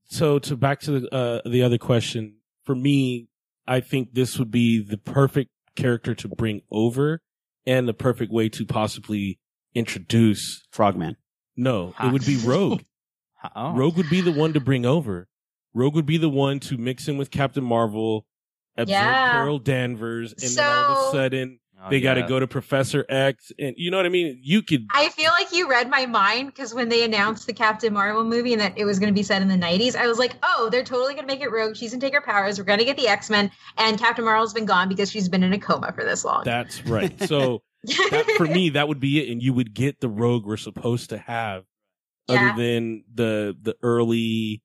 so 0.10 0.40
to 0.40 0.56
back 0.56 0.80
to 0.82 1.00
the 1.00 1.14
uh, 1.16 1.42
the 1.50 1.64
other 1.64 1.78
question, 1.78 2.36
for 2.64 2.76
me, 2.76 3.28
I 3.68 3.80
think 3.80 4.14
this 4.14 4.38
would 4.38 4.52
be 4.52 4.80
the 4.84 4.98
perfect 4.98 5.50
character 5.76 6.14
to 6.16 6.28
bring 6.28 6.62
over 6.72 7.22
and 7.66 7.88
the 7.88 7.94
perfect 7.94 8.32
way 8.32 8.50
to 8.50 8.66
possibly 8.66 9.40
introduce 9.74 10.66
Frogman. 10.72 11.16
No, 11.56 11.94
it 12.02 12.12
would 12.12 12.26
be 12.26 12.38
Rogue. 12.38 12.82
Oh. 13.56 13.72
Rogue 13.74 13.96
would 13.98 14.10
be 14.10 14.20
the 14.20 14.32
one 14.32 14.52
to 14.54 14.60
bring 14.60 14.84
over. 14.86 15.28
Rogue 15.74 15.94
would 15.94 16.08
be 16.08 16.18
the 16.18 16.28
one 16.28 16.60
to 16.62 16.76
mix 16.76 17.08
in 17.08 17.18
with 17.18 17.30
Captain 17.30 17.64
Marvel, 17.64 18.26
absorb 18.78 18.90
Yeah. 18.90 19.32
Carol 19.32 19.60
Danvers, 19.60 20.34
and 20.34 20.52
then 20.52 20.66
all 20.66 20.84
of 20.86 20.92
a 20.92 21.12
So- 21.12 21.12
sudden 21.18 21.60
Oh, 21.80 21.92
they 21.92 22.02
got 22.02 22.16
to 22.16 22.22
yeah. 22.22 22.28
go 22.28 22.40
to 22.40 22.48
Professor 22.48 23.06
X, 23.08 23.52
and 23.60 23.76
you 23.78 23.92
know 23.92 23.98
what 23.98 24.08
I 24.08 24.10
mean. 24.10 24.40
You 24.42 24.64
could 24.64 24.88
I 24.92 25.10
feel 25.10 25.30
like 25.30 25.54
you 25.54 25.70
read 25.70 25.92
my 25.92 26.08
mind 26.08 26.48
because 26.48 26.74
when 26.74 26.90
they 26.90 27.04
announced 27.04 27.46
the 27.46 27.54
Captain 27.54 27.94
Marvel 27.94 28.24
movie 28.24 28.52
and 28.54 28.62
that 28.64 28.74
it 28.80 28.84
was 28.86 28.98
going 28.98 29.14
to 29.14 29.16
be 29.16 29.22
set 29.22 29.44
in 29.44 29.48
the 29.48 29.54
90s, 29.58 29.96
I 29.96 30.08
was 30.08 30.18
like, 30.18 30.34
oh, 30.42 30.70
they're 30.72 30.84
totally 30.84 31.14
going 31.14 31.28
to 31.28 31.32
make 31.32 31.42
it 31.42 31.52
rogue. 31.52 31.76
She's 31.76 31.92
going 31.92 32.00
to 32.00 32.06
take 32.08 32.16
her 32.16 32.22
powers. 32.22 32.58
We're 32.58 32.66
going 32.66 32.80
to 32.80 32.86
get 32.86 32.98
the 32.98 33.08
X 33.08 33.30
Men. 33.30 33.52
And 33.78 34.00
Captain 34.00 34.26
Marvel's 34.26 34.54
been 34.54 34.66
gone 34.66 34.90
because 34.90 35.12
she's 35.12 35.30
been 35.30 35.44
in 35.44 35.54
a 35.54 35.60
coma 35.60 35.92
for 35.94 36.04
this 36.04 36.26
long. 36.26 36.42
That's 36.46 36.84
right. 36.88 37.14
So 37.28 37.62
that, 37.84 38.34
for 38.38 38.48
me, 38.48 38.70
that 38.72 38.88
would 38.88 39.00
be 39.00 39.20
it, 39.24 39.32
and 39.32 39.40
you 39.40 39.54
would 39.54 39.76
get 39.76 40.00
the 40.00 40.10
rogue 40.10 40.48
we're 40.48 40.58
supposed 40.58 41.12
to 41.12 41.20
have, 41.20 41.64
Yeah. 42.28 42.50
other 42.54 42.62
than 42.64 43.04
the 43.14 43.56
the 43.62 43.76
early, 43.84 44.64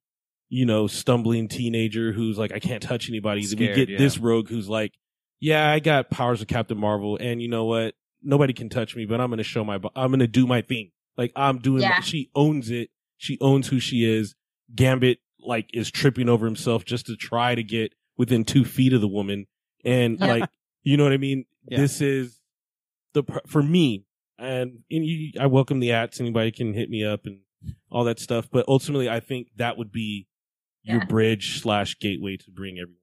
you 0.52 0.66
know, 0.66 0.86
stumbling 0.86 1.48
teenager 1.48 2.12
who's 2.12 2.36
like, 2.36 2.52
I 2.52 2.58
can't 2.58 2.82
touch 2.82 3.08
anybody. 3.08 3.40
we 3.40 3.46
Scared, 3.46 3.74
get 3.74 3.88
yeah. 3.88 3.96
this 3.96 4.18
rogue 4.18 4.50
who's 4.50 4.68
like, 4.68 4.92
yeah, 5.40 5.70
I 5.70 5.78
got 5.78 6.10
powers 6.10 6.42
of 6.42 6.46
Captain 6.46 6.76
Marvel, 6.76 7.16
and 7.18 7.40
you 7.40 7.48
know 7.48 7.64
what? 7.64 7.94
Nobody 8.22 8.52
can 8.52 8.68
touch 8.68 8.94
me, 8.94 9.06
but 9.06 9.18
I'm 9.18 9.30
gonna 9.30 9.42
show 9.44 9.64
my, 9.64 9.80
I'm 9.96 10.10
gonna 10.10 10.26
do 10.26 10.46
my 10.46 10.60
thing. 10.60 10.90
Like 11.16 11.32
I'm 11.34 11.58
doing. 11.58 11.80
Yeah. 11.80 12.00
She 12.00 12.30
owns 12.34 12.70
it. 12.70 12.90
She 13.16 13.38
owns 13.40 13.68
who 13.68 13.80
she 13.80 14.04
is. 14.04 14.34
Gambit 14.74 15.20
like 15.40 15.70
is 15.72 15.90
tripping 15.90 16.28
over 16.28 16.44
himself 16.44 16.84
just 16.84 17.06
to 17.06 17.16
try 17.16 17.54
to 17.54 17.62
get 17.62 17.94
within 18.18 18.44
two 18.44 18.64
feet 18.64 18.92
of 18.92 19.00
the 19.00 19.08
woman, 19.08 19.46
and 19.86 20.18
Yeah. 20.20 20.26
like 20.26 20.50
you 20.82 20.98
know 20.98 21.04
what 21.04 21.14
I 21.14 21.16
mean. 21.18 21.46
Yeah. 21.66 21.78
This 21.78 22.02
is 22.02 22.38
the 23.14 23.22
for 23.46 23.62
me, 23.62 24.04
and, 24.38 24.80
and 24.90 25.06
you, 25.06 25.32
I 25.40 25.46
welcome 25.46 25.80
the 25.80 25.92
ats. 25.92 26.20
Anybody 26.20 26.52
can 26.52 26.74
hit 26.74 26.90
me 26.90 27.04
up 27.04 27.24
and 27.24 27.40
all 27.90 28.04
that 28.04 28.18
stuff. 28.20 28.48
But 28.52 28.66
ultimately, 28.68 29.08
I 29.08 29.20
think 29.20 29.48
that 29.56 29.78
would 29.78 29.90
be 29.90 30.26
your 30.82 30.98
Yeah. 30.98 31.04
bridge 31.04 31.60
slash 31.60 31.98
gateway 31.98 32.36
to 32.38 32.50
bring 32.50 32.78
everyone. 32.78 32.96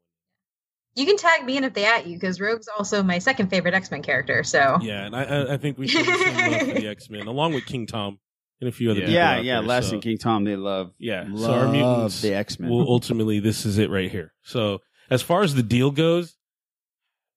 You 0.96 1.06
can 1.06 1.18
tag 1.18 1.46
me 1.46 1.56
in 1.58 1.64
if 1.64 1.74
they 1.74 1.86
at 1.86 2.08
you 2.08 2.16
because 2.16 2.42
Rogue's 2.42 2.68
also 2.68 3.04
my 3.04 3.20
second 3.20 3.50
favorite 3.50 3.74
X 3.74 3.90
Men 3.92 4.02
character. 4.02 4.44
So 4.44 4.78
Yeah, 4.82 5.06
and 5.06 5.16
I, 5.16 5.24
I, 5.24 5.54
I 5.54 5.58
think 5.58 5.78
we 5.78 5.88
should 5.88 6.06
have 6.06 6.20
same 6.20 6.52
love 6.52 6.60
for 6.62 6.74
the 6.82 6.88
X 6.90 7.10
Men, 7.10 7.28
along 7.28 7.54
with 7.54 7.66
King 7.66 7.86
Tom 7.88 8.20
and 8.60 8.68
a 8.68 8.72
few 8.72 8.92
other. 8.92 9.00
people 9.02 9.14
Yeah, 9.14 9.32
out 9.38 9.44
yeah. 9.46 9.60
there, 9.60 9.68
Les 9.68 9.88
so- 9.88 9.94
and 9.94 10.02
King 10.04 10.18
Tom, 10.18 10.44
they 10.44 10.56
love. 10.58 10.92
Yeah, 10.98 11.26
love 11.30 11.40
so 11.40 11.54
our 11.54 11.72
mutants 11.72 12.22
the 12.22 12.34
X 12.34 12.60
Men. 12.60 12.70
Well, 12.70 12.86
ultimately, 12.90 13.40
this 13.40 13.66
is 13.66 13.78
it 13.78 13.90
right 13.90 14.12
here. 14.12 14.34
So 14.44 14.80
as 15.10 15.22
far 15.22 15.44
as 15.44 15.56
the 15.56 15.64
deal 15.64 15.92
goes, 15.92 16.36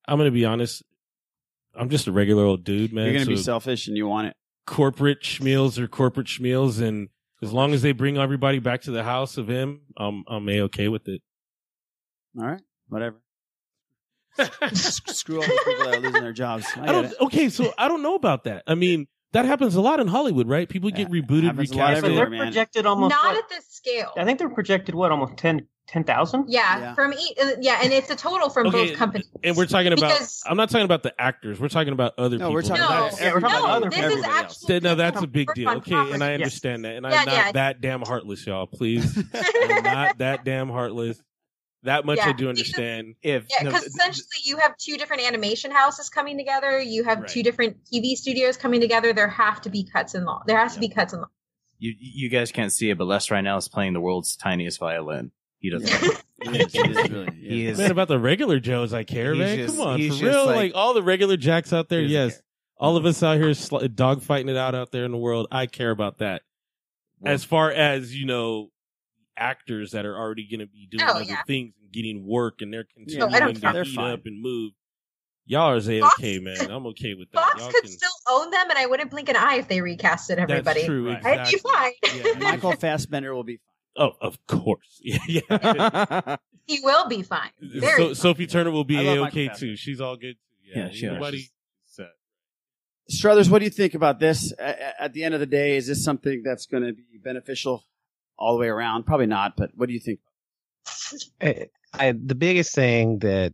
I'm 0.08 0.18
gonna 0.18 0.30
be 0.32 0.44
honest. 0.44 0.82
I'm 1.74 1.88
just 1.88 2.06
a 2.08 2.12
regular 2.12 2.44
old 2.44 2.64
dude, 2.64 2.92
man. 2.92 3.04
You're 3.04 3.14
gonna 3.14 3.26
be 3.26 3.36
selfish 3.36 3.86
and 3.86 3.96
you 3.96 4.06
want 4.08 4.26
it. 4.28 4.36
corporate 4.66 5.22
schmeals 5.22 5.78
or 5.78 5.86
corporate 5.88 6.26
schmeals, 6.26 6.80
and 6.80 7.08
as 7.42 7.52
long 7.52 7.74
as 7.74 7.82
they 7.82 7.92
bring 7.92 8.16
everybody 8.16 8.60
back 8.60 8.82
to 8.82 8.90
the 8.90 9.02
house 9.02 9.36
of 9.36 9.48
him, 9.48 9.80
I'm 9.96 10.24
I'm 10.28 10.48
a 10.48 10.62
okay 10.62 10.88
with 10.88 11.08
it. 11.08 11.20
All 12.38 12.46
right, 12.46 12.62
whatever. 12.88 13.16
Screw 14.72 15.36
all 15.36 15.42
those 15.42 15.58
people 15.64 15.84
that 15.84 15.94
are 15.96 16.00
losing 16.00 16.22
their 16.22 16.32
jobs. 16.32 16.66
I, 16.76 16.84
I, 16.84 16.86
don't. 16.86 17.04
it. 17.06 17.14
Okay, 17.20 17.48
so 17.50 17.74
I 17.76 17.88
don't 17.88 18.02
know 18.02 18.14
about 18.14 18.44
that. 18.44 18.62
I 18.66 18.74
mean, 18.74 19.06
that 19.32 19.44
happens 19.44 19.74
a 19.74 19.80
lot 19.80 20.00
in 20.00 20.06
Hollywood, 20.06 20.48
right? 20.48 20.68
People 20.68 20.90
get 20.90 21.10
rebooted, 21.10 21.44
happens 21.44 21.70
a 21.70 21.76
lot 21.76 21.88
recast. 21.88 22.02
But 22.02 22.08
they're 22.14 22.30
man. 22.30 22.40
projected 22.40 22.86
almost. 22.86 23.10
not 23.10 23.34
what? 23.34 23.44
at 23.44 23.48
this 23.48 23.66
scale. 23.68 24.12
I 24.16 24.24
think 24.24 24.38
they're 24.38 24.48
projected 24.48 24.94
what 24.94 25.10
almost 25.10 25.36
10 25.88 26.04
10,000? 26.04 26.46
Yeah, 26.48 26.78
Yeah. 26.78 26.94
from 26.94 27.12
e- 27.12 27.34
uh, 27.42 27.50
yeah, 27.60 27.80
and 27.82 27.92
it's 27.92 28.08
a 28.10 28.16
total 28.16 28.48
from 28.48 28.68
Okay, 28.68 28.88
both 28.90 28.96
companies. 28.96 29.28
And 29.44 29.56
we're 29.56 29.66
talking 29.66 29.92
about. 29.92 30.10
Because- 30.12 30.42
I'm 30.46 30.56
not 30.56 30.70
talking 30.70 30.84
about 30.84 31.02
the 31.02 31.12
actors. 31.20 31.60
We're 31.60 31.68
talking 31.68 31.92
about 31.92 32.14
other 32.18 32.38
No, 32.38 32.46
people. 32.46 32.54
we're 32.54 32.62
talking 32.62 32.80
No, 32.80 32.86
about 32.86 33.20
Yeah, 33.20 33.34
we're 33.34 33.40
talking 33.40 33.56
everybody. 33.56 33.56
about 33.64 33.70
other 33.70 33.90
this 33.90 34.18
is 34.18 34.24
actually 34.24 34.80
Now 34.80 34.94
that's 34.94 35.20
a 35.22 35.26
big 35.26 35.52
deal. 35.54 35.68
on 35.68 35.76
Okay, 35.78 35.94
and 35.94 36.00
I 36.00 36.08
property. 36.18 36.34
understand 36.34 36.84
that, 36.84 36.96
and 36.96 37.06
I'm 37.06 37.12
not 37.12 37.26
yeah. 37.26 37.52
that 37.52 37.80
damn 37.80 38.02
heartless, 38.02 38.46
y'all. 38.46 38.66
Please, 38.66 39.16
I'm 39.34 39.82
not 39.84 40.18
that 40.18 40.44
damn 40.44 40.68
heartless. 40.70 41.20
That 41.84 42.06
much 42.06 42.20
I 42.20 42.26
Yeah, 42.28 42.32
do 42.32 42.32
because- 42.46 42.48
understand. 42.60 43.14
if 43.22 43.46
Yeah, 43.50 43.64
because 43.64 43.80
th- 43.80 43.86
essentially 43.90 44.26
you 44.44 44.56
have 44.58 44.76
two 44.78 44.96
different 44.96 45.26
animation 45.26 45.72
houses 45.72 46.08
coming 46.08 46.38
together. 46.38 46.80
You 46.80 47.02
have 47.04 47.20
Right. 47.22 47.28
two 47.28 47.42
different 47.42 47.78
TV 47.92 48.14
studios 48.14 48.56
coming 48.56 48.80
together. 48.80 49.12
There 49.12 49.26
have 49.26 49.60
to 49.62 49.68
be 49.68 49.82
cuts 49.84 50.14
in 50.14 50.24
law. 50.24 50.42
There 50.46 50.56
has 50.58 50.74
to 50.74 50.80
be 50.80 50.88
cuts 50.88 51.12
in 51.12 51.20
law. 51.20 51.28
you 51.80 51.92
you 51.98 52.28
guys 52.28 52.52
can't 52.52 52.72
see 52.72 52.88
it, 52.90 52.98
but 52.98 53.08
Les 53.08 53.28
right 53.32 53.40
now 53.40 53.56
is 53.56 53.66
playing 53.66 53.92
the 53.94 54.00
world's 54.00 54.36
tiniest 54.36 54.78
violin. 54.78 55.32
He 55.62 55.70
doesn't. 55.70 55.88
It 56.44 56.60
is- 56.60 56.74
it 56.74 56.90
is 56.90 57.10
really- 57.10 57.34
he 57.36 57.64
yeah. 57.64 57.70
is. 57.70 57.78
Man, 57.78 57.90
about 57.92 58.08
the 58.08 58.18
regular 58.18 58.58
Joes, 58.60 58.92
I 58.92 59.04
care, 59.04 59.32
He's 59.32 59.38
man. 59.38 59.56
just- 59.58 59.76
Come 59.78 59.86
on, 59.86 59.98
for 60.08 60.24
real. 60.24 60.46
like- 60.46 60.56
Like, 60.56 60.72
all 60.74 60.92
the 60.92 61.02
regular 61.02 61.36
jacks 61.36 61.72
out 61.72 61.88
there, 61.88 62.00
He 62.02 62.12
doesn't 62.12 62.30
yes. 62.30 62.42
All 62.78 62.96
of 62.96 63.06
us 63.06 63.22
out 63.22 63.36
here 63.36 63.54
sl- 63.54 63.78
dog 63.94 64.22
fighting 64.22 64.48
it 64.48 64.56
out 64.56 64.74
out 64.74 64.90
there 64.90 65.04
in 65.04 65.12
the 65.12 65.16
world. 65.18 65.46
I 65.52 65.66
care 65.66 65.90
about 65.92 66.18
that. 66.18 66.42
as 67.24 67.44
far 67.44 67.70
as 67.70 68.12
you 68.12 68.26
know, 68.26 68.70
actors 69.36 69.92
that 69.92 70.04
are 70.04 70.16
already 70.18 70.48
going 70.50 70.58
to 70.60 70.66
be 70.66 70.88
doing 70.90 71.04
Oh, 71.04 71.12
other 71.12 71.22
yeah. 71.22 71.42
things 71.46 71.72
and 71.80 71.92
getting 71.92 72.26
work, 72.26 72.60
and 72.60 72.72
they're 72.74 72.82
continuing 72.92 73.32
I 73.32 73.38
don't 73.38 73.54
to 73.54 73.60
care. 73.60 73.72
They're 73.72 73.84
heat 73.84 73.94
fine. 73.94 74.12
up 74.12 74.26
and 74.26 74.42
move. 74.42 74.72
Y'all 75.46 75.70
are 75.70 75.76
okay, 75.76 76.38
man. 76.40 76.70
I'm 76.70 76.86
okay 76.88 77.14
with 77.14 77.30
that. 77.32 77.40
Fox 77.40 77.60
Y'all 77.62 77.70
could 77.70 77.82
can- 77.84 77.90
still 77.92 78.10
own 78.28 78.50
them, 78.50 78.68
and 78.70 78.76
I 78.78 78.86
wouldn't 78.86 79.10
blink 79.12 79.28
an 79.28 79.36
eye 79.36 79.56
if 79.56 79.68
they 79.68 79.78
recasted 79.78 80.38
everybody. 80.38 80.80
That's 80.80 80.84
true. 80.86 81.08
Right. 81.12 81.24
I'd 81.24 81.50
be 81.52 81.58
fine. 81.58 81.92
Yeah, 82.16 82.38
Michael 82.40 82.72
Fassbender 82.76 83.32
will 83.34 83.44
be. 83.44 83.60
Oh, 83.96 84.12
of 84.20 84.44
course. 84.46 85.00
Yeah, 85.04 85.18
yeah. 85.26 86.36
He 86.66 86.78
will 86.80 87.08
be 87.08 87.22
fine. 87.22 87.50
Very 87.60 87.96
so, 87.96 88.06
fine. 88.06 88.14
Sophie 88.14 88.46
Turner 88.46 88.70
will 88.70 88.84
be 88.84 88.96
I 88.96 89.02
a 89.02 89.04
love 89.04 89.18
Michael 89.18 89.42
okay 89.46 89.50
too. 89.54 89.74
She's 89.76 90.00
all 90.00 90.16
good. 90.16 90.36
Too. 90.64 90.78
Yeah, 90.80 90.90
she- 90.90 91.06
nobody. 91.06 91.48
Strothers, 93.08 93.50
what 93.50 93.58
do 93.58 93.64
you 93.64 93.70
think 93.70 93.94
about 93.94 94.20
this? 94.20 94.52
A- 94.58 94.62
a- 94.64 95.02
At 95.02 95.12
the 95.12 95.24
end 95.24 95.34
of 95.34 95.40
the 95.40 95.46
day, 95.46 95.76
is 95.76 95.86
this 95.86 96.04
something 96.04 96.42
that's 96.44 96.66
going 96.66 96.84
to 96.84 96.92
be 96.92 97.18
beneficial 97.22 97.84
all 98.38 98.54
the 98.54 98.60
way 98.60 98.68
around? 98.68 99.04
Probably 99.04 99.26
not, 99.26 99.56
but 99.56 99.70
what 99.74 99.88
do 99.88 99.92
you 99.92 100.00
think? 100.00 100.20
I, 101.42 101.66
I, 101.92 102.12
the 102.12 102.34
biggest 102.34 102.74
thing 102.74 103.18
that, 103.18 103.52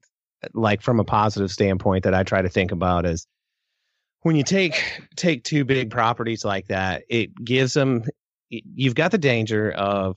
like, 0.52 0.82
from 0.82 1.00
a 1.00 1.04
positive 1.04 1.50
standpoint, 1.50 2.04
that 2.04 2.14
I 2.14 2.22
try 2.22 2.42
to 2.42 2.48
think 2.48 2.72
about 2.72 3.06
is 3.06 3.26
when 4.20 4.36
you 4.36 4.44
take 4.44 5.02
take 5.16 5.44
two 5.44 5.64
big 5.64 5.90
properties 5.90 6.44
like 6.44 6.68
that, 6.68 7.02
it 7.08 7.30
gives 7.42 7.72
them. 7.72 8.04
You've 8.50 8.94
got 8.94 9.10
the 9.10 9.18
danger 9.18 9.70
of 9.72 10.16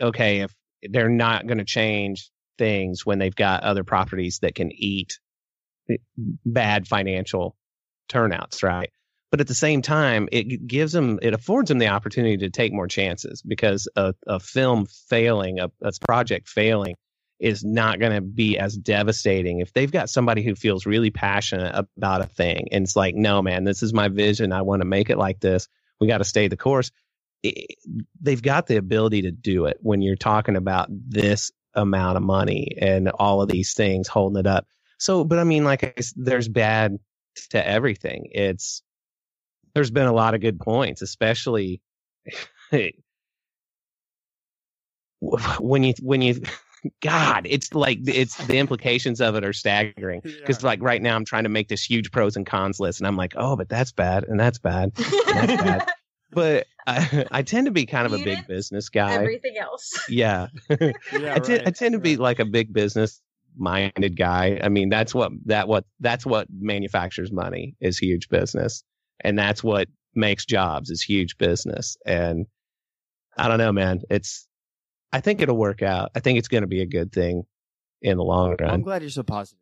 okay 0.00 0.40
if 0.40 0.54
they're 0.82 1.08
not 1.08 1.46
going 1.46 1.58
to 1.58 1.64
change 1.64 2.30
things 2.58 3.04
when 3.04 3.18
they've 3.18 3.34
got 3.34 3.62
other 3.62 3.84
properties 3.84 4.40
that 4.40 4.54
can 4.54 4.70
eat 4.72 5.18
bad 6.44 6.86
financial 6.86 7.56
turnouts, 8.08 8.62
right? 8.62 8.90
But 9.30 9.40
at 9.40 9.48
the 9.48 9.54
same 9.54 9.82
time, 9.82 10.28
it 10.30 10.66
gives 10.66 10.92
them, 10.92 11.18
it 11.20 11.34
affords 11.34 11.68
them 11.68 11.78
the 11.78 11.88
opportunity 11.88 12.36
to 12.38 12.50
take 12.50 12.72
more 12.72 12.86
chances 12.86 13.42
because 13.42 13.88
a, 13.96 14.14
a 14.26 14.38
film 14.38 14.86
failing, 15.08 15.58
a, 15.58 15.70
a 15.82 15.92
project 16.06 16.48
failing, 16.48 16.94
is 17.40 17.64
not 17.64 17.98
going 17.98 18.12
to 18.12 18.20
be 18.20 18.58
as 18.58 18.76
devastating 18.76 19.58
if 19.58 19.72
they've 19.72 19.90
got 19.90 20.08
somebody 20.08 20.42
who 20.42 20.54
feels 20.54 20.86
really 20.86 21.10
passionate 21.10 21.74
about 21.96 22.20
a 22.20 22.26
thing 22.26 22.68
and 22.70 22.84
it's 22.84 22.94
like, 22.94 23.16
no, 23.16 23.42
man, 23.42 23.64
this 23.64 23.82
is 23.82 23.92
my 23.92 24.08
vision. 24.08 24.52
I 24.52 24.62
want 24.62 24.82
to 24.82 24.86
make 24.86 25.10
it 25.10 25.18
like 25.18 25.40
this. 25.40 25.68
We 26.00 26.06
got 26.06 26.18
to 26.18 26.24
stay 26.24 26.46
the 26.46 26.56
course. 26.56 26.92
It, 27.44 27.78
they've 28.20 28.42
got 28.42 28.66
the 28.66 28.76
ability 28.76 29.22
to 29.22 29.30
do 29.30 29.66
it 29.66 29.78
when 29.80 30.02
you're 30.02 30.16
talking 30.16 30.56
about 30.56 30.88
this 30.90 31.52
amount 31.74 32.16
of 32.16 32.22
money 32.22 32.76
and 32.80 33.10
all 33.10 33.42
of 33.42 33.48
these 33.48 33.74
things 33.74 34.08
holding 34.08 34.40
it 34.40 34.46
up. 34.46 34.66
So, 34.98 35.24
but 35.24 35.38
I 35.38 35.44
mean, 35.44 35.64
like, 35.64 36.00
there's 36.16 36.48
bad 36.48 36.98
to 37.50 37.66
everything. 37.66 38.30
It's, 38.32 38.82
there's 39.74 39.90
been 39.90 40.06
a 40.06 40.12
lot 40.12 40.34
of 40.34 40.40
good 40.40 40.58
points, 40.58 41.02
especially 41.02 41.82
when 45.20 45.82
you, 45.82 45.94
when 46.00 46.22
you, 46.22 46.40
God, 47.00 47.46
it's 47.48 47.74
like 47.74 47.98
it's 48.06 48.36
the 48.46 48.58
implications 48.58 49.20
of 49.20 49.34
it 49.34 49.44
are 49.44 49.52
staggering. 49.52 50.20
Because 50.22 50.58
yeah. 50.62 50.66
like 50.66 50.82
right 50.82 51.02
now, 51.02 51.16
I'm 51.16 51.24
trying 51.24 51.44
to 51.44 51.48
make 51.50 51.68
this 51.68 51.84
huge 51.84 52.10
pros 52.10 52.36
and 52.36 52.46
cons 52.46 52.80
list, 52.80 53.00
and 53.00 53.06
I'm 53.06 53.16
like, 53.16 53.34
oh, 53.36 53.56
but 53.56 53.68
that's 53.68 53.92
bad, 53.92 54.24
and 54.24 54.38
that's 54.38 54.58
bad, 54.58 54.92
and 54.96 55.48
that's 55.48 55.62
bad. 55.62 55.90
But 56.34 56.66
I, 56.86 57.26
I 57.30 57.42
tend 57.42 57.66
to 57.66 57.72
be 57.72 57.86
kind 57.86 58.06
of 58.06 58.12
a 58.12 58.18
big 58.18 58.46
business 58.46 58.88
guy. 58.88 59.14
Everything 59.14 59.56
else. 59.58 59.92
Yeah, 60.08 60.48
yeah 60.70 61.34
I, 61.34 61.38
t- 61.38 61.52
right. 61.52 61.62
I 61.66 61.70
tend 61.70 61.94
to 61.94 61.98
be 61.98 62.16
like 62.16 62.38
a 62.38 62.44
big 62.44 62.72
business 62.72 63.20
minded 63.56 64.16
guy. 64.16 64.60
I 64.62 64.68
mean, 64.68 64.88
that's 64.88 65.14
what 65.14 65.32
that 65.46 65.68
what 65.68 65.84
that's 66.00 66.26
what 66.26 66.48
manufactures 66.50 67.32
money 67.32 67.74
is 67.80 67.98
huge 67.98 68.28
business, 68.28 68.82
and 69.20 69.38
that's 69.38 69.64
what 69.64 69.88
makes 70.14 70.44
jobs 70.44 70.90
is 70.90 71.02
huge 71.02 71.38
business. 71.38 71.96
And 72.06 72.46
I 73.36 73.48
don't 73.48 73.58
know, 73.58 73.72
man. 73.72 74.02
It's 74.10 74.46
I 75.12 75.20
think 75.20 75.40
it'll 75.40 75.56
work 75.56 75.82
out. 75.82 76.10
I 76.14 76.20
think 76.20 76.38
it's 76.38 76.48
going 76.48 76.62
to 76.62 76.68
be 76.68 76.82
a 76.82 76.86
good 76.86 77.12
thing 77.12 77.44
in 78.02 78.16
the 78.18 78.24
long 78.24 78.56
run. 78.60 78.70
I'm 78.70 78.82
glad 78.82 79.02
you're 79.02 79.10
so 79.10 79.22
positive. 79.22 79.60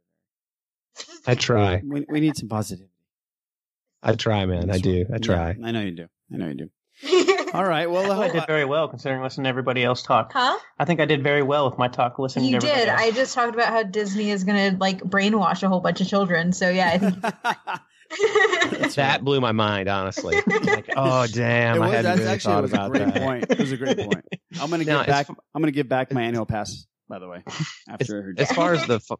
I 1.26 1.34
try. 1.34 1.82
We, 1.84 2.04
we 2.08 2.20
need 2.20 2.36
some 2.36 2.48
positivity. 2.48 2.90
I 4.02 4.14
try, 4.14 4.44
man. 4.46 4.70
I 4.70 4.78
do. 4.78 5.06
I 5.12 5.18
try. 5.18 5.54
Yeah, 5.58 5.66
I 5.66 5.70
know 5.70 5.80
you 5.80 5.92
do. 5.92 6.08
I 6.32 6.36
know 6.36 6.48
you 6.48 6.54
do. 6.54 6.70
All 7.52 7.64
right. 7.64 7.90
Well, 7.90 8.10
I, 8.12 8.26
I 8.26 8.28
did 8.28 8.46
very 8.46 8.64
well 8.64 8.88
considering 8.88 9.22
listening 9.22 9.44
to 9.44 9.48
everybody 9.50 9.84
else 9.84 10.02
talk. 10.02 10.32
Huh? 10.32 10.58
I 10.78 10.84
think 10.84 11.00
I 11.00 11.04
did 11.04 11.22
very 11.22 11.42
well 11.42 11.68
with 11.68 11.78
my 11.78 11.88
talk 11.88 12.18
listening. 12.18 12.46
You 12.46 12.58
to 12.60 12.66
did. 12.66 12.88
Else. 12.88 13.00
I 13.00 13.10
just 13.10 13.34
talked 13.34 13.54
about 13.54 13.68
how 13.68 13.82
Disney 13.82 14.30
is 14.30 14.44
going 14.44 14.72
to 14.72 14.78
like 14.78 15.00
brainwash 15.00 15.62
a 15.62 15.68
whole 15.68 15.80
bunch 15.80 16.00
of 16.00 16.08
children. 16.08 16.52
So 16.52 16.68
yeah, 16.70 16.90
I 16.90 16.98
think 16.98 17.20
that 18.94 19.20
blew 19.24 19.40
my 19.40 19.52
mind. 19.52 19.88
Honestly, 19.88 20.36
like, 20.64 20.90
oh 20.96 21.26
damn, 21.26 21.78
was, 21.80 21.90
I 21.90 21.96
hadn't 21.96 22.18
really 22.18 22.30
actually, 22.30 22.52
thought 22.54 22.64
about 22.64 22.96
a 22.96 22.98
that. 23.00 23.22
point. 23.22 23.46
It 23.50 23.58
was 23.58 23.72
a 23.72 23.76
great 23.76 23.98
point. 23.98 24.24
I'm 24.60 24.70
gonna 24.70 24.84
No, 24.84 24.98
give 24.98 25.06
back. 25.06 25.28
I'm 25.28 25.62
gonna 25.62 25.72
give 25.72 25.88
back 25.88 26.12
my 26.12 26.22
annual 26.22 26.46
pass. 26.46 26.86
By 27.08 27.18
the 27.18 27.28
way, 27.28 27.42
after 27.88 28.34
I 28.38 28.40
as 28.42 28.52
far 28.52 28.72
as 28.74 28.86
the 28.86 28.94
f- 28.96 29.18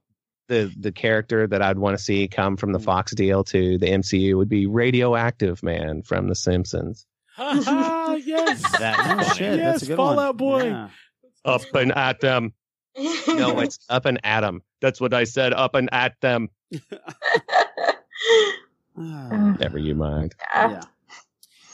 the 0.48 0.72
the 0.78 0.92
character 0.92 1.46
that 1.46 1.62
I'd 1.62 1.78
want 1.78 1.96
to 1.96 2.02
see 2.02 2.28
come 2.28 2.56
from 2.56 2.72
the 2.72 2.78
Mm. 2.78 2.84
Fox 2.84 3.14
deal 3.14 3.44
to 3.44 3.78
the 3.78 3.86
MCU 3.86 4.36
would 4.36 4.48
be 4.48 4.66
Radioactive 4.66 5.62
Man 5.62 6.02
from 6.02 6.28
The 6.28 6.34
Simpsons. 6.34 7.06
Ah, 7.38 8.14
yes. 8.16 8.62
That's 8.78 8.98
Oh, 9.30 9.34
shit, 9.34 9.58
yes, 9.58 9.72
that's 9.72 9.82
a 9.82 9.86
good 9.86 9.96
Fallout 9.96 10.38
one. 10.40 10.60
Boy. 10.60 10.64
Yeah. 10.68 10.88
Up 11.44 11.62
and 11.74 11.92
at 11.96 12.20
them. 12.20 12.52
No, 13.26 13.58
it's 13.60 13.78
up 13.88 14.04
and 14.04 14.20
at 14.22 14.42
them. 14.42 14.62
That's 14.82 15.00
what 15.00 15.14
I 15.14 15.24
said. 15.24 15.54
Up 15.54 15.74
and 15.74 15.88
at 15.92 16.20
them. 16.20 16.50
Ah, 18.96 19.56
Never 19.58 19.78
you 19.78 19.94
mind. 19.94 20.34
yeah. 20.54 20.82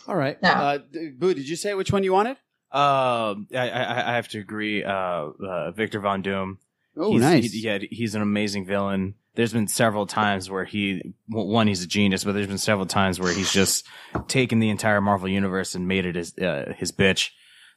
All 0.07 0.15
right. 0.17 0.41
No. 0.43 0.51
Uh, 0.51 0.79
Boo, 1.17 1.35
did 1.35 1.49
you 1.49 1.57
say 1.57 1.75
which 1.75 1.93
one 1.93 2.05
you 2.05 2.13
wanted? 2.13 2.37
Um, 2.71 3.49
I, 3.53 3.71
I 3.71 4.13
I 4.13 4.15
have 4.17 4.29
to 4.29 4.39
agree. 4.39 4.85
Uh, 4.85 4.93
uh 4.93 5.71
Victor 5.73 6.01
Von 6.01 6.23
Doom. 6.23 6.59
Oh, 6.99 7.11
He's- 7.13 7.21
nice. 7.23 7.53
he- 7.53 7.61
yeah, 7.61 7.79
he's 7.91 8.15
an 8.15 8.23
amazing 8.23 8.67
villain. 8.67 9.15
There's 9.35 9.53
been 9.53 9.69
several 9.69 10.05
times 10.07 10.51
where 10.51 10.65
he, 10.65 11.15
one, 11.29 11.69
he's 11.69 11.85
a 11.85 11.87
genius, 11.87 12.25
but 12.25 12.33
there's 12.33 12.49
been 12.49 12.59
several 12.59 12.87
times 12.87 13.21
where 13.21 13.33
he's 13.33 13.53
just 13.53 13.87
taken 14.27 14.59
the 14.59 14.69
entire 14.71 15.01
Marvel 15.01 15.29
universe 15.29 15.77
and 15.77 15.87
made 15.87 16.07
it 16.07 16.17
his 16.17 16.37
uh, 16.39 16.73
his 16.77 16.91
bitch. 16.91 17.31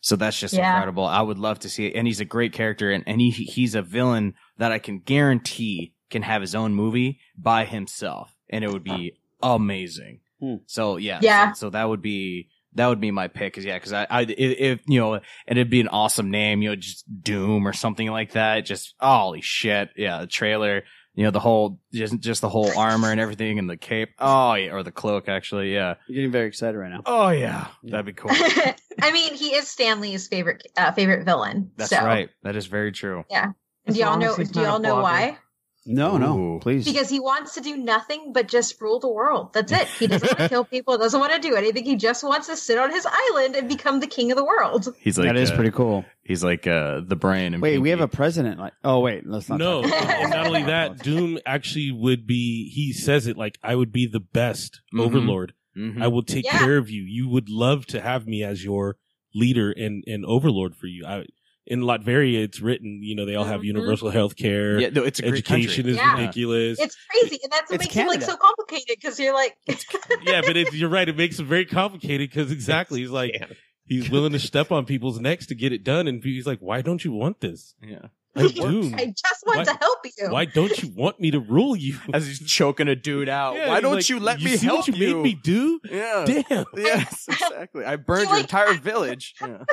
So 0.04 0.16
that's 0.16 0.40
just 0.40 0.56
Yeah. 0.56 0.74
incredible. 0.76 1.06
I 1.06 1.22
would 1.22 1.38
love 1.38 1.60
to 1.60 1.70
see 1.70 1.86
it, 1.86 1.96
and 1.96 2.08
he's 2.08 2.20
a 2.20 2.26
great 2.26 2.54
character, 2.54 2.90
and 2.92 3.04
and 3.06 3.22
he 3.22 3.30
he's 3.30 3.76
a 3.76 3.84
villain 3.84 4.34
that 4.58 4.72
I 4.72 4.80
can 4.80 5.00
guarantee 5.00 5.94
can 6.10 6.24
have 6.24 6.42
his 6.42 6.56
own 6.56 6.74
movie 6.74 7.20
by 7.38 7.66
himself, 7.66 8.36
and 8.50 8.64
it 8.66 8.72
would 8.74 8.84
be 8.84 9.14
amazing. 9.44 10.22
Hmm. 10.40 10.56
So 10.66 10.98
yeah, 10.98 11.20
Yeah. 11.22 11.52
So, 11.52 11.68
so 11.68 11.70
that 11.72 11.88
would 11.88 12.02
be 12.02 12.50
that 12.76 12.88
would 12.88 13.02
be 13.02 13.12
my 13.12 13.28
pick, 13.28 13.56
cause 13.56 13.66
yeah, 13.66 13.78
cause 13.80 13.94
I, 13.94 14.08
I, 14.10 14.22
if, 14.22 14.38
if, 14.38 14.80
you 14.88 15.00
know, 15.00 15.16
and 15.16 15.24
it'd 15.48 15.70
be 15.70 15.82
an 15.82 15.90
awesome 15.90 16.32
name, 16.32 16.62
you 16.62 16.70
know, 16.70 16.76
just 16.76 17.04
Doom 17.22 17.68
or 17.68 17.74
something 17.74 18.08
like 18.08 18.34
that. 18.34 18.66
Just, 18.66 18.96
holy 19.00 19.42
shit. 19.42 19.90
Yeah. 19.96 20.22
The 20.22 20.28
trailer, 20.28 20.84
you 21.14 21.26
know, 21.26 21.32
the 21.32 21.40
whole, 21.40 21.80
just, 21.94 22.20
just 22.20 22.42
the 22.42 22.50
whole 22.50 22.72
armor 22.78 23.12
and 23.12 23.20
everything 23.20 23.60
and 23.60 23.70
the 23.70 23.78
cape. 23.78 24.10
Oh 24.20 24.54
yeah. 24.54 24.72
Or 24.72 24.84
the 24.84 24.92
cloak, 24.92 25.28
actually. 25.28 25.74
Yeah. 25.74 25.96
You're 26.08 26.16
getting 26.16 26.32
very 26.32 26.48
excited 26.48 26.78
right 26.78 26.92
now. 26.92 27.02
Oh 27.06 27.30
yeah. 27.30 27.68
That'd 27.84 28.06
be 28.06 28.14
cool. 28.14 28.32
I 29.02 29.12
mean, 29.12 29.34
he 29.34 29.56
is 29.56 29.68
Stan 29.68 30.00
Lee's 30.00 30.28
favorite 30.28 30.66
uh, 30.78 30.92
favorite 30.94 31.26
villain. 31.26 31.72
That's 31.76 31.90
so, 31.90 32.04
right. 32.04 32.30
That 32.44 32.56
is 32.56 32.68
very 32.68 32.92
true. 32.92 33.26
Yeah. 33.30 33.52
As 33.86 33.96
Do 33.96 34.02
y'all 34.02 34.18
know? 34.18 34.36
Do 34.36 34.62
y'all 34.62 34.80
know 34.80 34.98
blogger. 34.98 35.02
why? 35.02 35.38
No, 35.86 36.18
no, 36.18 36.60
please. 36.62 36.86
Because 36.86 37.10
he 37.10 37.20
wants 37.20 37.56
to 37.56 37.62
do 37.62 37.76
nothing 37.76 38.34
but 38.34 38.48
just 38.48 38.80
rule 38.80 39.00
the 39.00 39.10
world. 39.10 39.52
That's 39.54 39.72
it. 39.72 39.88
He 39.88 40.06
doesn't 40.06 40.28
want 40.28 40.38
to 40.40 40.50
kill 40.56 40.64
people. 40.64 40.96
Doesn't 40.98 41.20
want 41.20 41.34
to 41.34 41.40
do 41.40 41.56
anything. 41.56 41.86
He 41.86 41.96
just 41.96 42.24
wants 42.24 42.48
to 42.48 42.56
sit 42.56 42.78
on 42.78 42.92
his 42.92 43.08
island 43.10 43.56
and 43.56 43.68
become 43.68 44.00
the 44.00 44.06
king 44.08 44.32
of 44.32 44.38
the 44.38 44.46
world. 44.46 44.94
He's 45.00 45.18
like, 45.18 45.28
that 45.30 45.38
is 45.38 45.50
uh, 45.50 45.56
pretty 45.56 45.72
cool. 45.72 46.06
He's 46.24 46.44
like, 46.44 46.68
uh, 46.68 47.02
the 47.04 47.16
brain. 47.16 47.56
And 47.56 47.64
Wait, 47.64 47.80
we 47.80 47.90
have 47.90 48.00
a 48.00 48.08
president. 48.08 48.60
Like, 48.60 48.74
oh 48.84 49.00
wait, 49.00 49.26
let's 49.26 49.50
not. 49.50 49.58
No, 49.58 49.82
talk 49.82 49.92
about 50.04 50.22
and 50.22 50.30
not 50.30 50.46
only 50.48 50.64
that, 50.64 51.00
Doom 51.04 51.40
actually 51.48 51.92
would 51.92 52.28
be. 52.28 52.70
He 52.70 52.94
says 52.94 53.26
it 53.26 53.36
like 53.36 53.58
I 53.64 53.74
would 53.74 53.92
be 53.92 54.06
the 54.06 54.20
best 54.20 54.82
Mhm. 54.94 55.02
overlord. 55.02 55.54
Mhm. 55.76 56.02
I 56.04 56.10
will 56.10 56.24
take 56.24 56.46
Yeah. 56.46 56.60
care 56.60 56.78
of 56.78 56.92
you. 56.92 57.02
You 57.02 57.28
would 57.30 57.50
love 57.50 57.88
to 57.88 58.02
have 58.02 58.28
me 58.28 58.44
as 58.44 58.64
your 58.64 58.98
leader 59.34 59.72
and, 59.72 60.04
and 60.06 60.26
overlord 60.26 60.76
for 60.76 60.86
you. 60.88 61.06
I, 61.08 61.26
in 61.72 61.82
Latveria, 61.82 62.44
it's 62.44 62.60
written, 62.60 63.00
you 63.02 63.16
know, 63.16 63.26
they 63.26 63.36
all 63.36 63.46
have 63.46 63.62
Mhm. 63.62 63.66
universal 63.74 64.10
health 64.10 64.36
care. 64.36 64.80
Yeah, 64.80 64.90
no, 64.90 65.04
it's 65.04 65.20
a 65.20 65.24
great 65.24 65.34
Education 65.50 65.84
country. 65.86 65.92
is 65.92 65.98
Yeah. 65.98 66.18
ridiculous. 66.20 66.80
It's 66.80 66.98
crazy, 67.10 67.40
and 67.44 67.52
that's 67.52 67.72
what 67.72 67.76
It's 67.82 67.96
makes 67.96 67.96
it 67.96 68.08
like 68.08 68.22
so 68.22 68.36
complicated. 68.38 68.88
Because 69.02 69.20
you're 69.20 69.34
like, 69.34 69.56
yeah, 70.24 70.42
but 70.46 70.58
it's, 70.58 70.74
you're 70.74 70.90
right. 70.90 71.08
It 71.08 71.16
makes 71.18 71.40
it 71.40 71.44
very 71.46 71.66
complicated 71.66 72.30
because 72.30 72.52
exactly, 72.52 73.00
he's 73.02 73.10
like, 73.10 73.34
Damn. 73.40 73.50
he's 73.86 74.10
willing 74.10 74.34
to 74.34 74.40
step 74.40 74.72
on 74.72 74.86
people's 74.86 75.20
necks 75.20 75.46
to 75.48 75.56
get 75.56 75.72
it 75.72 75.84
done. 75.84 76.08
And 76.08 76.24
he's 76.24 76.46
like, 76.46 76.60
why 76.60 76.82
don't 76.82 77.04
you 77.06 77.12
want 77.14 77.40
this? 77.42 77.74
Yeah. 77.82 78.08
I'm 78.36 78.48
Doom. 78.52 78.96
I 78.96 79.06
just 79.08 79.44
want 79.46 79.58
Why- 79.58 79.64
to 79.66 79.74
help 79.80 80.00
you. 80.06 80.30
Why 80.30 80.46
don't 80.46 80.82
you 80.82 80.90
want 80.96 81.20
me 81.20 81.32
to 81.32 81.40
rule 81.40 81.76
you? 81.76 81.98
As 82.14 82.28
he's 82.28 82.40
choking 82.40 82.88
a 82.88 82.96
dude 82.96 83.28
out. 83.28 83.56
Yeah, 83.56 83.68
Why 83.70 83.82
don't 83.82 83.96
like, 83.96 84.08
you 84.10 84.20
let 84.20 84.42
me 84.42 84.56
see 84.56 84.66
help 84.66 84.80
what 84.80 84.88
you 84.88 84.94
you? 84.96 85.16
made 85.18 85.24
me 85.24 85.40
do? 85.42 85.80
Yeah. 85.90 86.26
Damn. 86.26 86.66
Yes, 86.78 87.26
exactly. 87.30 87.84
I 87.84 87.98
burned 87.98 88.22
You 88.22 88.26
your 88.28 88.34
like- 88.36 88.44
entire 88.44 88.74
village. 88.76 89.34
Yeah. 89.42 89.64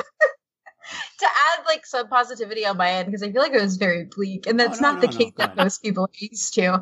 To 1.19 1.25
add 1.25 1.65
like 1.65 1.85
some 1.85 2.07
positivity 2.07 2.65
on 2.65 2.77
my 2.77 2.89
end 2.91 3.07
because 3.07 3.23
I 3.23 3.31
feel 3.31 3.41
like 3.41 3.53
it 3.53 3.61
was 3.61 3.77
very 3.77 4.05
bleak, 4.05 4.47
and 4.47 4.59
that's 4.59 4.79
Oh, 4.79 4.81
no, 4.81 4.91
not 4.91 4.95
no, 4.95 5.01
the 5.01 5.07
no, 5.07 5.17
case 5.17 5.33
that 5.37 5.55
most 5.55 5.81
people 5.83 6.03
are 6.05 6.09
used 6.13 6.53
to. 6.55 6.73
Um, 6.73 6.81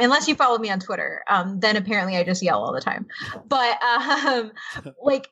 unless 0.00 0.28
you 0.28 0.34
follow 0.34 0.58
me 0.58 0.70
on 0.70 0.80
Twitter, 0.80 1.22
um, 1.28 1.60
then 1.60 1.76
apparently 1.76 2.16
I 2.16 2.24
just 2.24 2.42
yell 2.42 2.62
all 2.62 2.72
the 2.72 2.80
time. 2.80 3.06
But 3.46 3.78
um, 3.82 4.52
like 5.02 5.30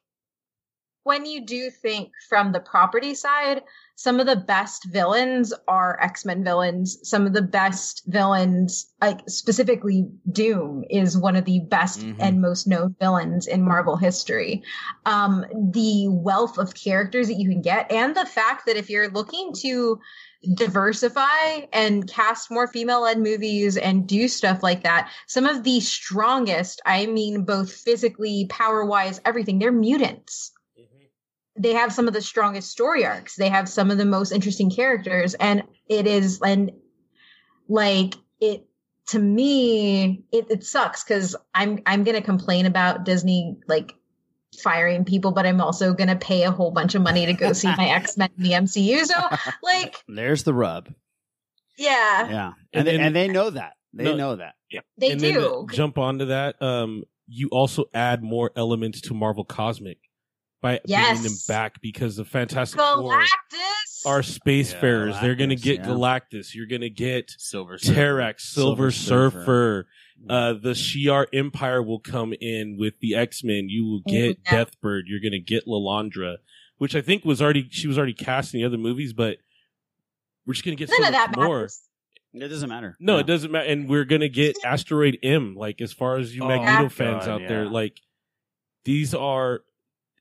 when 1.06 1.24
you 1.24 1.40
do 1.40 1.70
think 1.70 2.10
from 2.28 2.50
the 2.50 2.58
property 2.58 3.14
side, 3.14 3.62
some 3.94 4.18
of 4.18 4.26
the 4.26 4.34
best 4.34 4.86
villains 4.86 5.54
are 5.68 6.02
X 6.02 6.24
Men 6.24 6.42
villains. 6.42 6.98
Some 7.08 7.26
of 7.26 7.32
the 7.32 7.42
best 7.42 8.02
villains, 8.08 8.92
like 9.00 9.20
specifically 9.28 10.08
Doom, 10.32 10.82
is 10.90 11.16
one 11.16 11.36
of 11.36 11.44
the 11.44 11.60
best 11.60 12.00
Mhm. 12.00 12.16
and 12.18 12.42
most 12.42 12.66
known 12.66 12.96
villains 12.98 13.46
in 13.46 13.62
Marvel 13.62 13.96
history. 13.96 14.64
Um, 15.06 15.46
the 15.70 16.08
wealth 16.08 16.58
of 16.58 16.74
characters 16.74 17.28
that 17.28 17.38
you 17.38 17.48
can 17.48 17.62
get, 17.62 17.90
and 17.90 18.16
the 18.16 18.26
fact 18.26 18.66
that 18.66 18.76
if 18.76 18.90
you're 18.90 19.08
looking 19.08 19.52
to 19.60 20.00
diversify 20.54 21.66
and 21.72 22.08
cast 22.08 22.50
more 22.50 22.66
female 22.66 23.02
led 23.02 23.18
movies 23.20 23.76
and 23.76 24.08
do 24.08 24.26
stuff 24.26 24.60
like 24.60 24.82
that, 24.82 25.08
some 25.28 25.46
of 25.46 25.62
the 25.62 25.78
strongest, 25.78 26.82
I 26.84 27.06
mean, 27.06 27.44
both 27.44 27.72
physically, 27.72 28.46
power 28.50 28.84
wise, 28.84 29.20
everything, 29.24 29.60
they're 29.60 29.70
mutants 29.70 30.50
they 31.58 31.72
have 31.74 31.92
some 31.92 32.08
of 32.08 32.14
the 32.14 32.22
strongest 32.22 32.70
story 32.70 33.04
arcs. 33.06 33.36
They 33.36 33.48
have 33.48 33.68
some 33.68 33.90
of 33.90 33.98
the 33.98 34.04
most 34.04 34.32
interesting 34.32 34.70
characters, 34.70 35.34
and 35.34 35.62
it 35.88 36.06
is 36.06 36.40
and 36.44 36.72
like 37.68 38.14
it 38.40 38.66
to 39.08 39.18
me, 39.18 40.24
it, 40.32 40.50
it 40.50 40.64
sucks 40.64 41.04
because 41.04 41.36
I'm 41.54 41.80
I'm 41.86 42.04
gonna 42.04 42.22
complain 42.22 42.66
about 42.66 43.04
Disney 43.04 43.56
like 43.68 43.94
firing 44.62 45.04
people, 45.04 45.32
but 45.32 45.46
I'm 45.46 45.60
also 45.60 45.94
gonna 45.94 46.16
pay 46.16 46.42
a 46.44 46.50
whole 46.50 46.70
bunch 46.70 46.94
of 46.94 47.02
money 47.02 47.26
to 47.26 47.32
go 47.32 47.52
see 47.52 47.68
my 47.76 47.86
X 47.90 48.16
Men 48.16 48.30
in 48.36 48.42
the 48.44 48.50
MCU. 48.52 49.04
So 49.04 49.14
like, 49.62 49.96
There's 50.08 50.42
the 50.44 50.54
rub. 50.54 50.92
yeah, 51.78 52.28
Yeah, 52.28 52.46
And 52.72 52.80
and, 52.80 52.86
they, 52.86 52.96
then- 52.96 53.06
and 53.06 53.16
they 53.16 53.28
know 53.28 53.50
that. 53.50 53.74
They 53.92 54.04
No, 54.04 54.14
know 54.16 54.36
that. 54.36 54.54
Yeah. 54.70 54.80
They 54.98 55.12
and 55.12 55.20
then 55.20 55.34
to 55.34 55.40
do. 55.40 55.66
jump 55.72 55.96
onto 55.96 56.26
that. 56.26 56.60
Um, 56.60 57.04
you 57.28 57.48
also 57.50 57.86
add 57.94 58.22
more 58.22 58.50
elements 58.54 59.00
to 59.02 59.14
Marvel 59.14 59.44
Cosmic 59.44 59.98
by 60.66 60.80
bringing 60.86 61.22
them 61.22 61.32
back 61.48 61.80
because 61.80 62.16
the 62.16 62.24
Fantastic 62.24 62.80
Four 62.80 63.22
are 64.06 64.20
spacefarers. 64.20 65.12
Yeah, 65.12 65.20
They're 65.20 65.34
going 65.34 65.50
to 65.50 65.56
get 65.56 65.80
yeah. 65.80 65.86
Galactus. 65.86 66.54
You're 66.54 66.66
going 66.66 66.80
to 66.82 66.90
get 66.90 67.32
Silver 67.38 67.78
Surfer. 67.78 67.98
Terrax, 68.00 68.40
Silver, 68.40 68.90
Silver 68.90 68.90
Surfer. 68.90 69.40
Surfer. 69.44 69.86
Uh, 70.30 70.52
the 70.54 70.70
Shi'ar 70.70 71.26
Empire 71.32 71.82
will 71.82 72.00
come 72.00 72.32
in 72.40 72.76
with 72.78 72.94
the 73.00 73.14
X 73.14 73.44
Men. 73.44 73.68
You 73.68 73.84
will 73.84 74.00
get 74.06 74.38
Yeah. 74.44 74.64
Deathbird. 74.64 75.02
You're 75.06 75.20
going 75.20 75.32
to 75.32 75.40
get 75.40 75.66
Lilandra, 75.66 76.36
which 76.78 76.94
I 76.94 77.02
think 77.02 77.24
was 77.24 77.42
already 77.42 77.68
she 77.70 77.86
was 77.86 77.98
already 77.98 78.14
cast 78.14 78.54
in 78.54 78.60
the 78.60 78.66
other 78.66 78.78
movies, 78.78 79.12
but 79.12 79.36
we're 80.46 80.54
just 80.54 80.64
going 80.64 80.76
to 80.76 80.80
get 80.82 80.88
None 80.90 81.02
so 81.02 81.06
of 81.08 81.12
that 81.12 81.30
much 81.30 81.36
more. 81.44 81.56
matters. 81.58 81.82
It 82.32 82.48
doesn't 82.48 82.68
matter. 82.68 82.96
No, 83.00 83.18
it 83.18 83.26
doesn't 83.26 83.50
matter. 83.50 83.66
And 83.68 83.88
we're 83.88 84.04
gonna 84.04 84.28
get 84.28 84.56
Asteroid 84.64 85.18
M. 85.22 85.54
Like 85.56 85.80
as 85.80 85.92
far 85.94 86.16
as 86.18 86.36
you 86.36 86.42
Oh, 86.44 86.48
Magneto 86.48 86.82
God, 86.82 86.92
fans 86.92 87.26
out 87.28 87.40
there, 87.48 87.64
like 87.64 87.98
these 88.84 89.14
are. 89.14 89.60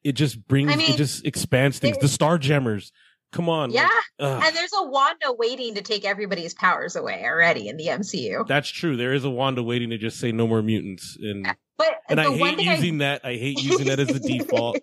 It 0.06 0.14
just 0.14 0.48
brings. 0.48 0.72
I 0.72 0.76
mean, 0.76 0.92
it 0.92 0.98
just 0.98 1.26
expands 1.26 1.80
things. 1.80 1.98
The 1.98 2.06
Starjammers. 2.08 2.92
Come 3.32 3.50
on. 3.50 3.72
Yeah, 3.72 3.90
like, 4.20 4.44
and 4.46 4.56
there's 4.56 4.72
a 4.78 4.84
Wanda 4.86 5.34
waiting 5.34 5.74
to 5.76 5.82
take 5.82 6.06
everybody's 6.06 6.54
powers 6.54 6.96
away 6.96 7.24
already 7.26 7.68
in 7.68 7.76
the 7.76 7.88
MCU. 7.88 8.48
that's 8.48 8.70
true. 8.70 8.96
There 8.96 9.14
is 9.14 9.26
a 9.26 9.30
Wanda 9.30 9.62
waiting 9.64 9.90
to 9.90 9.98
just 9.98 10.20
say 10.20 10.32
no 10.32 10.48
more 10.48 10.62
mutants, 10.62 11.18
and 11.20 11.46
But 11.78 11.96
and 12.08 12.22
I 12.22 12.32
hate 12.32 12.56
thing 12.58 12.68
using 12.68 12.98
that. 13.00 13.22
I 13.26 13.34
hate 13.34 13.62
using 13.62 13.88
that 13.88 14.00
as 14.00 14.10
a 14.12 14.20
default. 14.26 14.78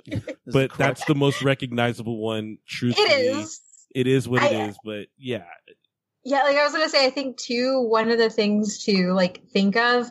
but 0.47 0.77
that's 0.77 1.05
the 1.07 1.15
most 1.15 1.41
recognizable 1.43 2.19
one. 2.19 2.59
Truthfully, 2.67 3.09
it 3.09 3.37
is. 3.37 3.61
It 3.95 4.07
is 4.09 4.29
what 4.29 4.43
it 4.43 4.53
I- 4.53 4.67
is. 4.69 4.77
But 4.85 5.07
yeah, 5.17 5.45
Yeah, 6.25 6.43
like 6.43 6.57
I 6.57 6.65
was 6.65 6.73
gonna 6.73 6.89
say, 6.91 7.07
I 7.07 7.11
think 7.11 7.39
too, 7.39 7.81
one 7.81 8.11
of 8.11 8.19
the 8.19 8.29
things 8.29 8.85
to 8.85 9.13
like 9.15 9.41
think 9.51 9.77
of 9.77 10.11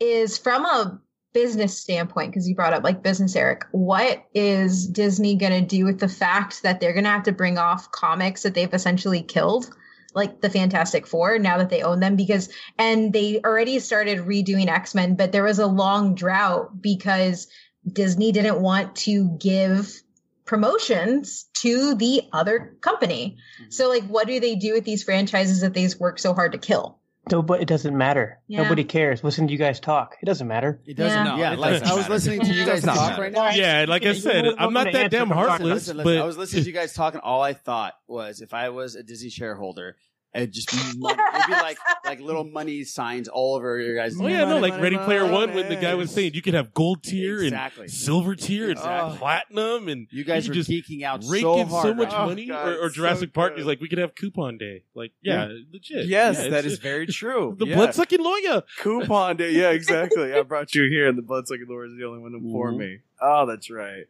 is 0.00 0.38
from 0.38 0.64
a 0.64 0.98
business 1.32 1.78
standpoint, 1.78 2.30
because 2.30 2.48
you 2.48 2.54
brought 2.54 2.72
up 2.72 2.84
like 2.84 3.02
business, 3.02 3.36
Eric, 3.36 3.64
what 3.72 4.24
is 4.34 4.86
Disney 4.86 5.36
gonna 5.36 5.62
do 5.62 5.84
with 5.84 5.98
the 5.98 6.08
fact 6.08 6.62
that 6.62 6.80
they're 6.80 6.92
gonna 6.92 7.10
have 7.10 7.24
to 7.24 7.32
bring 7.32 7.58
off 7.58 7.90
comics 7.90 8.42
that 8.42 8.54
they've 8.54 8.72
essentially 8.72 9.22
killed? 9.22 9.70
Like 10.14 10.42
the 10.42 10.50
Fantastic 10.50 11.06
Four, 11.06 11.38
now 11.38 11.58
that 11.58 11.70
they 11.70 11.82
own 11.82 12.00
them, 12.00 12.16
because 12.16 12.50
and 12.78 13.12
they 13.12 13.40
already 13.40 13.78
started 13.78 14.18
redoing 14.18 14.68
X 14.68 14.94
Men, 14.94 15.14
but 15.14 15.32
there 15.32 15.44
was 15.44 15.58
a 15.58 15.66
long 15.66 16.14
drought 16.14 16.82
because 16.82 17.48
Disney 17.90 18.30
didn't 18.30 18.60
want 18.60 18.94
to 18.96 19.36
give 19.40 20.02
promotions 20.44 21.46
to 21.54 21.94
the 21.94 22.22
other 22.32 22.76
company. 22.80 23.38
Mm-hmm. 23.60 23.70
So, 23.70 23.88
like, 23.88 24.04
what 24.04 24.26
do 24.26 24.38
they 24.38 24.54
do 24.54 24.74
with 24.74 24.84
these 24.84 25.02
franchises 25.02 25.62
that 25.62 25.72
they've 25.72 25.98
worked 25.98 26.20
so 26.20 26.34
hard 26.34 26.52
to 26.52 26.58
kill? 26.58 26.98
No, 27.30 27.40
but 27.40 27.60
it 27.62 27.68
doesn't 27.68 27.96
matter. 27.96 28.40
Yeah. 28.48 28.62
Nobody 28.64 28.82
cares. 28.82 29.22
Listen 29.22 29.46
to 29.46 29.52
you 29.52 29.58
guys 29.58 29.78
talk. 29.78 30.16
It 30.20 30.26
doesn't 30.26 30.48
matter. 30.48 30.80
It 30.84 30.96
doesn't. 30.96 31.24
Yeah. 31.26 31.36
Yeah, 31.36 31.48
No, 31.50 31.52
it 31.54 31.58
like 31.60 31.72
doesn't 31.74 31.86
I 31.88 31.92
was 31.94 32.02
matter. 32.02 32.14
listening 32.14 32.40
to 32.40 32.52
you 32.52 32.66
guys 32.66 32.82
talk 32.82 32.96
matter. 32.96 33.22
right 33.22 33.32
now. 33.32 33.50
yeah. 33.50 33.84
Like 33.88 34.04
I 34.04 34.12
said, 34.14 34.44
I'm 34.58 34.72
not 34.72 34.92
that 34.92 35.10
damn 35.12 35.28
the 35.28 35.34
heartless. 35.36 35.60
Listen, 35.86 35.96
listen, 35.98 36.14
but 36.14 36.18
I 36.20 36.24
was 36.24 36.36
listening 36.36 36.64
to 36.64 36.68
you 36.68 36.74
guys 36.74 36.92
talking. 36.94 37.20
All 37.20 37.40
I 37.40 37.52
thought 37.52 37.94
was, 38.08 38.40
if 38.40 38.52
I 38.52 38.70
was 38.70 38.96
a 38.96 39.02
Disney 39.04 39.30
shareholder, 39.30 39.96
it'd 40.34 40.52
just 40.52 40.70
be 40.72 40.98
mon- 40.98 41.18
it'd 41.34 41.46
be 41.46 41.52
like 41.52 41.78
like 42.04 42.20
little 42.20 42.44
money 42.44 42.84
signs 42.84 43.28
all 43.28 43.54
over 43.56 43.78
your 43.78 43.94
guys. 43.96 44.16
Oh 44.20 44.26
yeah, 44.26 44.44
no, 44.44 44.58
like 44.58 44.80
Ready 44.80 44.96
Player 44.96 45.22
money, 45.22 45.32
One 45.32 45.54
when 45.54 45.68
the 45.68 45.76
guy 45.76 45.94
was 45.94 46.10
saying 46.10 46.34
you 46.34 46.42
could 46.42 46.54
have 46.54 46.72
gold 46.74 47.02
tier 47.02 47.42
Exactly. 47.42 47.84
and 47.84 47.90
silver 47.92 48.34
tier 48.34 48.70
and 48.70 48.78
platinum 48.78 49.88
and 49.88 50.06
You 50.10 50.24
guys 50.24 50.44
could 50.44 50.52
are 50.52 50.54
just 50.62 50.70
geeking 50.70 51.02
out 51.02 51.22
rake 51.26 51.42
so 51.42 51.64
hard. 51.64 51.82
so 51.82 51.94
much 51.94 52.08
right 52.12 52.18
now. 52.18 52.26
money. 52.26 52.46
God, 52.46 52.68
or, 52.68 52.78
or 52.84 52.90
Jurassic 52.90 53.30
so 53.30 53.32
Park 53.32 53.54
good. 53.54 53.60
is 53.60 53.66
like 53.66 53.80
we 53.80 53.88
could 53.88 53.98
have 53.98 54.14
coupon 54.14 54.58
day. 54.58 54.84
Like 54.94 55.12
yeah, 55.22 55.48
legit. 55.72 56.06
Yes, 56.06 56.38
Yeah, 56.42 56.48
that 56.50 56.64
it's 56.64 56.78
very 56.78 57.06
true. 57.06 57.54
the 57.58 57.66
Yeah. 57.66 57.76
blood 57.76 57.94
sucking 57.94 58.22
lawyer. 58.22 58.62
coupon 58.78 59.36
day. 59.36 59.52
Yeah, 59.52 59.70
exactly. 59.70 60.32
I 60.34 60.42
brought 60.42 60.74
you 60.74 60.84
here, 60.88 61.08
and 61.08 61.16
the 61.18 61.22
bloodsucking 61.22 61.66
lord 61.68 61.90
is 61.90 61.96
the 61.98 62.04
only 62.06 62.20
one 62.20 62.32
for 62.52 62.72
Mhm. 62.72 62.78
me. 62.78 62.98
Oh, 63.20 63.46
that's 63.46 63.70
right. 63.70 64.06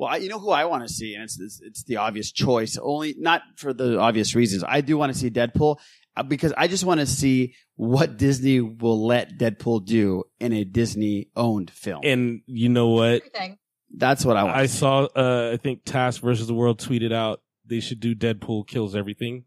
Well, 0.00 0.08
I, 0.08 0.16
you 0.16 0.30
know 0.30 0.38
who 0.38 0.48
I 0.48 0.64
want 0.64 0.82
to 0.82 0.88
see, 0.88 1.12
and 1.12 1.22
it's, 1.22 1.38
it's 1.38 1.60
it's 1.60 1.84
the 1.84 1.98
obvious 1.98 2.32
choice. 2.32 2.78
Only 2.80 3.14
not 3.18 3.42
for 3.56 3.74
the 3.74 3.98
obvious 3.98 4.34
reasons. 4.34 4.64
I 4.66 4.80
do 4.80 4.96
want 4.96 5.12
to 5.12 5.18
see 5.18 5.28
Deadpool 5.28 5.76
uh, 6.16 6.22
because 6.22 6.54
I 6.56 6.68
just 6.68 6.84
want 6.84 7.00
to 7.00 7.06
see 7.06 7.54
what 7.76 8.16
Disney 8.16 8.62
will 8.62 9.06
let 9.06 9.36
Deadpool 9.38 9.84
do 9.84 10.24
in 10.40 10.54
a 10.54 10.64
Disney 10.64 11.28
owned 11.36 11.70
film. 11.70 12.00
And 12.02 12.40
you 12.46 12.70
know 12.70 12.88
what? 12.88 13.16
Everything. 13.16 13.58
That's 13.94 14.24
what 14.24 14.38
I 14.38 14.44
want. 14.44 14.56
I 14.56 14.62
to 14.62 14.68
see. 14.68 14.78
saw. 14.78 15.04
Uh, 15.14 15.50
I 15.52 15.58
think 15.58 15.84
Task 15.84 16.22
versus 16.22 16.46
the 16.46 16.54
World 16.54 16.80
tweeted 16.80 17.12
out 17.12 17.42
they 17.66 17.80
should 17.80 18.00
do 18.00 18.14
Deadpool 18.14 18.66
kills 18.68 18.96
everything. 18.96 19.44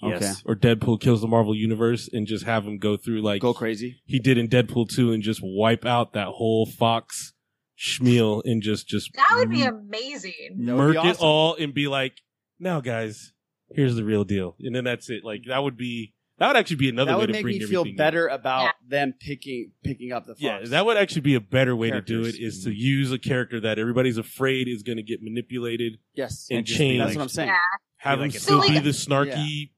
Okay. 0.00 0.18
Yes. 0.20 0.44
Or 0.46 0.54
Deadpool 0.54 1.00
kills 1.00 1.22
the 1.22 1.26
Marvel 1.26 1.56
universe 1.56 2.08
and 2.12 2.24
just 2.24 2.44
have 2.44 2.64
him 2.64 2.78
go 2.78 2.96
through 2.96 3.20
like 3.22 3.42
Go 3.42 3.52
crazy. 3.52 4.00
he 4.06 4.20
did 4.20 4.38
in 4.38 4.46
Deadpool 4.46 4.88
2 4.88 5.10
and 5.12 5.24
just 5.24 5.40
wipe 5.42 5.84
out 5.84 6.12
that 6.12 6.28
whole 6.28 6.66
Fox 6.66 7.32
schmeal 7.78 8.42
and 8.44 8.62
just 8.62 8.88
just 8.88 9.12
That 9.14 9.36
would 9.36 9.50
be 9.50 9.62
amazing. 9.62 10.32
That 10.64 10.74
would 10.76 10.92
be 10.92 10.96
murk 10.98 11.04
it 11.04 11.08
awesome. 11.10 11.24
all 11.24 11.54
and 11.54 11.72
be 11.72 11.88
like, 11.88 12.14
now 12.58 12.80
guys, 12.80 13.32
here's 13.70 13.94
the 13.94 14.04
real 14.04 14.24
deal. 14.24 14.56
And 14.60 14.74
then 14.74 14.84
that's 14.84 15.08
it. 15.10 15.24
Like 15.24 15.42
that 15.46 15.62
would 15.62 15.76
be 15.76 16.14
that 16.38 16.46
would 16.48 16.56
actually 16.56 16.76
be 16.76 16.88
another 16.88 17.10
That 17.12 17.16
way 17.16 17.20
would 17.22 17.26
to 17.28 17.32
make 17.32 17.42
bring 17.42 17.58
me 17.58 17.66
feel 17.66 17.80
everything 17.80 17.96
better 17.96 18.26
about 18.28 18.62
Yeah. 18.62 18.70
them 18.88 19.14
picking 19.20 19.72
picking 19.82 20.12
up 20.12 20.24
the 20.24 20.34
Fox. 20.34 20.40
Yeah, 20.40 20.60
that 20.64 20.86
would 20.86 20.96
actually 20.96 21.22
be 21.22 21.34
a 21.34 21.40
better 21.40 21.74
way 21.74 21.90
to 21.90 22.00
do 22.00 22.22
Characters. 22.22 22.40
it 22.40 22.44
is 22.44 22.64
to 22.64 22.70
mm-hmm. 22.70 22.78
use 22.78 23.12
a 23.12 23.18
character 23.18 23.60
that 23.60 23.78
everybody's 23.78 24.18
afraid 24.18 24.68
is 24.68 24.82
going 24.82 24.98
to 24.98 25.02
get 25.02 25.20
manipulated 25.22 25.98
yes, 26.14 26.46
and 26.50 26.64
just 26.64 26.78
be 26.78 26.84
change. 26.84 27.02
that's 27.02 27.16
what 27.16 27.22
I'm 27.22 27.28
saying. 27.28 27.48
Yeah. 27.48 27.56
have 27.98 28.18
Be 28.18 28.24
him 28.24 28.28
like 28.30 28.36
a 28.36 28.40
still 28.40 28.60
villain. 28.60 28.74
be 28.74 28.80
the 28.80 28.90
snarky 28.90 29.70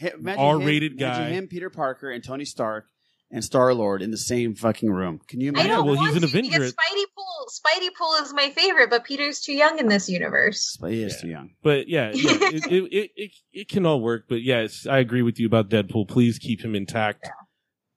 Hi- 0.00 0.12
imagine 0.18 0.40
R-rated 0.40 0.92
him, 0.92 0.98
guy. 0.98 1.16
Imagine 1.18 1.32
him, 1.34 1.48
Peter 1.48 1.68
Parker, 1.70 2.10
and 2.10 2.24
Tony 2.24 2.46
Stark 2.46 2.86
and 3.30 3.44
Star 3.44 3.72
Lord 3.74 4.02
in 4.02 4.10
the 4.10 4.16
same 4.18 4.54
fucking 4.54 4.90
room. 4.90 5.20
Can 5.28 5.40
you 5.40 5.48
I 5.48 5.50
imagine? 5.50 5.70
don't 5.70 5.86
well, 5.86 5.96
want 5.96 6.08
he's 6.08 6.16
an 6.16 6.28
to 6.28 6.38
Avenger. 6.38 6.58
Spidey 6.60 7.04
Pool, 7.16 7.46
Spidey 7.48 7.88
Pool 7.96 8.14
is 8.22 8.32
my 8.34 8.50
favorite, 8.50 8.90
but 8.90 9.04
Peter's 9.04 9.40
too 9.40 9.52
young 9.52 9.78
in 9.78 9.88
this 9.88 10.08
universe. 10.08 10.76
But 10.80 10.92
he 10.92 11.02
is 11.02 11.14
Yeah. 11.14 11.20
too 11.20 11.28
young. 11.28 11.50
But 11.62 11.88
yeah, 11.88 12.10
yeah 12.14 12.30
it, 12.32 12.66
it, 12.72 12.92
it, 12.92 13.10
it, 13.16 13.30
it 13.52 13.68
can 13.68 13.86
all 13.86 14.00
work. 14.00 14.24
But 14.28 14.42
yes, 14.42 14.86
I 14.88 14.98
agree 14.98 15.22
with 15.22 15.38
you 15.38 15.46
about 15.46 15.68
Deadpool. 15.70 16.08
Please 16.08 16.38
keep 16.38 16.60
him 16.64 16.74
intact. 16.74 17.28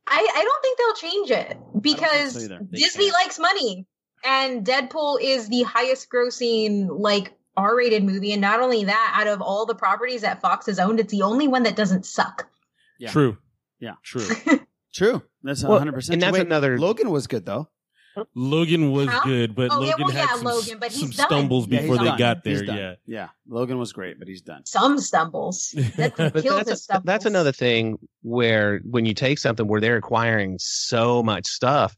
I, 0.05 0.27
I 0.35 0.43
don't 0.43 0.61
think 0.61 0.77
they'll 0.77 1.09
change 1.11 1.31
it 1.31 1.57
because 1.81 2.33
so 2.47 2.59
Disney 2.71 3.05
can't. 3.05 3.13
likes 3.13 3.39
money, 3.39 3.87
and 4.23 4.65
Deadpool 4.65 5.19
is 5.21 5.47
the 5.49 5.63
highest 5.63 6.09
grossing 6.11 6.87
like 6.91 7.33
R-rated 7.55 8.03
movie, 8.03 8.33
and 8.33 8.41
not 8.41 8.59
only 8.59 8.83
that, 8.83 9.13
out 9.19 9.27
of 9.27 9.41
all 9.41 9.65
the 9.65 9.75
properties 9.75 10.21
that 10.21 10.41
Fox 10.41 10.65
has 10.65 10.77
owned, 10.77 10.99
it's 10.99 11.11
the 11.11 11.21
only 11.21 11.47
one 11.47 11.63
that 11.63 11.75
doesn't 11.75 12.05
suck. 12.05 12.47
Yeah. 12.99 13.11
True. 13.11 13.37
Yeah. 13.79 13.93
True. 14.03 14.27
True. 14.93 15.21
That's 15.43 15.63
Well, 15.63 15.71
100. 15.73 15.93
percent 15.93 16.13
and 16.15 16.21
that's 16.21 16.37
another- 16.37 16.77
Logan 16.77 17.09
was 17.09 17.27
good 17.27 17.45
though. 17.45 17.69
Logan 18.35 18.91
was 18.91 19.07
Huh? 19.09 19.21
good, 19.23 19.55
but 19.55 19.69
Oh, 19.71 19.81
yeah, 19.81 19.89
Logan 19.93 20.05
well, 20.05 20.15
had 20.15 20.21
yeah, 20.29 20.35
some, 20.35 20.43
Logan, 20.43 20.77
but 20.79 20.91
some 20.91 21.07
he's 21.07 21.17
done. 21.17 21.27
stumbles 21.29 21.67
Yeah, 21.67 21.81
before 21.81 21.95
he's 21.95 22.03
they 22.03 22.09
done. 22.09 22.17
got 22.19 22.37
He's 22.43 22.57
there. 22.59 22.65
done. 22.67 22.77
Yeah. 22.77 22.93
Yeah. 23.07 23.27
Logan 23.47 23.79
was 23.79 23.91
great, 23.91 24.19
but 24.19 24.27
he's 24.27 24.43
done. 24.43 24.63
Some 24.67 24.99
stumbles. 24.99 25.71
Deadpool 25.75 26.31
But 26.33 26.43
kills 26.43 26.57
that's, 26.57 26.69
his 26.69 26.83
stumbles. 26.83 27.05
that's 27.05 27.25
another 27.25 27.51
thing 27.51 27.97
where 28.21 28.81
when 28.83 29.05
you 29.05 29.15
take 29.15 29.39
something 29.39 29.67
where 29.67 29.81
they're 29.81 29.97
acquiring 29.97 30.57
so 30.59 31.23
much 31.23 31.47
stuff, 31.47 31.95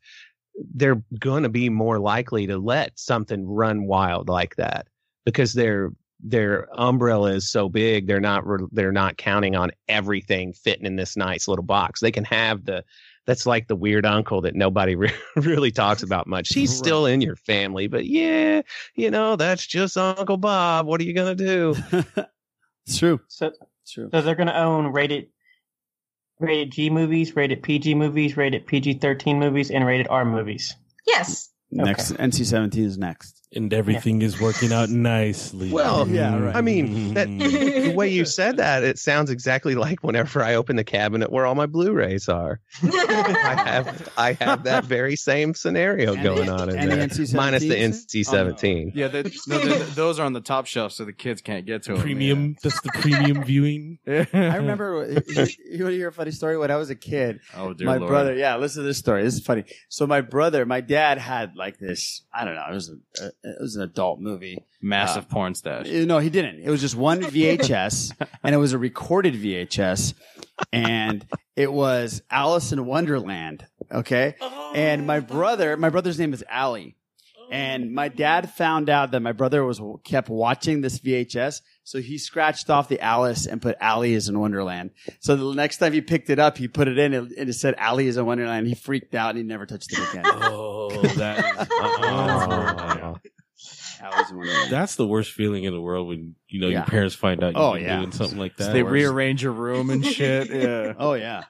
they're 0.74 1.04
going 1.20 1.44
to 1.44 1.50
be 1.50 1.68
more 1.68 2.00
likely 2.00 2.48
to 2.48 2.58
let 2.58 2.98
something 2.98 3.46
run 3.46 3.86
wild 3.86 4.30
like 4.30 4.56
that 4.56 4.88
because 5.26 5.52
their 5.52 5.92
their 6.28 6.68
umbrella 6.80 7.32
is 7.34 7.50
so 7.50 7.70
big. 7.70 8.08
They're 8.08 8.20
not 8.20 8.46
re- 8.48 8.68
they're 8.72 8.92
not 8.92 9.18
counting 9.18 9.56
on 9.56 9.72
everything 9.88 10.54
fitting 10.54 10.86
in 10.86 10.96
this 10.96 11.16
nice 11.16 11.48
little 11.48 11.64
box. 11.66 12.00
They 12.02 12.12
can 12.12 12.24
have 12.26 12.66
the 12.66 12.84
that's 13.28 13.46
like 13.46 13.68
the 13.68 13.76
weird 13.76 14.06
uncle 14.06 14.42
that 14.42 14.56
nobody 14.56 14.96
re- 14.96 15.12
really 15.36 15.72
talks 15.72 16.04
about 16.04 16.28
much. 16.28 16.50
He's 16.54 16.70
Right. 16.72 16.78
still 16.78 17.06
in 17.06 17.22
your 17.22 17.36
family, 17.36 17.88
but 17.88 18.06
yeah, 18.06 18.62
you 18.96 19.12
know 19.12 19.36
that's 19.36 19.66
just 19.66 19.98
Uncle 19.98 20.38
Bob. 20.38 20.86
What 20.88 21.00
are 21.02 21.04
you 21.04 21.14
gonna 21.14 21.36
do? 21.36 21.76
it's 22.88 22.98
true. 22.98 23.20
So, 23.28 23.52
It's 23.84 23.92
true. 23.92 24.10
so 24.12 24.22
they're 24.22 24.36
going 24.36 24.48
to 24.48 24.58
own 24.60 24.88
rated 24.88 25.28
rated 26.40 26.72
G 26.72 26.90
movies, 26.90 27.36
rated 27.36 27.64
PG 27.64 27.96
movies, 27.96 28.36
rated 28.38 28.66
PG 28.68 28.96
thirteen 28.96 29.40
movies, 29.40 29.70
and 29.72 29.86
rated 29.86 30.08
R 30.10 30.26
movies. 30.26 30.76
yes. 31.08 31.50
Next 31.72 32.14
NC-17 32.14 32.78
is 32.78 32.98
next. 32.98 33.45
And 33.56 33.73
everything 33.73 34.22
is 34.22 34.40
working 34.40 34.73
out 34.73 34.90
nicely. 34.90 35.72
Well, 35.72 36.07
Yeah, 36.07 36.38
right. 36.38 36.56
I 36.56 36.61
mean, 36.61 37.14
that, 37.14 37.27
the 37.30 37.94
way 37.95 38.10
you 38.10 38.26
said 38.40 38.57
that, 38.57 38.84
it 38.84 38.99
sounds 38.99 39.30
exactly 39.30 39.76
like 39.76 40.03
whenever 40.03 40.44
I 40.44 40.56
open 40.56 40.76
the 40.76 40.84
cabinet 40.84 41.32
where 41.32 41.45
all 41.45 41.56
my 41.56 41.65
Blu-rays 41.65 42.27
are. 42.27 42.60
I 42.84 43.64
have 43.65 44.10
I 44.18 44.34
have 44.34 44.64
that 44.65 44.84
very 44.86 45.15
same 45.15 45.53
scenario 45.53 46.14
And 46.14 46.23
going 46.23 46.45
the- 46.48 46.52
on 46.53 46.69
in 46.69 46.77
and 46.77 46.91
the 46.91 46.95
there, 47.23 47.36
minus 47.38 47.61
the 47.64 47.69
too? 47.69 47.76
NC-17. 48.22 48.91
Yeah, 48.94 49.07
they, 49.07 49.23
no, 49.48 49.60
they- 49.60 49.77
those 49.94 50.19
are 50.19 50.26
on 50.26 50.34
the 50.34 50.41
top 50.41 50.65
shelf, 50.65 50.91
so 50.91 51.06
the 51.06 51.14
kids 51.14 51.41
can't 51.41 51.65
get 51.65 51.84
to 51.84 51.94
them. 51.94 52.02
premium. 52.02 52.56
That's 52.61 52.82
the 52.82 52.90
premium 52.90 53.44
viewing. 53.45 53.99
I 54.07 54.27
remember. 54.57 55.07
You 55.27 55.48
you 55.69 55.84
want 55.84 55.94
to 55.94 55.98
hear 55.98 56.10
a 56.10 56.14
funny 56.14 56.32
story? 56.32 56.57
When 56.57 56.72
I 56.72 56.76
was 56.76 56.90
a 56.90 56.95
kid, 56.95 57.40
Oh, 57.56 57.73
dear 57.73 57.88
my 57.88 57.98
Lord. 57.98 58.10
brother. 58.10 58.36
Yeah, 58.36 58.57
listen 58.57 58.84
to 58.84 58.88
this 58.88 58.98
story. 58.98 59.23
This 59.23 59.36
is 59.36 59.41
funny. 59.45 59.64
So 59.90 60.06
my 60.07 60.22
brother, 60.22 60.65
my 60.65 60.82
dad 60.82 61.18
had 61.18 61.56
like 61.56 61.77
this. 61.80 62.23
I 62.34 62.44
don't 62.45 62.56
know. 62.56 62.65
It 62.69 62.73
was 62.73 62.90
a, 63.22 63.45
it 63.46 63.62
was 63.62 63.76
an 63.76 63.84
adult 63.84 64.20
movie. 64.20 64.58
Massive 64.82 65.30
porn 65.30 65.56
stash. 65.56 65.88
Uh, 65.88 66.06
No, 66.06 66.20
he 66.20 66.30
didn't. 66.30 66.62
It 66.62 66.70
was 66.70 66.82
just 66.82 66.96
one 66.96 67.22
VHS, 67.22 68.12
and 68.44 68.54
it 68.56 68.58
was 68.58 68.74
a 68.74 68.78
recorded 68.78 69.34
VHS, 69.36 70.14
and 70.74 71.26
it 71.56 71.72
was 71.72 72.22
Alice 72.30 72.72
in 72.72 72.86
Wonderland. 72.86 73.66
Okay, 73.92 74.36
and 74.76 75.06
my 75.08 75.20
brother, 75.20 75.78
my 75.78 75.90
brother's 75.90 76.20
name 76.20 76.34
is 76.34 76.44
Ali, 76.52 76.96
and 77.52 77.92
my 77.94 78.10
dad 78.10 78.52
found 78.52 78.90
out 78.90 79.12
that 79.12 79.20
my 79.22 79.32
brother 79.32 79.64
was 79.64 79.82
kept 80.04 80.30
watching 80.30 80.82
this 80.82 81.00
VHS, 81.00 81.62
so 81.84 82.00
he 82.00 82.18
scratched 82.18 82.70
off 82.70 82.88
the 82.90 83.00
Alice 83.00 83.46
and 83.46 83.62
put 83.62 83.76
Ali 83.82 84.14
is 84.14 84.28
in 84.30 84.40
Wonderland. 84.40 84.92
So 85.20 85.36
the 85.36 85.54
next 85.56 85.78
time 85.78 85.94
he 85.94 86.02
picked 86.02 86.30
it 86.30 86.40
up, 86.40 86.58
he 86.58 86.68
put 86.68 86.88
it 86.88 86.98
in 86.98 87.14
and 87.14 87.32
it 87.32 87.54
said 87.54 87.76
Ali 87.80 88.08
is 88.08 88.18
in 88.18 88.26
Wonderland. 88.26 88.68
He 88.68 88.76
freaked 88.76 89.14
out 89.16 89.30
and 89.32 89.38
he 89.38 89.44
never 89.44 89.66
touched 89.66 89.92
it 89.94 90.00
again. 90.10 90.24
Oh, 90.36 91.02
that 91.16 91.40
is, 91.40 91.68
oh. 91.72 93.18
Alice 94.02 94.30
in 94.32 94.70
That's 94.70 94.96
the 94.96 95.08
worst 95.08 95.32
feeling 95.32 95.64
in 95.64 95.74
the 95.74 95.82
world 95.82 96.08
when 96.08 96.36
you 96.48 96.60
know 96.60 96.68
Yeah. 96.68 96.80
your 96.80 96.86
parents 96.86 97.16
find 97.16 97.44
out 97.44 97.54
you've 97.54 97.58
Oh, 97.62 97.76
yeah. 97.76 97.98
doing 98.00 98.12
something 98.12 98.38
like 98.38 98.56
that. 98.58 98.74
they 98.74 98.84
rearrange 98.84 99.42
your 99.42 99.54
room 99.54 99.90
and 99.90 100.06
shit. 100.06 100.50
Yeah. 100.50 100.94
Oh 101.00 101.14
yeah, 101.14 101.44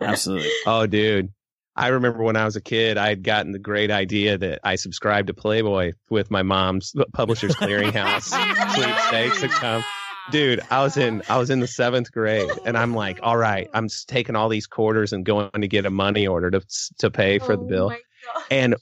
absolutely. 0.00 0.50
Oh, 0.66 0.86
dude. 0.86 1.32
I 1.76 1.88
remember 1.88 2.22
when 2.22 2.36
I 2.36 2.44
was 2.44 2.56
a 2.56 2.60
kid, 2.60 2.98
I 2.98 3.08
had 3.08 3.22
gotten 3.22 3.52
the 3.52 3.58
great 3.58 3.90
idea 3.90 4.36
that 4.38 4.60
I 4.64 4.76
subscribed 4.76 5.28
to 5.28 5.34
Playboy 5.34 5.92
with 6.08 6.30
my 6.30 6.42
mom's 6.42 6.94
Publishers 7.12 7.54
Clearinghouse 7.54 8.22
sweepstakes 8.74 9.42
account. 9.42 9.84
Dude, 10.30 10.60
I 10.70 10.82
was 10.82 10.96
in 10.96 11.22
I 11.28 11.38
was 11.38 11.50
in 11.50 11.60
the 11.60 11.66
seventh 11.66 12.12
grade, 12.12 12.50
and 12.64 12.76
I'm 12.76 12.94
like, 12.94 13.20
all 13.22 13.36
right, 13.36 13.68
I'm 13.72 13.88
taking 14.06 14.36
all 14.36 14.48
these 14.48 14.66
quarters 14.66 15.12
and 15.12 15.24
going 15.24 15.50
to 15.60 15.68
get 15.68 15.86
a 15.86 15.90
money 15.90 16.26
order 16.26 16.50
to 16.50 16.60
to 16.98 17.10
pay 17.10 17.38
for 17.38 17.56
the 17.56 17.62
oh 17.62 17.66
bill, 17.66 17.96
and 18.50 18.76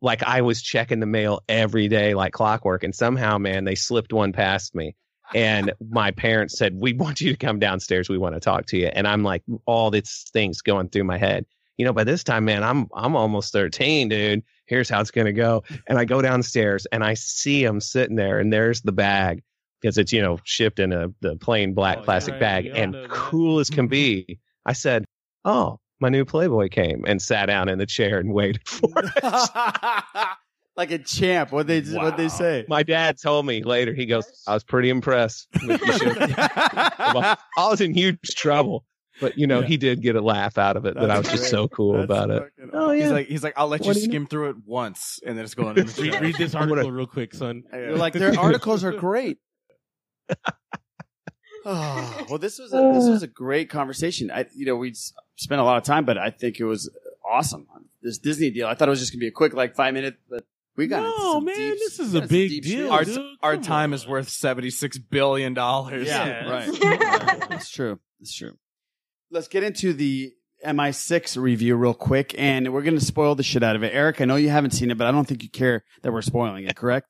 like 0.00 0.22
I 0.22 0.42
was 0.42 0.62
checking 0.62 1.00
the 1.00 1.06
mail 1.06 1.42
every 1.48 1.88
day 1.88 2.14
like 2.14 2.32
clockwork, 2.32 2.84
and 2.84 2.94
somehow, 2.94 3.38
man, 3.38 3.64
they 3.64 3.74
slipped 3.74 4.12
one 4.12 4.32
past 4.32 4.74
me. 4.74 4.96
And 5.34 5.72
my 5.80 6.10
parents 6.10 6.58
said, 6.58 6.74
"We 6.78 6.92
want 6.92 7.20
you 7.20 7.32
to 7.32 7.38
come 7.38 7.58
downstairs. 7.58 8.08
We 8.08 8.18
want 8.18 8.34
to 8.34 8.40
talk 8.40 8.66
to 8.66 8.76
you." 8.76 8.86
And 8.86 9.08
I'm 9.08 9.22
like, 9.22 9.42
all 9.66 9.90
these 9.90 10.26
things 10.32 10.60
going 10.60 10.90
through 10.90 11.04
my 11.04 11.18
head. 11.18 11.46
You 11.76 11.84
know, 11.84 11.92
by 11.92 12.04
this 12.04 12.22
time, 12.24 12.44
man, 12.44 12.62
I'm 12.62 12.88
I'm 12.94 13.16
almost 13.16 13.52
13, 13.52 14.08
dude. 14.08 14.42
Here's 14.66 14.88
how 14.88 15.00
it's 15.00 15.10
gonna 15.10 15.32
go. 15.32 15.64
And 15.86 15.98
I 15.98 16.04
go 16.04 16.22
downstairs 16.22 16.86
and 16.92 17.02
I 17.02 17.14
see 17.14 17.64
him 17.64 17.80
sitting 17.80 18.16
there, 18.16 18.38
and 18.38 18.52
there's 18.52 18.82
the 18.82 18.92
bag 18.92 19.42
because 19.84 19.98
it's 19.98 20.12
you 20.12 20.22
know 20.22 20.38
shipped 20.44 20.78
in 20.78 20.92
a 20.92 21.08
the 21.20 21.36
plain 21.36 21.74
black 21.74 21.98
oh, 22.00 22.02
plastic 22.02 22.40
bag, 22.40 22.66
and 22.66 22.96
cool 23.10 23.58
as 23.58 23.68
can 23.68 23.84
mm-hmm. 23.84 23.90
be. 23.90 24.40
I 24.64 24.72
said, 24.72 25.04
"Oh, 25.44 25.78
my 26.00 26.08
new 26.08 26.24
Playboy 26.24 26.70
came," 26.70 27.04
and 27.06 27.20
sat 27.20 27.46
down 27.46 27.68
in 27.68 27.78
the 27.78 27.86
chair 27.86 28.18
and 28.18 28.32
waited 28.32 28.62
for 28.66 28.90
it. 28.96 29.24
like 30.76 30.90
a 30.90 30.98
champ. 30.98 31.52
What 31.52 31.66
they 31.66 31.82
what 31.82 32.16
they 32.16 32.28
say? 32.28 32.64
My 32.66 32.82
dad 32.82 33.20
told 33.20 33.44
me 33.46 33.62
later. 33.62 33.92
He 33.92 34.06
goes, 34.06 34.24
"I 34.46 34.54
was 34.54 34.64
pretty 34.64 34.88
impressed." 34.88 35.48
With 35.66 35.80
the. 35.80 36.94
Well, 37.14 37.36
I 37.56 37.68
was 37.68 37.80
in 37.80 37.94
huge 37.94 38.34
trouble, 38.34 38.84
but 39.24 39.38
you 39.38 39.46
know, 39.46 39.62
he 39.62 39.76
did 39.76 40.02
get 40.02 40.16
a 40.16 40.20
laugh 40.20 40.58
out 40.58 40.76
of 40.76 40.84
it. 40.86 40.94
that 40.94 41.10
I 41.10 41.18
was 41.18 41.26
That's 41.26 41.40
just 41.40 41.50
so 41.50 41.68
cool 41.68 41.94
That's 41.94 42.04
about 42.04 42.30
it. 42.30 42.52
Oh 42.72 42.90
yeah, 42.90 43.02
He's 43.02 43.12
like, 43.12 43.26
he's 43.26 43.42
like, 43.42 43.54
I'll 43.56 43.68
let 43.68 43.80
What 43.80 43.88
you 43.88 43.94
do 43.94 44.00
you 44.00 44.06
skim 44.06 44.26
through 44.26 44.50
it 44.50 44.56
once, 44.66 45.20
and 45.24 45.36
then 45.36 45.44
it's 45.44 45.54
going 45.54 45.76
in 45.78 45.86
the 45.86 46.02
read, 46.02 46.20
read 46.20 46.36
this 46.36 46.54
article 46.54 46.90
real 46.90 47.06
quick, 47.06 47.34
son. 47.34 47.64
You're 47.72 47.96
like 47.96 48.12
their 48.12 48.38
articles 48.38 48.84
are 48.84 48.92
great. 48.92 49.38
Oh, 51.64 52.26
well, 52.28 52.38
this 52.38 52.58
was 52.58 52.72
a, 52.72 52.76
this 52.76 53.08
was 53.08 53.22
a 53.22 53.26
great 53.44 53.70
conversation. 53.70 54.30
I, 54.30 54.46
you 54.54 54.66
know, 54.66 54.76
we 54.76 54.94
spent 55.36 55.60
a 55.60 55.64
lot 55.64 55.78
of 55.78 55.84
time, 55.84 56.04
but 56.04 56.18
I 56.18 56.30
think 56.30 56.60
it 56.60 56.64
was 56.64 56.90
awesome. 57.28 57.66
This 58.02 58.18
Disney 58.18 58.50
deal, 58.50 58.66
I 58.66 58.74
thought 58.74 58.88
it 58.88 58.90
was 58.90 59.00
just 59.00 59.12
gonna 59.12 59.20
be 59.20 59.28
a 59.28 59.32
quick, 59.32 59.54
like 59.54 59.74
five 59.74 59.94
minute, 59.94 60.16
but 60.28 60.44
we 60.76 60.86
got 60.88 61.04
into 61.04 61.16
No, 61.18 61.40
man, 61.40 61.56
deep- 61.56 61.78
this 61.78 61.98
is 61.98 62.14
a 62.14 62.22
big 62.22 62.62
deal. 62.62 62.90
Our, 62.90 63.04
our 63.42 63.54
Come 63.54 63.62
time 63.62 63.92
is 63.94 64.06
worth 64.06 64.28
seventy 64.28 64.70
six 64.70 64.98
billion 64.98 65.54
dollars. 65.54 66.06
Yeah, 66.06 66.50
right. 66.50 67.48
That's 67.48 67.70
true. 67.70 67.98
That's 68.20 68.34
true. 68.34 68.56
Let's 69.34 69.48
get 69.48 69.64
into 69.64 69.92
the 69.92 70.32
MI6 70.64 71.36
review 71.36 71.74
real 71.74 71.92
quick, 71.92 72.36
and 72.38 72.72
we're 72.72 72.82
going 72.82 72.96
to 72.96 73.04
spoil 73.04 73.34
the 73.34 73.42
shit 73.42 73.64
out 73.64 73.74
of 73.74 73.82
it. 73.82 73.92
Eric, 73.92 74.20
I 74.20 74.26
know 74.26 74.36
you 74.36 74.48
haven't 74.48 74.70
seen 74.70 74.92
it, 74.92 74.96
but 74.96 75.08
I 75.08 75.10
don't 75.10 75.26
think 75.26 75.42
you 75.42 75.50
care 75.50 75.82
that 76.02 76.12
we're 76.12 76.22
spoiling 76.22 76.68
it, 76.68 76.76
correct? 76.76 77.08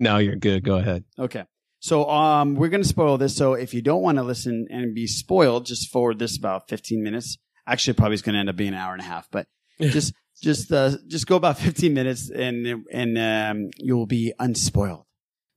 no, 0.00 0.18
you're 0.18 0.34
good. 0.34 0.64
Go 0.64 0.74
ahead. 0.74 1.04
Okay. 1.16 1.44
So 1.78 2.10
um, 2.10 2.56
we're 2.56 2.68
going 2.68 2.82
to 2.82 2.88
spoil 2.88 3.16
this. 3.16 3.36
So 3.36 3.54
if 3.54 3.74
you 3.74 3.80
don't 3.80 4.02
want 4.02 4.18
to 4.18 4.24
listen 4.24 4.66
and 4.70 4.92
be 4.92 5.06
spoiled, 5.06 5.66
just 5.66 5.88
forward 5.92 6.18
this 6.18 6.36
about 6.36 6.68
15 6.68 7.00
minutes. 7.00 7.38
Actually, 7.64 7.94
probably 7.94 8.14
it's 8.14 8.22
going 8.22 8.34
to 8.34 8.40
end 8.40 8.48
up 8.48 8.56
being 8.56 8.70
an 8.70 8.80
hour 8.80 8.92
and 8.92 9.00
a 9.00 9.04
half, 9.04 9.28
but 9.30 9.46
just 9.80 10.14
just 10.42 10.72
uh, 10.72 10.96
just 11.06 11.28
go 11.28 11.36
about 11.36 11.58
15 11.58 11.94
minutes 11.94 12.28
and 12.28 12.84
and 12.92 13.18
um, 13.18 13.70
you'll 13.78 14.06
be 14.06 14.32
unspoiled. 14.40 15.04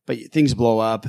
But 0.05 0.17
things 0.31 0.53
blow 0.53 0.77
up, 0.77 1.07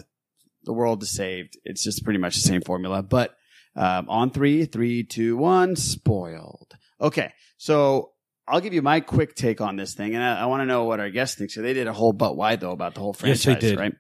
the 0.65 0.73
world 0.73 1.03
is 1.03 1.11
saved. 1.11 1.59
It's 1.65 1.85
just 1.85 2.03
pretty 2.03 2.19
much 2.19 2.35
the 2.37 2.41
same 2.41 2.63
formula. 2.63 3.03
But 3.03 3.35
um, 3.81 4.09
on 4.11 4.31
three, 4.31 4.67
three, 4.67 5.03
two, 5.05 5.37
one, 5.37 5.75
spoiled. 5.75 6.75
Okay, 7.01 7.33
so 7.57 8.13
I'll 8.47 8.61
give 8.61 8.75
you 8.75 8.83
my 8.83 9.01
quick 9.01 9.35
take 9.35 9.61
on 9.61 9.77
this 9.77 9.95
thing, 9.95 10.15
and 10.15 10.23
I, 10.23 10.43
I 10.43 10.47
want 10.47 10.61
to 10.61 10.67
know 10.67 10.85
what 10.85 11.01
our 11.01 11.09
guests 11.11 11.37
think. 11.39 11.51
So 11.51 11.63
they 11.63 11.73
did 11.73 11.87
a 11.87 11.93
whole 11.93 12.13
But 12.13 12.37
Why 12.37 12.57
Tho 12.57 12.73
about 12.73 12.95
the 12.95 13.01
whole 13.01 13.17
Yes, 13.25 13.45
franchise, 13.45 13.63
they 13.63 13.71
did. 13.71 13.79
right? 13.79 13.95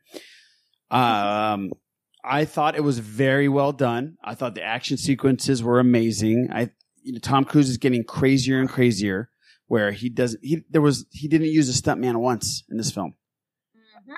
Um, 0.90 1.70
I 2.22 2.44
thought 2.44 2.76
it 2.76 2.84
was 2.84 2.98
very 2.98 3.48
well 3.48 3.72
done. 3.72 4.16
I 4.22 4.34
thought 4.34 4.54
the 4.54 4.62
action 4.62 4.96
sequences 4.98 5.62
were 5.62 5.80
amazing. 5.80 6.48
I, 6.52 6.70
you 7.02 7.14
know, 7.14 7.18
Tom 7.18 7.44
Cruise 7.44 7.70
is 7.70 7.78
getting 7.78 8.04
crazier 8.04 8.60
and 8.60 8.68
crazier. 8.68 9.30
Where 9.66 9.92
he 9.92 10.08
doesn't, 10.08 10.44
he 10.44 10.62
there 10.68 10.82
was 10.82 11.06
he 11.12 11.28
didn't 11.28 11.46
use 11.52 11.68
a 11.68 11.80
stuntman 11.80 12.16
once 12.16 12.64
in 12.68 12.76
this 12.76 12.90
film. 12.90 13.14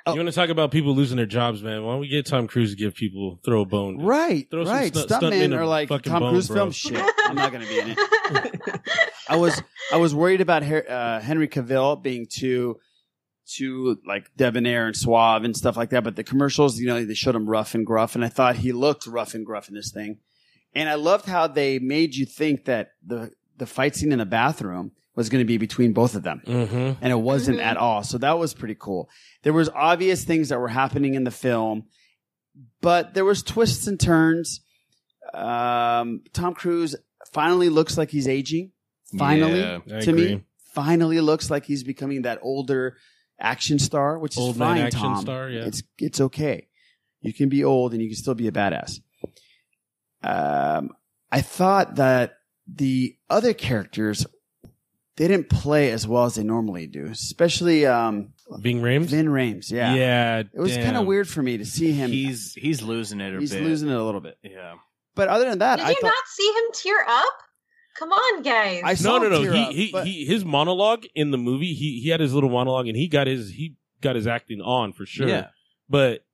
You 0.06 0.16
want 0.16 0.28
to 0.28 0.32
talk 0.32 0.48
about 0.48 0.70
people 0.70 0.94
losing 0.94 1.16
their 1.16 1.26
jobs, 1.26 1.62
man? 1.62 1.84
Why 1.84 1.92
don't 1.92 2.00
we 2.00 2.08
get 2.08 2.26
Tom 2.26 2.46
Cruise 2.48 2.70
to 2.70 2.76
give 2.76 2.94
people 2.94 3.38
throw 3.44 3.62
a 3.62 3.66
bone? 3.66 3.98
dude? 3.98 4.06
Right, 4.06 4.50
Throw 4.50 4.64
some 4.64 4.74
right. 4.74 4.94
stunt- 4.94 5.10
Stuntmen 5.10 5.32
stuntmen 5.32 5.52
a 5.54 5.58
are 5.58 5.66
like 5.66 5.88
fucking 5.88 6.10
Tom 6.10 6.20
bone, 6.20 6.32
Cruise 6.32 6.48
bro. 6.48 6.56
film 6.56 6.70
shit. 6.72 7.04
I'm 7.24 7.36
not 7.36 7.52
going 7.52 7.62
to 7.64 7.68
be 7.68 7.78
in 7.78 7.90
it. 7.90 8.80
I 9.28 9.36
was 9.36 9.62
I 9.92 9.96
was 9.98 10.14
worried 10.14 10.40
about 10.40 10.62
Her- 10.62 10.88
uh, 10.90 11.20
Henry 11.20 11.46
Cavill 11.48 12.02
being 12.02 12.26
too 12.28 12.78
too 13.46 13.98
like 14.06 14.30
debonair 14.36 14.86
and 14.86 14.96
suave 14.96 15.44
and 15.44 15.56
stuff 15.56 15.76
like 15.76 15.90
that. 15.90 16.04
But 16.04 16.16
the 16.16 16.24
commercials, 16.24 16.78
you 16.78 16.86
know, 16.86 17.04
they 17.04 17.14
showed 17.14 17.34
him 17.34 17.48
rough 17.48 17.74
and 17.74 17.84
gruff, 17.84 18.14
and 18.14 18.24
I 18.24 18.28
thought 18.28 18.56
he 18.56 18.72
looked 18.72 19.06
rough 19.06 19.34
and 19.34 19.44
gruff 19.44 19.68
in 19.68 19.74
this 19.74 19.90
thing. 19.92 20.18
And 20.74 20.88
I 20.88 20.94
loved 20.94 21.26
how 21.26 21.46
they 21.48 21.78
made 21.78 22.14
you 22.14 22.24
think 22.24 22.64
that 22.64 22.92
the 23.06 23.32
the 23.58 23.66
fight 23.66 23.94
scene 23.94 24.12
in 24.12 24.18
the 24.18 24.24
bathroom 24.26 24.92
was 25.14 25.28
going 25.28 25.40
to 25.42 25.46
be 25.46 25.58
between 25.58 25.92
both 25.92 26.14
of 26.14 26.22
them 26.22 26.40
Mm-hmm. 26.46 27.02
and 27.04 27.12
it 27.12 27.18
wasn't 27.18 27.60
at 27.60 27.76
all. 27.76 28.02
So 28.02 28.18
that 28.18 28.38
was 28.38 28.54
pretty 28.54 28.76
cool. 28.78 29.10
There 29.42 29.52
was 29.52 29.68
obvious 29.68 30.24
things 30.24 30.48
that 30.48 30.58
were 30.58 30.68
happening 30.68 31.14
in 31.14 31.24
the 31.24 31.30
film, 31.30 31.84
but 32.80 33.14
there 33.14 33.24
was 33.24 33.42
twists 33.42 33.86
and 33.86 33.98
turns. 34.00 34.60
Um, 35.34 36.22
Tom 36.32 36.54
Cruise 36.54 36.96
finally 37.32 37.68
looks 37.68 37.96
like 37.98 38.10
he's 38.10 38.26
aging. 38.28 38.72
Finally, 39.18 39.60
Yeah, 39.60 39.78
I 39.96 40.00
to 40.00 40.12
me, 40.12 40.44
finally 40.74 41.20
looks 41.20 41.50
like 41.50 41.66
he's 41.66 41.84
becoming 41.84 42.22
that 42.22 42.38
older 42.42 42.96
action 43.38 43.78
star, 43.78 44.18
which 44.18 44.32
is 44.32 44.38
Old 44.38 44.56
man 44.56 44.76
fine. 44.76 44.86
action 44.86 45.00
Tom, 45.00 45.20
star, 45.22 45.50
yeah. 45.50 45.64
it's 45.66 45.82
it's 45.98 46.20
okay. 46.20 46.68
You 47.20 47.32
can 47.34 47.48
be 47.50 47.62
old 47.64 47.92
and 47.92 48.00
you 48.02 48.08
can 48.08 48.16
still 48.16 48.34
be 48.34 48.48
a 48.48 48.52
badass. 48.52 49.00
Um, 50.22 50.90
I 51.30 51.40
thought 51.40 51.96
that 51.96 52.34
the 52.66 53.16
other 53.28 53.52
characters 53.54 54.26
they 55.16 55.28
didn't 55.28 55.48
play 55.50 55.90
as 55.90 56.06
well 56.06 56.24
as 56.24 56.34
they 56.36 56.42
normally 56.42 56.86
do, 56.86 57.06
especially 57.06 57.84
um, 57.86 58.32
Ving 58.58 58.80
Rhames. 58.80 59.06
Vin 59.06 59.26
Rhames. 59.26 59.70
Yeah, 59.70 59.94
Yeah, 59.94 60.38
It 60.40 60.58
was 60.60 60.76
kind 60.76 60.96
of 60.96 61.06
weird 61.06 61.28
for 61.28 61.42
me 61.42 61.58
to 61.58 61.64
see 61.66 61.92
him. 61.92 62.10
He's 62.10 62.54
he's 62.54 62.80
losing 62.82 63.20
it 63.20 63.34
a 63.34 63.40
he's 63.40 63.52
bit. 63.52 63.62
losing 63.62 63.88
it 63.90 63.94
a 63.96 64.02
little 64.02 64.20
bit. 64.22 64.38
Yeah. 64.42 64.74
But 65.14 65.28
other 65.28 65.48
than 65.50 65.58
that, 65.58 65.76
Did 65.76 65.86
I 65.86 65.90
you 65.90 65.96
thought 66.00 66.06
not 66.06 66.26
see 66.26 66.46
him 66.48 66.72
tear 66.74 67.04
up? 67.06 67.34
Come 67.98 68.10
on, 68.10 68.42
guys. 68.42 68.80
I 68.84 68.94
saw 68.94 69.18
No, 69.18 69.28
no, 69.28 69.36
him 69.36 69.42
no. 69.42 69.42
tear 69.42 69.52
He, 69.52 69.62
up, 69.64 69.72
he, 69.72 69.90
but- 69.92 70.06
he, 70.06 70.24
his 70.24 70.44
monologue 70.44 71.04
in 71.14 71.30
the 71.30 71.36
movie. 71.38 71.74
He, 71.74 72.00
he 72.00 72.08
had 72.08 72.20
his 72.20 72.32
little 72.32 72.48
monologue, 72.48 72.88
and 72.88 72.96
he 72.96 73.06
got 73.08 73.26
his, 73.26 73.50
he 73.50 73.76
got 74.00 74.16
his 74.16 74.26
acting 74.26 74.62
on 74.62 74.94
for 74.94 75.04
sure. 75.04 75.28
Yeah. 75.28 75.48
But 75.90 76.24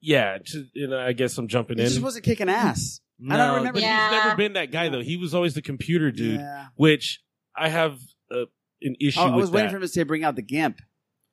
yeah, 0.00 0.38
just, 0.38 0.70
you 0.74 0.88
know, 0.88 0.98
I 0.98 1.12
guess 1.12 1.36
I'm 1.36 1.48
jumping 1.48 1.76
he 1.76 1.84
in. 1.84 1.90
just 1.90 2.00
wasn't 2.00 2.24
kicking 2.24 2.48
ass. 2.48 3.00
no, 3.18 3.34
I 3.34 3.38
don't 3.46 3.56
remember. 3.56 3.80
He's 3.80 3.86
Yeah. 3.88 4.22
never 4.24 4.36
been 4.36 4.54
that 4.54 4.72
guy 4.72 4.88
though. 4.88 5.02
He 5.02 5.18
was 5.18 5.34
always 5.34 5.52
the 5.54 5.60
computer 5.62 6.10
dude, 6.10 6.40
Yeah. 6.40 6.68
which 6.76 7.20
I 7.56 7.68
have 7.68 7.98
uh, 8.30 8.44
an 8.82 8.96
issue 9.00 9.20
I, 9.20 9.24
I 9.24 9.30
with 9.36 9.40
was 9.42 9.50
waiting 9.50 9.66
that. 9.66 9.70
for 9.72 9.76
him 9.76 9.82
to 9.82 9.88
say 9.88 10.02
bring 10.04 10.24
out 10.24 10.36
the 10.36 10.42
gimp. 10.42 10.80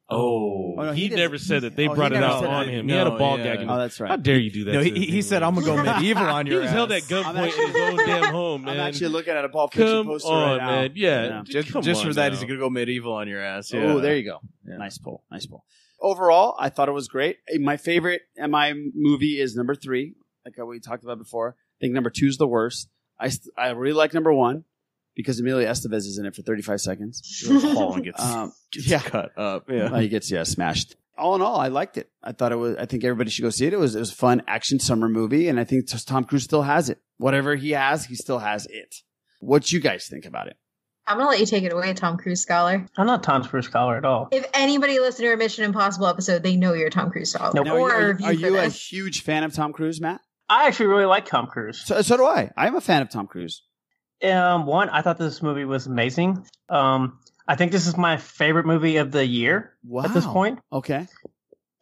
Oh, 0.10 0.76
Oh, 0.80 0.84
no, 0.84 0.92
he 0.94 1.02
he, 1.04 1.08
didn't. 1.10 1.20
never 1.20 1.38
said 1.38 1.64
that. 1.64 1.76
They 1.76 1.88
Oh, 1.88 1.92
he 1.92 1.96
brought 1.96 2.12
it 2.14 2.16
never 2.16 2.26
out 2.28 2.40
said 2.42 2.50
on 2.50 2.66
that. 2.68 2.72
him. 2.72 2.88
he 2.88 2.94
had 2.96 3.08
a 3.08 3.10
No, 3.10 3.18
ball 3.18 3.38
yeah. 3.40 3.44
gag. 3.44 3.60
him. 3.60 3.70
Oh, 3.70 3.78
that's 3.78 4.00
right. 4.00 4.10
How 4.10 4.16
dare 4.16 4.38
you 4.40 4.52
do 4.52 4.64
that? 4.66 4.72
No, 4.74 4.82
to 4.84 4.90
he, 4.90 5.06
he 5.08 5.22
said, 5.22 5.44
"I'm 5.44 5.54
gonna 5.56 5.66
go 5.66 5.84
medieval 5.84 6.24
on 6.24 6.46
He 6.46 6.52
your 6.54 6.62
was 6.62 6.72
held 6.72 6.92
at 6.94 7.02
ass." 7.02 7.08
gunpoint 7.10 7.58
in 7.60 7.68
his 7.74 7.76
own 7.76 7.98
damn 8.08 8.24
home, 8.34 8.64
man. 8.64 8.76
I'm 8.76 8.88
actually 8.88 9.10
looking 9.10 9.34
at 9.34 9.44
a 9.44 9.50
Pulp 9.50 9.74
Fiction 9.74 9.98
Come 9.98 10.06
poster 10.06 10.30
on, 10.32 10.50
right 10.50 10.58
now. 10.58 10.66
man. 10.84 10.92
Yeah, 10.96 11.42
Just, 11.46 11.72
Come 11.74 11.82
just 11.82 12.02
on 12.02 12.08
for 12.08 12.14
that, 12.14 12.28
now. 12.32 12.36
he's 12.38 12.42
gonna 12.48 12.58
go 12.60 12.70
medieval 12.70 13.14
on 13.14 13.28
your 13.28 13.42
ass. 13.42 13.74
Yeah. 13.74 13.82
Oh, 13.82 14.00
there 14.00 14.16
you 14.16 14.24
go. 14.24 14.40
Nice 14.64 14.98
pull. 14.98 15.24
Nice 15.30 15.46
pull. 15.46 15.66
Overall, 16.00 16.56
I 16.60 16.70
thought 16.70 16.88
it 16.88 16.94
was 16.94 17.08
great. 17.10 17.38
My 17.60 17.76
favorite 17.76 18.22
MI 18.38 18.92
movie 18.96 19.42
is 19.42 19.56
number 19.58 19.76
three, 19.76 20.14
like 20.46 20.56
we 20.66 20.80
talked 20.80 21.04
about 21.04 21.18
before. 21.18 21.58
I 21.58 21.78
think 21.82 21.94
number 21.94 22.12
two 22.12 22.28
is 22.28 22.38
the 22.38 22.48
worst. 22.48 22.88
I 23.20 23.28
st- 23.30 23.54
I 23.58 23.70
really 23.72 23.94
like 23.94 24.14
number 24.14 24.32
one 24.32 24.64
because 25.18 25.40
Emilio 25.42 25.68
Estevez 25.70 25.98
is 26.06 26.18
in 26.18 26.26
it 26.26 26.34
for 26.36 26.44
35 26.44 26.80
seconds. 26.80 27.44
Holland 27.46 28.06
gets, 28.06 28.22
Um, 28.24 28.54
gets 28.72 28.88
yeah. 28.88 29.00
cut 29.02 29.38
up. 29.38 29.70
Yeah. 29.70 29.86
Uh, 29.92 30.00
he 30.00 30.08
gets 30.08 30.32
yeah 30.32 30.44
smashed. 30.44 30.96
All 31.18 31.36
in 31.36 31.42
all, 31.42 31.60
I 31.60 31.68
liked 31.70 31.98
it. 31.98 32.10
I 32.24 32.32
thought 32.32 32.52
it 32.52 32.58
was. 32.58 32.78
I 32.78 32.86
think 32.86 33.04
everybody 33.04 33.32
should 33.32 33.42
go 33.42 33.50
see 33.50 33.66
it. 33.66 33.74
It 33.74 33.80
was 33.80 33.96
it 33.96 34.00
was 34.00 34.12
a 34.12 34.16
fun 34.16 34.44
action 34.48 34.80
summer 34.80 35.10
movie, 35.10 35.50
and 35.50 35.60
I 35.60 35.64
think 35.66 35.86
Tom 36.06 36.24
Cruise 36.24 36.44
still 36.44 36.62
has 36.62 36.90
it. 36.90 37.00
Whatever 37.18 37.56
he 37.56 37.72
has, 37.72 38.06
he 38.06 38.14
still 38.16 38.38
has 38.40 38.68
it. 38.68 38.96
What 39.40 39.72
you 39.72 39.80
guys 39.80 40.08
think 40.08 40.26
about 40.26 40.48
it? 40.48 40.56
I'm 41.08 41.18
gonna 41.18 41.30
let 41.30 41.40
you 41.40 41.46
take 41.48 41.64
it 41.64 41.72
away, 41.74 41.92
Tom 41.94 42.18
Cruise 42.18 42.42
scholar. 42.42 42.86
I'm 42.98 43.08
not 43.08 43.24
Tom 43.24 43.44
Cruise 43.44 43.66
scholar 43.66 43.98
at 43.98 44.06
all. 44.06 44.28
If 44.32 44.46
anybody 44.54 45.00
listened 45.00 45.26
to 45.26 45.34
a 45.34 45.38
Mission 45.38 45.64
Impossible 45.64 46.06
episode, 46.06 46.44
they 46.44 46.56
know 46.56 46.74
you're 46.74 46.88
a 46.88 46.92
Tom 46.92 47.10
Cruise 47.10 47.32
scholar. 47.32 47.64
Now, 47.64 47.76
Or 47.78 47.92
are, 47.92 47.98
a 47.98 48.02
you- 48.02 48.08
review 48.10 48.28
are 48.28 48.34
for 48.34 48.48
you 48.48 48.58
a 48.60 48.68
huge 48.70 49.24
fan 49.24 49.44
of 49.44 49.54
Tom 49.54 49.74
Cruise, 49.74 50.00
Matt? 50.02 50.22
I 50.50 50.68
actually 50.68 50.88
really 50.88 51.06
like 51.06 51.26
Tom 51.26 51.48
Cruise. 51.48 51.82
So, 51.86 52.02
so 52.04 52.18
do 52.18 52.26
I. 52.26 52.52
I'm 52.56 52.76
a 52.76 52.82
fan 52.82 53.02
of 53.02 53.10
Tom 53.10 53.26
Cruise. 53.28 53.64
Um, 54.24 54.66
one, 54.66 54.90
I 54.90 55.02
thought 55.02 55.18
this 55.18 55.42
movie 55.42 55.66
was 55.66 55.86
amazing. 55.86 56.46
Um, 56.70 57.20
I 57.48 57.56
think 57.56 57.72
this 57.72 57.88
is 57.88 57.96
my 57.96 58.18
favorite 58.18 58.66
movie 58.66 58.98
of 58.98 59.12
the 59.12 59.26
year 59.26 59.74
at 60.04 60.14
this 60.14 60.26
point. 60.26 60.60
Okay. 60.72 61.08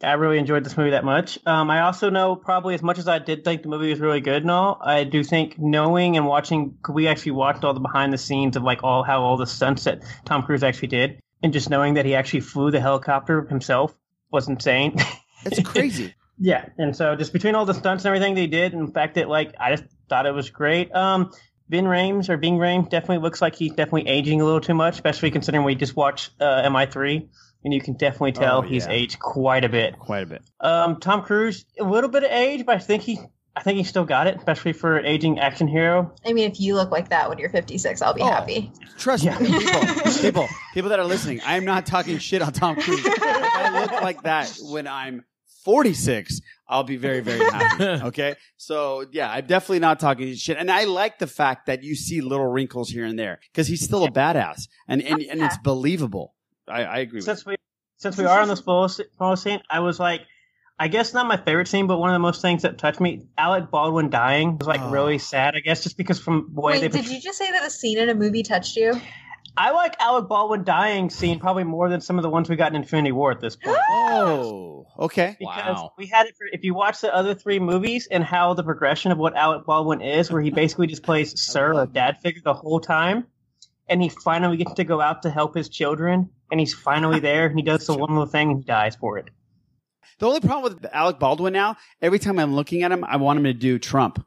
I 0.03 0.13
really 0.13 0.37
enjoyed 0.37 0.63
this 0.63 0.77
movie 0.77 0.91
that 0.91 1.05
much. 1.05 1.39
Um, 1.45 1.69
I 1.69 1.81
also 1.81 2.09
know 2.09 2.35
probably 2.35 2.75
as 2.75 2.83
much 2.83 2.99
as 2.99 3.07
I 3.07 3.19
did 3.19 3.43
think 3.43 3.63
the 3.63 3.69
movie 3.69 3.89
was 3.89 3.99
really 3.99 4.21
good 4.21 4.41
and 4.41 4.51
all, 4.51 4.77
I 4.81 5.05
do 5.05 5.23
think 5.23 5.57
knowing 5.57 6.17
and 6.17 6.27
watching, 6.27 6.77
we 6.91 7.07
actually 7.07 7.31
watched 7.31 7.63
all 7.63 7.73
the 7.73 7.79
behind 7.79 8.11
the 8.11 8.17
scenes 8.17 8.57
of 8.57 8.63
like 8.63 8.83
all 8.83 9.03
how 9.03 9.21
all 9.21 9.37
the 9.37 9.47
stunts 9.47 9.85
that 9.85 10.03
Tom 10.25 10.43
Cruise 10.43 10.63
actually 10.63 10.89
did, 10.89 11.19
and 11.41 11.53
just 11.53 11.69
knowing 11.69 11.95
that 11.95 12.05
he 12.05 12.13
actually 12.13 12.41
flew 12.41 12.71
the 12.71 12.81
helicopter 12.81 13.45
himself 13.47 13.95
was 14.31 14.47
insane. 14.47 14.97
It's 15.45 15.61
crazy. 15.61 16.13
yeah, 16.39 16.69
and 16.77 16.95
so 16.95 17.15
just 17.15 17.31
between 17.31 17.55
all 17.55 17.65
the 17.65 17.73
stunts 17.73 18.03
and 18.03 18.07
everything 18.13 18.35
they 18.35 18.47
did, 18.47 18.73
and 18.73 18.87
the 18.89 18.91
fact 18.91 19.15
that 19.15 19.29
like 19.29 19.55
I 19.59 19.75
just 19.75 19.85
thought 20.09 20.25
it 20.25 20.33
was 20.33 20.49
great. 20.49 20.93
Um, 20.93 21.31
Ben 21.69 21.85
Rhames 21.85 22.29
or 22.29 22.37
Bing 22.37 22.57
Rhames 22.57 22.89
definitely 22.89 23.19
looks 23.23 23.41
like 23.41 23.55
he's 23.55 23.71
definitely 23.71 24.07
aging 24.07 24.39
a 24.41 24.45
little 24.45 24.61
too 24.61 24.73
much, 24.75 24.93
especially 24.95 25.31
considering 25.31 25.63
we 25.63 25.75
just 25.75 25.95
watched 25.95 26.31
uh, 26.39 26.63
MI3, 26.69 27.27
and 27.63 27.73
you 27.73 27.81
can 27.81 27.95
definitely 27.95 28.33
tell 28.33 28.59
Oh, 28.59 28.61
he's 28.61 28.85
aged 28.87 29.19
quite 29.19 29.65
a 29.65 29.69
bit. 29.69 29.97
Quite 29.97 30.23
a 30.23 30.25
bit. 30.27 30.41
Um, 30.59 30.99
Tom 30.99 31.23
Cruise, 31.23 31.65
a 31.79 31.83
little 31.83 32.09
bit 32.09 32.23
of 32.23 32.29
age, 32.31 32.65
but 32.67 32.75
I 32.75 32.79
think 32.79 33.01
he, 33.01 33.19
I 33.55 33.63
think 33.63 33.77
he 33.77 33.83
still 33.83 34.05
got 34.05 34.27
it, 34.27 34.37
especially 34.37 34.73
for 34.73 34.97
an 34.97 35.05
aging 35.07 35.39
action 35.39 35.67
hero. 35.67 36.13
I 36.23 36.33
mean, 36.33 36.51
if 36.51 36.59
you 36.59 36.75
look 36.75 36.91
like 36.91 37.09
that 37.09 37.29
when 37.29 37.39
you're 37.39 37.49
56, 37.49 37.99
I'll 38.03 38.13
be 38.13 38.21
Oh. 38.21 38.27
happy. 38.27 38.71
Trust 38.99 39.25
me, 39.25 39.31
people, 39.35 39.81
people, 40.21 40.47
people 40.75 40.89
that 40.91 40.99
are 40.99 41.05
listening. 41.05 41.41
I 41.45 41.57
am 41.57 41.65
not 41.65 41.85
talking 41.87 42.19
shit 42.19 42.43
on 42.43 42.53
Tom 42.53 42.75
Cruise. 42.75 43.03
if 43.03 43.21
I 43.21 43.81
look 43.81 43.91
like 44.03 44.21
that 44.23 44.55
when 44.61 44.87
I'm 44.87 45.25
46, 45.63 46.41
I'll 46.67 46.83
be 46.83 46.97
very, 46.97 47.19
very 47.19 47.39
happy. 47.39 47.83
Okay, 48.07 48.35
so 48.57 49.05
yeah, 49.11 49.29
I'm 49.31 49.45
definitely 49.45 49.79
not 49.79 49.99
talking 49.99 50.33
shit, 50.35 50.57
and 50.57 50.71
I 50.71 50.85
like 50.85 51.19
the 51.19 51.27
fact 51.27 51.67
that 51.67 51.83
you 51.83 51.95
see 51.95 52.21
little 52.21 52.47
wrinkles 52.47 52.89
here 52.89 53.05
and 53.05 53.17
there 53.19 53.39
because 53.51 53.67
he's 53.67 53.83
still 53.83 54.03
a 54.03 54.11
badass, 54.11 54.67
and 54.87 55.01
and, 55.03 55.21
and 55.21 55.41
it's 55.41 55.57
believable. 55.59 56.33
I, 56.67 56.83
I 56.83 56.97
agree. 56.99 57.17
With 57.17 57.25
Since 57.25 57.45
we, 57.45 57.55
since 57.97 58.17
we 58.17 58.25
are 58.25 58.39
on 58.41 58.47
this 58.47 58.61
photo 58.61 58.91
photo 59.19 59.35
scene, 59.35 59.61
I 59.69 59.79
was 59.81 59.99
like, 59.99 60.21
I 60.79 60.87
guess 60.87 61.13
not 61.13 61.27
my 61.27 61.37
favorite 61.37 61.67
scene, 61.67 61.85
but 61.87 61.99
one 61.99 62.09
of 62.09 62.15
the 62.15 62.19
most 62.19 62.41
things 62.41 62.63
that 62.63 62.77
touched 62.79 62.99
me. 62.99 63.27
Alec 63.37 63.69
Baldwin 63.69 64.09
dying 64.09 64.57
was 64.57 64.67
like 64.67 64.81
Oh. 64.81 64.89
really 64.89 65.19
sad. 65.19 65.53
I 65.55 65.59
guess 65.59 65.83
just 65.83 65.95
because 65.97 66.19
from 66.19 66.51
the 66.55 66.61
way 66.61 66.73
Wait, 66.79 66.91
they. 66.91 67.01
did 67.01 67.09
you 67.09 67.21
just 67.21 67.37
say 67.37 67.51
that 67.51 67.63
a 67.63 67.69
scene 67.69 67.97
in 67.99 68.09
a 68.09 68.15
movie 68.15 68.41
touched 68.43 68.75
you? 68.75 68.99
I 69.57 69.71
like 69.71 69.95
Alec 69.99 70.27
Baldwin 70.27 70.63
dying 70.63 71.09
scene 71.09 71.39
probably 71.39 71.63
more 71.63 71.89
than 71.89 72.01
some 72.01 72.17
of 72.17 72.23
the 72.23 72.29
ones 72.29 72.49
we 72.49 72.55
got 72.55 72.71
in 72.71 72.75
Infinity 72.75 73.11
War 73.13 73.31
at 73.31 73.39
this 73.39 73.55
point. 73.55 73.77
Oh, 73.89 74.87
okay. 74.99 75.37
Because 75.39 75.89
we 75.97 76.07
had 76.07 76.27
it 76.27 76.35
for 76.37 76.45
if 76.51 76.63
you 76.63 76.73
watch 76.73 77.01
the 77.01 77.13
other 77.13 77.33
three 77.35 77.59
movies 77.59 78.07
and 78.09 78.23
how 78.23 78.53
the 78.53 78.63
progression 78.63 79.11
of 79.11 79.17
what 79.17 79.35
Alec 79.35 79.65
Baldwin 79.65 80.01
is, 80.01 80.31
where 80.31 80.41
he 80.41 80.49
basically 80.51 80.87
just 80.87 81.03
plays 81.03 81.39
Sir, 81.39 81.73
a 81.81 81.87
dad 81.87 82.17
figure, 82.21 82.41
the 82.43 82.53
whole 82.53 82.79
time, 82.79 83.27
and 83.87 84.01
he 84.01 84.09
finally 84.09 84.57
gets 84.57 84.73
to 84.73 84.83
go 84.83 84.99
out 84.99 85.21
to 85.23 85.29
help 85.29 85.55
his 85.55 85.69
children, 85.69 86.29
and 86.51 86.59
he's 86.59 86.73
finally 86.73 87.19
there, 87.21 87.45
and 87.45 87.57
he 87.57 87.63
does 87.63 87.87
the 87.87 87.95
one 87.95 88.09
little 88.09 88.25
thing, 88.25 88.51
and 88.51 88.59
he 88.59 88.65
dies 88.65 88.95
for 88.95 89.17
it. 89.17 89.29
The 90.19 90.27
only 90.27 90.41
problem 90.41 90.73
with 90.73 90.85
Alec 90.93 91.19
Baldwin 91.19 91.53
now, 91.53 91.77
every 92.01 92.19
time 92.19 92.39
I'm 92.39 92.55
looking 92.55 92.83
at 92.83 92.91
him, 92.91 93.03
I 93.03 93.17
want 93.17 93.37
him 93.37 93.45
to 93.45 93.53
do 93.53 93.79
Trump. 93.79 94.25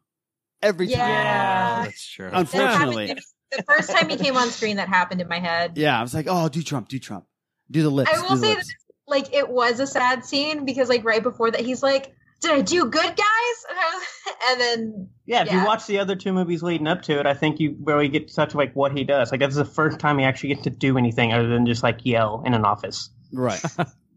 Every 0.60 0.88
time. 0.88 0.98
Yeah. 0.98 1.84
That's 1.84 2.06
true. 2.06 2.30
Unfortunately. 2.32 3.14
The 3.56 3.62
first 3.62 3.90
time 3.90 4.08
he 4.08 4.16
came 4.16 4.36
on 4.36 4.50
screen, 4.50 4.76
that 4.76 4.88
happened 4.88 5.20
in 5.20 5.28
my 5.28 5.40
head. 5.40 5.76
Yeah, 5.76 5.98
I 5.98 6.02
was 6.02 6.14
like, 6.14 6.26
oh, 6.28 6.48
do 6.48 6.62
Trump, 6.62 6.88
do 6.88 6.98
Trump. 6.98 7.24
Do 7.70 7.82
the 7.82 7.90
lips. 7.90 8.10
I 8.12 8.20
will 8.20 8.36
the 8.36 8.42
say 8.42 8.54
that, 8.54 8.64
like, 9.06 9.32
it 9.34 9.48
was 9.48 9.80
a 9.80 9.86
sad 9.86 10.24
scene 10.24 10.64
because, 10.64 10.88
like, 10.88 11.04
right 11.04 11.22
before 11.22 11.50
that, 11.50 11.60
he's 11.60 11.82
like, 11.82 12.14
"Did 12.40 12.50
I 12.52 12.60
do 12.62 12.84
good, 12.86 13.16
guys?" 13.16 13.64
And, 13.70 13.78
I 13.78 13.94
was, 13.94 14.34
and 14.50 14.60
then, 14.60 15.08
Yeah, 15.26 15.42
if 15.42 15.52
you 15.52 15.64
watch 15.64 15.86
the 15.86 15.98
other 15.98 16.16
two 16.16 16.32
movies 16.32 16.62
leading 16.62 16.86
up 16.86 17.02
to 17.02 17.18
it, 17.18 17.26
I 17.26 17.34
think 17.34 17.60
you 17.60 17.76
really 17.82 18.08
get 18.08 18.28
to 18.28 18.34
touch 18.34 18.54
like 18.54 18.74
what 18.74 18.96
he 18.96 19.04
does. 19.04 19.30
Like 19.30 19.40
that's 19.40 19.56
the 19.56 19.64
first 19.64 19.98
time 19.98 20.18
he 20.18 20.24
actually 20.24 20.50
gets 20.50 20.62
to 20.62 20.70
do 20.70 20.96
anything 20.96 21.32
other 21.32 21.48
than 21.48 21.66
just 21.66 21.82
like 21.82 22.04
yell 22.04 22.42
in 22.46 22.54
an 22.54 22.64
office. 22.64 23.10
Right. 23.32 23.60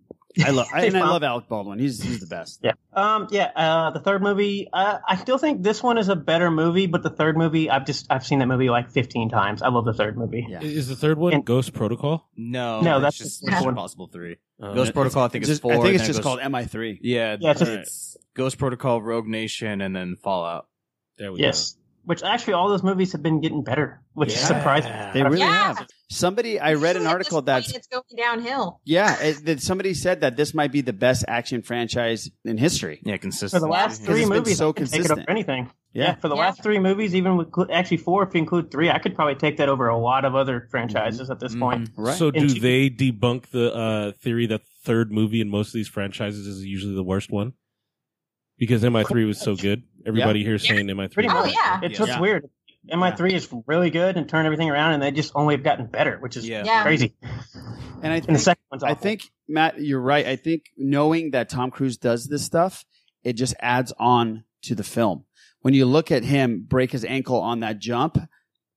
I 0.46 0.50
love 0.52 0.68
I, 0.74 0.86
and 0.86 0.98
I 0.98 1.02
love 1.10 1.24
Alec 1.24 1.48
Baldwin. 1.48 1.80
He's 1.80 2.02
he's 2.02 2.20
the 2.20 2.28
best. 2.28 2.60
Yeah. 2.64 2.74
Um. 2.94 3.28
Yeah. 3.32 3.52
Uh. 3.56 3.92
The 3.92 4.00
third 4.00 4.22
movie. 4.22 4.68
Uh, 4.72 5.00
I 5.08 5.16
still 5.18 5.38
think 5.38 5.64
this 5.64 5.82
one 5.84 5.98
is 5.98 6.10
a 6.10 6.16
better 6.16 6.50
movie, 6.52 6.88
but 6.88 7.04
the 7.04 7.10
third 7.10 7.38
movie, 7.38 7.70
I've 7.70 7.86
just 7.86 8.08
I've 8.10 8.26
seen 8.26 8.40
that 8.40 8.48
movie 8.48 8.70
like 8.70 8.92
15 8.92 9.30
times. 9.30 9.62
I 9.62 9.70
love 9.70 9.86
the 9.86 9.94
third 9.94 10.18
movie. 10.18 10.46
Yeah. 10.50 10.62
Is 10.62 10.88
the 10.88 10.96
third 10.96 11.18
one 11.18 11.42
Ghost 11.42 11.74
Protocol? 11.74 12.30
No, 12.36 12.82
No, 12.82 13.00
that's 13.00 13.18
that's 13.18 13.30
just 13.30 13.44
Mission 13.46 13.64
one. 13.66 13.74
Impossible 13.74 14.08
Three. 14.08 14.38
Uh, 14.62 14.74
Ghost 14.74 14.94
Protocol, 14.94 15.24
I 15.24 15.28
think 15.28 15.44
it's 15.44 15.50
it's 15.50 15.60
just- 15.60 15.62
four. 15.62 15.74
I 15.74 15.82
think 15.82 15.96
it's 15.96 16.06
just 16.08 16.20
it 16.20 16.24
called 16.24 16.40
MI3. 16.40 17.00
Yeah, 17.02 17.38
Yeah, 17.40 17.52
it's 17.52 17.62
it's, 17.62 18.18
Ghost 18.34 18.58
Protocol, 18.58 19.02
Rogue 19.02 19.28
Nation, 19.28 19.82
and 19.82 19.96
then 19.96 20.16
Fallout. 20.16 20.68
There 21.18 21.32
we 21.32 21.40
go. 21.40 21.46
Yes. 21.46 21.76
Which 22.04 22.24
actually, 22.24 22.54
all 22.54 22.68
those 22.70 22.82
movies 22.82 23.12
have 23.12 23.22
been 23.22 23.42
getting 23.42 23.64
better, 23.64 24.02
which 24.14 24.30
is 24.30 24.40
surprising. 24.40 24.92
They 25.14 25.22
really 25.24 25.40
Yeah. 25.40 25.74
have. 25.76 25.88
Somebody 26.10 26.60
I 26.60 26.74
read 26.74 26.98
an 26.98 27.06
article 27.08 27.38
At 27.38 27.46
this 27.46 27.54
that's 27.54 27.68
point, 27.68 27.78
it's 27.78 27.88
going 27.88 28.04
downhill. 28.18 28.82
yeah, 28.86 29.22
it, 29.22 29.46
that 29.46 29.62
somebody 29.62 29.94
said 29.94 30.22
that 30.22 30.36
this 30.36 30.54
might 30.54 30.72
be 30.72 30.82
the 30.82 30.94
best 30.94 31.24
action 31.28 31.62
franchise 31.62 32.30
in 32.44 32.58
history. 32.58 33.00
Yeah, 33.06 33.14
For 33.16 33.20
consistent. 33.20 33.62
the 33.62 33.68
last 33.70 34.02
Because 34.02 34.06
three 34.08 34.22
it's 34.22 34.30
been 34.30 34.38
movies, 34.40 34.58
so 34.58 34.70
I 34.70 34.72
can 34.74 34.86
take 34.86 34.94
it 34.94 34.98
consistent. 34.98 35.20
over 35.22 35.30
anything. 35.30 35.70
Yeah. 35.94 36.04
Yeah. 36.04 36.16
for 36.16 36.28
the 36.28 36.36
Yeah. 36.36 36.42
last 36.42 36.64
three 36.64 36.80
movies, 36.80 37.14
even 37.16 37.38
with 37.38 37.50
actually 37.72 37.98
four, 37.98 38.24
if 38.24 38.34
you 38.34 38.40
include 38.40 38.72
three, 38.72 38.90
I 38.90 38.98
could 39.00 39.14
probably 39.14 39.36
take 39.36 39.58
that 39.58 39.70
over 39.70 39.88
a 39.88 39.98
lot 39.98 40.26
of 40.26 40.36
other 40.36 40.68
franchises 40.72 41.30
at 41.30 41.40
this 41.40 41.56
point. 41.56 41.90
Right. 41.96 42.18
So 42.18 42.28
And 42.30 42.48
do 42.48 42.50
she- 42.50 42.60
they 42.60 42.90
debunk 42.90 43.52
the 43.52 43.74
uh, 43.74 44.12
theory 44.14 44.48
that 44.48 44.64
the 44.64 44.70
third 44.84 45.12
movie 45.12 45.40
in 45.42 45.50
most 45.50 45.68
of 45.68 45.74
these 45.74 45.88
franchises 45.88 46.48
is 46.48 46.66
usually 46.66 46.96
the 46.96 47.04
worst 47.04 47.30
one? 47.32 47.54
Because 48.58 48.84
MI3 48.84 49.26
was 49.26 49.40
so 49.40 49.56
good. 49.56 49.84
Everybody 50.06 50.44
here 50.44 50.56
is 50.56 50.68
saying 50.68 50.88
MI3. 50.88 51.14
Pretty 51.14 51.30
Oh, 51.32 51.46
yeah. 51.46 51.80
It's 51.84 52.00
Yeah. 52.00 52.06
what's 52.06 52.20
weird. 52.20 52.50
MI3 52.92 53.34
is 53.34 53.48
really 53.68 53.90
good 53.92 54.18
and 54.18 54.28
turned 54.28 54.46
everything 54.48 54.70
around, 54.70 54.94
and 54.94 55.04
they 55.04 55.12
just 55.12 55.32
only 55.36 55.54
have 55.56 55.64
gotten 55.64 55.86
better, 55.86 56.18
which 56.20 56.36
is 56.38 56.48
Yeah. 56.48 56.64
Yeah. 56.66 56.82
crazy. 56.84 57.14
And 58.02 58.12
I 58.12 58.16
And 58.16 58.24
the 58.24 58.28
think 58.28 58.40
second 58.40 58.64
one's 58.72 58.84
I 58.84 58.96
think 58.96 59.30
Matt, 59.48 59.80
you're 59.80 60.02
right. 60.02 60.26
I 60.26 60.36
think 60.36 60.66
knowing 60.78 61.32
that 61.32 61.50
Tom 61.50 61.70
Cruise 61.70 61.98
does 61.98 62.26
this 62.28 62.44
stuff, 62.44 62.84
it 63.24 63.34
just 63.34 63.54
adds 63.60 63.94
on 64.00 64.44
to 64.64 64.74
the 64.74 64.84
film. 64.84 65.26
When 65.62 65.76
you 65.76 65.86
look 65.86 66.12
at 66.12 66.24
him 66.24 66.66
break 66.68 66.92
his 66.92 67.06
ankle 67.06 67.40
on 67.40 67.60
that 67.60 67.78
jump, 67.78 68.18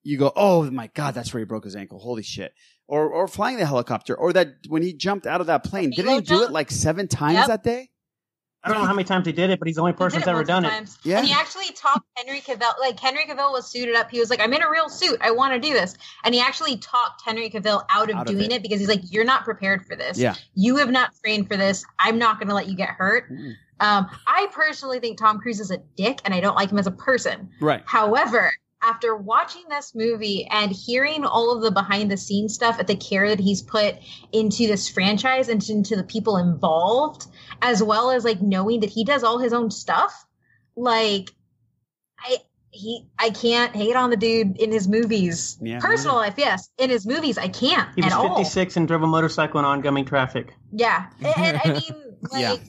you 0.03 0.19
go, 0.19 0.33
"Oh 0.37 0.71
my 0.71 0.89
god, 0.89 1.15
that's 1.15 1.33
where 1.33 1.39
he 1.39 1.47
broke 1.47 1.65
his 1.65 1.75
ankle! 1.77 1.99
Holy 1.99 2.23
shit!" 2.23 2.53
Or 2.87 3.09
or 3.09 3.27
flying 3.27 3.57
the 3.57 3.65
helicopter, 3.65 4.15
or 4.15 4.35
that 4.35 4.49
when 4.69 4.83
he 4.83 4.93
jumped 4.93 5.27
out 5.27 5.41
of 5.41 5.47
that 5.47 5.65
plane, 5.65 5.89
didn't 5.97 6.13
he 6.13 6.21
do 6.21 6.43
it 6.43 6.51
like 6.51 6.71
seven 6.71 7.09
times 7.09 7.37
Yep. 7.39 7.47
that 7.47 7.65
day? 7.65 7.89
I 8.65 8.71
don't 8.71 8.79
know 8.79 8.87
how 8.87 8.95
many 8.95 9.05
times 9.05 9.27
he 9.27 9.33
did 9.33 9.51
it, 9.51 9.59
but 9.59 9.69
he's 9.69 9.77
the 9.77 9.83
only 9.83 9.93
person 9.93 10.21
did 10.21 10.27
that's 10.27 10.29
ever 10.29 10.39
multiple 10.39 10.71
done 10.71 10.83
it. 10.85 10.91
Yeah. 11.03 11.19
And 11.19 11.27
he 11.27 11.33
actually 11.35 11.67
talked 11.75 12.07
Henry 12.17 12.41
Cavill. 12.41 12.73
Like 12.81 12.99
Henry 12.99 13.25
Cavill 13.27 13.53
was 13.53 13.71
suited 13.71 13.95
up. 13.95 14.11
He 14.11 14.19
was 14.21 14.31
like, 14.31 14.41
"I'm 14.41 14.53
in 14.55 14.63
a 14.63 14.71
real 14.71 14.89
suit. 14.89 15.19
I 15.21 15.31
want 15.33 15.53
to 15.53 15.61
do 15.61 15.75
this." 15.75 15.95
And 16.25 16.35
he 16.35 16.41
actually 16.41 16.79
talked 16.79 17.23
Henry 17.25 17.51
Cavill 17.51 17.85
out 17.91 18.09
of 18.11 18.17
Out 18.17 18.29
of 18.29 18.33
doing 18.35 18.51
it. 18.51 18.53
it. 18.55 18.63
because 18.63 18.81
he's 18.81 18.89
like, 18.89 19.03
"You're 19.13 19.25
not 19.25 19.45
prepared 19.45 19.85
for 19.87 19.97
this. 19.97 20.19
Yeah. 20.19 20.35
You 20.55 20.77
have 20.77 20.91
not 20.91 21.11
trained 21.23 21.47
for 21.49 21.57
this. 21.57 21.85
I'm 21.99 22.19
not 22.19 22.39
going 22.39 22.49
to 22.49 22.55
let 22.55 22.67
you 22.69 22.75
get 22.75 22.89
hurt." 22.91 23.31
Um, 23.81 24.09
I 24.27 24.49
personally 24.53 25.01
think 25.01 25.19
Tom 25.19 25.41
Cruise 25.41 25.61
is 25.61 25.71
a 25.71 25.79
dick, 25.97 26.21
and 26.25 26.33
I 26.33 26.41
don't 26.41 26.55
like 26.57 26.71
him 26.71 26.79
as 26.79 26.87
a 26.87 26.93
person. 26.93 27.51
Right. 27.61 27.83
However, 27.85 28.51
after 28.85 29.17
watching 29.17 29.63
this 29.69 29.95
movie 29.95 30.47
and 30.51 30.71
hearing 30.71 31.25
all 31.25 31.57
of 31.57 31.63
the 31.63 31.71
behind 31.71 32.11
the 32.11 32.17
scenes 32.17 32.55
stuff 32.55 32.79
at 32.79 32.87
the 32.87 32.97
care 32.97 33.29
that 33.29 33.41
he's 33.41 33.63
put 33.63 33.97
into 34.33 34.67
this 34.67 34.89
franchise 34.89 35.49
and 35.49 35.67
into 35.69 35.97
the 35.97 36.05
people 36.05 36.37
involved, 36.37 37.27
as 37.63 37.83
well 37.83 38.11
as 38.11 38.25
like 38.25 38.43
knowing 38.43 38.81
that 38.81 38.91
he 38.91 39.05
does 39.05 39.25
all 39.25 39.39
his 39.39 39.53
own 39.53 39.71
stuff, 39.71 40.27
like 40.77 41.31
I 42.19 42.37
he 42.71 43.07
I 43.19 43.31
can't 43.31 43.75
hate 43.75 43.97
on 43.97 44.11
the 44.11 44.17
dude 44.17 44.59
in 44.59 44.71
his 44.73 44.89
movies. 44.89 45.57
Yeah, 45.63 45.79
Personal 45.81 46.17
life, 46.17 46.35
yes. 46.37 46.69
In 46.79 46.91
his 46.91 47.07
movies, 47.07 47.39
I 47.39 47.49
can't 47.49 47.89
He 47.95 48.03
was 48.03 48.13
at 48.13 48.19
all. 48.19 48.37
56 48.37 48.77
and 48.77 48.89
drove 48.89 49.03
a 49.03 49.07
motorcycle 49.07 49.61
in 49.61 49.65
oncoming 49.65 50.05
traffic. 50.05 50.53
Yeah. 50.73 51.07
And, 51.25 51.37
and 51.37 51.61
I 51.65 51.73
mean, 51.73 52.17
like, 52.33 52.61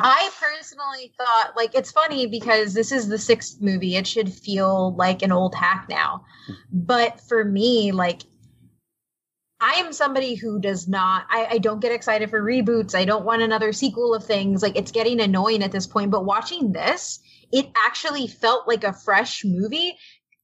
I 0.00 0.30
personally 0.40 1.12
thought, 1.16 1.52
like, 1.56 1.74
it's 1.74 1.92
funny 1.92 2.26
because 2.26 2.74
this 2.74 2.90
is 2.90 3.08
the 3.08 3.18
sixth 3.18 3.60
movie. 3.60 3.96
It 3.96 4.06
should 4.06 4.32
feel 4.32 4.94
like 4.96 5.22
an 5.22 5.32
old 5.32 5.54
hack 5.54 5.86
now. 5.88 6.24
But 6.72 7.20
for 7.20 7.44
me, 7.44 7.92
like, 7.92 8.22
I 9.60 9.74
am 9.74 9.92
somebody 9.92 10.34
who 10.34 10.60
does 10.60 10.88
not, 10.88 11.26
I, 11.30 11.46
I 11.52 11.58
don't 11.58 11.80
get 11.80 11.92
excited 11.92 12.30
for 12.30 12.42
reboots. 12.42 12.94
I 12.94 13.04
don't 13.04 13.24
want 13.24 13.42
another 13.42 13.72
sequel 13.72 14.14
of 14.14 14.24
things. 14.24 14.62
Like, 14.62 14.76
it's 14.76 14.92
getting 14.92 15.20
annoying 15.20 15.62
at 15.62 15.72
this 15.72 15.86
point. 15.86 16.10
But 16.10 16.24
watching 16.24 16.72
this, 16.72 17.20
it 17.52 17.70
actually 17.86 18.26
felt 18.26 18.68
like 18.68 18.84
a 18.84 18.92
fresh 18.92 19.44
movie 19.44 19.96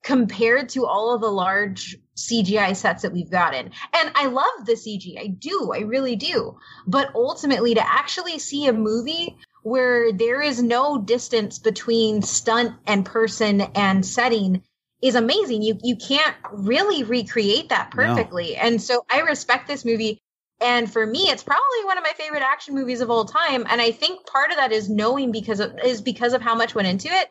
compared 0.04 0.68
to 0.68 0.86
all 0.86 1.14
of 1.14 1.20
the 1.22 1.30
large 1.30 1.96
CGI 2.16 2.76
sets 2.76 3.02
that 3.02 3.12
we've 3.12 3.30
gotten. 3.30 3.72
And 3.94 4.12
I 4.14 4.26
love 4.26 4.66
the 4.66 4.74
CG. 4.74 5.18
I 5.18 5.28
do. 5.28 5.72
I 5.74 5.80
really 5.80 6.14
do. 6.14 6.58
But 6.86 7.10
ultimately 7.14 7.74
to 7.74 7.82
actually 7.84 8.38
see 8.38 8.66
a 8.66 8.72
movie 8.72 9.36
where 9.62 10.12
there 10.12 10.42
is 10.42 10.62
no 10.62 10.98
distance 11.00 11.58
between 11.58 12.22
stunt 12.22 12.74
and 12.86 13.04
person 13.04 13.62
and 13.74 14.04
setting 14.06 14.62
is 15.02 15.14
amazing. 15.14 15.62
You 15.62 15.78
you 15.82 15.96
can't 15.96 16.36
really 16.52 17.02
recreate 17.02 17.70
that 17.70 17.92
No. 17.96 18.14
perfectly. 18.14 18.56
And 18.56 18.80
so 18.80 19.04
I 19.10 19.20
respect 19.20 19.66
this 19.66 19.84
movie 19.84 20.20
and 20.60 20.90
for 20.92 21.04
me 21.04 21.30
it's 21.30 21.42
probably 21.42 21.84
one 21.84 21.98
of 21.98 22.04
my 22.04 22.12
favorite 22.16 22.42
action 22.42 22.74
movies 22.74 23.00
of 23.00 23.10
all 23.10 23.24
time 23.24 23.66
and 23.68 23.80
I 23.80 23.90
think 23.90 24.26
part 24.26 24.50
of 24.50 24.56
that 24.56 24.70
is 24.70 24.88
knowing 24.88 25.32
because 25.32 25.60
of 25.60 25.78
is 25.84 26.00
because 26.00 26.32
of 26.32 26.42
how 26.42 26.54
much 26.54 26.74
went 26.74 26.86
into 26.88 27.08
it 27.08 27.28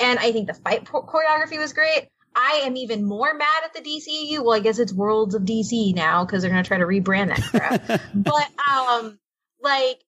and 0.00 0.18
I 0.18 0.32
think 0.32 0.46
the 0.46 0.54
fight 0.54 0.86
cho- 0.86 1.02
choreography 1.02 1.58
was 1.58 1.72
great. 1.72 2.08
I 2.34 2.62
am 2.64 2.76
even 2.76 3.04
more 3.04 3.34
mad 3.34 3.64
at 3.64 3.74
the 3.74 3.80
DCU. 3.80 4.44
Well, 4.44 4.54
I 4.54 4.60
guess 4.60 4.78
it's 4.78 4.92
Worlds 4.92 5.34
of 5.34 5.42
DC 5.42 5.94
now 5.94 6.24
because 6.24 6.42
they're 6.42 6.50
going 6.50 6.62
to 6.62 6.68
try 6.68 6.78
to 6.78 6.84
rebrand 6.84 7.28
that 7.28 7.42
crap. 7.42 8.00
but 8.14 8.48
um, 8.68 9.18
like 9.60 10.00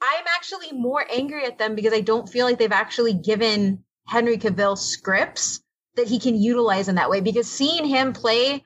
I'm 0.00 0.24
actually 0.36 0.72
more 0.72 1.04
angry 1.10 1.44
at 1.46 1.58
them 1.58 1.74
because 1.74 1.92
I 1.92 2.00
don't 2.00 2.28
feel 2.28 2.46
like 2.46 2.58
they've 2.58 2.70
actually 2.70 3.14
given 3.14 3.84
Henry 4.06 4.38
Cavill 4.38 4.76
scripts 4.76 5.60
that 5.96 6.06
he 6.06 6.18
can 6.18 6.36
utilize 6.40 6.88
in 6.88 6.96
that 6.96 7.10
way. 7.10 7.20
Because 7.20 7.50
seeing 7.50 7.86
him 7.86 8.12
play 8.12 8.62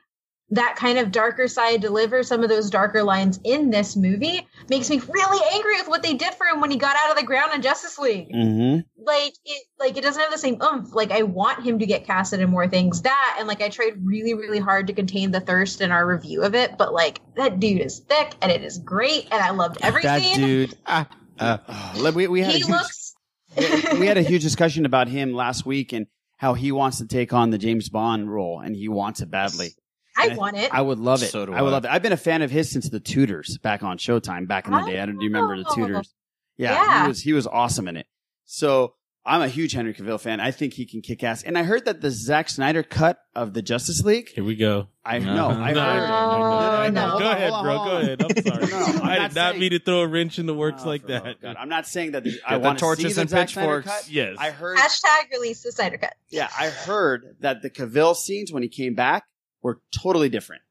that 0.51 0.75
kind 0.75 0.97
of 0.97 1.11
darker 1.11 1.47
side, 1.47 1.81
deliver 1.81 2.23
some 2.23 2.43
of 2.43 2.49
those 2.49 2.69
darker 2.69 3.03
lines 3.03 3.39
in 3.43 3.69
this 3.69 3.95
movie, 3.95 4.47
makes 4.69 4.89
me 4.89 4.99
really 5.07 5.39
angry 5.53 5.75
with 5.77 5.87
what 5.87 6.01
they 6.01 6.13
did 6.13 6.33
for 6.33 6.45
him 6.47 6.59
when 6.61 6.71
he 6.71 6.77
got 6.77 6.95
out 6.97 7.11
of 7.11 7.17
the 7.17 7.25
ground 7.25 7.53
in 7.53 7.61
Justice 7.61 7.97
League 7.99 8.29
Mm-hmm. 8.29 8.79
like 9.05 9.33
it 9.45 9.63
like 9.79 9.97
it 9.97 10.01
doesn't 10.01 10.21
have 10.21 10.31
the 10.31 10.37
same 10.37 10.61
oomph. 10.61 10.93
Like 10.93 11.11
I 11.11 11.23
want 11.23 11.63
him 11.63 11.79
to 11.79 11.85
get 11.85 12.05
casted 12.05 12.39
in 12.39 12.49
more 12.49 12.67
things. 12.67 13.01
That 13.03 13.35
and 13.39 13.47
like 13.47 13.61
I 13.61 13.69
tried 13.69 13.93
really, 14.03 14.33
really 14.33 14.59
hard 14.59 14.87
to 14.87 14.93
contain 14.93 15.31
the 15.31 15.39
thirst 15.39 15.81
in 15.81 15.91
our 15.91 16.05
review 16.05 16.41
of 16.43 16.55
it, 16.55 16.77
but 16.77 16.93
like 16.93 17.21
that 17.35 17.59
dude 17.59 17.81
is 17.81 17.99
thick 17.99 18.33
and 18.41 18.51
it 18.51 18.63
is 18.63 18.77
great 18.77 19.27
and 19.31 19.41
I 19.41 19.51
loved 19.51 19.77
everything. 19.81 20.23
that 20.23 20.35
dude. 20.35 20.77
Ah, 20.85 21.07
uh, 21.39 22.11
we, 22.15 22.27
we 22.27 22.41
had 22.41 22.55
he 22.55 22.61
a 22.61 22.65
huge, 22.65 22.69
looks 22.69 23.15
we 23.57 24.07
had 24.07 24.17
a 24.17 24.21
huge 24.21 24.41
discussion 24.41 24.85
about 24.85 25.07
him 25.07 25.33
last 25.33 25.65
week 25.65 25.93
and 25.93 26.07
how 26.37 26.53
he 26.53 26.71
wants 26.71 26.99
to 26.99 27.07
take 27.07 27.33
on 27.33 27.49
the 27.49 27.57
James 27.57 27.89
Bond 27.89 28.31
role 28.31 28.59
and 28.59 28.75
he 28.75 28.87
wants 28.87 29.21
it 29.21 29.29
badly. 29.29 29.73
I 30.19 30.27
And 30.27 30.37
want 30.37 30.57
it. 30.57 30.73
I 30.73 30.81
would 30.81 30.99
love 30.99 31.23
it. 31.23 31.27
So 31.31 31.45
do 31.45 31.53
I 31.53 31.61
would 31.61 31.71
love 31.71 31.85
it. 31.85 31.91
I've 31.91 32.01
been 32.01 32.13
a 32.13 32.17
fan 32.17 32.41
of 32.41 32.51
his 32.51 32.69
since 32.71 32.89
the 32.89 32.99
Tudors 32.99 33.57
back 33.59 33.83
on 33.83 33.97
Showtime 33.97 34.47
back 34.47 34.67
in 34.67 34.73
the 34.73 34.81
day. 34.81 34.99
I 34.99 35.05
don't 35.05 35.17
do 35.17 35.23
you 35.25 35.31
remember 35.31 35.57
the. 35.57 35.63
Tudors? 35.73 36.13
Yeah, 36.57 36.73
Yeah. 36.73 37.01
he 37.03 37.07
was 37.07 37.21
he 37.21 37.33
was 37.33 37.47
awesome 37.47 37.87
in 37.87 37.95
it. 37.97 38.07
So 38.45 38.93
I'm 39.25 39.41
a 39.41 39.47
huge 39.47 39.73
Henry 39.73 39.93
Cavill 39.93 40.19
fan. 40.19 40.39
I 40.39 40.49
think 40.51 40.73
he 40.73 40.85
can 40.85 41.01
kick 41.01 41.23
ass. 41.23 41.43
And 41.43 41.57
I 41.57 41.63
heard 41.63 41.85
that 41.85 42.01
the 42.01 42.09
Zack 42.09 42.49
Snyder 42.49 42.81
cut 42.83 43.19
of 43.35 43.53
the 43.53 43.61
Justice 43.61 44.01
League. 44.03 44.29
Here 44.29 44.43
we 44.43 44.55
go. 44.55 44.87
I 45.05 45.19
know. 45.19 45.49
I 45.49 45.71
No, 45.73 45.81
heard. 45.83 46.07
no, 46.07 46.89
no, 46.89 47.11
no, 47.13 47.19
Go 47.19 47.25
on, 47.27 47.35
ahead, 47.35 47.51
on, 47.51 47.63
bro. 47.63 47.77
hold 47.77 47.87
Go 47.89 47.97
ahead. 47.97 48.21
I'm 48.23 48.43
sorry. 48.43 48.65
No, 48.65 48.79
no, 48.79 49.01
I'm 49.01 49.01
I 49.03 49.27
did 49.27 49.35
not 49.35 49.51
saying- 49.51 49.59
mean 49.59 49.71
to 49.71 49.79
throw 49.79 50.01
a 50.01 50.07
wrench 50.07 50.39
in 50.39 50.45
the 50.47 50.53
works 50.53 50.83
like 50.85 51.05
that. 51.07 51.41
God, 51.41 51.55
I'm 51.59 51.69
not 51.69 51.85
saying 51.85 52.13
that 52.13 52.23
the, 52.23 52.39
I 52.47 52.57
the 52.57 52.63
want 52.63 52.79
to 52.79 52.85
see 52.85 52.87
torches 52.87 53.15
the 53.15 53.21
and 53.21 53.29
Zack 53.29 53.47
pitchforks. 53.49 54.09
Yes. 54.09 54.35
I 54.39 54.49
heard. 54.51 54.77
Hashtag 54.77 55.31
release 55.31 55.61
the 55.63 55.71
Snyder 55.73 55.97
cut. 55.97 56.13
Yeah, 56.29 56.49
I 56.57 56.69
heard 56.69 57.35
that 57.41 57.61
the 57.61 57.69
Cavill 57.69 58.15
scenes 58.15 58.51
when 58.51 58.63
he 58.63 58.69
came 58.69 58.95
back 58.95 59.23
were 59.61 59.81
totally 59.91 60.29
different, 60.29 60.61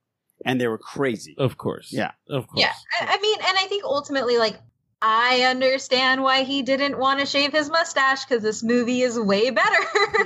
and 0.45 0.61
they 0.61 0.67
were 0.69 0.79
crazy. 0.79 1.35
Of 1.39 1.57
course. 1.57 1.93
Yeah. 1.93 2.13
Of 2.29 2.47
course. 2.47 2.61
Yeah. 2.61 2.73
I, 3.01 3.17
I 3.17 3.21
mean, 3.21 3.37
and 3.47 3.59
I 3.59 3.67
think 3.67 3.85
ultimately 3.85 4.39
like 4.39 4.57
I 5.01 5.43
understand 5.43 6.23
why 6.23 6.43
he 6.43 6.63
didn't 6.63 6.99
want 6.99 7.21
to 7.21 7.27
shave 7.27 7.53
his 7.53 7.71
mustache 7.71 8.25
because 8.25 8.43
this 8.43 8.63
movie 8.63 9.03
is 9.03 9.19
way 9.19 9.51
better. 9.51 9.77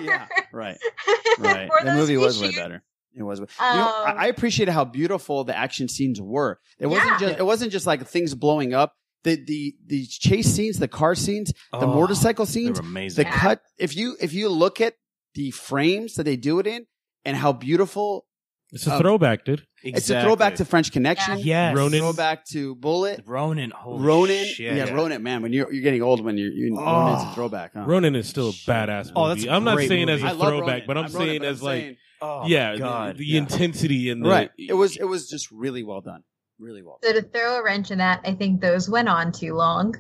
yeah, 0.01 0.27
right, 0.53 0.79
right. 1.39 1.69
The 1.81 1.85
those 1.85 1.95
movie 1.97 2.17
was 2.17 2.41
way 2.41 2.53
better. 2.55 2.83
It 3.15 3.23
was. 3.23 3.41
you 3.41 3.45
know, 3.45 3.49
I, 3.61 4.11
Um, 4.13 4.17
I 4.19 4.27
appreciated 4.29 4.73
how 4.73 4.87
beautiful 4.87 5.45
the 5.45 5.55
action 5.55 5.89
scenes 5.89 6.19
were. 6.23 6.59
It 6.79 6.87
wasn't 6.87 7.11
Yeah. 7.11 7.19
just. 7.29 7.39
It 7.41 7.43
wasn't 7.45 7.71
just 7.73 7.87
like 7.87 8.07
things 8.07 8.35
blowing 8.35 8.73
up. 8.73 8.95
The 9.25 9.37
the 9.37 9.77
the 9.87 10.07
chase 10.07 10.47
scenes, 10.53 10.79
the 10.79 10.89
car 10.89 11.15
scenes, 11.15 11.53
the 11.73 11.79
Oh, 11.79 11.87
motorcycle 11.87 12.47
they 12.47 12.53
scenes, 12.53 12.81
were 12.81 12.87
amazing. 12.87 13.25
the 13.25 13.31
cut. 13.31 13.61
If 13.79 13.95
you 13.95 14.17
if 14.21 14.33
you 14.33 14.49
look 14.49 14.81
at 14.81 14.95
the 15.35 15.51
frames 15.51 16.15
that 16.15 16.25
they 16.25 16.37
do 16.37 16.59
it 16.59 16.67
in 16.67 16.87
and 17.27 17.37
how 17.37 17.53
beautiful 17.53 18.25
It's 18.73 18.86
a 18.86 18.94
Um, 18.94 19.01
throwback, 19.03 19.44
dude. 19.44 19.66
It's 19.85 20.09
a 20.09 20.23
throwback 20.23 20.55
to 20.57 20.65
French 20.65 20.93
Connection. 20.93 21.39
Yes. 21.40 21.77
Ronin. 21.77 22.01
Throwback 22.01 22.47
to 22.47 22.74
Bullitt. 22.77 23.23
Ronin. 23.27 23.70
Holy 23.70 24.03
Ronin. 24.05 24.44
shit. 24.47 24.74
Yeah, 24.77 24.90
Ronin. 24.94 25.23
Man, 25.23 25.43
when 25.43 25.53
you're 25.53 25.70
you're 25.73 25.82
getting 25.82 26.03
old, 26.03 26.24
when 26.24 26.39
you're, 26.39 26.51
you 26.51 26.74
Ronin's 26.77 27.23
a 27.23 27.35
throwback. 27.35 27.73
Huh? 27.74 27.85
Ronin 27.86 28.16
is 28.16 28.28
still 28.28 28.49
a 28.49 28.53
badass 28.53 29.07
movie. 29.07 29.12
Oh, 29.16 29.28
that's 29.28 29.44
a 29.44 29.51
I'm 29.51 29.65
not 29.65 29.78
saying 29.78 30.07
movie. 30.07 30.24
as 30.24 30.32
a 30.32 30.36
throwback, 30.39 30.86
but 30.86 30.97
I'm, 30.97 31.05
I'm 31.07 31.12
Ronin, 31.12 31.27
saying 31.28 31.39
but 31.40 31.47
I'm 31.49 31.53
as 31.53 31.62
like, 31.62 31.81
saying- 31.82 31.97
Oh, 32.24 32.47
yeah, 32.47 32.77
God. 32.77 33.15
the, 33.15 33.19
the 33.19 33.27
Yeah. 33.27 33.39
intensity 33.40 34.09
and 34.09 34.24
the 34.24 34.28
right. 34.31 34.51
It 34.57 34.74
was 34.74 34.97
it 34.97 35.05
was 35.05 35.28
just 35.28 35.51
really 35.51 35.82
well 35.82 36.01
done. 36.01 36.23
Really 36.59 36.82
well. 36.82 36.99
So 37.03 37.12
to 37.12 37.20
throw 37.23 37.57
a 37.59 37.62
wrench 37.65 37.90
in 37.90 37.99
that, 37.99 38.20
I 38.24 38.32
think 38.35 38.61
those 38.61 38.89
went 38.89 39.09
on 39.09 39.32
too 39.32 39.55
long. 39.55 39.97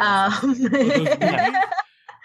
Um, 0.00 0.32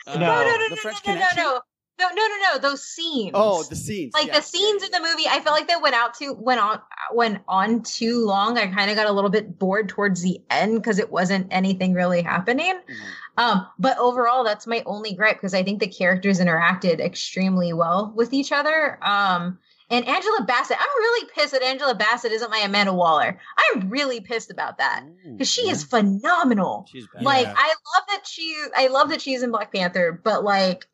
Uh, 0.05 0.15
no, 0.19 0.19
no, 0.19 0.43
no, 0.43 0.57
no, 0.57 0.67
no, 0.67 0.91
no, 1.07 1.13
no, 1.15 1.25
no, 1.37 1.61
no, 1.99 2.07
no, 2.07 2.15
no, 2.15 2.37
no. 2.53 2.59
Those 2.59 2.83
scenes. 2.83 3.31
Oh, 3.33 3.63
the 3.63 3.75
scenes. 3.75 4.13
like 4.13 4.27
yeah. 4.27 4.37
the 4.37 4.41
scenes 4.41 4.83
in 4.83 4.91
the 4.91 4.99
movie, 4.99 5.27
I 5.29 5.39
felt 5.41 5.55
like 5.55 5.67
they 5.67 5.75
went 5.81 5.95
out 5.95 6.15
too 6.15 6.33
went 6.33 6.59
on 6.59 6.81
went 7.13 7.41
on 7.47 7.83
too 7.83 8.25
long. 8.25 8.57
I 8.57 8.67
kind 8.67 8.89
of 8.89 8.95
got 8.95 9.07
a 9.07 9.11
little 9.11 9.29
bit 9.29 9.57
bored 9.59 9.89
towards 9.89 10.21
the 10.21 10.41
end 10.49 10.75
because 10.75 10.99
it 10.99 11.11
wasn't 11.11 11.47
anything 11.51 11.93
really 11.93 12.21
happening. 12.21 12.73
Mm-hmm. 12.73 13.39
Um, 13.43 13.67
but 13.79 13.97
overall, 13.97 14.43
that's 14.43 14.67
my 14.67 14.83
only 14.85 15.13
gripe 15.13 15.37
because 15.37 15.53
I 15.53 15.63
think 15.63 15.79
the 15.79 15.87
characters 15.87 16.39
interacted 16.39 16.99
extremely 16.99 17.73
well 17.73 18.13
with 18.15 18.33
each 18.33 18.51
other. 18.51 19.03
Um, 19.03 19.59
and 19.89 20.07
Angela 20.07 20.43
Bassett, 20.43 20.77
I'm 20.79 20.97
really 20.97 21.29
pissed 21.35 21.51
that 21.51 21.61
Angela 21.61 21.93
Bassett 21.93 22.31
isn't 22.31 22.49
my 22.49 22.59
Amanda 22.59 22.93
Waller. 22.93 23.39
I'm 23.57 23.89
really 23.89 24.21
pissed 24.21 24.49
about 24.49 24.79
that 24.79 25.03
because 25.23 25.49
she 25.49 25.69
is 25.69 25.83
phenomenal. 25.83 26.87
She's 26.91 27.07
bad. 27.13 27.23
Like 27.23 27.45
Yeah. 27.45 27.53
I 27.55 27.67
love 27.67 28.03
that 28.07 28.25
she 28.25 28.55
I 28.75 28.87
love 28.87 29.09
that 29.09 29.21
she's 29.21 29.43
in 29.43 29.51
Black 29.51 29.71
Panther, 29.73 30.19
but 30.23 30.43
like 30.43 30.87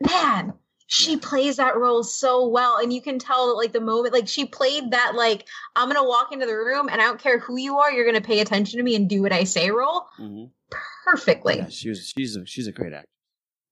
man, 0.00 0.54
she 0.86 1.16
plays 1.16 1.56
that 1.56 1.76
role 1.76 2.02
so 2.04 2.48
well 2.48 2.76
and 2.78 2.92
you 2.92 3.00
can 3.00 3.18
tell 3.18 3.48
that 3.48 3.54
like 3.54 3.72
the 3.72 3.80
moment 3.80 4.12
like 4.12 4.28
she 4.28 4.44
played 4.44 4.90
that 4.90 5.14
like 5.14 5.46
I'm 5.74 5.88
going 5.88 6.00
to 6.02 6.06
walk 6.08 6.32
into 6.32 6.46
the 6.46 6.54
room 6.56 6.88
and 6.88 7.00
I 7.00 7.04
don't 7.04 7.18
care 7.20 7.38
who 7.38 7.58
you 7.58 7.78
are, 7.78 7.90
you're 7.90 8.04
going 8.04 8.20
to 8.20 8.26
pay 8.26 8.40
attention 8.40 8.78
to 8.78 8.82
me 8.84 8.94
and 8.94 9.08
do 9.08 9.22
what 9.22 9.32
I 9.32 9.44
say 9.44 9.70
role 9.70 10.06
Mhm. 10.20 10.50
perfectly. 11.04 11.56
Yeah, 11.58 11.68
she 11.68 11.88
was 11.88 12.12
she's 12.16 12.36
a, 12.36 12.44
she's 12.46 12.66
a 12.66 12.72
great 12.72 12.92
actor. 12.92 13.08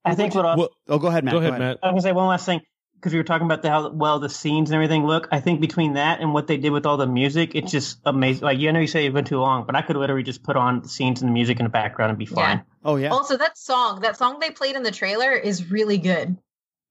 I 0.04 0.14
think 0.14 0.34
what 0.34 0.44
Well, 0.56 0.70
Oh, 0.88 0.98
go 0.98 1.08
ahead, 1.08 1.24
Matt. 1.24 1.32
go 1.32 1.38
ahead, 1.38 1.58
Matt. 1.58 1.78
I 1.82 1.86
was 1.88 1.92
gonna 1.92 2.00
say 2.02 2.12
one 2.12 2.26
last 2.28 2.46
thing 2.46 2.60
because 3.02 3.12
we 3.12 3.18
were 3.18 3.24
talking 3.24 3.46
about 3.46 3.62
the, 3.62 3.68
how 3.68 3.90
well 3.90 4.20
the 4.20 4.28
scenes 4.28 4.70
and 4.70 4.76
everything 4.76 5.04
look. 5.04 5.26
I 5.32 5.40
think 5.40 5.60
between 5.60 5.94
that 5.94 6.20
and 6.20 6.32
what 6.32 6.46
they 6.46 6.56
did 6.56 6.70
with 6.70 6.86
all 6.86 6.96
the 6.96 7.06
music, 7.06 7.56
it's 7.56 7.72
just 7.72 7.98
amazing. 8.04 8.44
Like 8.44 8.60
you 8.60 8.70
know, 8.72 8.78
you 8.78 8.86
say 8.86 9.04
it's 9.04 9.12
been 9.12 9.24
too 9.24 9.40
long, 9.40 9.66
but 9.66 9.74
I 9.74 9.82
could 9.82 9.96
literally 9.96 10.22
just 10.22 10.44
put 10.44 10.54
on 10.54 10.82
the 10.82 10.88
scenes 10.88 11.20
and 11.20 11.28
the 11.28 11.32
music 11.32 11.58
in 11.58 11.64
the 11.64 11.70
background 11.70 12.10
and 12.10 12.18
be 12.18 12.26
fine. 12.26 12.62
Oh 12.84 12.94
yeah. 12.94 13.08
Also 13.08 13.36
that 13.36 13.58
song, 13.58 14.02
that 14.02 14.16
song 14.16 14.38
they 14.38 14.50
played 14.50 14.76
in 14.76 14.84
the 14.84 14.92
trailer 14.92 15.32
is 15.32 15.68
really 15.68 15.98
good. 15.98 16.38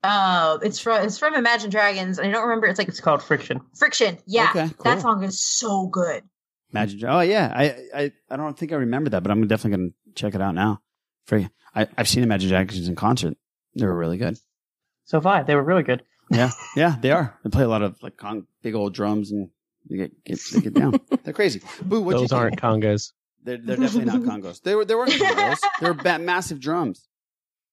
Uh 0.03 0.57
it's 0.61 0.79
from 0.79 1.05
it's 1.05 1.17
from 1.17 1.33
Imagine 1.33 1.69
Dragons 1.69 2.19
and 2.19 2.27
I 2.27 2.31
don't 2.31 2.43
remember 2.43 2.67
it's 2.67 2.77
like 2.77 2.89
It's 2.89 2.99
called 2.99 3.23
Friction. 3.23 3.61
Friction. 3.77 4.17
Yeah. 4.25 4.49
Okay, 4.49 4.69
cool. 4.77 4.83
That 4.83 5.01
song 5.01 5.23
is 5.23 5.39
so 5.39 5.87
good. 5.87 6.23
Imagine. 6.73 7.05
Oh 7.07 7.21
yeah. 7.21 7.53
I, 7.55 7.65
I 7.95 8.11
I 8.29 8.35
don't 8.35 8.57
think 8.57 8.73
I 8.73 8.75
remember 8.75 9.11
that, 9.11 9.23
but 9.23 9.31
I'm 9.31 9.47
definitely 9.47 9.77
gonna 9.77 9.91
check 10.15 10.35
it 10.35 10.41
out 10.41 10.55
now. 10.55 10.81
For 11.25 11.37
you. 11.37 11.49
I 11.73 11.87
I've 11.97 12.09
seen 12.09 12.23
Imagine 12.23 12.49
Dragons 12.49 12.87
in 12.89 12.95
concert. 12.95 13.37
They 13.75 13.85
were 13.85 13.95
really 13.95 14.17
good. 14.17 14.37
So 15.11 15.17
have 15.17 15.25
I. 15.25 15.43
They 15.43 15.55
were 15.55 15.63
really 15.63 15.83
good. 15.83 16.03
Yeah, 16.29 16.51
yeah, 16.73 16.95
they 17.01 17.11
are. 17.11 17.37
They 17.43 17.49
play 17.49 17.65
a 17.65 17.67
lot 17.67 17.81
of 17.81 18.01
like 18.01 18.15
con- 18.15 18.47
big 18.61 18.75
old 18.75 18.93
drums 18.93 19.33
and 19.33 19.49
they 19.89 19.97
get 19.97 20.23
get 20.23 20.39
they 20.53 20.61
get 20.61 20.73
down. 20.73 21.01
They're 21.25 21.33
crazy. 21.33 21.61
Boo, 21.83 21.99
what 21.99 22.15
Those 22.15 22.31
aren't 22.31 22.61
congos. 22.61 23.11
They're, 23.43 23.57
they're 23.57 23.75
definitely 23.75 24.05
not 24.05 24.21
congos. 24.21 24.61
They 24.61 24.73
were 24.73 24.85
they 24.85 24.95
weren't 24.95 25.11
congos. 25.11 25.59
They 25.81 25.87
were 25.87 25.95
ba- 25.95 26.19
massive 26.19 26.61
drums. 26.61 27.09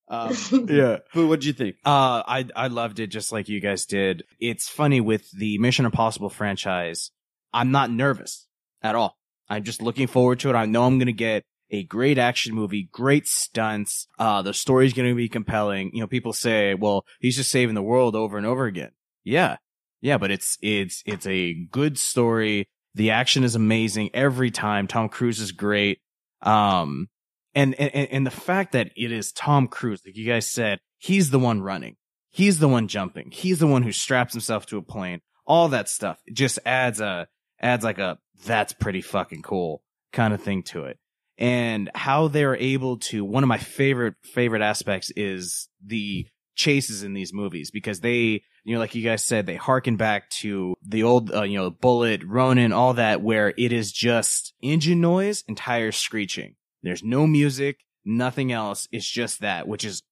Uh, 0.08 0.34
Yeah. 0.68 0.96
Boo, 1.14 1.28
what 1.28 1.38
did 1.38 1.46
you 1.46 1.52
think? 1.52 1.76
Uh, 1.84 2.24
I 2.26 2.46
I 2.56 2.66
loved 2.66 2.98
it 2.98 3.06
just 3.06 3.30
like 3.30 3.48
you 3.48 3.60
guys 3.60 3.86
did. 3.86 4.24
It's 4.40 4.68
funny 4.68 5.00
with 5.00 5.30
the 5.30 5.58
Mission 5.58 5.84
Impossible 5.84 6.30
franchise. 6.30 7.12
I'm 7.52 7.70
not 7.70 7.88
nervous 7.88 8.48
at 8.82 8.96
all. 8.96 9.16
I'm 9.48 9.62
just 9.62 9.80
looking 9.80 10.08
forward 10.08 10.40
to 10.40 10.50
it. 10.50 10.56
I 10.56 10.66
know 10.66 10.82
I'm 10.82 10.98
gonna 10.98 11.12
get 11.12 11.44
a 11.70 11.84
great 11.84 12.18
action 12.18 12.54
movie, 12.54 12.88
great 12.90 13.26
stunts. 13.26 14.08
Uh, 14.18 14.42
the 14.42 14.54
story's 14.54 14.92
going 14.94 15.08
to 15.08 15.14
be 15.14 15.28
compelling. 15.28 15.90
You 15.92 16.00
know, 16.00 16.06
people 16.06 16.32
say, 16.32 16.74
well, 16.74 17.04
he's 17.20 17.36
just 17.36 17.50
saving 17.50 17.74
the 17.74 17.82
world 17.82 18.16
over 18.16 18.36
and 18.36 18.46
over 18.46 18.66
again. 18.66 18.90
Yeah. 19.24 19.56
Yeah, 20.00 20.18
but 20.18 20.30
it's, 20.30 20.56
it's, 20.62 21.02
it's 21.06 21.26
a 21.26 21.54
good 21.54 21.98
story. 21.98 22.68
The 22.94 23.10
action 23.10 23.44
is 23.44 23.54
amazing 23.54 24.10
every 24.14 24.50
time. 24.50 24.86
Tom 24.86 25.08
Cruise 25.08 25.40
is 25.40 25.52
great. 25.52 26.00
Um, 26.42 27.08
and, 27.54 27.74
and, 27.74 28.08
and 28.10 28.26
the 28.26 28.30
fact 28.30 28.72
that 28.72 28.90
it 28.96 29.12
is 29.12 29.32
Tom 29.32 29.66
Cruise, 29.68 30.02
like 30.06 30.16
you 30.16 30.26
guys 30.26 30.46
said, 30.46 30.78
he's 30.98 31.30
the 31.30 31.38
one 31.38 31.60
running. 31.60 31.96
He's 32.30 32.60
the 32.60 32.68
one 32.68 32.88
jumping. 32.88 33.30
He's 33.30 33.58
the 33.58 33.66
one 33.66 33.82
who 33.82 33.92
straps 33.92 34.32
himself 34.32 34.66
to 34.66 34.78
a 34.78 34.82
plane. 34.82 35.20
All 35.46 35.68
that 35.68 35.88
stuff 35.88 36.20
it 36.26 36.34
just 36.34 36.58
adds 36.64 37.00
a, 37.00 37.26
adds 37.60 37.84
like 37.84 37.98
a, 37.98 38.18
that's 38.44 38.72
pretty 38.72 39.00
fucking 39.00 39.42
cool 39.42 39.82
kind 40.12 40.32
of 40.32 40.42
thing 40.42 40.62
to 40.64 40.84
it. 40.84 40.98
And 41.38 41.90
how 41.94 42.28
they're 42.28 42.56
able 42.56 42.98
to, 42.98 43.24
one 43.24 43.44
of 43.44 43.48
my 43.48 43.58
favorite, 43.58 44.14
favorite 44.24 44.62
aspects 44.62 45.12
is 45.14 45.68
the 45.84 46.26
chases 46.56 47.04
in 47.04 47.14
these 47.14 47.32
movies 47.32 47.70
because 47.70 48.00
they, 48.00 48.42
you 48.64 48.74
know, 48.74 48.80
like 48.80 48.96
you 48.96 49.04
guys 49.04 49.24
said, 49.24 49.46
they 49.46 49.54
harken 49.54 49.96
back 49.96 50.28
to 50.30 50.74
the 50.84 51.04
old, 51.04 51.32
uh, 51.32 51.42
you 51.42 51.56
know, 51.56 51.70
Bullitt, 51.70 52.26
Ronin, 52.26 52.72
all 52.72 52.94
that, 52.94 53.22
where 53.22 53.54
it 53.56 53.72
is 53.72 53.92
just 53.92 54.52
engine 54.60 55.00
noise 55.00 55.44
and 55.46 55.56
tires 55.56 55.96
screeching. 55.96 56.56
There's 56.82 57.04
no 57.04 57.26
music, 57.26 57.78
nothing 58.04 58.50
else. 58.50 58.88
It's 58.90 59.08
just 59.08 59.40
that, 59.40 59.68
which 59.68 59.84
is 59.84 60.02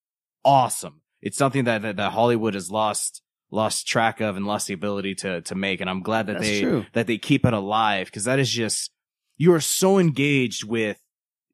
awesome. 0.45 1.03
It's 1.21 1.37
something 1.37 1.65
that, 1.65 1.83
that, 1.83 1.97
that 1.97 2.13
Hollywood 2.13 2.55
has 2.55 2.71
lost 2.71 3.23
lost 3.51 3.87
track 3.87 4.21
of 4.21 4.37
and 4.37 4.45
lost 4.45 4.67
the 4.67 4.75
ability 4.75 5.15
to 5.15 5.41
to 5.43 5.55
make 5.55 5.81
and 5.81 5.89
I'm 5.89 6.03
glad 6.03 6.27
that 6.27 6.35
That's 6.35 6.47
they 6.47 6.63
true. 6.63 6.85
that 6.95 7.07
they 7.07 7.17
keep 7.17 7.47
it 7.47 7.53
alive 7.53 8.07
because 8.07 8.25
that 8.25 8.41
is 8.41 8.51
just 8.51 8.91
you 9.37 9.55
are 9.55 9.61
so 9.61 9.99
engaged 9.99 10.65
with 10.65 11.01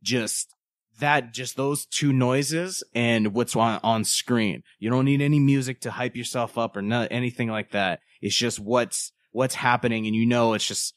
just 0.02 0.54
that 0.98 1.32
just 1.32 1.56
those 1.56 1.86
two 1.86 2.12
noises 2.12 2.82
and 2.94 3.34
what's 3.34 3.56
on 3.56 3.80
on 3.82 4.04
screen. 4.04 4.62
You 4.78 4.90
don't 4.90 5.04
need 5.04 5.20
any 5.22 5.40
music 5.40 5.80
to 5.82 5.90
hype 5.90 6.16
yourself 6.16 6.58
up 6.58 6.76
or 6.76 6.82
not 6.82 7.08
anything 7.10 7.48
like 7.48 7.72
that. 7.72 8.00
It's 8.20 8.36
just 8.36 8.60
what's 8.60 9.12
what's 9.32 9.54
happening 9.54 10.06
and 10.06 10.14
you 10.14 10.26
know 10.26 10.54
it's 10.54 10.66
just 10.66 10.94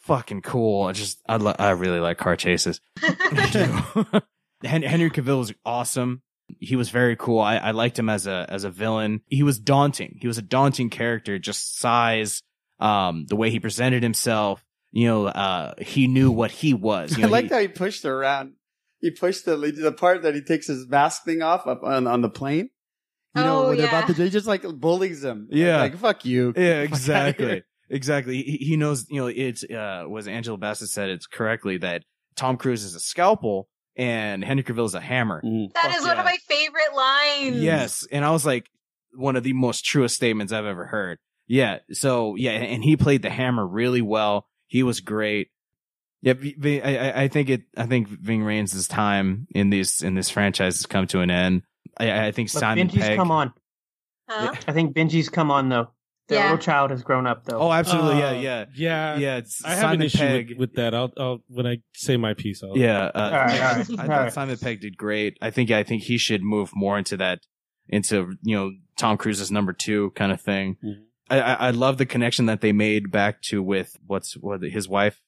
fucking 0.00 0.42
cool. 0.42 0.86
I 0.86 0.92
just 0.92 1.20
I 1.28 1.36
lo- 1.36 1.56
I 1.58 1.70
really 1.70 2.00
like 2.00 2.18
car 2.18 2.36
chases. 2.36 2.80
Henry 4.62 5.10
Cavill 5.10 5.38
was 5.38 5.52
awesome. 5.64 6.22
He 6.60 6.76
was 6.76 6.88
very 6.88 7.14
cool. 7.16 7.40
I, 7.40 7.56
I 7.56 7.70
liked 7.72 7.98
him 7.98 8.08
as 8.08 8.26
a 8.26 8.46
as 8.48 8.64
a 8.64 8.70
villain. 8.70 9.20
He 9.26 9.42
was 9.42 9.58
daunting. 9.58 10.18
He 10.20 10.26
was 10.26 10.38
a 10.38 10.42
daunting 10.42 10.88
character. 10.88 11.38
Just 11.38 11.78
size, 11.78 12.42
um, 12.80 13.26
the 13.26 13.36
way 13.36 13.50
he 13.50 13.60
presented 13.60 14.02
himself. 14.02 14.64
You 14.90 15.06
know, 15.08 15.26
uh, 15.26 15.74
he 15.80 16.06
knew 16.06 16.30
what 16.30 16.50
he 16.50 16.74
was. 16.74 17.16
You 17.16 17.24
I 17.26 17.28
like 17.28 17.44
he- 17.46 17.54
how 17.54 17.60
he 17.60 17.68
pushed 17.68 18.02
her 18.04 18.12
around. 18.14 18.54
He 19.00 19.10
pushed 19.12 19.44
the 19.44 19.56
the 19.56 19.92
part 19.92 20.22
that 20.22 20.34
he 20.34 20.42
takes 20.42 20.66
his 20.66 20.88
mask 20.88 21.24
thing 21.24 21.40
off 21.42 21.66
up 21.66 21.82
on, 21.84 22.06
on 22.06 22.20
the 22.20 22.28
plane. 22.30 22.70
You 23.36 23.42
know, 23.44 23.64
Oh, 23.64 23.68
when 23.68 23.76
they're 23.78 23.86
about 23.86 24.06
to, 24.08 24.14
he 24.14 24.30
just 24.30 24.46
like 24.48 24.62
bullies 24.62 25.22
him. 25.22 25.46
Yeah. 25.50 25.76
like 25.78 25.96
fuck 25.98 26.24
you. 26.24 26.52
Yeah, 26.56 26.62
Fuck 26.62 26.64
outta 26.64 26.74
here. 26.74 26.84
exactly. 26.84 27.62
Exactly. 27.90 28.42
He, 28.42 28.56
he 28.56 28.76
knows, 28.76 29.06
you 29.08 29.20
know, 29.20 29.28
it's, 29.28 29.62
uh, 29.64 30.04
was 30.08 30.26
Angela 30.26 30.56
Bassett 30.58 30.88
said 30.88 31.08
it's 31.10 31.26
correctly 31.26 31.78
that 31.78 32.02
Tom 32.36 32.56
Cruise 32.56 32.82
is 32.84 32.94
a 32.94 33.00
scalpel 33.00 33.68
and 33.96 34.42
Henry 34.44 34.62
Cavill 34.64 34.86
is 34.86 34.94
a 34.94 35.00
hammer. 35.00 35.40
That 35.74 35.94
is 35.96 36.02
one 36.02 36.18
of 36.18 36.24
my 36.24 36.36
favorite 36.48 36.94
lines. 36.96 37.56
Yes. 37.62 38.06
And 38.10 38.24
I 38.24 38.30
was 38.32 38.44
like, 38.44 38.68
one 39.14 39.36
of 39.36 39.42
the 39.44 39.52
most 39.52 39.84
truest 39.84 40.16
statements 40.16 40.52
I've 40.52 40.66
ever 40.66 40.86
heard. 40.86 41.18
Yeah. 41.46 41.78
So 41.92 42.34
yeah, 42.36 42.52
and 42.52 42.82
he 42.82 42.96
played 42.96 43.22
the 43.22 43.30
hammer 43.30 43.66
really 43.66 44.02
well. 44.02 44.46
He 44.68 44.82
was 44.84 45.00
great. 45.00 45.48
Yeah, 46.22 46.34
I 47.14 47.28
think 47.28 47.48
it. 47.48 47.62
I 47.76 47.86
think 47.86 48.08
Ving 48.08 48.42
Rhames' 48.42 48.88
time 48.88 49.46
in 49.54 49.70
these 49.70 50.02
in 50.02 50.14
this 50.14 50.30
franchise 50.30 50.76
has 50.76 50.86
come 50.86 51.06
to 51.08 51.20
an 51.20 51.30
end. 51.30 51.62
I, 51.96 52.26
I 52.28 52.32
think 52.32 52.52
But 52.52 52.60
Simon 52.60 52.88
Benji's 52.88 52.98
Pegg. 53.00 53.16
come 53.18 53.30
on. 53.30 53.52
Huh? 54.28 54.54
I 54.66 54.72
think 54.72 54.94
Benji's 54.96 55.28
come 55.28 55.50
on 55.50 55.68
though. 55.68 55.88
The 56.28 56.34
Yeah. 56.34 56.42
little 56.42 56.58
child 56.58 56.90
has 56.90 57.02
grown 57.02 57.26
up 57.26 57.44
though. 57.44 57.58
Oh, 57.58 57.72
absolutely. 57.72 58.18
yeah, 58.18 58.28
Uh, 58.28 58.32
yeah, 58.40 58.64
yeah. 58.74 59.16
yeah. 59.16 59.36
It's 59.38 59.64
I 59.64 59.70
have 59.70 59.78
Simon 59.78 60.00
an 60.00 60.06
issue 60.06 60.18
Pegg. 60.18 60.48
with, 60.50 60.58
with 60.58 60.74
that. 60.74 60.94
I'll, 60.94 61.10
I'll 61.16 61.38
when 61.48 61.66
I 61.66 61.78
say 61.94 62.16
my 62.16 62.34
piece. 62.34 62.62
I'll, 62.62 62.76
Yeah, 62.76 63.04
uh, 63.04 63.10
All 63.14 63.30
right, 63.30 63.32
all 63.32 63.40
right, 63.40 63.62
I 63.62 63.78
all 63.78 63.84
thought 63.84 64.08
right. 64.08 64.32
Simon 64.32 64.58
Pegg 64.58 64.80
did 64.80 64.96
great. 64.98 65.38
I 65.40 65.50
think 65.50 65.70
I 65.70 65.84
think 65.84 66.02
he 66.02 66.18
should 66.18 66.42
move 66.42 66.70
more 66.74 66.98
into 66.98 67.16
that, 67.16 67.40
into 67.88 68.32
you 68.42 68.56
know 68.56 68.72
Tom 68.98 69.16
Cruise's 69.16 69.50
number 69.52 69.72
two 69.72 70.10
kind 70.16 70.32
of 70.32 70.40
thing. 70.40 70.76
Mm-hmm. 70.84 71.02
I, 71.30 71.40
I 71.40 71.52
I 71.54 71.70
love 71.70 71.98
the 71.98 72.06
connection 72.06 72.46
that 72.46 72.60
they 72.60 72.72
made 72.72 73.10
back 73.10 73.42
to 73.42 73.62
with 73.62 73.96
what's 74.06 74.34
what 74.34 74.62
his 74.62 74.88
wife, 74.88 75.20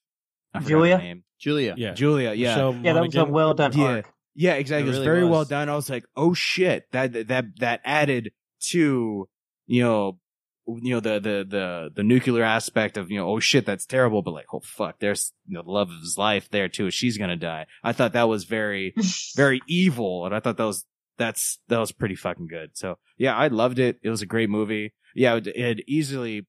I 0.55 0.61
Julia? 0.61 0.99
name. 0.99 1.25
Julia. 1.39 1.75
Yeah. 1.77 1.95
Julia, 1.95 2.33
yeah, 2.35 2.49
Michelle 2.51 2.75
yeah, 2.83 2.93
that 2.93 3.07
was 3.07 3.17
a 3.17 3.25
well 3.25 3.55
done 3.55 3.73
yeah, 3.73 3.85
arc. 3.85 4.13
yeah, 4.35 4.55
exactly. 4.55 4.83
It 4.83 4.87
It 4.87 4.89
was 4.89 4.99
really 4.99 5.21
very 5.21 5.25
well 5.25 5.45
done. 5.45 5.69
I 5.69 5.75
was 5.75 5.89
like, 5.89 6.05
oh 6.17 6.35
shit, 6.35 6.91
that 6.93 7.29
that 7.29 7.45
that 7.59 7.81
added 7.85 8.33
to 8.69 9.29
you 9.67 9.83
know 9.83 10.19
you 10.67 10.95
know 10.95 11.01
the 11.01 11.15
the 11.15 11.47
the 11.49 11.91
the 11.97 12.03
nuclear 12.03 12.45
aspect 12.45 12.97
of 12.97 13.11
you 13.11 13.19
know 13.19 13.29
oh 13.29 13.41
shit 13.41 13.67
that's 13.67 13.87
terrible, 13.87 14.23
but 14.23 14.33
like 14.33 14.47
oh 14.53 14.61
fuck, 14.63 15.01
there's 15.01 15.33
you 15.47 15.55
know 15.55 15.63
the 15.63 15.71
love 15.71 15.91
of 15.91 16.01
his 16.01 16.19
life 16.19 16.49
there 16.51 16.69
too. 16.69 16.91
She's 16.91 17.19
gonna 17.19 17.37
die. 17.37 17.67
I 17.83 17.93
thought 17.93 18.13
that 18.13 18.29
was 18.29 18.45
very 18.45 18.95
very 19.37 19.61
evil, 19.67 20.27
and 20.27 20.35
I 20.35 20.41
thought 20.41 20.59
that 20.59 20.65
was 20.65 20.85
that's 21.17 21.59
that 21.69 21.79
was 21.79 21.93
pretty 21.93 22.15
fucking 22.15 22.49
good. 22.49 22.71
So 22.75 22.99
yeah, 23.17 23.37
I 23.37 23.49
loved 23.49 23.79
it. 23.79 23.99
It 24.03 24.11
was 24.11 24.23
a 24.23 24.27
great 24.27 24.51
movie. 24.51 24.93
Yeah, 25.15 25.37
it, 25.37 25.47
it 25.49 25.81
easily. 25.89 26.47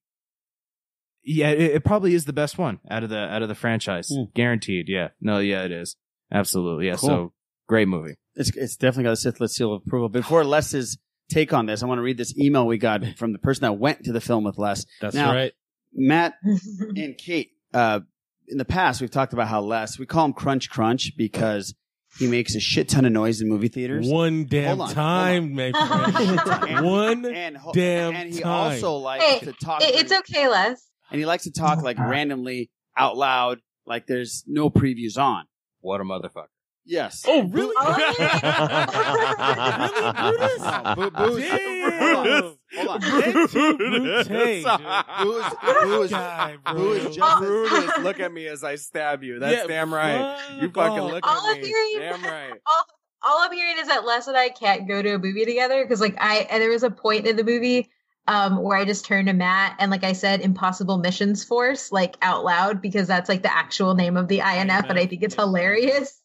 Yeah, 1.24 1.50
it, 1.52 1.60
it 1.76 1.84
probably 1.86 2.14
is 2.16 2.26
the 2.26 2.34
best 2.34 2.58
one 2.58 2.80
out 2.90 3.04
of 3.04 3.10
the 3.10 3.18
out 3.20 3.42
of 3.44 3.48
the 3.50 3.56
franchise, 3.56 4.10
Hmm. 4.12 4.24
guaranteed. 4.34 4.90
Yeah, 4.90 5.10
no, 5.20 5.40
yeah, 5.40 5.64
it 5.64 5.72
is 5.72 5.96
absolutely. 6.32 6.88
Yeah, 6.88 6.96
Cool. 6.96 7.10
so 7.10 7.34
great 7.68 7.88
movie. 7.88 8.16
It's 8.36 8.50
it's 8.56 8.76
definitely 8.76 9.04
got 9.06 9.14
a 9.14 9.18
Sith 9.18 9.40
List 9.40 9.56
seal 9.56 9.74
of 9.74 9.84
approval. 9.86 10.10
Before 10.10 10.44
Les's 10.44 10.98
take 11.30 11.54
on 11.54 11.66
this, 11.68 11.84
I 11.84 11.86
want 11.86 12.00
to 12.00 12.04
read 12.04 12.18
this 12.18 12.36
email 12.38 12.66
we 12.66 12.78
got 12.78 13.04
from 13.18 13.34
the 13.34 13.40
person 13.40 13.62
that 13.64 13.74
went 13.74 14.04
to 14.06 14.12
the 14.14 14.22
film 14.22 14.44
with 14.44 14.58
Les. 14.58 14.86
That's 15.00 15.16
Now, 15.16 15.34
right. 15.34 15.52
Matt 15.94 16.36
and 16.96 17.18
Kate, 17.18 17.52
uh, 17.74 18.00
in 18.48 18.58
the 18.58 18.66
past, 18.66 19.00
we've 19.02 19.12
talked 19.12 19.34
about 19.34 19.48
how 19.48 19.62
Les, 19.62 20.00
we 20.00 20.06
call 20.06 20.26
him 20.26 20.34
Crunch 20.34 20.70
Crunch 20.70 21.14
because 21.18 21.76
he 22.20 22.28
makes 22.28 22.56
a 22.56 22.60
shit 22.60 22.90
ton 22.90 23.06
of 23.06 23.12
noise 23.12 23.42
in 23.42 23.48
movie 23.50 23.68
theaters. 23.70 24.08
One 24.08 24.46
damn 24.46 24.78
Hold 24.78 24.90
on, 24.90 24.96
time, 24.96 25.54
my 25.54 25.72
friend. 25.72 26.86
One 26.86 27.26
And, 27.26 27.58
ho- 27.58 27.72
damn 27.74 28.14
and 28.16 28.34
he 28.34 28.42
time. 28.42 28.72
also 28.74 28.96
likes 28.98 29.24
Hey, 29.24 29.40
to 29.40 29.54
talk. 29.54 29.82
it- 29.82 29.96
it's 29.96 30.12
okay, 30.12 30.48
Les. 30.50 30.90
and 31.10 31.20
he 31.20 31.26
likes 31.26 31.44
to 31.46 31.52
talk 31.52 31.82
like 31.82 31.98
randomly 31.98 32.70
out 32.98 33.16
loud, 33.18 33.60
like 33.86 34.06
there's 34.08 34.44
no 34.48 34.70
previews 34.70 35.18
on. 35.18 35.46
What 35.80 36.02
a 36.02 36.04
motherfucker! 36.04 36.48
Yes. 36.86 37.24
Oh, 37.28 37.44
really? 37.44 37.74
Oh, 37.78 37.94
boo- 40.96 41.12
booze. 41.12 41.44
Damn. 41.44 41.71
Hold 42.24 42.88
on. 42.88 43.00
Bruce. 43.02 43.54
Booze, 43.54 44.66
booze, 45.84 46.10
Guy, 46.10 46.58
bro. 46.64 46.74
booze 46.76 47.04
is 47.06 47.16
just 47.16 47.38
Brutus, 47.40 47.98
look 48.00 48.20
at 48.20 48.32
me 48.32 48.48
as 48.48 48.64
I 48.64 48.76
stab 48.76 49.24
you. 49.24 49.40
That's 49.40 49.62
Yeah, 49.64 49.68
damn 49.68 49.94
right. 49.94 50.58
You 50.62 50.70
fucking 50.72 51.00
off. 51.00 51.12
look 51.12 51.28
All 51.28 51.48
at 51.48 51.56
I'm 51.58 51.62
me. 51.62 51.68
hearing, 51.68 51.92
Damn 51.98 52.24
right. 52.24 52.54
all, 52.66 52.86
all 53.24 53.40
I'm 53.44 53.52
hearing 53.52 53.78
is 53.80 53.88
that 53.88 54.06
Les 54.06 54.28
and 54.28 54.38
I 54.38 54.50
can't 54.50 54.88
go 54.88 55.02
to 55.02 55.16
a 55.16 55.20
movie 55.20 55.46
together 55.46 55.84
because, 55.84 56.02
like, 56.02 56.16
I 56.20 56.48
and 56.50 56.62
there 56.62 56.70
was 56.70 56.84
a 56.84 56.92
point 56.92 57.28
in 57.28 57.36
the 57.36 57.44
movie 57.44 57.90
um 58.28 58.62
where 58.62 58.78
I 58.78 58.86
just 58.86 59.06
turned 59.06 59.28
to 59.28 59.34
Matt 59.34 59.76
and, 59.80 59.90
like 59.92 60.04
I 60.04 60.14
said, 60.14 60.42
Impossible 60.42 60.98
Missions 61.00 61.44
Force, 61.44 61.92
like 61.92 62.16
out 62.22 62.44
loud 62.46 62.82
because 62.82 63.08
that's 63.08 63.30
like 63.30 63.42
the 63.44 63.54
actual 63.56 63.96
name 63.96 64.18
of 64.18 64.28
the 64.28 64.40
IMF, 64.40 64.90
and 64.90 64.98
I 65.00 65.06
think 65.08 65.24
it's 65.24 65.36
hilarious. 65.36 66.20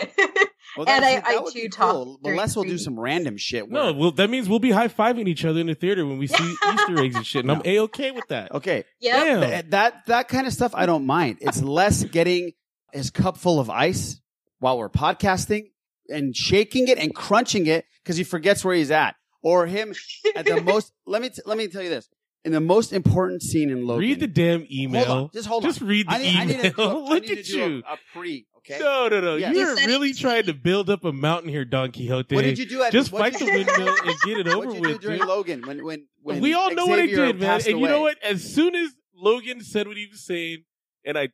Well, 0.78 0.88
and 0.88 1.04
I, 1.04 1.14
that 1.16 1.26
I 1.26 1.36
too 1.38 1.50
be 1.54 1.68
talk. 1.68 1.92
cool. 1.92 2.18
But 2.22 2.28
during 2.28 2.38
Les 2.38 2.56
will 2.56 2.64
do 2.64 2.78
some 2.78 2.98
random 2.98 3.36
shit. 3.36 3.68
No, 3.68 3.92
well, 3.92 4.12
that 4.12 4.30
means 4.30 4.48
we'll 4.48 4.58
be 4.60 4.70
high 4.70 4.88
fiving 4.88 5.26
each 5.28 5.44
other 5.44 5.60
in 5.60 5.66
the 5.66 5.74
theater 5.74 6.06
when 6.06 6.18
we 6.18 6.26
see 6.28 6.54
Easter 6.72 7.00
eggs 7.02 7.16
and 7.16 7.26
shit, 7.26 7.44
and 7.44 7.50
I'm 7.52 7.62
a 7.64 7.80
okay 7.80 8.12
with 8.12 8.28
that. 8.28 8.52
Okay. 8.52 8.84
yeah, 9.00 9.24
Damn. 9.24 9.40
Th- 9.50 9.64
that 9.70 10.06
that 10.06 10.28
kind 10.28 10.46
of 10.46 10.52
stuff 10.52 10.72
I 10.74 10.86
don't 10.86 11.04
mind. 11.04 11.38
It's 11.40 11.60
less 11.62 12.04
getting 12.04 12.52
his 12.92 13.10
cup 13.10 13.36
full 13.36 13.60
of 13.60 13.68
ice 13.68 14.20
while 14.60 14.78
we're 14.78 14.88
podcasting 14.88 15.70
and 16.08 16.34
shaking 16.34 16.88
it 16.88 16.98
and 16.98 17.14
crunching 17.14 17.66
it 17.66 17.84
because 18.02 18.16
he 18.16 18.24
forgets 18.24 18.64
where 18.64 18.74
he's 18.74 18.90
at, 18.90 19.16
or 19.42 19.66
him 19.66 19.92
at 20.36 20.46
the 20.46 20.60
most. 20.64 20.92
Let 21.06 21.20
me 21.22 21.28
t- 21.30 21.42
let 21.44 21.58
me 21.58 21.66
tell 21.68 21.82
you 21.82 21.90
this: 21.90 22.08
in 22.44 22.52
the 22.52 22.60
most 22.60 22.92
important 22.92 23.42
scene 23.42 23.68
in 23.70 23.86
Logan. 23.86 24.00
Read 24.00 24.20
the 24.20 24.26
damn 24.26 24.66
email. 24.70 25.04
Hold 25.04 25.18
on, 25.24 25.30
just 25.34 25.48
hold 25.48 25.64
on. 25.64 25.70
Just 25.70 25.80
read 25.82 26.06
the 26.08 26.12
I 26.14 26.18
need, 26.18 26.36
I 26.36 26.44
need 26.44 26.60
to 26.62 26.70
do 26.70 26.82
email. 26.82 26.90
a- 26.96 27.04
I 27.04 27.08
Look 27.08 27.22
need 27.22 27.28
to 27.34 27.38
at 27.40 27.44
do 27.46 27.58
you. 27.58 27.82
A, 27.86 27.92
a 27.94 27.98
pre. 28.14 28.46
Okay. 28.70 28.78
No, 28.82 29.08
no, 29.08 29.20
no. 29.20 29.36
Yes. 29.36 29.54
You're 29.54 29.74
really 29.86 30.12
trying 30.24 30.44
to 30.44 30.54
build 30.54 30.90
up 30.90 31.04
a 31.04 31.12
mountain 31.12 31.48
here, 31.50 31.64
Don 31.64 31.90
Quixote. 31.92 32.34
What 32.34 32.42
did 32.42 32.58
you 32.58 32.66
do 32.66 32.82
at 32.82 32.92
Just 32.92 33.12
what 33.12 33.20
fight 33.20 33.32
did 33.38 33.48
the 33.48 33.52
windmill 33.52 33.94
and 34.04 34.20
get 34.24 34.38
it 34.38 34.48
over 34.48 34.66
What'd 34.66 34.74
you 34.74 34.82
do 34.82 34.88
with. 34.92 35.00
during 35.00 35.18
dude. 35.20 35.28
Logan 35.28 35.66
when 35.66 35.84
when 35.84 36.06
when 36.22 36.40
we 36.40 36.54
all 36.54 36.72
know 36.74 36.86
what 36.86 36.98
I 36.98 37.06
did, 37.06 37.38
man. 37.40 37.48
passed 37.48 37.66
And 37.66 37.80
you 37.80 37.86
know 37.88 38.02
what? 38.02 38.16
As 38.22 38.42
soon 38.42 38.74
as 38.74 38.90
Logan 39.14 39.60
said 39.62 39.88
what 39.88 39.96
he 39.96 40.06
was 40.10 40.24
saying, 40.24 40.64
and 41.04 41.16
I 41.18 41.28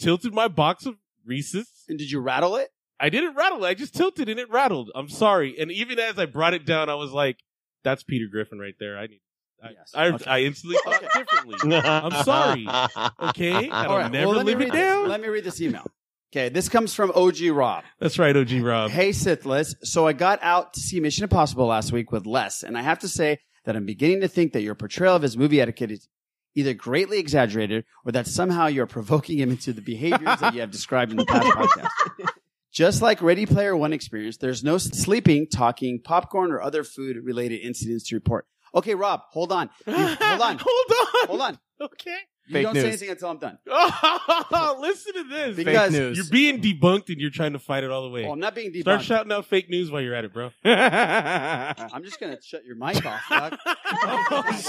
tilted 0.00 0.32
my 0.32 0.48
box 0.48 0.86
of 0.86 0.94
Reese's, 1.26 1.84
And 1.88 1.98
did 1.98 2.10
you 2.10 2.20
rattle 2.20 2.56
it? 2.56 2.70
I 3.00 3.10
didn't 3.10 3.34
rattle 3.36 3.64
it. 3.64 3.68
I 3.68 3.74
just 3.74 3.94
tilted 3.94 4.28
and 4.28 4.40
it 4.40 4.50
rattled. 4.50 4.90
I'm 4.94 5.08
sorry. 5.08 5.56
And 5.58 5.70
even 5.70 5.98
as 5.98 6.18
I 6.18 6.26
brought 6.26 6.54
it 6.54 6.64
down, 6.64 6.88
I 6.88 6.94
was 6.94 7.12
like, 7.12 7.38
"That's 7.84 8.02
Peter 8.02 8.26
Griffin 8.30 8.58
right 8.58 8.74
there." 8.80 8.98
I 8.98 9.06
need. 9.06 9.20
I, 9.62 9.70
Yes. 9.70 9.92
I, 9.94 10.06
Okay. 10.06 10.24
I 10.30 10.40
instantly 10.42 10.78
thought 10.84 11.02
differently. 11.02 11.76
I'm 11.78 12.24
sorry. 12.24 12.66
Okay, 13.30 13.52
and 13.66 13.72
I'll 13.72 13.98
right. 13.98 14.10
never 14.12 14.28
well, 14.28 14.36
let 14.36 14.46
me 14.46 14.52
live 14.52 14.58
read 14.60 14.68
it 14.68 14.72
this. 14.72 14.80
down. 14.80 15.08
Let 15.08 15.20
me 15.20 15.28
read 15.28 15.44
this 15.44 15.60
email. 15.60 15.84
Okay, 16.32 16.50
this 16.50 16.68
comes 16.68 16.92
from 16.94 17.10
OG 17.14 17.40
Rob. 17.52 17.84
That's 18.00 18.18
right, 18.18 18.36
OG 18.36 18.52
Rob. 18.60 18.90
Hey, 18.90 19.12
Sith 19.12 19.46
List. 19.46 19.76
So 19.86 20.06
I 20.06 20.12
got 20.12 20.38
out 20.42 20.74
to 20.74 20.80
see 20.80 21.00
Mission 21.00 21.24
Impossible 21.24 21.66
last 21.66 21.90
week 21.90 22.12
with 22.12 22.26
Les, 22.26 22.62
and 22.62 22.76
I 22.76 22.82
have 22.82 22.98
to 23.00 23.08
say 23.08 23.38
that 23.64 23.76
I'm 23.76 23.86
beginning 23.86 24.20
to 24.20 24.28
think 24.28 24.52
that 24.52 24.60
your 24.62 24.74
portrayal 24.74 25.16
of 25.16 25.22
his 25.22 25.38
movie 25.38 25.60
etiquette 25.60 25.90
is 25.90 26.06
either 26.54 26.74
greatly 26.74 27.18
exaggerated 27.18 27.84
or 28.04 28.12
that 28.12 28.26
somehow 28.26 28.66
you're 28.66 28.86
provoking 28.86 29.38
him 29.38 29.50
into 29.50 29.72
the 29.72 29.80
behaviors 29.80 30.38
that 30.40 30.52
you 30.54 30.60
have 30.60 30.70
described 30.70 31.10
in 31.12 31.16
the 31.16 31.24
past 31.24 31.46
podcast. 31.46 32.28
Just 32.72 33.00
like 33.00 33.22
Ready 33.22 33.46
Player 33.46 33.74
One 33.74 33.94
experience, 33.94 34.36
there's 34.36 34.62
no 34.62 34.76
sleeping, 34.76 35.46
talking, 35.46 35.98
popcorn, 35.98 36.52
or 36.52 36.60
other 36.60 36.84
food 36.84 37.16
related 37.24 37.60
incidents 37.60 38.06
to 38.08 38.14
report. 38.16 38.46
Okay, 38.74 38.94
Rob, 38.94 39.22
hold 39.30 39.50
on. 39.50 39.70
You- 39.86 39.94
hold 39.94 40.40
on. 40.42 40.58
hold 40.62 40.92
on. 40.92 41.26
Hold 41.28 41.40
on. 41.40 41.58
Okay. 41.80 42.16
You 42.48 42.54
Fake 42.54 42.62
don't 42.64 42.74
say 42.76 42.88
anything 42.88 43.10
until 43.10 43.28
I'm 43.28 43.38
done. 43.38 43.58
Listen 44.80 45.12
to 45.14 45.24
this. 45.24 45.56
Because 45.56 45.94
you're 45.94 46.24
being 46.30 46.62
debunked 46.62 47.10
and 47.10 47.20
you're 47.20 47.30
trying 47.30 47.52
to 47.52 47.58
fight 47.58 47.84
it 47.84 47.90
all 47.90 48.02
the 48.04 48.08
way. 48.08 48.22
Well, 48.22 48.32
I'm 48.32 48.40
not 48.40 48.54
being 48.54 48.72
debunked. 48.72 48.80
Start 48.80 49.00
debunked. 49.00 49.04
shouting 49.04 49.32
out 49.32 49.44
fake 49.44 49.68
news 49.68 49.90
while 49.90 50.00
you're 50.00 50.14
at 50.14 50.24
it, 50.24 50.32
bro. 50.32 50.50
I'm 50.64 52.02
just 52.04 52.18
gonna 52.18 52.38
shut 52.42 52.64
your 52.64 52.76
mic 52.76 53.04
off. 53.04 53.20
Doc. 53.28 53.52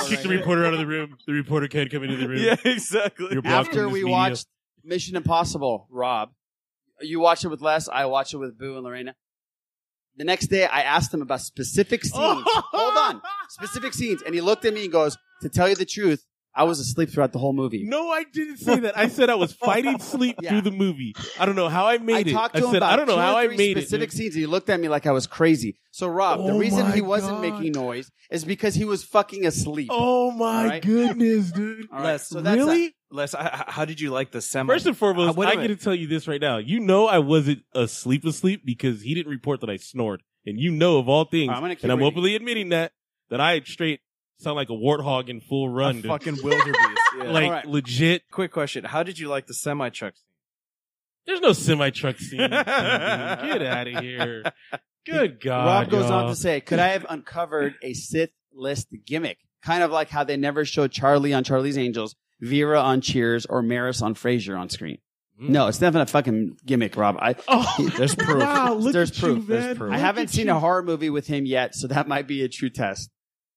Kick 0.07 0.21
the 0.23 0.29
reporter 0.29 0.65
out 0.65 0.73
of 0.73 0.79
the 0.79 0.87
room. 0.87 1.15
The 1.25 1.33
reporter 1.33 1.67
can't 1.69 1.89
come 1.89 2.03
into 2.03 2.17
the 2.17 2.27
room. 2.27 2.41
Yeah, 2.41 2.57
exactly. 2.65 3.29
You're 3.31 3.41
blocked 3.41 3.69
After 3.69 3.83
from 3.83 3.93
we 3.93 4.01
media. 4.03 4.11
watched 4.11 4.47
Mission 4.83 5.15
Impossible, 5.15 5.87
Rob, 5.89 6.31
you 7.01 7.21
watched 7.21 7.45
it 7.45 7.49
with 7.49 7.61
Les. 7.61 7.87
I 7.87 8.05
watched 8.05 8.33
it 8.33 8.37
with 8.37 8.57
Boo 8.57 8.75
and 8.75 8.83
Lorena. 8.83 9.15
The 10.17 10.25
next 10.25 10.47
day, 10.47 10.65
I 10.65 10.81
asked 10.81 11.13
him 11.13 11.21
about 11.21 11.39
specific 11.39 12.03
scenes. 12.03 12.13
Hold 12.45 12.97
on, 12.97 13.21
specific 13.47 13.93
scenes, 13.93 14.21
and 14.25 14.35
he 14.35 14.41
looked 14.41 14.65
at 14.65 14.73
me 14.73 14.83
and 14.83 14.91
goes, 14.91 15.17
"To 15.43 15.47
tell 15.49 15.69
you 15.69 15.75
the 15.75 15.85
truth, 15.85 16.25
I 16.55 16.63
was 16.63 16.79
asleep 16.79 17.09
throughout 17.09 17.31
the 17.33 17.39
whole 17.39 17.53
movie." 17.53 17.83
No, 17.85 18.09
I 18.09 18.23
didn't 18.23 18.57
say 18.57 18.79
that. 18.79 18.97
I 18.97 19.07
said 19.07 19.29
I 19.29 19.35
was 19.35 19.53
fighting 19.53 19.99
sleep 19.99 20.35
through 20.47 20.61
the 20.61 20.71
movie. 20.71 21.13
I 21.39 21.45
don't 21.45 21.55
know 21.55 21.69
how 21.69 21.85
I 21.85 21.93
I 21.93 21.97
made 21.99 22.27
it. 22.27 22.33
talked 22.33 22.55
I 22.55 22.59
to 22.59 22.65
him 22.65 22.71
said 22.71 22.77
about 22.77 22.93
I 22.93 22.95
don't 22.95 23.07
know 23.07 23.15
two 23.15 23.21
how 23.21 23.35
I 23.37 23.47
three 23.47 23.57
made 23.57 23.77
it. 23.77 23.81
specific 23.81 24.09
dude. 24.09 24.17
scenes, 24.17 24.35
and 24.35 24.41
he 24.41 24.45
looked 24.47 24.69
at 24.69 24.79
me 24.79 24.87
like 24.89 25.05
I 25.05 25.11
was 25.11 25.27
crazy. 25.27 25.77
So, 25.91 26.07
Rob, 26.07 26.45
the 26.45 26.53
Oh 26.53 26.57
reason 26.59 26.85
my 26.89 26.91
he 26.95 27.01
wasn't 27.01 27.41
God. 27.41 27.41
making 27.41 27.71
noise 27.73 28.11
is 28.31 28.45
because 28.45 28.75
he 28.75 28.85
was 28.85 29.03
fucking 29.03 29.45
asleep. 29.45 29.89
Oh 29.91 30.31
my 30.31 30.45
All 30.63 30.69
right? 30.69 30.81
goodness, 30.83 31.51
dude. 31.51 31.87
All 31.91 31.99
right, 31.99 32.05
Les, 32.13 32.27
so 32.27 32.41
that's 32.41 32.57
really? 32.57 32.93
Les, 33.11 33.33
h- 33.33 33.41
h- 33.41 33.61
how 33.67 33.85
did 33.85 33.99
you 33.99 34.11
like 34.11 34.31
the 34.31 34.39
semi? 34.41 34.71
First 34.71 34.85
and 34.85 34.95
foremost, 34.95 35.31
Uh, 35.31 35.33
wait 35.39 35.45
a 35.47 35.49
I 35.49 35.55
get 35.55 35.61
minute. 35.63 35.79
to 35.79 35.83
tell 35.83 35.95
you 35.95 36.05
this 36.07 36.27
right 36.27 36.39
now. 36.41 36.57
You 36.57 36.79
know 36.79 37.07
I 37.07 37.17
wasn't 37.19 37.63
asleep 37.73 38.23
asleep 38.25 38.61
because 38.65 39.01
he 39.01 39.15
didn't 39.15 39.31
report 39.31 39.61
that 39.61 39.69
I 39.69 39.77
snored. 39.77 40.21
And 40.45 40.59
you 40.59 40.71
know 40.71 40.99
of 40.99 41.09
all 41.09 41.25
things, 41.25 41.51
I'm 41.53 41.61
gonna 41.61 41.75
keep 41.75 41.83
and 41.83 41.91
I'm 41.91 41.97
reading. 41.99 42.13
openly 42.13 42.35
admitting 42.35 42.69
that, 42.69 42.91
that 43.31 43.41
I 43.41 43.59
straight 43.61 43.99
sound 44.39 44.55
like 44.55 44.69
a 44.69 44.73
warthog 44.73 45.29
in 45.29 45.39
full 45.41 45.69
run. 45.69 45.97
a 45.99 46.01
dude. 46.01 46.05
fucking 46.09 46.37
wildebeest. 46.43 46.77
Yeah. 47.17 47.23
like 47.31 47.45
All 47.45 47.51
right. 47.51 47.65
legit. 47.65 48.23
Quick 48.31 48.51
question: 48.51 48.83
How 48.83 49.03
did 49.03 49.19
you 49.19 49.27
like 49.29 49.47
the 49.47 49.53
semi 49.53 49.89
truck 49.89 50.15
scene? 50.15 50.25
There's 51.25 51.41
no 51.41 51.53
semi 51.53 51.89
truck 51.91 52.17
scene. 52.17 52.39
dude. 52.39 52.49
Get 52.51 53.61
out 53.61 53.87
of 53.87 54.03
here. 54.03 54.43
Good 55.05 55.39
God. 55.41 55.65
Rob 55.83 55.89
goes 55.91 56.05
on 56.05 56.23
y'all. 56.25 56.29
to 56.29 56.35
say, 56.35 56.59
"Could 56.61 56.79
I 56.79 56.89
have 56.89 57.05
uncovered 57.09 57.75
a 57.83 57.93
Sith 57.93 58.31
list 58.53 58.87
gimmick, 59.05 59.37
kind 59.63 59.83
of 59.83 59.91
like 59.91 60.09
how 60.09 60.23
they 60.23 60.37
never 60.37 60.65
showed 60.65 60.91
Charlie 60.91 61.33
on 61.33 61.43
Charlie's 61.43 61.77
Angels, 61.77 62.15
Vera 62.41 62.79
on 62.81 63.01
Cheers, 63.01 63.45
or 63.45 63.61
Maris 63.61 64.01
on 64.01 64.15
Frasier 64.15 64.59
on 64.59 64.69
screen?" 64.69 64.97
Mm. 65.41 65.49
No, 65.49 65.67
it's 65.67 65.77
definitely 65.77 66.03
a 66.03 66.05
fucking 66.07 66.57
gimmick, 66.65 66.97
Rob. 66.97 67.15
I 67.19 67.33
Oh, 67.47 67.89
there's 67.97 68.13
proof. 68.15 68.41
Wow, 68.41 68.73
look 68.73 68.91
there's 68.91 69.11
at 69.11 69.17
proof. 69.17 69.37
You, 69.37 69.43
There's 69.45 69.63
man. 69.67 69.75
proof. 69.77 69.89
Look 69.91 69.97
I 69.97 70.01
haven't 70.01 70.27
seen 70.29 70.47
you. 70.47 70.53
a 70.55 70.59
horror 70.59 70.83
movie 70.83 71.09
with 71.09 71.27
him 71.27 71.45
yet, 71.45 71.75
so 71.75 71.87
that 71.87 72.07
might 72.09 72.27
be 72.27 72.43
a 72.43 72.49
true 72.49 72.69
test. 72.69 73.09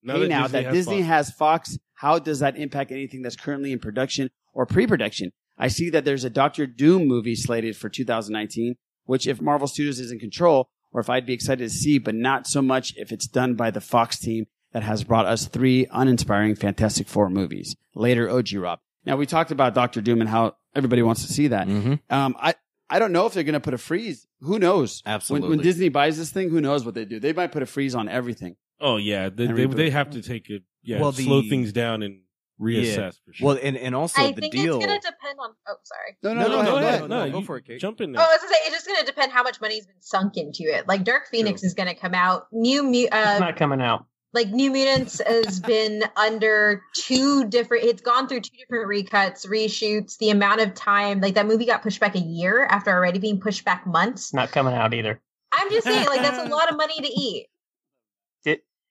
Now 0.03 0.15
hey, 0.15 0.21
that 0.23 0.29
now 0.29 0.43
Disney 0.43 0.59
that 0.59 0.65
has 0.67 0.75
Disney 0.75 0.99
Fox. 0.99 1.09
has 1.09 1.31
Fox, 1.31 1.79
how 1.95 2.19
does 2.19 2.41
that 2.41 2.57
impact 2.57 2.93
anything 2.93 3.23
that's 3.23 3.37
currently 3.37 3.73
in 3.73 3.79
production 3.79 4.31
or 4.53 4.67
pre-production? 4.67 5.33
I 5.59 5.69
see 5.69 5.91
that 5.91 6.05
there's 6.05 6.25
a 6.25 6.31
Doctor 6.31 6.67
Doom 6.67 7.07
movie 7.07 7.37
slated 7.37 7.77
for 7.77 7.89
2019, 7.89 8.77
which 9.05 9.27
if 9.27 9.41
Marvel 9.41 9.69
Studios 9.69 10.01
is 10.01 10.11
in 10.11 10.19
control, 10.19 10.69
or 10.93 11.01
if 11.01 11.09
I'd 11.09 11.27
be 11.27 11.33
excited 11.33 11.63
to 11.63 11.71
see, 11.71 11.99
but 11.99 12.15
not 12.15 12.47
so 12.47 12.61
much 12.63 12.95
if 12.97 13.13
it's 13.13 13.27
done 13.27 13.55
by 13.55 13.71
the 13.71 13.81
Fox 13.81 14.19
team 14.19 14.47
that 14.73 14.83
has 14.83 15.05
brought 15.05 15.27
us 15.27 15.47
three 15.47 15.87
uninspiring 15.91 16.55
Fantastic 16.55 17.07
Four 17.07 17.31
movies. 17.31 17.77
Later, 17.95 18.29
OG 18.29 18.55
Rob. 18.55 18.81
Now 19.05 19.17
we 19.17 19.27
talked 19.27 19.51
about 19.51 19.75
Doctor 19.75 20.01
Doom 20.01 20.21
and 20.21 20.31
how 20.31 20.57
everybody 20.75 21.03
wants 21.03 21.27
to 21.27 21.33
see 21.33 21.49
that. 21.49 21.67
Mm-hmm. 21.67 21.95
Um, 22.13 22.37
I 22.39 22.55
I 22.89 22.99
don't 22.99 23.13
know 23.13 23.27
if 23.27 23.33
they're 23.33 23.43
going 23.43 23.55
to 23.55 23.61
put 23.61 23.75
a 23.75 23.79
freeze. 23.79 24.27
Who 24.41 24.59
knows? 24.59 25.03
Absolutely. 25.07 25.49
When, 25.49 25.59
when 25.59 25.65
Disney 25.65 25.89
buys 25.89 26.19
this 26.19 26.31
thing, 26.31 26.51
who 26.51 26.61
knows 26.61 26.85
what 26.85 26.95
they 26.95 27.07
do? 27.07 27.19
They 27.19 27.33
might 27.33 27.51
put 27.51 27.63
a 27.63 27.67
freeze 27.67 27.95
on 27.95 28.09
everything. 28.09 28.57
Oh 28.83 28.97
yeah, 28.97 29.29
they, 29.31 29.47
they, 29.47 29.67
they 29.67 29.91
have 29.91 30.11
to 30.11 30.21
take 30.23 30.51
it. 30.51 30.63
Yeah, 30.83 31.01
Well, 31.01 31.13
slow 31.13 31.41
the- 31.43 31.49
things 31.49 31.73
down 31.73 32.03
and 32.03 32.21
reassess 32.61 32.97
Yeah. 32.97 33.11
for 33.25 33.33
sure. 33.33 33.47
Well, 33.49 33.59
and 33.63 33.77
and 33.77 33.95
also 33.95 34.21
I 34.21 34.33
the 34.33 34.41
think 34.43 34.53
deal. 34.53 34.77
it's 34.77 34.87
going 34.87 35.01
to 35.01 35.07
depend 35.07 35.39
on. 35.41 35.51
Oh, 35.69 35.75
sorry. 35.85 36.17
No, 36.23 36.35
no, 36.35 36.49
no, 36.49 36.49
go 36.49 36.71
go 36.73 36.77
ahead. 36.79 36.95
ahead. 36.95 37.11
No, 37.11 37.31
go 37.31 37.43
for 37.43 37.57
it, 37.57 37.65
Kate. 37.67 37.81
Jump 37.81 38.01
in 38.01 38.17
Oh. 38.17 38.21
I 38.21 38.25
was 38.27 38.39
gonna 38.41 38.49
say 38.53 38.59
it's 38.67 38.75
just 38.75 38.87
gonna 38.87 39.05
depend 39.07 39.33
how 39.33 39.43
much 39.43 39.61
money's 39.61 39.87
been 39.87 40.01
sunk 40.01 40.37
into 40.37 40.65
it. 40.65 40.87
Like 40.89 41.05
Dark 41.05 41.29
Phoenix 41.31 41.63
is 41.63 41.75
gonna 41.75 41.95
come 41.95 42.15
out. 42.15 42.47
New 42.53 42.83
mu- 42.83 43.05
It's 43.05 43.15
uh, 43.15 43.39
not 43.39 43.57
coming 43.57 43.81
out. 43.81 44.07
like 44.33 44.49
New 44.51 44.71
Mutants 44.73 45.21
has 45.25 45.61
been 45.73 46.03
under 46.17 46.83
two 46.97 47.49
different. 47.49 47.85
It's 47.85 48.03
gone 48.03 48.27
through 48.29 48.41
two 48.41 48.57
different 48.59 48.89
recuts, 48.89 49.47
reshoots. 49.47 50.19
The 50.19 50.31
amount 50.31 50.61
of 50.61 50.75
time, 50.75 51.21
like 51.21 51.35
that 51.35 51.47
movie 51.47 51.67
got 51.67 51.83
pushed 51.83 52.01
back 52.01 52.15
a 52.17 52.21
year 52.21 52.65
after 52.65 52.91
already 52.91 53.19
being 53.21 53.41
pushed 53.41 53.65
back 53.65 53.87
months. 53.87 54.35
Not 54.35 54.51
coming 54.51 54.75
out 54.75 54.93
either. 54.95 55.21
I'm 55.53 55.71
just 55.71 55.87
saying, 55.87 56.07
like 56.07 56.23
that's 56.23 56.39
a 56.39 56.51
lot 56.53 56.71
of 56.71 56.77
money 56.77 56.95
to 57.01 57.09
eat. 57.21 57.47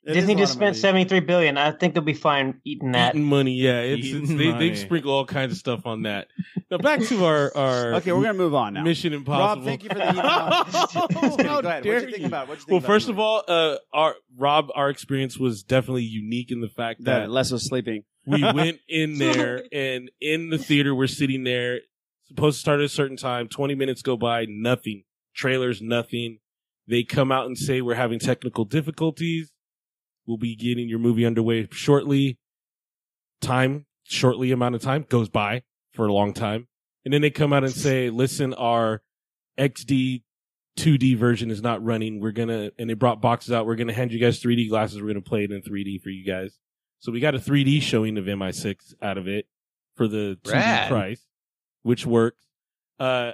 It, 0.03 0.11
It 0.11 0.13
Disney 0.15 0.33
is 0.33 0.37
a 0.37 0.37
lot 0.37 0.41
just 0.43 0.53
spent 0.53 0.75
seventy 0.77 1.05
three 1.05 1.19
billion. 1.19 1.57
I 1.57 1.71
think 1.71 1.93
they'll 1.93 2.03
be 2.03 2.13
fine 2.13 2.59
eating 2.65 2.93
that. 2.93 3.13
Eating 3.15 3.27
money, 3.27 3.53
yeah. 3.53 3.81
It's, 3.81 4.05
Eating 4.07 4.21
it's 4.23 4.29
they 4.33 4.51
money. 4.51 4.69
they 4.69 4.75
sprinkle 4.75 5.11
all 5.13 5.25
kinds 5.25 5.51
of 5.51 5.57
stuff 5.59 5.85
on 5.85 6.03
that. 6.03 6.27
Now 6.71 6.77
back 6.79 7.01
to 7.01 7.25
our 7.25 7.55
our 7.55 7.93
Okay, 7.95 8.11
we're 8.11 8.21
gonna 8.23 8.33
move 8.33 8.55
on 8.55 8.73
now. 8.73 8.83
Mission 8.83 9.13
Impossible. 9.13 9.61
Rob, 9.61 9.63
thank 9.65 9.83
you 9.83 9.89
for 9.89 9.95
the 9.95 10.09
email. 10.09 10.63
Just 10.71 10.93
Go 11.43 11.59
ahead. 11.59 11.85
What'd 11.85 11.85
you 11.85 11.99
think 12.09 12.17
you. 12.19 12.25
about? 12.25 12.47
What'd 12.47 12.61
you 12.61 12.65
think 12.65 12.69
Well, 12.69 12.77
about 12.79 12.87
first 12.87 13.05
the 13.07 13.11
of 13.13 13.19
all, 13.19 13.43
uh, 13.47 13.77
our 13.93 14.15
Rob, 14.37 14.69
our 14.75 14.89
experience 14.89 15.37
was 15.37 15.61
definitely 15.63 16.03
unique 16.03 16.51
in 16.51 16.61
the 16.61 16.69
fact 16.69 17.03
that 17.03 17.19
that 17.19 17.29
Les 17.31 17.51
was 17.51 17.65
sleeping. 17.67 18.03
we 18.25 18.41
went 18.41 18.79
in 18.89 19.17
there 19.19 19.63
and 19.71 20.09
in 20.19 20.49
the 20.49 20.57
theater 20.57 20.95
we're 20.95 21.07
sitting 21.07 21.43
there 21.43 21.79
supposed 22.27 22.57
to 22.57 22.61
start 22.61 22.79
at 22.79 22.85
a 22.85 22.89
certain 22.89 23.17
time 23.17 23.47
20 23.47 23.75
minutes 23.75 24.01
go 24.01 24.15
by 24.15 24.45
nothing 24.47 25.03
trailers 25.35 25.81
nothing 25.81 26.37
they 26.87 27.03
come 27.03 27.31
out 27.31 27.45
and 27.45 27.57
say 27.57 27.81
we're 27.81 27.93
having 27.95 28.19
technical 28.19 28.63
difficulties 28.63 29.51
we'll 30.25 30.37
be 30.37 30.55
getting 30.55 30.87
your 30.87 30.99
movie 30.99 31.25
underway 31.25 31.67
shortly 31.71 32.37
time 33.41 33.85
shortly 34.03 34.51
amount 34.51 34.75
of 34.75 34.81
time 34.81 35.05
goes 35.09 35.29
by 35.29 35.63
for 35.93 36.05
a 36.05 36.13
long 36.13 36.33
time 36.33 36.67
and 37.05 37.13
then 37.13 37.21
they 37.21 37.29
come 37.29 37.53
out 37.53 37.63
and 37.63 37.73
say 37.73 38.09
listen 38.09 38.53
our 38.53 39.01
xd 39.57 40.21
2d 40.77 41.17
version 41.17 41.51
is 41.51 41.61
not 41.61 41.83
running 41.83 42.19
we're 42.19 42.31
gonna 42.31 42.71
and 42.77 42.89
they 42.89 42.93
brought 42.93 43.21
boxes 43.21 43.51
out 43.51 43.65
we're 43.65 43.75
gonna 43.75 43.93
hand 43.93 44.11
you 44.11 44.19
guys 44.19 44.41
3d 44.41 44.69
glasses 44.69 45.01
we're 45.01 45.07
gonna 45.07 45.21
play 45.21 45.43
it 45.43 45.51
in 45.51 45.61
3d 45.61 46.01
for 46.01 46.09
you 46.09 46.25
guys 46.25 46.57
so 47.01 47.11
we 47.11 47.19
got 47.19 47.33
a 47.33 47.39
3D 47.39 47.81
showing 47.81 48.19
of 48.19 48.25
MI6 48.25 48.93
out 49.01 49.17
of 49.17 49.27
it 49.27 49.47
for 49.95 50.07
the 50.07 50.37
2D 50.43 50.53
Rad. 50.53 50.87
price, 50.87 51.25
which 51.81 52.05
worked. 52.05 52.45
Uh, 52.99 53.31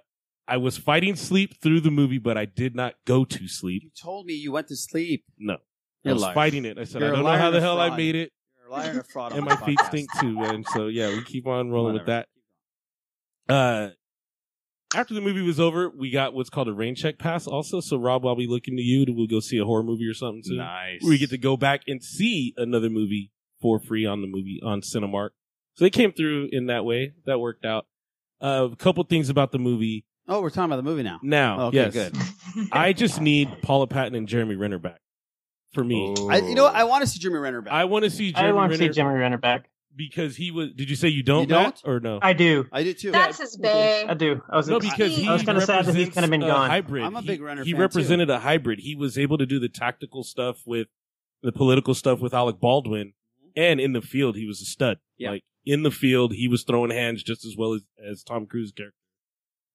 I 0.47 0.55
was 0.55 0.77
fighting 0.77 1.18
sleep 1.18 1.61
through 1.61 1.81
the 1.81 1.91
movie, 1.91 2.18
but 2.18 2.38
I 2.38 2.45
did 2.45 2.77
not 2.77 2.93
go 3.05 3.26
to 3.26 3.47
sleep. 3.49 3.84
You 3.84 3.89
told 4.01 4.26
me 4.26 4.35
you 4.35 4.53
went 4.53 4.69
to 4.69 4.77
sleep. 4.77 5.26
No, 5.38 5.57
I 6.09 6.13
was 6.13 6.23
liar. 6.23 6.34
fighting 6.34 6.65
it. 6.65 6.77
I 6.77 6.84
said, 6.84 7.01
You're 7.01 7.09
a 7.09 7.13
I 7.13 7.15
don't 7.17 7.25
know 7.25 7.38
how 7.38 7.51
the 7.51 7.57
a 7.57 7.61
hell 7.61 7.79
I 7.79 7.95
made 7.95 8.15
it, 8.15 8.31
You're 8.59 8.69
a 8.69 8.71
liar 8.71 8.89
and 8.91 8.99
a 8.99 9.03
fraud. 9.03 9.31
and 9.35 9.45
my 9.45 9.55
feet 9.57 9.79
stink 9.85 10.09
too. 10.19 10.41
And 10.43 10.65
so, 10.73 10.88
yeah, 10.88 11.09
we 11.09 11.23
keep 11.23 11.47
on 11.47 11.69
rolling 11.69 11.93
with 11.93 12.05
that. 12.07 12.27
Uh, 13.49 13.89
after 14.95 15.13
the 15.13 15.21
movie 15.21 15.41
was 15.41 15.59
over, 15.59 15.89
we 15.89 16.11
got 16.11 16.34
what's 16.34 16.49
called 16.49 16.67
a 16.67 16.73
rain 16.73 16.95
check 16.95 17.17
pass 17.19 17.47
also. 17.47 17.79
So 17.81 17.97
Rob, 17.97 18.25
I'll 18.25 18.35
be 18.35 18.47
looking 18.47 18.77
to 18.77 18.81
you 18.81 19.05
to 19.05 19.11
we'll 19.11 19.27
go 19.27 19.39
see 19.39 19.57
a 19.57 19.65
horror 19.65 19.84
movie 19.84 20.07
or 20.07 20.13
something 20.13 20.43
soon. 20.43 20.57
Nice. 20.57 21.03
We 21.03 21.17
get 21.17 21.29
to 21.31 21.38
go 21.38 21.57
back 21.57 21.81
and 21.88 22.03
see 22.03 22.53
another 22.57 22.89
movie 22.89 23.31
for 23.61 23.79
free 23.79 24.05
on 24.05 24.21
the 24.21 24.27
movie 24.27 24.59
on 24.63 24.81
Cinemark. 24.81 25.29
So 25.75 25.85
they 25.85 25.89
came 25.89 26.11
through 26.11 26.49
in 26.51 26.67
that 26.67 26.85
way. 26.85 27.13
That 27.25 27.39
worked 27.39 27.65
out. 27.65 27.85
Uh, 28.41 28.69
a 28.71 28.75
couple 28.75 29.03
things 29.03 29.29
about 29.29 29.51
the 29.51 29.59
movie. 29.59 30.05
Oh, 30.27 30.41
we're 30.41 30.49
talking 30.49 30.65
about 30.65 30.77
the 30.77 30.84
movie 30.84 31.03
now. 31.03 31.19
Now, 31.23 31.67
Okay, 31.67 31.77
yes, 31.77 31.93
good. 31.93 32.15
I 32.71 32.93
just 32.93 33.21
need 33.21 33.49
Paula 33.61 33.88
Patton 33.88 34.13
and 34.15 34.27
Jeremy 34.27 34.55
Renner 34.55 34.77
back 34.77 34.99
for 35.73 35.84
me. 35.84 36.15
I, 36.30 36.38
you 36.38 36.56
know 36.56 36.64
what? 36.64 36.76
I 36.76 36.81
oh. 36.81 36.88
want 36.88 37.03
to 37.03 37.07
see 37.07 37.19
Jimmy 37.19 37.38
Renner 37.38 37.61
back. 37.61 37.73
I 37.73 37.85
want 37.85 38.06
to 38.06 38.11
see 38.11 38.34
I 38.35 38.41
Jeremy 38.41 38.56
want 38.56 38.72
to 38.72 38.77
see 38.77 38.84
Renner 38.85 38.94
Jimmy 38.94 39.10
Renner 39.10 39.38
back. 39.38 39.69
because 39.95 40.35
he 40.35 40.52
was. 40.52 40.73
Did 40.73 40.89
you 40.89 40.95
say 40.95 41.10
you 41.10 41.23
don't? 41.23 41.41
You 41.41 41.48
don't? 41.48 41.64
Matt, 41.64 41.81
or 41.85 41.99
no? 41.99 42.19
I 42.22 42.34
do. 42.34 42.65
I 42.72 42.84
do 42.84 42.94
too. 42.94 43.11
That's 43.11 43.39
his 43.39 43.57
bae. 43.57 44.06
I 44.07 44.14
do. 44.14 44.41
I 44.49 44.57
was 44.57 44.68
no, 44.68 44.80
because 44.80 45.15
he 45.15 45.27
I 45.27 45.34
was 45.34 45.44
kind 45.44 45.57
of 45.57 45.64
sad 45.64 45.85
that 45.85 45.95
he's 45.95 46.10
kind 46.10 46.23
of 46.23 46.31
been 46.31 46.41
gone. 46.41 46.69
Hybrid. 46.69 47.03
I'm 47.03 47.15
a 47.15 47.22
big 47.22 47.41
Renner 47.41 47.61
fan. 47.61 47.65
He 47.65 47.73
fan, 47.73 47.81
represented 47.81 48.30
a 48.30 48.39
hybrid. 48.39 48.80
He 48.80 48.95
was 48.95 49.18
able 49.18 49.38
to 49.38 49.45
do 49.45 49.60
the 49.60 49.69
tactical 49.69 50.23
stuff 50.23 50.61
with 50.65 50.88
the 51.44 51.52
political 51.52 51.94
stuff 51.94 52.19
with 52.19 52.34
Alec 52.34 52.60
Baldwin, 52.60 53.07
mm-hmm. 53.07 53.49
and 53.56 53.80
in 53.80 53.94
the 53.94 54.02
field 54.02 54.35
he 54.35 54.45
was 54.45 54.61
a 54.61 54.65
stud. 54.65 54.98
Yeah. 55.18 55.31
Like 55.31 55.44
in 55.65 55.84
the 55.84 55.91
field, 55.91 56.34
he 56.34 56.48
was 56.48 56.64
throwing 56.64 56.91
hands 56.91 57.23
just 57.23 57.45
as 57.45 57.56
well 57.57 57.73
as 57.73 57.81
as 58.03 58.23
Tom 58.23 58.45
Cruise's 58.45 58.72
character. 58.72 58.95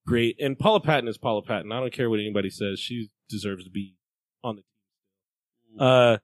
Great, 0.07 0.37
and 0.41 0.59
Paula 0.59 0.81
Patton 0.81 1.09
is 1.09 1.19
Paula 1.19 1.43
Patton. 1.43 1.71
I 1.71 1.79
don't 1.79 1.93
care 1.93 2.11
what 2.11 2.19
anybody 2.19 2.51
says; 2.51 2.81
she 2.81 3.11
deserves 3.29 3.65
to 3.65 3.71
be 3.71 3.95
on 4.43 4.57
the 4.57 4.63
team. 4.63 4.72
Uh, 5.79 6.19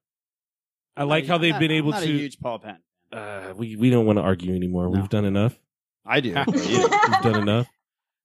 I 0.96 1.04
like 1.04 1.26
how 1.26 1.38
they've 1.38 1.58
been 1.58 1.70
able 1.70 1.94
I'm 1.94 2.00
not 2.00 2.06
to. 2.06 2.12
a 2.12 2.18
huge 2.18 2.38
Paul 2.40 2.58
Penn. 2.58 2.78
uh, 3.12 3.52
we 3.56 3.76
we 3.76 3.90
don't 3.90 4.04
want 4.06 4.18
to 4.18 4.22
argue 4.22 4.54
anymore. 4.54 4.84
No. 4.84 5.00
We've 5.00 5.08
done 5.08 5.24
enough. 5.24 5.58
I 6.04 6.20
do. 6.20 6.34
We've 6.46 7.22
done 7.22 7.42
enough. 7.42 7.68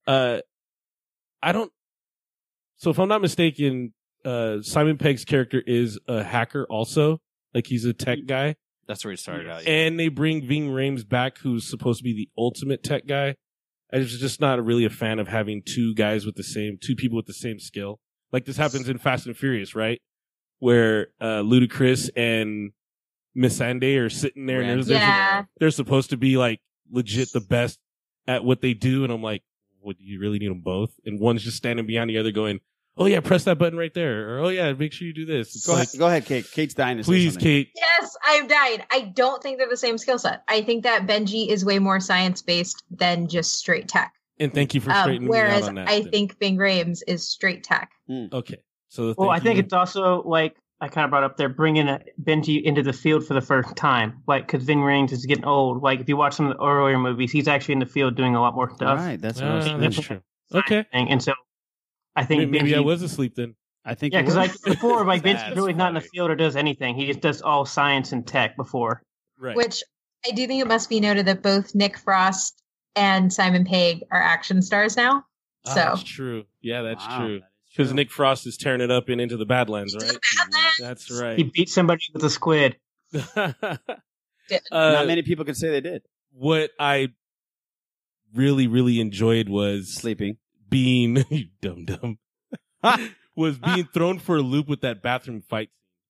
Uh, 0.07 0.39
I 1.41 1.51
don't. 1.51 1.71
So 2.77 2.89
if 2.89 2.99
I'm 2.99 3.07
not 3.09 3.21
mistaken, 3.21 3.93
uh, 4.25 4.61
Simon 4.61 4.97
Pegg's 4.97 5.25
character 5.25 5.61
is 5.65 5.99
a 6.07 6.23
hacker 6.23 6.65
also. 6.69 7.21
Like 7.53 7.67
he's 7.67 7.85
a 7.85 7.93
tech 7.93 8.19
guy. 8.25 8.55
That's 8.87 9.05
where 9.05 9.11
he 9.11 9.17
started 9.17 9.49
out. 9.49 9.65
And 9.65 9.99
they 9.99 10.09
bring 10.09 10.45
Ving 10.45 10.69
Rhames 10.69 11.07
back, 11.07 11.37
who's 11.37 11.69
supposed 11.69 11.99
to 11.99 12.03
be 12.03 12.13
the 12.13 12.29
ultimate 12.37 12.83
tech 12.83 13.05
guy. 13.05 13.35
I 13.93 13.97
was 13.97 14.19
just 14.19 14.41
not 14.41 14.63
really 14.63 14.85
a 14.85 14.89
fan 14.89 15.19
of 15.19 15.27
having 15.27 15.61
two 15.63 15.93
guys 15.93 16.25
with 16.25 16.35
the 16.35 16.43
same, 16.43 16.77
two 16.81 16.95
people 16.95 17.15
with 17.15 17.27
the 17.27 17.33
same 17.33 17.59
skill. 17.59 17.99
Like 18.31 18.45
this 18.45 18.57
happens 18.57 18.89
in 18.89 18.97
Fast 18.97 19.27
and 19.27 19.37
Furious, 19.37 19.75
right? 19.75 20.01
Where 20.63 21.07
uh, 21.19 21.41
Ludacris 21.43 22.09
and 22.15 22.71
Missandei 23.35 23.99
are 23.99 24.09
sitting 24.09 24.45
there, 24.45 24.61
and 24.61 24.69
they're, 24.69 24.83
they're- 24.85 24.97
Yeah. 24.97 25.43
they're 25.59 25.71
supposed 25.71 26.11
to 26.11 26.17
be 26.17 26.37
like 26.37 26.61
legit 26.89 27.33
the 27.33 27.41
best 27.41 27.79
at 28.27 28.45
what 28.45 28.61
they 28.61 28.73
do, 28.73 29.03
and 29.03 29.11
I'm 29.11 29.21
like, 29.21 29.43
what? 29.81 29.97
Do 29.97 30.05
you 30.05 30.19
really 30.21 30.39
need 30.39 30.49
them 30.49 30.61
both? 30.61 30.91
And 31.05 31.19
one's 31.19 31.43
just 31.43 31.57
standing 31.57 31.85
behind 31.85 32.09
the 32.09 32.17
other, 32.17 32.31
going, 32.31 32.61
"Oh 32.95 33.05
yeah, 33.07 33.19
press 33.19 33.43
that 33.43 33.57
button 33.57 33.77
right 33.77 33.93
there," 33.93 34.29
or 34.37 34.39
"Oh 34.45 34.47
yeah, 34.47 34.71
make 34.71 34.93
sure 34.93 35.05
you 35.05 35.13
do 35.13 35.25
this." 35.25 35.53
It's 35.55 35.67
Go 35.67 35.73
like, 35.73 35.87
ahead, 35.89 35.99
go 35.99 36.07
ahead, 36.07 36.25
Kate. 36.25 36.49
Kate's 36.49 36.73
dying 36.73 36.97
to 36.99 37.03
please, 37.03 37.33
something. 37.33 37.43
Kate. 37.45 37.69
Yes, 37.75 38.15
I've 38.25 38.47
died. 38.47 38.85
I 38.89 39.01
don't 39.13 39.43
think 39.43 39.57
they're 39.57 39.67
the 39.69 39.75
same 39.75 39.97
skill 39.97 40.17
set. 40.19 40.43
I 40.47 40.61
think 40.61 40.83
that 40.83 41.05
Benji 41.05 41.49
is 41.49 41.65
way 41.65 41.79
more 41.79 41.99
science 41.99 42.41
based 42.41 42.81
than 42.89 43.27
just 43.27 43.55
straight 43.57 43.89
tech. 43.89 44.13
And 44.39 44.53
thank 44.53 44.73
you 44.73 44.79
for 44.79 44.91
Um, 44.91 45.01
straightening 45.03 45.29
me 45.29 45.37
out 45.37 45.43
whereas 45.47 45.67
on 45.67 45.75
that. 45.75 45.89
I 45.89 45.99
then. 46.01 46.11
think 46.11 46.39
Ving 46.39 46.55
Rhames 46.57 46.99
is 47.05 47.27
straight 47.29 47.63
tech. 47.65 47.91
Okay, 48.09 48.57
so 48.93 49.13
Well, 49.17 49.29
I 49.29 49.39
think 49.39 49.57
you. 49.57 49.63
it's 49.63 49.73
also 49.73 50.21
like 50.23 50.55
I 50.79 50.87
kind 50.87 51.05
of 51.05 51.11
brought 51.11 51.23
up 51.23 51.37
there, 51.37 51.49
bringing 51.49 51.87
a, 51.87 52.01
Benji 52.21 52.61
into 52.61 52.83
the 52.83 52.93
field 52.93 53.25
for 53.25 53.33
the 53.33 53.41
first 53.41 53.75
time, 53.75 54.21
like 54.27 54.45
because 54.47 54.63
Ving 54.65 54.79
Rhames 54.79 55.11
is 55.11 55.25
getting 55.25 55.45
old. 55.45 55.81
Like 55.81 55.99
if 55.99 56.09
you 56.09 56.17
watch 56.17 56.33
some 56.35 56.47
of 56.47 56.57
the 56.57 56.63
earlier 56.63 56.99
movies, 56.99 57.31
he's 57.31 57.47
actually 57.47 57.73
in 57.73 57.79
the 57.79 57.85
field 57.85 58.15
doing 58.15 58.35
a 58.35 58.41
lot 58.41 58.53
more 58.55 58.69
stuff. 58.75 58.99
Right, 58.99 59.19
that's 59.19 59.41
what 59.41 59.49
I 59.49 59.55
was 59.55 59.67
Ah, 59.67 59.77
that's 59.77 59.99
true. 59.99 60.21
Okay, 60.53 60.85
And, 60.91 61.09
and 61.09 61.23
so 61.23 61.33
I 62.15 62.25
think 62.25 62.51
maybe, 62.51 62.63
maybe 62.63 62.75
I 62.75 62.81
was 62.81 63.01
asleep 63.01 63.35
then. 63.35 63.55
I 63.85 63.95
think 63.95 64.13
Yeah, 64.13 64.21
because 64.21 64.35
were. 64.35 64.41
like 64.41 64.61
before, 64.63 65.05
like 65.05 65.23
Benji's 65.23 65.41
That's 65.41 65.55
really 65.55 65.73
not 65.73 65.89
in 65.89 65.95
the 65.95 66.01
field 66.01 66.29
or 66.29 66.35
does 66.35 66.55
anything. 66.55 66.95
He 66.95 67.07
just 67.07 67.21
does 67.21 67.41
all 67.41 67.65
science 67.65 68.11
and 68.11 68.25
tech 68.25 68.55
before. 68.55 69.01
Right. 69.39 69.55
Which 69.55 69.83
I 70.25 70.31
do 70.31 70.45
think 70.47 70.61
it 70.61 70.67
must 70.67 70.89
be 70.89 70.99
noted 70.99 71.25
that 71.25 71.41
both 71.41 71.73
Nick 71.73 71.97
Frost 71.97 72.61
and 72.95 73.33
Simon 73.33 73.65
Pegg 73.65 74.03
are 74.11 74.21
action 74.21 74.61
stars 74.61 74.95
now. 74.95 75.25
Ah, 75.65 75.69
So 75.69 75.75
that's 75.75 76.03
true. 76.03 76.43
Yeah, 76.61 76.81
that's 76.83 77.05
Wow, 77.07 77.17
true. 77.17 77.41
That 77.75 77.81
is 77.81 77.87
Because 77.87 77.87
true. 77.89 77.95
Nick 77.95 78.11
Frost 78.11 78.47
is 78.47 78.57
tearing 78.57 78.81
it 78.81 78.91
up 78.91 79.09
and 79.09 79.19
into 79.21 79.37
the 79.37 79.45
Badlands, 79.45 79.95
right? 79.95 80.17
That's 80.79 81.09
right. 81.11 81.37
He 81.37 81.43
beat 81.43 81.69
somebody 81.69 82.01
with 82.13 82.23
a 82.23 82.29
squid. 82.29 82.77
Not 83.35 83.55
uh, 84.71 85.05
many 85.05 85.21
people 85.21 85.45
could 85.45 85.57
say 85.57 85.69
they 85.69 85.81
did. 85.81 86.03
what 86.31 86.71
I 86.79 87.09
really, 88.33 88.67
really 88.67 88.99
enjoyed 88.99 89.49
was 89.49 89.93
Sleeping. 89.93 90.37
being 90.69 91.23
you 91.29 91.47
dumb 91.61 91.85
dumb 91.85 92.17
was 93.35 93.57
being 93.59 93.87
thrown 93.93 94.19
for 94.19 94.37
a 94.37 94.41
loop 94.41 94.67
with 94.67 94.81
that 94.81 95.01
bathroom 95.01 95.41
fight. 95.41 95.69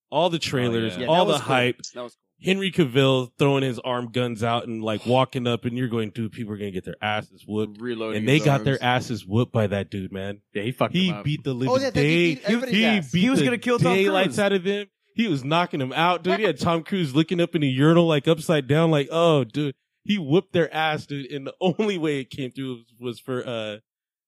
All 0.10 0.30
the 0.30 0.40
trailers, 0.40 0.94
yeah. 0.96 1.02
Yeah, 1.04 1.08
all 1.08 1.26
the 1.26 1.34
cool. 1.34 1.42
hype. 1.42 1.78
That 1.94 2.04
was 2.04 2.14
cool. 2.14 2.20
Henry 2.44 2.72
Cavill 2.72 3.32
throwing 3.40 3.64
his 3.64 3.80
arm 3.80 4.12
guns 4.12 4.44
out 4.44 4.68
and 4.68 4.84
like 4.84 5.06
walking 5.06 5.48
up, 5.48 5.66
and 5.66 5.78
you're 5.78 5.88
going, 5.88 6.10
dude, 6.10 6.32
people 6.32 6.54
are 6.54 6.58
gonna 6.58 6.72
get 6.72 6.84
their 6.86 6.96
asses 7.02 7.44
whooped. 7.48 7.80
Reloading. 7.82 8.20
And 8.20 8.28
they 8.28 8.38
his 8.38 8.46
got 8.46 8.64
their 8.64 8.82
asses 8.84 9.26
whooped 9.26 9.52
by 9.54 9.68
that 9.68 9.90
dude, 9.90 10.12
man. 10.12 10.42
Yeah, 10.54 10.64
he 10.64 10.72
fucked 10.72 10.94
He 10.94 11.08
him 11.10 11.16
up. 11.18 11.24
beat 11.24 11.44
the 11.44 11.54
living 11.54 11.74
Oh, 11.74 11.78
yeah, 11.80 11.90
that 11.90 12.00
he 12.04 12.36
day. 12.36 12.42
he 12.48 12.56
beat 13.00 13.20
He 13.22 13.30
was 13.30 13.40
the 13.40 13.46
gonna 13.46 13.58
kill 13.58 13.80
Tom 13.80 13.94
daylights 13.96 14.28
Cruise. 14.36 14.40
out 14.40 14.52
of 14.54 14.64
them. 14.64 14.88
He 15.16 15.28
was 15.28 15.44
knocking 15.44 15.80
them 15.80 15.94
out, 15.94 16.24
dude. 16.24 16.40
He 16.40 16.46
had 16.46 16.60
Tom 16.60 16.84
Cruise 16.84 17.14
looking 17.16 17.40
up 17.40 17.54
in 17.56 17.62
a 17.64 17.68
urinal 17.68 18.08
like 18.08 18.28
upside 18.28 18.68
down, 18.68 18.90
like, 18.92 19.08
oh, 19.12 19.44
dude. 19.44 19.76
He 20.04 20.18
whooped 20.18 20.52
their 20.54 20.74
ass, 20.74 21.06
dude. 21.06 21.32
And 21.32 21.48
the 21.48 21.54
only 21.62 21.98
way 21.98 22.20
it 22.20 22.30
came 22.30 22.52
through 22.52 22.74
was, 22.74 22.86
was 23.00 23.20
for 23.20 23.48
uh 23.48 23.78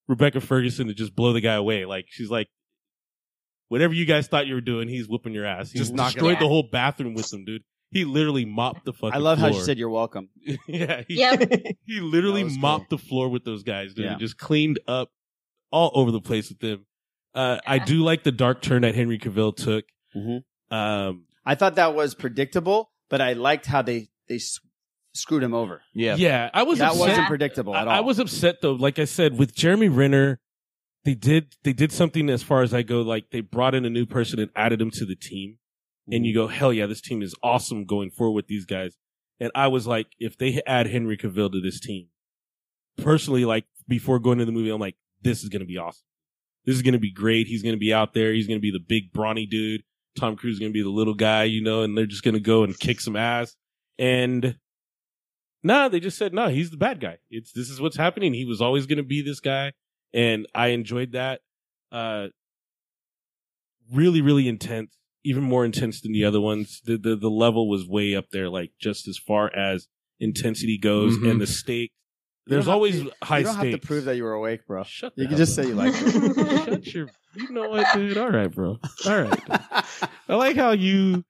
Rebecca 0.08 0.40
Ferguson 0.40 0.88
to 0.88 0.94
just 0.94 1.16
blow 1.16 1.34
the 1.34 1.42
guy 1.42 1.56
away. 1.56 1.86
Like 1.86 2.06
she's 2.10 2.30
like, 2.30 2.48
whatever 3.70 3.94
you 3.94 4.06
guys 4.06 4.28
thought 4.28 4.48
you 4.48 4.54
were 4.54 4.62
doing, 4.62 4.88
he's 4.88 5.10
whooping 5.10 5.34
your 5.34 5.46
ass. 5.46 5.72
He 5.72 5.80
Just 5.80 5.96
just 5.96 6.14
destroyed 6.14 6.40
the 6.40 6.48
whole 6.48 6.64
bathroom 6.72 7.14
with 7.16 7.30
them, 7.30 7.44
dude. 7.46 7.64
He 7.92 8.04
literally 8.04 8.46
mopped 8.46 8.86
the 8.86 8.94
fucking. 8.94 9.14
I 9.14 9.18
love 9.20 9.38
how 9.38 9.50
floor. 9.50 9.60
she 9.62 9.66
said 9.66 9.78
you're 9.78 9.90
welcome. 9.90 10.30
yeah, 10.68 11.04
he, 11.08 11.16
Yep. 11.20 11.52
he 11.86 12.00
literally 12.02 12.42
That 12.44 12.50
was 12.50 12.58
mopped 12.58 12.90
the 12.90 12.98
floor 12.98 13.30
with 13.30 13.46
those 13.46 13.64
guys, 13.64 13.94
dude. 13.94 14.06
Yeah. 14.06 14.16
Just 14.18 14.38
cleaned 14.38 14.80
up 14.88 15.10
all 15.72 15.92
over 15.94 16.12
the 16.12 16.20
place 16.22 16.50
with 16.50 16.60
them. 16.60 16.86
Uh, 17.34 17.60
I 17.66 17.80
do 17.80 18.04
like 18.04 18.24
the 18.24 18.32
dark 18.32 18.62
turn 18.62 18.82
that 18.84 18.96
Henry 18.96 19.18
Cavill 19.20 19.56
took. 19.56 19.86
Mhm. 20.16 20.44
Um, 20.72 21.26
I 21.46 21.56
thought 21.56 21.76
that 21.76 21.94
was 21.96 22.16
predictable, 22.16 22.92
but 23.10 23.22
I 23.22 23.34
liked 23.34 23.66
how 23.66 23.82
they 23.82 24.08
they 24.28 24.36
s- 24.36 24.60
screwed 25.14 25.44
him 25.44 25.54
over. 25.54 25.82
Yeah. 25.94 26.16
yeah, 26.16 26.50
I 26.54 26.64
was 26.64 26.80
that 26.80 26.92
upset. 26.92 27.00
wasn't 27.08 27.28
predictable 27.28 27.74
I, 27.74 27.82
at 27.82 27.88
all. 27.88 27.94
I 27.94 28.00
was 28.00 28.20
upset 28.20 28.62
though. 28.62 28.74
Like 28.74 29.00
I 29.00 29.06
said, 29.06 29.38
with 29.38 29.54
Jeremy 29.56 29.90
Renner, 29.90 30.40
they 31.04 31.14
did 31.14 31.56
they 31.64 31.74
did 31.74 31.92
something 31.92 32.30
as 32.30 32.42
far 32.42 32.62
as 32.64 32.74
I 32.74 32.82
go. 32.82 33.02
Like 33.02 33.30
they 33.32 33.42
brought 33.42 33.76
in 33.76 33.86
a 33.86 33.90
new 33.90 34.06
person 34.06 34.40
and 34.40 34.50
added 34.56 34.82
him 34.82 34.90
to 34.92 35.06
the 35.06 35.16
team, 35.16 35.58
and 36.12 36.26
you 36.26 36.34
go, 36.34 36.48
hell 36.48 36.72
yeah, 36.72 36.86
this 36.86 37.02
team 37.02 37.22
is 37.22 37.36
awesome 37.42 37.86
going 37.86 38.12
forward 38.12 38.36
with 38.36 38.48
these 38.48 38.66
guys. 38.66 38.96
And 39.40 39.52
I 39.56 39.68
was 39.68 39.88
like, 39.88 40.08
if 40.20 40.38
they 40.38 40.62
add 40.66 40.88
Henry 40.88 41.18
Cavill 41.18 41.52
to 41.52 41.62
this 41.62 41.80
team, 41.80 42.08
personally, 42.98 43.46
like 43.46 43.66
before 43.88 44.20
going 44.20 44.38
to 44.38 44.46
the 44.46 44.52
movie, 44.52 44.70
I'm 44.70 44.80
like, 44.80 44.96
this 45.22 45.44
is 45.44 45.50
gonna 45.50 45.66
be 45.66 45.78
awesome. 45.78 46.06
This 46.66 46.76
is 46.76 46.82
gonna 46.82 47.00
be 47.00 47.12
great. 47.12 47.48
He's 47.48 47.64
gonna 47.64 47.78
be 47.78 47.94
out 47.94 48.14
there. 48.14 48.34
He's 48.34 48.48
gonna 48.48 48.60
be 48.60 48.72
the 48.72 48.80
big 48.80 49.12
brawny 49.12 49.46
dude. 49.46 49.84
Tom 50.18 50.36
Cruise 50.36 50.56
is 50.56 50.60
gonna 50.60 50.72
be 50.72 50.84
the 50.84 50.90
little 50.90 51.14
guy, 51.14 51.44
you 51.44 51.62
know, 51.62 51.82
and 51.82 51.98
they're 51.98 52.06
just 52.06 52.24
gonna 52.24 52.40
go 52.40 52.64
and 52.64 52.78
kick 52.78 53.02
some 53.02 53.16
ass. 53.16 53.56
And 53.98 54.58
nah, 55.64 55.90
they 55.90 56.00
just 56.00 56.18
said, 56.18 56.34
no, 56.34 56.48
he's 56.48 56.70
the 56.70 56.78
bad 56.78 57.00
guy. 57.00 57.18
It's 57.30 57.52
this 57.52 57.70
is 57.70 57.82
what's 57.82 57.98
happening. 57.98 58.34
He 58.34 58.46
was 58.46 58.62
always 58.62 58.86
gonna 58.86 59.04
be 59.04 59.22
this 59.22 59.40
guy, 59.40 59.74
and 60.14 60.48
I 60.54 60.68
enjoyed 60.68 61.14
that. 61.14 61.42
Uh, 61.92 62.28
really, 63.92 64.22
really 64.22 64.48
intense. 64.48 64.98
Even 65.26 65.44
more 65.44 65.66
intense 65.66 66.00
than 66.02 66.12
the 66.14 66.24
other 66.24 66.40
ones. 66.40 66.82
The 66.86 66.98
the 66.98 67.16
the 67.16 67.30
level 67.30 67.68
was 67.68 67.86
way 67.88 68.16
up 68.16 68.30
there, 68.32 68.48
like 68.48 68.72
just 68.80 69.08
as 69.08 69.18
far 69.18 69.54
as 69.56 69.88
intensity 70.20 70.78
goes 70.78 71.18
Mhm. 71.18 71.32
and 71.32 71.42
the 71.42 71.48
stake. 71.48 71.92
There's 72.48 72.68
always 72.68 73.02
to- 73.02 73.12
high 73.24 73.40
You 73.40 73.46
don't 73.46 73.54
stakes. 73.56 73.72
have 73.74 73.82
to 73.82 73.88
prove 73.88 74.06
that 74.06 74.16
you 74.18 74.24
were 74.24 74.34
awake, 74.34 74.68
bro. 74.68 74.84
Shut 74.84 75.14
You 75.16 75.28
can 75.28 75.36
just 75.36 75.58
up. 75.58 75.66
say 75.66 75.70
you 75.72 75.76
liked 75.76 75.98
it. 76.00 76.66
Shut 76.66 76.94
your. 76.94 77.10
You 77.36 77.50
know 77.52 77.70
what, 77.70 77.88
dude? 77.96 78.18
All 78.18 78.30
right, 78.30 78.52
bro. 78.52 78.78
All 79.08 79.22
right. 79.24 79.40
I 80.30 80.36
like 80.36 80.56
how 80.56 80.72
you. 80.72 81.26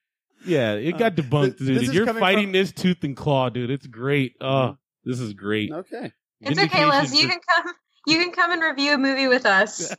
Yeah, 0.45 0.73
it 0.73 0.95
uh, 0.95 0.97
got 0.97 1.15
debunked, 1.15 1.57
This- 1.57 1.67
dude. 1.67 1.79
this 1.81 1.93
You're 1.93 2.05
fighting 2.13 2.47
from- 2.47 2.51
this 2.51 2.71
tooth 2.73 3.03
and 3.03 3.15
claw, 3.15 3.49
dude. 3.49 3.71
It's 3.71 3.87
great. 3.87 4.33
Oh, 4.41 4.77
this 5.05 5.19
is 5.21 5.33
great. 5.33 5.71
okay. 5.71 6.11
it's 6.41 6.51
okay, 6.51 6.53
Vindication 6.83 6.89
Les. 6.89 7.13
You 7.21 7.27
can 7.29 7.39
come. 7.39 7.73
You 8.07 8.17
can 8.19 8.31
come 8.33 8.51
and 8.51 8.61
review 8.61 8.93
a 8.93 8.97
movie 8.97 9.27
with 9.27 9.45
us. 9.45 9.95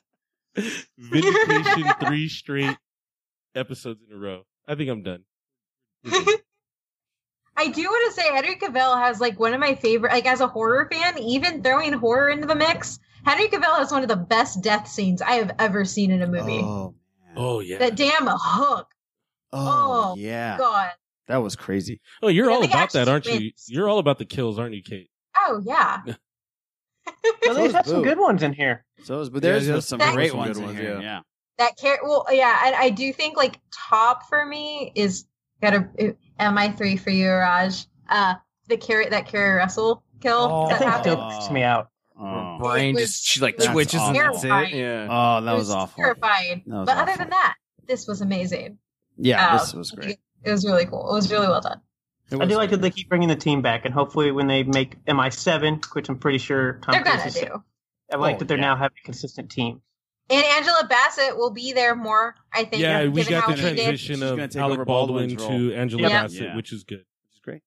Vindication 0.98 1.92
three 2.06 2.28
straight 2.28 2.76
episodes 3.56 4.00
in 4.08 4.14
a 4.14 4.18
row. 4.18 4.42
I 4.68 4.74
think 4.74 4.90
I'm 4.90 5.02
done. 5.02 5.24
I 7.58 7.68
do 7.68 7.82
want 7.84 8.14
to 8.14 8.20
say 8.20 8.30
Henry 8.32 8.56
Cavill 8.56 8.98
has 9.02 9.18
like 9.20 9.40
one 9.40 9.54
of 9.54 9.60
my 9.60 9.74
favorite, 9.74 10.12
like 10.12 10.26
as 10.26 10.40
a 10.40 10.46
horror 10.46 10.88
fan, 10.92 11.18
even 11.18 11.62
throwing 11.62 11.92
horror 11.94 12.28
into 12.28 12.46
the 12.46 12.54
mix. 12.54 12.98
Henry 13.24 13.48
Cavill 13.48 13.78
has 13.78 13.90
one 13.90 14.02
of 14.02 14.08
the 14.08 14.16
best 14.16 14.60
death 14.62 14.86
scenes 14.86 15.22
I 15.22 15.32
have 15.32 15.52
ever 15.58 15.84
seen 15.84 16.10
in 16.10 16.22
a 16.22 16.26
movie. 16.26 16.60
Oh, 16.60 16.94
Oh 17.34 17.60
yeah. 17.60 17.78
That 17.78 17.96
damn 17.96 18.26
hook. 18.26 18.86
oh, 19.52 20.12
Oh, 20.12 20.14
yeah. 20.16 20.58
God. 20.58 20.90
That 21.28 21.38
was 21.38 21.56
crazy. 21.56 22.00
Oh, 22.22 22.28
you're 22.28 22.50
I 22.50 22.54
all 22.54 22.64
about 22.64 22.92
that, 22.92 23.08
aren't 23.08 23.26
you? 23.26 23.32
wins. 23.32 23.64
You're 23.68 23.88
all 23.88 23.98
about 23.98 24.18
the 24.18 24.24
kills, 24.26 24.58
aren't 24.58 24.74
you, 24.74 24.82
Kate? 24.82 25.10
Oh 25.36 25.60
yeah. 25.64 26.02
Well, 27.44 27.54
they've 27.54 27.66
is 27.66 27.72
had 27.72 27.86
some 27.86 28.02
good 28.02 28.18
ones 28.18 28.42
in 28.42 28.52
here. 28.52 28.84
So, 29.04 29.18
was, 29.18 29.30
but 29.30 29.40
there's 29.40 29.66
Yeah, 29.66 29.74
there's 29.74 29.86
some 29.86 30.00
some 30.00 30.12
great 30.14 30.32
good 30.32 30.36
ones 30.38 30.58
in 30.58 30.76
here. 30.76 30.94
yeah. 30.94 31.00
Yeah. 31.00 31.20
That 31.58 31.76
char- 31.78 32.00
well, 32.02 32.26
yeah, 32.30 32.62
and 32.66 32.74
I 32.74 32.90
do 32.90 33.12
think 33.12 33.36
like 33.36 33.58
top 33.72 34.28
for 34.28 34.44
me 34.44 34.92
is 34.94 35.26
gotta 35.62 35.88
MI 36.38 36.70
three 36.76 36.96
for 36.96 37.10
you, 37.10 37.30
Raj. 37.30 37.86
Uh, 38.08 38.34
the 38.68 38.76
carry 38.76 39.08
that 39.08 39.26
Keri 39.26 39.56
Russell 39.56 40.02
kill 40.20 40.48
Oh. 40.50 40.68
that 40.68 40.70
That 40.70 40.78
thing 40.80 40.88
happened. 40.88 41.12
still 41.12 41.30
freaks 41.30 41.50
me 41.50 41.62
out. 41.62 41.88
Oh, 42.18 42.58
Brain 42.60 42.90
It 42.96 43.00
was- 43.00 43.10
just 43.12 43.24
she 43.26 43.40
like 43.40 43.56
That's 43.56 43.70
twitches 43.70 44.00
and 44.00 44.16
that's 44.16 44.44
it. 44.44 44.48
Yeah. 44.74 45.06
oh 45.10 45.44
that 45.44 45.52
It 45.54 45.58
was 45.58 45.70
awful. 45.70 46.02
Terrifying. 46.02 46.62
That 46.66 46.76
was 46.76 46.86
but 46.86 46.96
other 46.98 47.16
than 47.16 47.30
that, 47.30 47.54
this 47.86 48.06
was 48.06 48.20
amazing. 48.20 48.78
Yeah, 49.18 49.48
Um, 49.52 49.58
this 49.58 49.72
was 49.74 49.90
great. 49.92 50.18
It 50.44 50.50
was 50.50 50.64
really 50.66 50.84
cool. 50.86 51.10
It 51.10 51.14
was 51.14 51.30
really 51.30 51.48
well 51.48 51.60
done. 51.60 51.80
I 52.32 52.34
do 52.36 52.38
was 52.48 52.56
like 52.56 52.70
that 52.70 52.82
they 52.82 52.90
keep 52.90 53.08
bringing 53.08 53.28
the 53.28 53.36
team 53.36 53.62
back, 53.62 53.84
and 53.84 53.94
hopefully, 53.94 54.32
when 54.32 54.46
they 54.48 54.62
make 54.64 54.96
MI7, 55.06 55.84
which 55.94 56.08
I'm 56.08 56.18
pretty 56.18 56.38
sure 56.38 56.74
Tom 56.82 56.92
They're 56.92 57.02
Cruise 57.02 57.16
gonna 57.16 57.26
is, 57.28 57.34
do. 57.34 57.62
I 58.12 58.16
like 58.16 58.36
Oh, 58.36 58.38
that 58.40 58.48
they're 58.48 58.56
yeah. 58.56 58.62
now 58.64 58.76
having 58.76 58.96
a 59.00 59.04
consistent 59.04 59.50
team. 59.50 59.80
And 60.28 60.44
Angela 60.44 60.86
Bassett 60.88 61.36
will 61.36 61.50
be 61.52 61.72
there 61.72 61.94
more. 61.94 62.34
I 62.52 62.64
think. 62.64 62.82
Yeah, 62.82 63.06
we 63.06 63.24
got 63.24 63.44
how 63.44 63.50
the 63.54 63.60
transition 63.62 64.22
of 64.22 64.56
Alec 64.56 64.84
Baldwin 64.86 65.36
to. 65.36 65.72
Angela 65.74 66.02
Yeah. 66.02 66.22
Bassett, 66.22 66.42
Yeah. 66.42 66.56
which 66.56 66.72
is 66.72 66.82
good. 66.84 66.98
Which 66.98 67.34
is 67.34 67.40
great. 67.44 67.62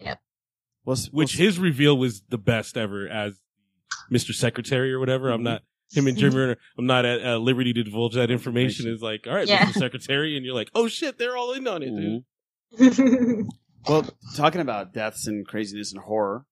Yep. 0.00 0.20
We'll, 0.84 0.96
we'll 0.96 1.06
Which 1.24 1.34
s- 1.34 1.38
his 1.40 1.58
reveal 1.58 1.98
was 1.98 2.22
the 2.28 2.38
best 2.38 2.76
ever 2.76 3.08
as 3.08 3.40
Mr. 4.12 4.32
Secretary 4.32 4.92
or 4.92 5.00
whatever. 5.00 5.26
Mm-hmm. 5.26 5.34
I'm 5.34 5.42
not 5.42 5.62
him 5.92 6.06
and 6.06 6.16
Jeremy 6.16 6.38
Renner. 6.38 6.56
I'm 6.78 6.86
not 6.86 7.04
at 7.04 7.24
uh, 7.26 7.38
liberty 7.38 7.72
to 7.72 7.82
divulge 7.82 8.14
that 8.14 8.30
information. 8.30 8.88
It's 8.88 9.02
like, 9.02 9.26
all 9.26 9.34
right, 9.34 9.48
Yeah. 9.48 9.66
Mr. 9.66 9.74
Secretary, 9.78 10.36
and 10.36 10.44
you're 10.46 10.54
like, 10.54 10.70
oh 10.74 10.86
shit, 10.88 11.18
they're 11.18 11.36
all 11.36 11.52
in 11.52 11.66
on 11.66 11.82
it, 11.82 12.22
dude. 12.80 13.46
Well, 13.88 14.04
talking 14.36 14.60
about 14.60 14.92
deaths 14.92 15.28
and 15.28 15.46
craziness 15.46 15.92
and 15.92 16.02
horror, 16.02 16.44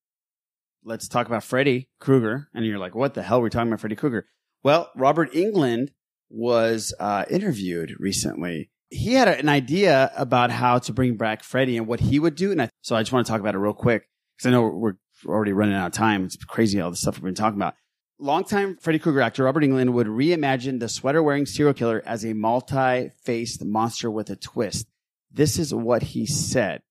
let's 0.85 1.09
talk 1.09 1.27
about 1.27 1.43
Freddy 1.43 1.89
Krueger. 1.99 2.49
And 2.55 2.65
you're 2.65 2.79
like, 2.79 2.95
what 2.95 3.15
the 3.15 3.23
hell? 3.25 3.39
Are 3.39 3.41
We're 3.41 3.49
talking 3.49 3.67
about 3.69 3.81
Freddy 3.81 3.97
Krueger. 3.97 4.27
Well, 4.65 4.91
Robert 4.97 5.33
Englund 5.35 5.91
was 6.31 6.95
uh, 6.99 7.27
interviewed 7.29 7.95
recently. 8.01 8.71
He 8.89 9.13
had 9.13 9.29
an 9.29 9.49
idea 9.49 10.11
about 10.17 10.51
how 10.51 10.79
to 10.79 10.93
bring 10.93 11.17
back 11.17 11.45
Freddy 11.45 11.77
and 11.77 11.87
what 11.87 12.01
he 12.01 12.19
would 12.19 12.35
do. 12.35 12.51
And 12.51 12.63
I, 12.63 12.71
so 12.81 12.97
I 12.97 13.03
just 13.03 13.13
want 13.13 13.27
to 13.27 13.31
talk 13.31 13.41
about 13.41 13.55
it 13.55 13.59
real 13.59 13.75
quick 13.75 14.09
because 14.37 14.49
I 14.49 14.51
know 14.51 14.63
we're, 14.63 14.95
already 15.27 15.53
running 15.53 15.75
out 15.75 15.87
of 15.87 15.93
time. 15.93 16.25
It's 16.25 16.37
crazy 16.37 16.81
all 16.83 16.91
the 16.91 16.97
stuff 16.97 17.17
we've 17.17 17.25
been 17.25 17.35
talking 17.35 17.59
about. 17.59 17.75
Longtime 18.19 18.77
Freddy 18.77 18.99
Krueger 18.99 19.23
actor 19.23 19.45
Robert 19.45 19.63
Englund 19.63 19.93
would 19.95 20.07
reimagine 20.07 20.81
the 20.81 20.89
sweater 20.89 21.23
wearing 21.23 21.47
serial 21.47 21.73
killer 21.73 22.03
as 22.05 22.27
a 22.27 22.35
multi 22.35 23.11
faced 23.23 23.65
monster 23.65 24.11
with 24.11 24.29
a 24.29 24.37
twist. 24.37 24.87
This 25.33 25.59
is 25.59 25.73
what 25.73 26.03
he 26.03 26.27
said. 26.27 26.83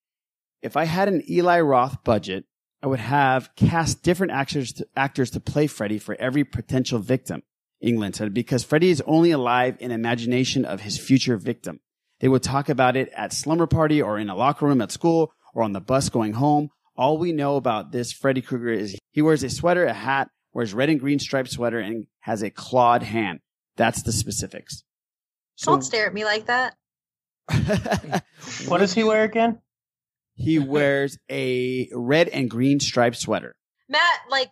If 0.63 0.75
I 0.75 0.85
had 0.85 1.07
an 1.07 1.21
Eli 1.29 1.59
Roth 1.59 2.03
budget, 2.03 2.45
I 2.81 2.87
would 2.87 2.99
have 2.99 3.55
cast 3.55 4.01
different 4.01 4.31
actors 4.31 4.73
to, 4.73 4.87
actors 4.95 5.29
to 5.31 5.39
play 5.39 5.67
Freddy 5.67 5.99
for 5.99 6.15
every 6.19 6.43
potential 6.43 6.97
victim. 6.97 7.43
Englund 7.83 8.15
said, 8.15 8.33
because 8.33 8.63
Freddy 8.63 8.89
is 8.89 9.03
only 9.05 9.31
alive 9.31 9.75
in 9.79 9.91
imagination 9.91 10.65
of 10.65 10.81
his 10.81 10.97
future 10.97 11.37
victim. 11.37 11.79
They 12.19 12.27
would 12.27 12.43
talk 12.43 12.69
about 12.69 12.95
it 12.95 13.09
at 13.15 13.33
slumber 13.33 13.67
party 13.67 14.01
or 14.01 14.17
in 14.17 14.29
a 14.29 14.35
locker 14.35 14.65
room 14.65 14.81
at 14.81 14.91
school 14.91 15.33
or 15.53 15.63
on 15.63 15.73
the 15.73 15.81
bus 15.81 16.09
going 16.09 16.33
home. 16.33 16.69
All 16.95 17.17
we 17.17 17.33
know 17.33 17.55
about 17.57 17.91
this 17.91 18.13
Freddy 18.13 18.41
Krueger 18.41 18.71
is 18.71 18.97
he 19.11 19.21
wears 19.21 19.43
a 19.43 19.49
sweater, 19.49 19.85
a 19.85 19.93
hat, 19.93 20.29
wears 20.53 20.73
red 20.73 20.89
and 20.89 20.99
green 20.99 21.19
striped 21.19 21.49
sweater, 21.49 21.79
and 21.79 22.05
has 22.21 22.43
a 22.43 22.49
clawed 22.49 23.03
hand. 23.03 23.39
That's 23.75 24.03
the 24.03 24.11
specifics. 24.11 24.83
Don't 25.61 25.81
stare 25.81 26.07
at 26.07 26.13
me 26.13 26.23
like 26.23 26.45
that. 26.45 26.75
What 28.67 28.79
does 28.79 28.93
he 28.93 29.03
wear 29.03 29.23
again? 29.23 29.59
He 30.35 30.59
wears 30.59 31.17
a 31.29 31.89
red 31.93 32.29
and 32.29 32.49
green 32.49 32.79
striped 32.79 33.17
sweater. 33.17 33.55
Matt 33.89 34.19
like 34.29 34.49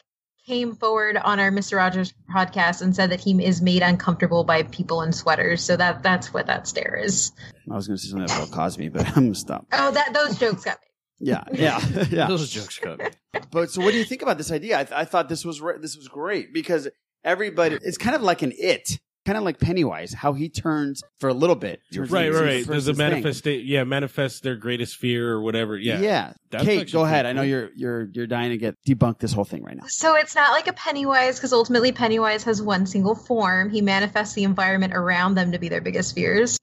came 0.51 0.75
forward 0.75 1.15
on 1.15 1.39
our 1.39 1.49
Mr. 1.49 1.77
Rogers 1.77 2.13
podcast 2.29 2.81
and 2.81 2.93
said 2.93 3.11
that 3.11 3.21
he 3.21 3.41
is 3.41 3.61
made 3.61 3.81
uncomfortable 3.81 4.43
by 4.43 4.63
people 4.63 5.01
in 5.01 5.13
sweaters. 5.13 5.63
So 5.63 5.77
that 5.77 6.03
that's 6.03 6.33
what 6.33 6.47
that 6.47 6.67
stare 6.67 6.99
is. 7.01 7.31
I 7.71 7.75
was 7.75 7.87
going 7.87 7.95
to 7.97 8.03
say 8.03 8.09
something 8.09 8.25
about 8.25 8.49
Bill 8.49 8.57
Cosby, 8.57 8.89
but 8.89 9.07
I'm 9.07 9.13
going 9.13 9.33
to 9.33 9.39
stop. 9.39 9.65
Oh, 9.71 9.91
that 9.91 10.13
those 10.13 10.37
jokes 10.37 10.65
got 10.65 10.77
me. 10.81 11.29
Yeah, 11.29 11.43
yeah, 11.53 11.79
yeah. 12.09 12.27
Those 12.27 12.49
jokes 12.49 12.79
got 12.79 12.99
me. 12.99 13.05
But 13.49 13.71
so, 13.71 13.81
what 13.81 13.93
do 13.93 13.97
you 13.97 14.03
think 14.03 14.23
about 14.23 14.37
this 14.37 14.51
idea? 14.51 14.77
I, 14.77 14.83
th- 14.83 14.99
I 14.99 15.05
thought 15.05 15.29
this 15.29 15.45
was 15.45 15.61
re- 15.61 15.77
this 15.79 15.95
was 15.95 16.09
great 16.09 16.53
because 16.53 16.89
everybody. 17.23 17.77
It's 17.81 17.97
kind 17.97 18.17
of 18.17 18.21
like 18.21 18.41
an 18.41 18.51
it, 18.57 18.99
kind 19.25 19.37
of 19.37 19.43
like 19.43 19.59
Pennywise, 19.59 20.13
how 20.13 20.33
he 20.33 20.49
turns 20.49 21.03
for 21.19 21.29
a 21.29 21.33
little 21.33 21.55
bit. 21.55 21.81
turns 21.93 22.09
Right, 22.11 22.31
right, 22.31 22.31
his 22.31 22.41
right. 22.41 22.67
There's 22.67 22.87
a 22.87 22.93
manifest, 22.93 23.45
yeah, 23.45 23.83
manifest 23.83 24.43
their 24.43 24.55
greatest 24.55 24.97
fear 24.97 25.31
or 25.31 25.41
whatever. 25.41 25.77
Yeah, 25.77 25.99
Yeah, 25.99 26.33
That's 26.49 26.63
Kate, 26.63 26.91
go 26.91 27.03
ahead. 27.03 27.25
pretty 27.25 27.29
I 27.29 27.33
know 27.33 27.47
you're 27.47 27.69
you're 27.75 28.09
you're 28.13 28.27
dying 28.27 28.49
to 28.51 28.57
get 28.57 28.75
debunk 28.87 29.19
this 29.19 29.33
whole 29.33 29.45
thing 29.45 29.63
right 29.63 29.77
now. 29.77 29.83
So 29.87 30.15
it's 30.15 30.35
not 30.35 30.51
like 30.51 30.67
a 30.67 30.73
Pennywise 30.73 31.37
because 31.37 31.53
ultimately 31.53 31.91
Pennywise 31.91 32.43
has 32.43 32.61
one 32.61 32.85
single 32.85 33.15
form. 33.15 33.69
He 33.69 33.81
manifests 33.81 34.33
the 34.33 34.43
environment 34.43 34.93
around 34.93 35.35
them 35.35 35.51
to 35.51 35.59
be 35.59 35.69
their 35.69 35.81
biggest 35.81 36.15
fears. 36.15 36.57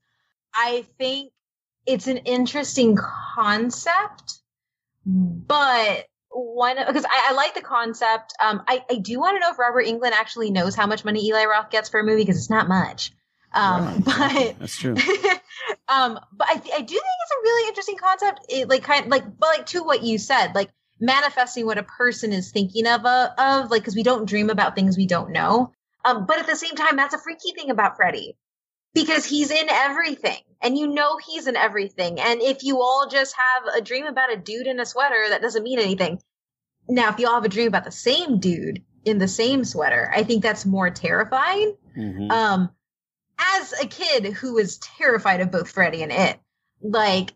I 0.55 0.85
think 0.99 1.33
it's 1.87 2.09
an 2.09 2.19
interesting 2.19 2.99
concept, 3.37 4.41
but 5.07 6.07
one 6.39 6.77
because 6.87 7.05
I, 7.05 7.29
I 7.31 7.33
like 7.33 7.55
the 7.55 7.63
concept. 7.63 8.35
Um, 8.43 8.63
I, 8.67 8.85
I 8.91 8.97
do 8.97 9.19
want 9.19 9.37
to 9.37 9.41
know 9.41 9.51
if 9.51 9.59
Robert 9.59 9.87
Englund 9.87 10.13
actually 10.13 10.51
knows 10.51 10.75
how 10.75 10.87
much 10.87 11.05
money 11.05 11.25
Eli 11.27 11.45
Roth 11.45 11.71
gets 11.71 11.89
for 11.89 12.01
a 12.01 12.05
movie 12.05 12.23
because 12.23 12.37
it's 12.37 12.51
not 12.51 12.69
much. 12.69 13.13
Um, 13.53 14.03
but 14.05 14.59
That's 14.59 14.77
true. 14.77 14.95
um, 15.89 16.19
but 16.33 16.49
I, 16.49 16.55
I 16.55 16.81
do 16.81 16.95
think 16.95 17.05
it's 17.23 17.33
a 17.33 17.43
really 17.43 17.69
interesting 17.69 17.97
concept. 17.97 18.41
It 18.49 18.69
like 18.69 18.83
kind 18.83 19.05
of, 19.05 19.11
like, 19.11 19.25
but 19.39 19.47
like 19.47 19.67
to 19.67 19.83
what 19.83 20.03
you 20.03 20.19
said, 20.19 20.55
like 20.55 20.71
manifesting 21.01 21.67
what 21.67 21.79
a 21.79 21.83
person 21.83 22.33
is 22.33 22.51
thinking 22.51 22.87
of, 22.87 23.05
uh, 23.05 23.31
of 23.39 23.71
like 23.71 23.83
because 23.83 23.97
we 23.97 24.03
don't 24.03 24.27
dream 24.27 24.51
about 24.51 24.75
things 24.75 24.97
we 24.97 25.07
don't 25.07 25.31
know. 25.31 25.73
Um, 26.05 26.27
but 26.27 26.39
at 26.39 26.47
the 26.47 26.57
same 26.57 26.75
time, 26.75 26.97
that's 26.97 27.15
a 27.15 27.19
freaky 27.19 27.53
thing 27.55 27.71
about 27.71 27.97
Freddy 27.97 28.37
because 28.95 29.25
he's 29.25 29.51
in 29.51 29.69
everything, 29.69 30.41
and 30.63 30.79
you 30.79 30.87
know 30.87 31.19
he's 31.19 31.47
in 31.47 31.57
everything. 31.57 32.21
And 32.21 32.41
if 32.41 32.63
you 32.63 32.81
all 32.81 33.09
just 33.11 33.35
have 33.37 33.75
a 33.75 33.81
dream 33.81 34.07
about 34.07 34.33
a 34.33 34.37
dude 34.37 34.67
in 34.67 34.81
a 34.81 34.87
sweater, 34.87 35.27
that 35.31 35.43
doesn't 35.43 35.63
mean 35.63 35.79
anything. 35.79 36.21
Now, 36.89 37.11
if 37.11 37.19
you 37.19 37.29
all 37.29 37.35
have 37.35 37.45
a 37.45 37.49
dream 37.49 37.69
about 37.69 37.85
the 37.85 37.91
same 37.91 38.41
dude 38.41 38.83
in 39.05 39.19
the 39.19 39.29
same 39.29 39.65
sweater, 39.65 40.11
I 40.15 40.23
think 40.25 40.43
that's 40.43 40.65
more 40.65 40.91
terrifying. 40.91 41.77
Mm-hmm. 41.97 42.31
Um, 42.31 42.71
as 43.39 43.73
a 43.81 43.87
kid 43.87 44.33
who 44.33 44.55
was 44.55 44.79
terrified 44.79 45.41
of 45.41 45.51
both 45.51 45.71
Freddy 45.71 46.03
and 46.03 46.13
it, 46.13 46.39
like 46.81 47.35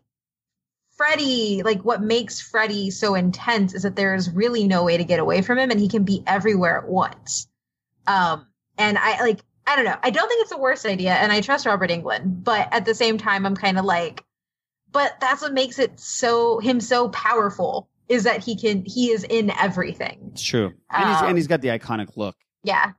Freddy, 0.97 1.63
like 1.63 1.81
what 1.83 2.01
makes 2.01 2.41
Freddy 2.41 2.91
so 2.91 3.15
intense 3.15 3.73
is 3.73 3.83
that 3.83 3.95
there 3.95 4.15
is 4.15 4.29
really 4.29 4.67
no 4.67 4.83
way 4.83 4.97
to 4.97 5.03
get 5.03 5.19
away 5.19 5.41
from 5.41 5.57
him 5.57 5.71
and 5.71 5.79
he 5.79 5.87
can 5.87 6.03
be 6.03 6.23
everywhere 6.25 6.77
at 6.77 6.87
once. 6.87 7.47
Um, 8.05 8.47
and 8.77 8.97
I 8.97 9.21
like, 9.21 9.39
I 9.65 9.75
don't 9.75 9.85
know. 9.85 9.97
I 10.01 10.09
don't 10.09 10.27
think 10.27 10.41
it's 10.41 10.51
the 10.51 10.57
worst 10.57 10.85
idea 10.85 11.13
and 11.13 11.31
I 11.31 11.41
trust 11.41 11.65
Robert 11.65 11.89
Englund, 11.89 12.43
but 12.43 12.67
at 12.71 12.85
the 12.85 12.95
same 12.95 13.17
time, 13.17 13.45
I'm 13.45 13.55
kind 13.55 13.79
of 13.79 13.85
like, 13.85 14.23
but 14.91 15.19
that's 15.19 15.41
what 15.41 15.53
makes 15.53 15.79
it 15.79 15.99
so, 15.99 16.59
him 16.59 16.79
so 16.79 17.09
powerful 17.09 17.89
is 18.09 18.23
that 18.23 18.43
he 18.43 18.55
can, 18.55 18.83
he 18.85 19.11
is 19.11 19.23
in 19.23 19.49
everything. 19.51 20.31
It's 20.33 20.43
true, 20.43 20.73
and 20.91 21.09
he's 21.09 21.21
Um, 21.21 21.27
and 21.29 21.37
he's 21.37 21.47
got 21.47 21.61
the 21.61 21.69
iconic 21.69 22.15
look. 22.15 22.35
Yeah. 22.63 22.91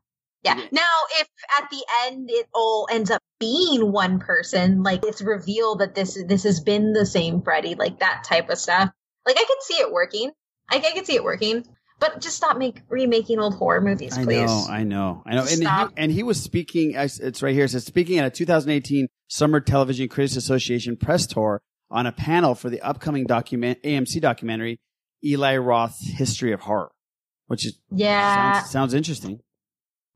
Yeah. 0.45 0.61
Now, 0.73 0.83
if 1.21 1.29
at 1.59 1.71
the 1.71 1.85
end 2.05 2.29
it 2.31 2.47
all 2.55 2.87
ends 2.91 3.11
up 3.11 3.23
being 3.41 3.91
one 3.91 4.19
person, 4.19 4.83
like 4.83 5.03
it's 5.03 5.23
revealed 5.23 5.79
that 5.79 5.95
this 5.95 6.23
this 6.27 6.43
has 6.43 6.61
been 6.61 6.93
the 6.93 7.07
same 7.07 7.41
Freddy, 7.41 7.75
like 7.75 8.01
that 8.01 8.25
type 8.25 8.51
of 8.51 8.59
stuff, 8.59 8.91
like 9.27 9.37
I 9.39 9.45
could 9.45 9.63
see 9.63 9.81
it 9.81 9.91
working. 9.91 10.31
I, 10.71 10.77
I 10.77 10.93
could 10.93 11.07
see 11.07 11.15
it 11.15 11.25
working, 11.25 11.65
but 11.99 12.21
just 12.21 12.37
stop 12.37 12.59
make 12.59 12.83
remaking 12.91 13.39
old 13.39 13.55
horror 13.55 13.81
movies, 13.81 14.19
please. 14.19 14.21
I 14.21 14.25
please. 14.25 14.47
know, 14.47 14.67
I 14.69 14.85
know, 14.85 15.23
I 15.27 15.35
know. 15.35 15.47
And 15.51 15.63
he, 15.63 15.95
and 15.97 16.13
he 16.13 16.23
was 16.23 16.43
speaking. 16.43 16.93
It's 16.95 17.43
right 17.43 17.55
here. 17.55 17.65
It 17.65 17.71
says 17.71 17.87
speaking 17.87 18.19
at 18.19 18.27
a 18.27 18.31
2018 18.31 19.09
Summer 19.29 19.61
Television 19.61 20.09
Critics 20.09 20.37
Association 20.37 20.97
press 20.99 21.27
tour 21.27 21.63
on 21.91 22.07
a 22.07 22.13
panel 22.13 22.55
for 22.55 22.69
the 22.69 22.83
upcoming 22.83 23.25
document 23.25 23.83
AMC 23.83 24.21
documentary 24.21 24.79
Eli 25.25 25.57
Roth's 25.57 26.07
History 26.07 26.53
of 26.53 26.61
Horror, 26.61 26.91
which 27.47 27.65
is 27.67 27.79
Yeah. 27.91 28.53
sounds, 28.61 28.71
sounds 28.71 28.95
interesting. 28.95 29.41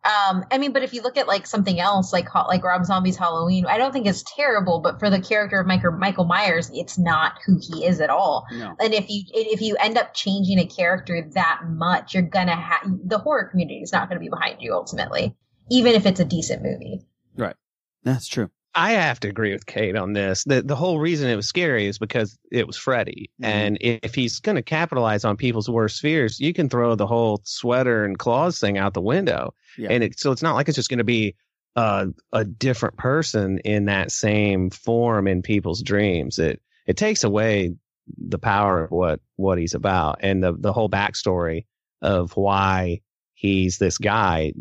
Um, 0.04 0.44
I 0.50 0.58
mean, 0.58 0.72
but 0.72 0.84
if 0.84 0.94
you 0.94 1.02
look 1.02 1.16
at 1.16 1.26
like 1.26 1.46
something 1.46 1.78
else, 1.80 2.12
like 2.12 2.32
like 2.34 2.62
Rob 2.62 2.84
Zombie's 2.84 3.16
Halloween, 3.16 3.66
I 3.66 3.78
don't 3.78 3.92
think 3.92 4.06
it's 4.06 4.22
terrible. 4.36 4.80
But 4.80 5.00
for 5.00 5.10
the 5.10 5.20
character 5.20 5.60
of 5.60 5.66
Michael 5.66 5.90
Michael 5.90 6.24
Myers, 6.24 6.70
it's 6.72 6.98
not 6.98 7.32
who 7.44 7.58
he 7.60 7.84
is 7.84 8.00
at 8.00 8.08
all. 8.08 8.46
No. 8.52 8.76
And 8.80 8.94
if 8.94 9.10
you 9.10 9.24
if 9.34 9.60
you 9.60 9.76
end 9.76 9.98
up 9.98 10.14
changing 10.14 10.60
a 10.60 10.66
character 10.66 11.28
that 11.34 11.62
much, 11.66 12.14
you're 12.14 12.22
gonna 12.22 12.54
have 12.56 12.80
the 13.04 13.18
horror 13.18 13.48
community 13.50 13.80
is 13.82 13.92
not 13.92 14.08
gonna 14.08 14.20
be 14.20 14.28
behind 14.30 14.62
you 14.62 14.72
ultimately, 14.72 15.36
even 15.68 15.94
if 15.94 16.06
it's 16.06 16.20
a 16.20 16.24
decent 16.24 16.62
movie. 16.62 17.04
Right. 17.36 17.56
That's 18.04 18.28
true. 18.28 18.50
I 18.78 18.92
have 18.92 19.18
to 19.20 19.28
agree 19.28 19.52
with 19.52 19.66
Kate 19.66 19.96
on 19.96 20.12
this. 20.12 20.44
The 20.44 20.62
the 20.62 20.76
whole 20.76 21.00
reason 21.00 21.28
it 21.28 21.34
was 21.34 21.48
scary 21.48 21.88
is 21.88 21.98
because 21.98 22.38
it 22.52 22.64
was 22.64 22.76
Freddy. 22.76 23.28
And 23.42 23.76
if 23.80 24.14
he's 24.14 24.38
going 24.38 24.54
to 24.54 24.62
capitalize 24.62 25.24
on 25.24 25.36
people's 25.36 25.68
worst 25.68 26.00
fears, 26.00 26.38
you 26.38 26.52
can 26.54 26.68
throw 26.68 26.94
the 26.94 27.06
whole 27.06 27.40
sweater 27.42 28.04
and 28.04 28.16
claws 28.16 28.60
thing 28.60 28.78
out 28.78 28.94
the 28.94 29.00
window. 29.00 29.52
Yeah. 29.76 29.88
And 29.90 30.04
it, 30.04 30.20
so 30.20 30.30
it's 30.30 30.42
not 30.42 30.54
like 30.54 30.68
it's 30.68 30.76
just 30.76 30.90
going 30.90 30.98
to 30.98 31.04
be 31.04 31.34
uh, 31.74 32.06
a 32.32 32.44
different 32.44 32.96
person 32.96 33.58
in 33.58 33.86
that 33.86 34.12
same 34.12 34.70
form 34.70 35.26
in 35.26 35.42
people's 35.42 35.82
dreams. 35.82 36.38
It 36.38 36.62
it 36.86 36.96
takes 36.96 37.24
away 37.24 37.74
the 38.16 38.38
power 38.38 38.84
of 38.84 38.92
what 38.92 39.20
what 39.34 39.58
he's 39.58 39.74
about 39.74 40.20
and 40.22 40.40
the 40.40 40.52
the 40.52 40.72
whole 40.72 40.88
backstory 40.88 41.66
of 42.00 42.36
why 42.36 43.00
he's 43.38 43.78
this 43.78 43.98
guy 43.98 44.52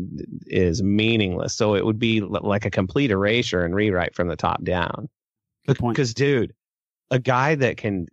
is 0.45 0.84
meaningless. 0.84 1.56
So 1.56 1.74
it 1.74 1.84
would 1.84 1.98
be 1.98 2.22
l- 2.22 2.30
like 2.44 2.64
a 2.64 2.70
complete 2.70 3.10
erasure 3.10 3.66
and 3.66 3.74
rewrite 3.74 4.14
from 4.14 4.28
the 4.28 4.36
top 4.36 4.64
down. 4.64 5.10
Good 5.66 5.80
point. 5.80 5.95
Because, 5.95 6.14
dude, 6.14 6.54
a 7.10 7.18
guy 7.18 7.56
that 7.56 7.78
can 7.78 8.06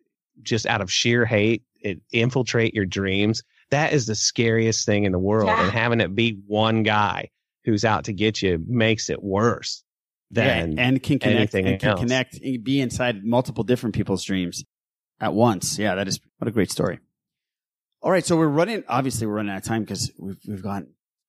just 0.42 0.64
out 0.64 0.80
of 0.80 0.90
sheer 0.90 1.26
hate 1.26 1.64
it, 1.82 2.00
infiltrate 2.12 2.72
your 2.72 2.86
dreams, 2.86 3.42
that 3.70 3.92
is 3.92 4.06
the 4.06 4.14
scariest 4.14 4.86
thing 4.86 5.04
in 5.04 5.12
the 5.12 5.18
world. 5.18 5.48
Yeah. 5.48 5.64
And 5.64 5.70
having 5.70 6.00
it 6.00 6.14
be 6.14 6.40
one 6.46 6.82
guy 6.82 7.28
who's 7.64 7.84
out 7.84 8.04
to 8.04 8.14
get 8.14 8.40
you 8.40 8.64
makes 8.66 9.10
it 9.10 9.22
worse 9.22 9.84
than 10.30 10.72
yeah, 10.72 10.82
and 10.82 11.02
can 11.02 11.18
connect 11.18 11.54
anything 11.54 11.66
and 11.66 11.78
can 11.80 11.90
else. 11.90 12.00
connect 12.00 12.40
and 12.42 12.64
be 12.64 12.80
inside 12.80 13.22
multiple 13.22 13.64
different 13.64 13.94
people's 13.94 14.24
dreams 14.24 14.64
at 15.20 15.34
once. 15.34 15.78
Yeah, 15.78 15.94
that 15.96 16.08
is 16.08 16.20
what 16.38 16.48
a 16.48 16.50
great 16.50 16.70
story. 16.70 17.00
All 18.04 18.10
right, 18.10 18.24
so 18.24 18.36
we're 18.36 18.48
running. 18.48 18.84
Obviously, 18.86 19.26
we're 19.26 19.36
running 19.36 19.52
out 19.52 19.56
of 19.56 19.64
time 19.64 19.82
because 19.82 20.12
we've 20.18 20.36
we've 20.46 20.62
got 20.62 20.82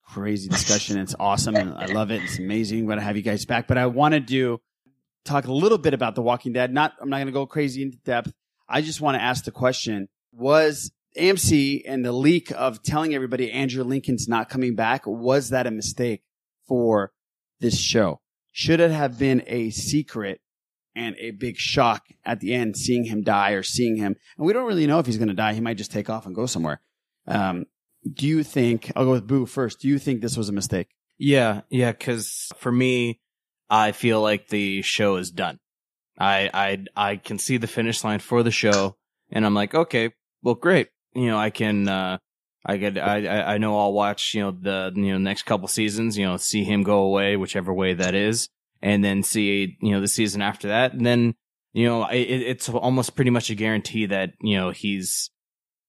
crazy 0.04 0.50
discussion. 0.50 0.98
it's 0.98 1.14
awesome, 1.18 1.56
and 1.56 1.72
I 1.72 1.86
love 1.86 2.10
it. 2.10 2.22
It's 2.22 2.38
amazing. 2.38 2.80
I'm 2.80 2.84
going 2.84 2.98
to 2.98 3.04
have 3.04 3.16
you 3.16 3.22
guys 3.22 3.46
back, 3.46 3.66
but 3.66 3.78
I 3.78 3.86
want 3.86 4.12
to 4.12 4.20
do 4.20 4.60
talk 5.24 5.46
a 5.46 5.52
little 5.52 5.78
bit 5.78 5.94
about 5.94 6.16
The 6.16 6.20
Walking 6.20 6.52
Dead. 6.52 6.70
Not, 6.74 6.92
I'm 7.00 7.08
not 7.08 7.16
going 7.16 7.28
to 7.28 7.32
go 7.32 7.46
crazy 7.46 7.80
into 7.80 7.96
depth. 8.04 8.30
I 8.68 8.82
just 8.82 9.00
want 9.00 9.16
to 9.16 9.22
ask 9.22 9.44
the 9.44 9.52
question: 9.52 10.10
Was 10.34 10.92
AMC 11.18 11.84
and 11.86 12.04
the 12.04 12.12
leak 12.12 12.52
of 12.54 12.82
telling 12.82 13.14
everybody 13.14 13.50
Andrew 13.50 13.82
Lincoln's 13.82 14.28
not 14.28 14.50
coming 14.50 14.74
back 14.74 15.06
was 15.06 15.48
that 15.48 15.66
a 15.66 15.70
mistake 15.70 16.24
for 16.68 17.10
this 17.58 17.78
show? 17.78 18.20
Should 18.52 18.80
it 18.80 18.90
have 18.90 19.18
been 19.18 19.42
a 19.46 19.70
secret 19.70 20.42
and 20.96 21.14
a 21.18 21.30
big 21.30 21.56
shock 21.56 22.06
at 22.24 22.40
the 22.40 22.52
end, 22.52 22.76
seeing 22.76 23.04
him 23.04 23.22
die 23.22 23.52
or 23.52 23.62
seeing 23.62 23.96
him? 23.96 24.16
And 24.36 24.46
we 24.46 24.52
don't 24.52 24.66
really 24.66 24.86
know 24.86 24.98
if 24.98 25.06
he's 25.06 25.18
going 25.18 25.28
to 25.28 25.34
die. 25.34 25.54
He 25.54 25.60
might 25.60 25.76
just 25.76 25.92
take 25.92 26.10
off 26.10 26.26
and 26.26 26.34
go 26.34 26.46
somewhere. 26.46 26.80
Um, 27.28 27.66
do 28.12 28.26
you 28.26 28.42
think? 28.42 28.90
I'll 28.96 29.04
go 29.04 29.12
with 29.12 29.26
Boo 29.26 29.46
first. 29.46 29.80
Do 29.80 29.88
you 29.88 29.98
think 29.98 30.20
this 30.20 30.36
was 30.36 30.48
a 30.48 30.52
mistake? 30.52 30.88
Yeah, 31.18 31.62
yeah, 31.70 31.92
because 31.92 32.50
for 32.56 32.70
me, 32.72 33.20
I 33.70 33.92
feel 33.92 34.20
like 34.20 34.48
the 34.48 34.82
show 34.82 35.16
is 35.16 35.30
done. 35.30 35.58
I 36.18 36.50
I 36.52 36.84
I 37.10 37.16
can 37.16 37.38
see 37.38 37.56
the 37.56 37.66
finish 37.66 38.04
line 38.04 38.20
for 38.20 38.42
the 38.42 38.50
show, 38.50 38.96
and 39.30 39.44
I'm 39.44 39.54
like, 39.54 39.74
okay, 39.74 40.10
well, 40.42 40.54
great. 40.54 40.88
You 41.14 41.26
know, 41.28 41.38
I 41.38 41.50
can. 41.50 41.88
uh 41.88 42.18
I. 42.64 42.74
I 42.74 43.26
I 43.26 43.54
I 43.54 43.58
know 43.58 43.78
I'll 43.78 43.92
watch. 43.92 44.34
You 44.34 44.42
know 44.42 44.50
the 44.50 44.92
you 44.94 45.12
know 45.12 45.18
next 45.18 45.44
couple 45.44 45.68
seasons. 45.68 46.16
You 46.16 46.26
know, 46.26 46.36
see 46.36 46.64
him 46.64 46.82
go 46.82 47.00
away, 47.00 47.36
whichever 47.36 47.72
way 47.72 47.94
that 47.94 48.14
is, 48.14 48.48
and 48.82 49.04
then 49.04 49.22
see 49.22 49.76
you 49.80 49.92
know 49.92 50.00
the 50.00 50.08
season 50.08 50.42
after 50.42 50.68
that, 50.68 50.92
and 50.92 51.04
then 51.04 51.34
you 51.72 51.86
know 51.86 52.06
it, 52.06 52.22
it's 52.22 52.68
almost 52.68 53.14
pretty 53.14 53.30
much 53.30 53.50
a 53.50 53.54
guarantee 53.54 54.06
that 54.06 54.32
you 54.40 54.56
know 54.56 54.70
he's 54.70 55.30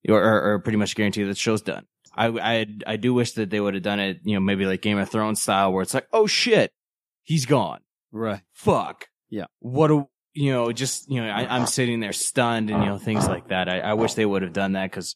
or, 0.10 0.54
or, 0.54 0.60
pretty 0.60 0.78
much 0.78 0.96
guarantee 0.96 1.24
that 1.24 1.30
the 1.30 1.36
show's 1.36 1.62
done. 1.62 1.86
I, 2.16 2.28
I, 2.28 2.66
I 2.86 2.96
do 2.98 3.14
wish 3.14 3.34
that 3.34 3.50
they 3.50 3.60
would 3.60 3.74
have 3.74 3.84
done 3.84 4.00
it, 4.00 4.20
you 4.24 4.34
know, 4.34 4.40
maybe 4.40 4.66
like 4.66 4.82
Game 4.82 4.98
of 4.98 5.10
Thrones 5.10 5.42
style 5.42 5.72
where 5.72 5.84
it's 5.84 5.94
like, 5.94 6.08
oh 6.12 6.28
shit, 6.28 6.72
he's 7.24 7.46
gone. 7.46 7.82
Right. 8.12 8.42
Fuck. 8.54 9.08
Yeah. 9.30 9.46
What 9.60 9.92
a, 9.92 10.06
you 10.34 10.52
know, 10.52 10.72
just, 10.72 11.12
you 11.12 11.22
know, 11.22 11.30
I, 11.30 11.56
I'm 11.56 11.68
sitting 11.68 12.00
there 12.00 12.14
stunned 12.14 12.70
and, 12.70 12.84
you 12.84 12.90
know, 12.90 12.98
things 12.98 13.28
like 13.28 13.50
that. 13.50 13.70
I, 13.70 13.80
I 13.80 13.94
wish 13.94 14.16
they 14.16 14.26
would 14.26 14.42
have 14.42 14.54
done 14.54 14.74
that 14.74 14.90
because 14.90 15.16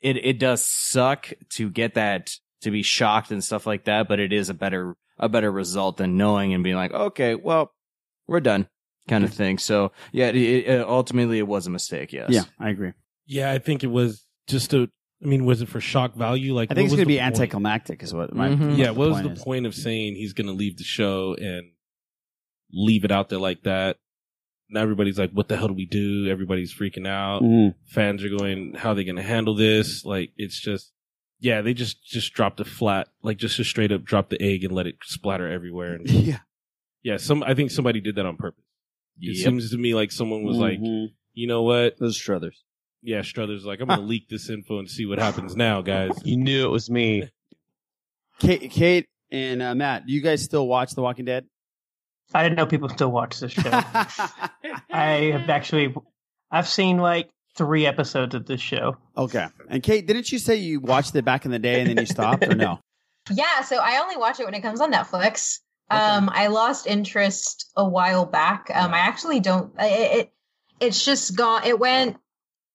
it, 0.00 0.16
it 0.16 0.38
does 0.38 0.64
suck 0.64 1.32
to 1.50 1.70
get 1.70 1.94
that, 1.94 2.34
to 2.62 2.70
be 2.70 2.82
shocked 2.82 3.30
and 3.30 3.42
stuff 3.42 3.66
like 3.66 3.84
that, 3.84 4.08
but 4.08 4.20
it 4.20 4.32
is 4.32 4.50
a 4.50 4.54
better, 4.54 4.96
a 5.18 5.28
better 5.28 5.50
result 5.50 5.96
than 5.96 6.16
knowing 6.16 6.52
and 6.54 6.62
being 6.64 6.76
like, 6.76 6.92
okay, 6.92 7.34
well, 7.34 7.72
we're 8.26 8.40
done 8.40 8.68
kind 9.08 9.24
of 9.24 9.32
thing. 9.32 9.58
So 9.58 9.92
yeah, 10.12 10.28
it, 10.28 10.36
it, 10.36 10.80
ultimately 10.86 11.38
it 11.38 11.46
was 11.46 11.66
a 11.66 11.70
mistake. 11.70 12.12
Yes. 12.12 12.30
Yeah, 12.30 12.42
I 12.58 12.70
agree. 12.70 12.92
Yeah, 13.26 13.50
I 13.52 13.58
think 13.58 13.82
it 13.84 13.88
was 13.88 14.24
just 14.46 14.72
a. 14.74 14.90
I 15.22 15.26
mean, 15.26 15.46
was 15.46 15.62
it 15.62 15.68
for 15.70 15.80
shock 15.80 16.14
value? 16.14 16.54
Like, 16.54 16.70
I 16.70 16.74
think 16.74 16.86
it's 16.86 16.92
was 16.92 16.98
going 16.98 17.06
to 17.06 17.12
the 17.14 17.16
be 17.16 17.20
point? 17.22 17.34
anticlimactic, 17.34 18.02
is 18.02 18.12
what 18.12 18.34
my 18.34 18.50
Mm-hmm. 18.50 18.72
Yeah, 18.72 18.90
what 18.90 18.98
what 18.98 19.08
was 19.10 19.22
the 19.22 19.30
is. 19.32 19.42
point 19.42 19.64
of 19.66 19.74
saying 19.74 20.14
he's 20.16 20.34
going 20.34 20.46
to 20.48 20.52
leave 20.52 20.76
the 20.76 20.84
show 20.84 21.34
and 21.34 21.70
leave 22.72 23.04
it 23.04 23.10
out 23.10 23.28
there 23.30 23.38
like 23.38 23.62
that? 23.62 23.96
Now 24.68 24.82
everybody's 24.82 25.18
like, 25.18 25.30
"What 25.30 25.48
the 25.48 25.56
hell 25.56 25.68
do 25.68 25.74
we 25.74 25.86
do?" 25.86 26.28
Everybody's 26.28 26.74
freaking 26.74 27.06
out. 27.06 27.42
Mhm. 27.42 27.74
Fans 27.86 28.22
are 28.24 28.28
going, 28.28 28.74
"How 28.74 28.90
are 28.90 28.94
they 28.94 29.04
going 29.04 29.16
to 29.16 29.22
handle 29.22 29.54
this?" 29.54 30.04
Like, 30.04 30.32
it's 30.36 30.60
just, 30.60 30.92
yeah, 31.40 31.60
they 31.62 31.74
just 31.74 32.04
just 32.04 32.32
dropped 32.32 32.60
a 32.60 32.64
flat, 32.64 33.08
like 33.22 33.36
just 33.38 33.58
a 33.58 33.64
straight 33.64 33.92
up 33.92 34.04
drop 34.04 34.28
the 34.30 34.40
egg 34.42 34.64
and 34.64 34.72
let 34.74 34.86
it 34.86 34.96
splatter 35.04 35.50
everywhere. 35.50 35.94
And 35.94 36.08
Yeah. 36.10 36.38
yeah, 37.02 37.16
some 37.18 37.42
I 37.42 37.54
think 37.54 37.70
somebody 37.70 38.00
did 38.00 38.16
that 38.16 38.26
on 38.26 38.36
purpose. 38.36 38.64
It 39.20 39.36
Yep. 39.36 39.44
seems 39.44 39.70
to 39.70 39.78
me 39.78 39.94
like 39.94 40.12
someone 40.12 40.42
was 40.44 40.56
like, 40.58 40.78
Mhm. 40.80 41.08
you 41.34 41.46
know 41.46 41.62
what? 41.62 41.98
Those 41.98 42.16
Strothers. 42.16 42.62
Yeah, 43.02 43.22
Strothers 43.22 43.64
like, 43.64 43.80
I'm 43.80 43.88
gonna 43.88 44.02
leak 44.02 44.28
this 44.28 44.50
info 44.50 44.78
and 44.78 44.88
see 44.90 45.06
what 45.06 45.18
happens 45.18 45.54
now, 45.56 45.80
guys. 45.82 46.10
You 46.24 46.36
knew 46.36 46.64
it 46.66 46.70
was 46.70 46.90
me. 46.90 47.28
Kate, 48.38 48.70
Kate 48.70 49.06
and 49.30 49.62
uh, 49.62 49.74
Matt, 49.74 50.06
do 50.06 50.12
you 50.12 50.20
guys 50.20 50.42
still 50.42 50.66
watch 50.66 50.94
The 50.94 51.02
Walking 51.02 51.24
Dead? 51.24 51.46
I 52.34 52.42
didn't 52.42 52.56
know 52.56 52.66
people 52.66 52.88
still 52.88 53.10
watch 53.12 53.38
this 53.40 53.52
show. 53.52 53.70
I 54.90 55.30
have 55.32 55.48
actually, 55.48 55.94
I've 56.50 56.66
seen 56.68 56.98
like 56.98 57.30
three 57.56 57.86
episodes 57.86 58.34
of 58.34 58.46
this 58.46 58.60
show. 58.60 58.96
Okay. 59.16 59.46
And 59.68 59.82
Kate, 59.82 60.06
didn't 60.06 60.30
you 60.30 60.38
say 60.38 60.56
you 60.56 60.80
watched 60.80 61.14
it 61.14 61.24
back 61.24 61.44
in 61.44 61.50
the 61.50 61.58
day 61.58 61.80
and 61.80 61.90
then 61.90 61.98
you 61.98 62.06
stopped, 62.06 62.44
or 62.44 62.54
no? 62.54 62.80
Yeah, 63.28 63.62
so 63.62 63.78
I 63.78 63.98
only 64.00 64.16
watch 64.16 64.38
it 64.38 64.44
when 64.44 64.54
it 64.54 64.62
comes 64.62 64.80
on 64.80 64.92
Netflix. 64.92 65.58
Um, 65.90 66.30
I 66.32 66.46
lost 66.46 66.86
interest 66.86 67.72
a 67.76 67.84
while 67.84 68.24
back. 68.24 68.70
Um, 68.72 68.94
I 68.94 68.98
actually 68.98 69.40
don't. 69.40 69.72
It, 69.80 70.18
it 70.18 70.32
it's 70.78 71.04
just 71.04 71.36
gone. 71.36 71.62
It 71.64 71.78
went 71.78 72.18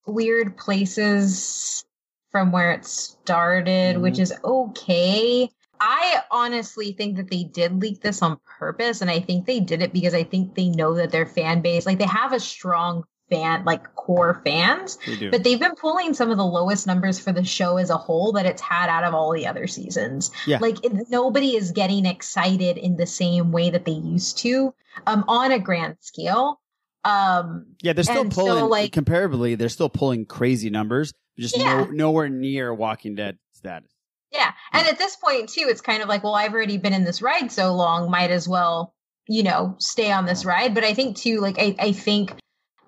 weird 0.05 0.57
places 0.57 1.85
from 2.31 2.51
where 2.51 2.71
it 2.73 2.85
started, 2.85 3.97
which 3.97 4.19
is 4.19 4.33
okay. 4.43 5.49
I 5.79 6.21
honestly 6.29 6.91
think 6.91 7.17
that 7.17 7.29
they 7.29 7.43
did 7.43 7.81
leak 7.81 8.01
this 8.01 8.21
on 8.21 8.39
purpose, 8.59 9.01
and 9.01 9.09
I 9.09 9.19
think 9.19 9.45
they 9.45 9.59
did 9.59 9.81
it 9.81 9.91
because 9.91 10.13
I 10.13 10.23
think 10.23 10.55
they 10.55 10.69
know 10.69 10.93
that 10.95 11.11
their 11.11 11.25
fan 11.25 11.61
base, 11.61 11.85
like 11.85 11.97
they 11.97 12.05
have 12.05 12.33
a 12.33 12.39
strong 12.39 13.03
fan, 13.31 13.65
like 13.65 13.95
core 13.95 14.41
fans, 14.43 14.99
but 15.31 15.43
they've 15.43 15.59
been 15.59 15.75
pulling 15.75 16.13
some 16.13 16.29
of 16.29 16.37
the 16.37 16.45
lowest 16.45 16.85
numbers 16.85 17.19
for 17.19 17.31
the 17.31 17.43
show 17.43 17.77
as 17.77 17.89
a 17.89 17.97
whole 17.97 18.33
that 18.33 18.45
it's 18.45 18.61
had 18.61 18.89
out 18.89 19.03
of 19.03 19.15
all 19.15 19.31
the 19.33 19.47
other 19.47 19.65
seasons. 19.65 20.29
Yeah. 20.45 20.59
Like 20.59 20.77
nobody 21.09 21.55
is 21.55 21.71
getting 21.71 22.05
excited 22.05 22.77
in 22.77 22.97
the 22.97 23.07
same 23.07 23.51
way 23.51 23.69
that 23.71 23.85
they 23.85 23.93
used 23.93 24.37
to 24.39 24.73
um, 25.07 25.23
on 25.27 25.51
a 25.51 25.59
grand 25.59 25.97
scale. 26.01 26.59
Um, 27.03 27.65
Yeah, 27.81 27.93
they're 27.93 28.03
still 28.03 28.29
pulling, 28.29 28.59
so, 28.59 28.67
like, 28.67 28.91
comparably, 28.91 29.57
they're 29.57 29.69
still 29.69 29.89
pulling 29.89 30.25
crazy 30.25 30.69
numbers, 30.69 31.13
just 31.39 31.57
Yeah. 31.57 31.85
no, 31.85 31.85
nowhere 31.85 32.29
near 32.29 32.73
Walking 32.73 33.15
Dead 33.15 33.39
status. 33.53 33.89
Yeah. 34.31 34.51
And 34.71 34.87
at 34.87 34.99
this 34.99 35.15
point, 35.15 35.49
too, 35.49 35.65
it's 35.67 35.81
kind 35.81 36.03
of 36.03 36.09
like, 36.09 36.23
well, 36.23 36.35
I've 36.35 36.53
already 36.53 36.77
been 36.77 36.93
in 36.93 37.03
this 37.03 37.21
ride 37.21 37.51
so 37.51 37.73
long, 37.73 38.11
might 38.11 38.29
as 38.29 38.47
well, 38.47 38.93
you 39.27 39.41
know, 39.41 39.75
stay 39.79 40.11
on 40.11 40.25
this 40.25 40.45
ride. 40.45 40.75
But 40.75 40.83
I 40.83 40.93
think, 40.93 41.17
too, 41.17 41.39
like, 41.41 41.57
I, 41.57 41.75
I 41.79 41.91
think 41.91 42.35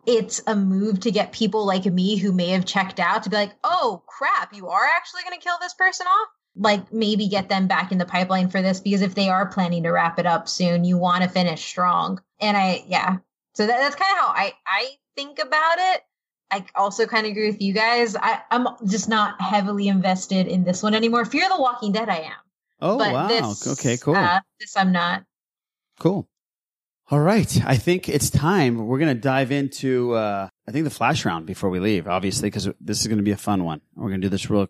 it's 0.05 0.41
a 0.47 0.55
move 0.55 1.01
to 1.01 1.11
get 1.11 1.31
people 1.31 1.65
like 1.65 1.85
me 1.85 2.17
who 2.17 2.31
may 2.31 2.49
have 2.49 2.65
checked 2.65 2.99
out 2.99 3.23
to 3.23 3.30
be 3.30 3.35
like, 3.35 3.53
oh, 3.63 4.03
crap, 4.05 4.53
you 4.53 4.67
are 4.69 4.85
actually 4.97 5.23
going 5.23 5.39
to 5.39 5.43
kill 5.43 5.57
this 5.61 5.73
person 5.73 6.07
off? 6.07 6.27
Like, 6.55 6.93
maybe 6.93 7.27
get 7.27 7.49
them 7.49 7.67
back 7.67 7.91
in 7.91 7.97
the 7.97 8.05
pipeline 8.05 8.49
for 8.49 8.61
this 8.61 8.80
because 8.80 9.01
if 9.01 9.15
they 9.15 9.30
are 9.30 9.47
planning 9.47 9.84
to 9.84 9.89
wrap 9.89 10.19
it 10.19 10.25
up 10.25 10.47
soon, 10.47 10.84
you 10.84 10.97
want 10.97 11.23
to 11.23 11.30
finish 11.30 11.63
strong. 11.63 12.21
And 12.39 12.55
I, 12.55 12.84
yeah. 12.88 13.17
So 13.53 13.65
that, 13.65 13.80
that's 13.80 13.95
kind 13.95 14.11
of 14.11 14.17
how 14.19 14.27
I, 14.27 14.53
I 14.67 14.89
think 15.15 15.39
about 15.39 15.77
it. 15.77 16.01
I 16.51 16.65
also 16.75 17.07
kind 17.07 17.25
of 17.25 17.31
agree 17.31 17.49
with 17.49 17.61
you 17.61 17.73
guys. 17.73 18.15
I, 18.15 18.41
I'm 18.51 18.67
just 18.85 19.09
not 19.09 19.41
heavily 19.41 19.88
invested 19.88 20.47
in 20.47 20.63
this 20.63 20.84
one 20.84 20.93
anymore. 20.93 21.25
Fear 21.25 21.49
the 21.49 21.59
Walking 21.59 21.91
Dead, 21.91 22.09
I 22.09 22.17
am. 22.17 22.31
Oh, 22.80 22.97
but 22.97 23.13
wow. 23.13 23.27
This, 23.27 23.67
okay, 23.67 23.97
cool. 23.97 24.15
Uh, 24.15 24.41
this 24.59 24.77
I'm 24.77 24.91
not. 24.91 25.23
Cool. 25.99 26.27
All 27.11 27.19
right. 27.19 27.63
I 27.65 27.77
think 27.77 28.07
it's 28.07 28.30
time. 28.30 28.88
We're 28.88 28.97
going 28.97 29.13
to 29.13 29.21
dive 29.21 29.51
into, 29.51 30.13
uh, 30.13 30.47
I 30.67 30.71
think 30.71 30.85
the 30.85 30.89
flash 30.89 31.25
round 31.25 31.45
before 31.45 31.69
we 31.69 31.80
leave, 31.80 32.07
obviously, 32.07 32.47
because 32.49 32.69
this 32.80 33.01
is 33.01 33.07
going 33.07 33.17
to 33.17 33.23
be 33.23 33.31
a 33.31 33.38
fun 33.38 33.63
one. 33.65 33.81
We're 33.95 34.09
going 34.09 34.21
to 34.21 34.25
do 34.25 34.30
this 34.30 34.49
real, 34.49 34.67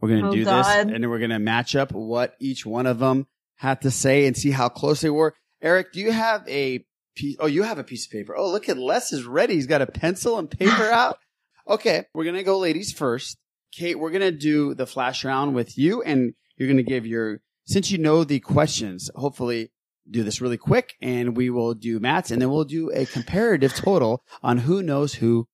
we're 0.00 0.08
going 0.08 0.22
to 0.22 0.28
Oh, 0.28 0.32
do 0.32 0.44
this 0.44 0.66
and 0.66 0.90
then 0.90 1.08
we're 1.08 1.18
going 1.18 1.30
to 1.30 1.38
match 1.38 1.76
up 1.76 1.92
what 1.92 2.34
each 2.40 2.66
one 2.66 2.86
of 2.86 2.98
them 2.98 3.26
had 3.56 3.80
to 3.82 3.90
say 3.90 4.26
and 4.26 4.36
see 4.36 4.50
how 4.50 4.68
close 4.68 5.00
they 5.00 5.10
were. 5.10 5.34
Eric, 5.62 5.92
do 5.92 6.00
you 6.00 6.12
have 6.12 6.46
a 6.48 6.84
piece? 7.16 7.36
Oh, 7.40 7.46
you 7.46 7.62
have 7.62 7.78
a 7.78 7.84
piece 7.84 8.06
of 8.06 8.12
paper. 8.12 8.36
Oh, 8.36 8.50
look 8.50 8.68
at 8.68 8.76
Les 8.76 9.12
is 9.12 9.24
ready. 9.24 9.54
He's 9.54 9.66
got 9.66 9.82
a 9.82 9.86
pencil 9.86 10.38
and 10.38 10.50
paper 10.50 10.70
out. 10.92 11.18
Okay. 11.66 12.06
We're 12.12 12.24
going 12.24 12.36
to 12.36 12.42
go 12.42 12.58
ladies 12.58 12.92
first. 12.92 13.38
Kate, 13.72 13.98
we're 13.98 14.10
going 14.10 14.22
to 14.22 14.32
do 14.32 14.74
the 14.74 14.86
flash 14.86 15.24
round 15.24 15.54
with 15.54 15.78
you 15.78 16.02
and 16.02 16.34
you're 16.56 16.68
going 16.68 16.78
to 16.78 16.82
give 16.82 17.06
your, 17.06 17.40
since 17.66 17.90
you 17.90 17.98
know 17.98 18.24
the 18.24 18.40
questions, 18.40 19.10
hopefully 19.14 19.70
do 20.10 20.22
this 20.24 20.40
really 20.40 20.56
quick 20.56 20.94
and 21.00 21.36
we 21.36 21.50
will 21.50 21.74
do 21.74 22.00
Matt's 22.00 22.30
and 22.30 22.40
then 22.40 22.50
we'll 22.50 22.64
do 22.64 22.90
a 22.92 23.06
comparative 23.06 23.74
total 23.74 24.22
on 24.42 24.58
who 24.58 24.82
knows 24.82 25.14
who 25.14 25.48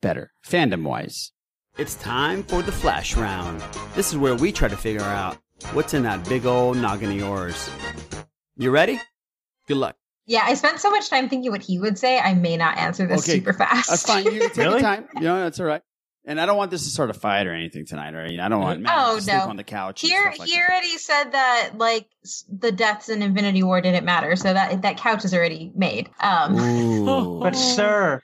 better, 0.00 0.32
fandom 0.46 0.84
wise. 0.84 1.32
It's 1.76 1.94
time 1.96 2.42
for 2.42 2.62
the 2.62 2.72
flash 2.72 3.16
round. 3.16 3.62
This 3.94 4.10
is 4.10 4.16
where 4.16 4.34
we 4.34 4.50
try 4.50 4.68
to 4.68 4.76
figure 4.76 5.00
out 5.02 5.38
what's 5.72 5.94
in 5.94 6.02
that 6.02 6.28
big 6.28 6.46
old 6.46 6.76
noggin 6.76 7.10
of 7.10 7.16
yours. 7.16 7.70
You 8.56 8.70
ready? 8.70 9.00
Good 9.68 9.76
luck. 9.76 9.96
Yeah, 10.26 10.42
I 10.44 10.54
spent 10.54 10.78
so 10.78 10.90
much 10.90 11.08
time 11.08 11.28
thinking 11.28 11.50
what 11.50 11.62
he 11.62 11.78
would 11.78 11.98
say. 11.98 12.18
I 12.18 12.34
may 12.34 12.56
not 12.56 12.76
answer 12.76 13.06
this 13.06 13.22
Okay, 13.22 13.38
super 13.38 13.52
fast. 13.52 13.88
That's 13.88 14.02
fine. 14.02 14.24
You 14.24 14.32
can 14.32 14.50
take 14.50 14.56
your 14.56 14.80
time. 14.80 15.08
You 15.16 15.22
know, 15.22 15.40
that's 15.40 15.58
all 15.58 15.66
right. 15.66 15.82
And 16.24 16.38
I 16.40 16.44
don't 16.46 16.56
want 16.58 16.70
this 16.70 16.84
to 16.84 16.90
start 16.90 17.08
a 17.08 17.14
fight 17.14 17.46
or 17.46 17.54
anything 17.54 17.86
tonight, 17.86 18.14
or 18.14 18.26
you 18.26 18.36
know, 18.36 18.44
I 18.44 18.48
don't 18.48 18.60
want 18.60 18.80
Matt 18.82 18.92
oh 18.96 19.16
to 19.16 19.22
sleep 19.22 19.34
no! 19.36 19.48
on 19.48 19.56
the 19.56 19.64
couch. 19.64 20.02
and 20.02 20.10
Here, 20.10 20.20
stuff 20.32 20.40
like 20.40 20.48
he 20.50 20.58
already 20.60 20.98
said 20.98 21.32
that 21.32 21.70
like 21.78 22.06
the 22.50 22.70
deaths 22.70 23.08
in 23.08 23.22
Infinity 23.22 23.62
War 23.62 23.80
didn't 23.80 24.04
matter, 24.04 24.36
so 24.36 24.52
that 24.52 24.82
that 24.82 24.98
couch 24.98 25.24
is 25.24 25.32
already 25.32 25.72
made. 25.74 26.10
Um, 26.20 27.40
But 27.40 27.52
sir, 27.56 28.20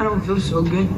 I 0.00 0.04
don't 0.04 0.20
feel 0.24 0.40
so 0.40 0.62
good. 0.62 0.88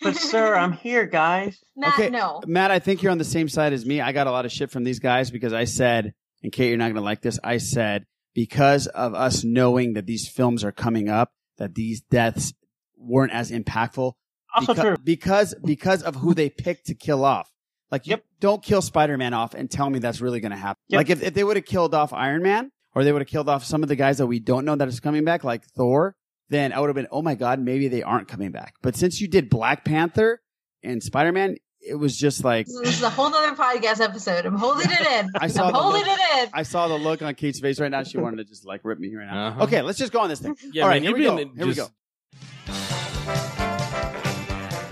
but 0.00 0.16
sir, 0.16 0.54
I'm 0.56 0.72
here, 0.72 1.06
guys. 1.06 1.58
Matt, 1.76 1.94
okay, 1.94 2.10
no. 2.10 2.40
Matt, 2.46 2.70
I 2.70 2.78
think 2.78 3.02
you're 3.02 3.12
on 3.12 3.18
the 3.18 3.24
same 3.24 3.48
side 3.48 3.72
as 3.72 3.84
me. 3.84 4.00
I 4.00 4.12
got 4.12 4.26
a 4.26 4.30
lot 4.30 4.44
of 4.46 4.52
shit 4.52 4.70
from 4.70 4.84
these 4.84 4.98
guys 4.98 5.30
because 5.30 5.52
I 5.52 5.64
said, 5.64 6.12
and 6.42 6.52
Kate, 6.52 6.68
you're 6.68 6.76
not 6.78 6.86
going 6.86 6.96
to 6.96 7.00
like 7.02 7.20
this. 7.22 7.38
I 7.42 7.58
said 7.58 8.04
because 8.36 8.86
of 8.88 9.14
us 9.14 9.42
knowing 9.42 9.94
that 9.94 10.04
these 10.04 10.28
films 10.28 10.62
are 10.62 10.70
coming 10.70 11.08
up, 11.08 11.32
that 11.56 11.74
these 11.74 12.02
deaths 12.02 12.52
weren't 12.94 13.32
as 13.32 13.50
impactful. 13.50 14.12
Also 14.54 14.74
because, 14.74 14.84
true. 14.84 14.96
because 15.02 15.54
because 15.64 16.02
of 16.02 16.16
who 16.16 16.34
they 16.34 16.50
picked 16.50 16.86
to 16.88 16.94
kill 16.94 17.24
off. 17.24 17.50
Like, 17.90 18.06
you 18.06 18.18
don't 18.40 18.62
kill 18.62 18.82
Spider-Man 18.82 19.32
off 19.32 19.54
and 19.54 19.70
tell 19.70 19.88
me 19.88 20.00
that's 20.00 20.20
really 20.20 20.40
going 20.40 20.50
to 20.50 20.58
happen. 20.58 20.82
Yep. 20.88 20.98
Like, 20.98 21.10
if, 21.10 21.22
if 21.22 21.34
they 21.34 21.44
would 21.44 21.56
have 21.56 21.64
killed 21.64 21.94
off 21.94 22.12
Iron 22.12 22.42
Man 22.42 22.70
or 22.94 23.04
they 23.04 23.12
would 23.12 23.22
have 23.22 23.28
killed 23.28 23.48
off 23.48 23.64
some 23.64 23.82
of 23.82 23.88
the 23.88 23.96
guys 23.96 24.18
that 24.18 24.26
we 24.26 24.38
don't 24.38 24.66
know 24.66 24.76
that 24.76 24.86
is 24.86 25.00
coming 25.00 25.24
back, 25.24 25.42
like 25.42 25.64
Thor, 25.64 26.14
then 26.50 26.74
I 26.74 26.80
would 26.80 26.88
have 26.88 26.96
been, 26.96 27.08
oh 27.10 27.22
my 27.22 27.36
God, 27.36 27.58
maybe 27.58 27.88
they 27.88 28.02
aren't 28.02 28.28
coming 28.28 28.50
back. 28.50 28.74
But 28.82 28.96
since 28.96 29.18
you 29.18 29.28
did 29.28 29.48
Black 29.48 29.82
Panther 29.84 30.42
and 30.82 31.02
Spider-Man, 31.02 31.56
it 31.86 31.94
was 31.94 32.16
just 32.16 32.42
like, 32.44 32.66
This 32.66 32.96
is 32.96 33.02
a 33.02 33.10
whole 33.10 33.26
other 33.34 33.54
podcast 33.54 34.00
episode. 34.00 34.44
I'm 34.46 34.56
holding 34.56 34.90
it 34.90 35.00
in. 35.00 35.30
I 35.40 35.46
saw 35.48 35.66
I'm 35.68 35.72
the 35.72 35.78
holding 35.78 36.02
look- 36.06 36.18
it 36.20 36.44
in. 36.44 36.50
I 36.52 36.62
saw 36.62 36.88
the 36.88 36.96
look 36.98 37.22
on 37.22 37.34
Kate's 37.34 37.60
face 37.60 37.78
right 37.80 37.90
now. 37.90 38.02
She 38.02 38.18
wanted 38.18 38.38
to 38.38 38.44
just 38.44 38.64
like 38.66 38.80
rip 38.84 38.98
me 38.98 39.14
right 39.14 39.26
now. 39.26 39.48
Uh-huh. 39.48 39.62
Okay, 39.64 39.82
let's 39.82 39.98
just 39.98 40.12
go 40.12 40.20
on 40.20 40.28
this 40.28 40.40
thing. 40.40 40.56
Yeah, 40.72 40.82
All 40.82 40.88
right, 40.88 41.02
man, 41.02 41.02
here 41.02 41.12
we 41.16 41.22
you've 41.24 41.30
go. 41.32 41.36
been 41.36 41.56
Here 41.56 41.66
we 41.66 41.74
go. 41.74 41.88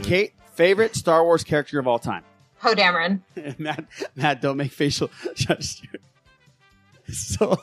Kate, 0.02 0.32
favorite 0.54 0.94
Star 0.94 1.24
Wars 1.24 1.44
character 1.44 1.78
of 1.78 1.86
all 1.88 1.98
time? 1.98 2.22
Poe 2.60 2.74
Dameron. 2.74 3.20
Matt, 3.58 3.84
Matt, 4.14 4.42
don't 4.42 4.56
make 4.56 4.70
facial 4.72 5.10
gestures. 5.34 5.88
So, 7.10 7.58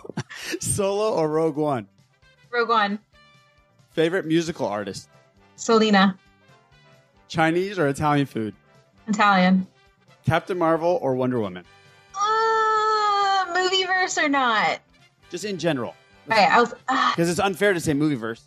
solo 0.59 1.13
or 1.15 1.29
Rogue 1.29 1.55
One? 1.57 1.87
Rogue 2.51 2.69
One. 2.69 2.99
Favorite 3.91 4.25
musical 4.25 4.67
artist? 4.67 5.07
Selena. 5.55 6.17
Chinese 7.27 7.77
or 7.79 7.87
Italian 7.87 8.25
food? 8.25 8.55
Italian. 9.07 9.67
Captain 10.25 10.57
Marvel 10.57 10.99
or 11.01 11.15
Wonder 11.15 11.39
Woman? 11.39 11.65
Uh, 12.15 13.45
movie 13.53 13.83
verse 13.85 14.17
or 14.17 14.29
not? 14.29 14.79
Just 15.29 15.45
in 15.45 15.57
general. 15.57 15.95
Right, 16.27 16.49
I 16.51 16.59
was. 16.59 16.73
Uh, 16.87 17.11
Because 17.11 17.29
it's 17.29 17.39
unfair 17.39 17.73
to 17.73 17.79
say 17.79 17.93
movie 17.93 18.15
verse. 18.15 18.43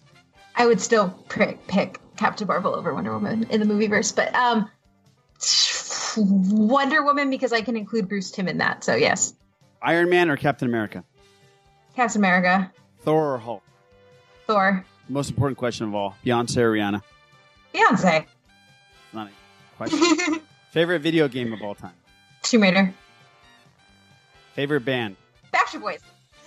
I 0.57 0.67
would 0.67 0.81
still 0.81 1.09
pick, 1.29 1.67
pick 1.67 1.99
Captain 2.17 2.47
Marvel 2.47 2.75
over 2.75 2.95
Wonder 2.95 3.13
Woman 3.13 3.47
in 3.51 3.59
the 3.61 3.67
movie 3.67 3.89
verse, 3.89 4.13
but 4.13 4.33
um, 4.35 4.71
Wonder 6.17 7.03
Woman 7.03 7.31
because 7.31 7.53
I 7.53 7.61
can 7.63 7.77
include 7.77 8.09
Bruce 8.09 8.31
Timm 8.31 8.47
in 8.49 8.59
that. 8.59 8.85
So 8.85 8.95
yes, 8.95 9.35
Iron 9.83 10.09
Man 10.11 10.31
or 10.31 10.37
Captain 10.37 10.69
America? 10.69 11.03
Captain 11.97 12.21
America, 12.21 12.71
Thor 13.03 13.35
or 13.35 13.39
Hulk? 13.39 13.63
Thor, 14.47 14.85
Most 15.09 15.31
important 15.31 15.59
question 15.59 15.89
of 15.89 15.95
all 15.95 16.17
Beyonce 16.25 16.59
or 16.59 16.73
Rihanna? 16.73 17.03
Beyonce, 17.75 18.27
question. 19.89 20.41
Favorite 20.71 21.01
video 21.01 21.29
game 21.29 21.53
of 21.53 21.63
all 21.63 21.75
time? 21.75 21.93
Tomb 22.43 22.63
Raider, 22.63 22.93
Favorite 24.55 24.85
band? 24.85 25.17
Backstreet 25.53 25.81
Boys, 25.81 26.01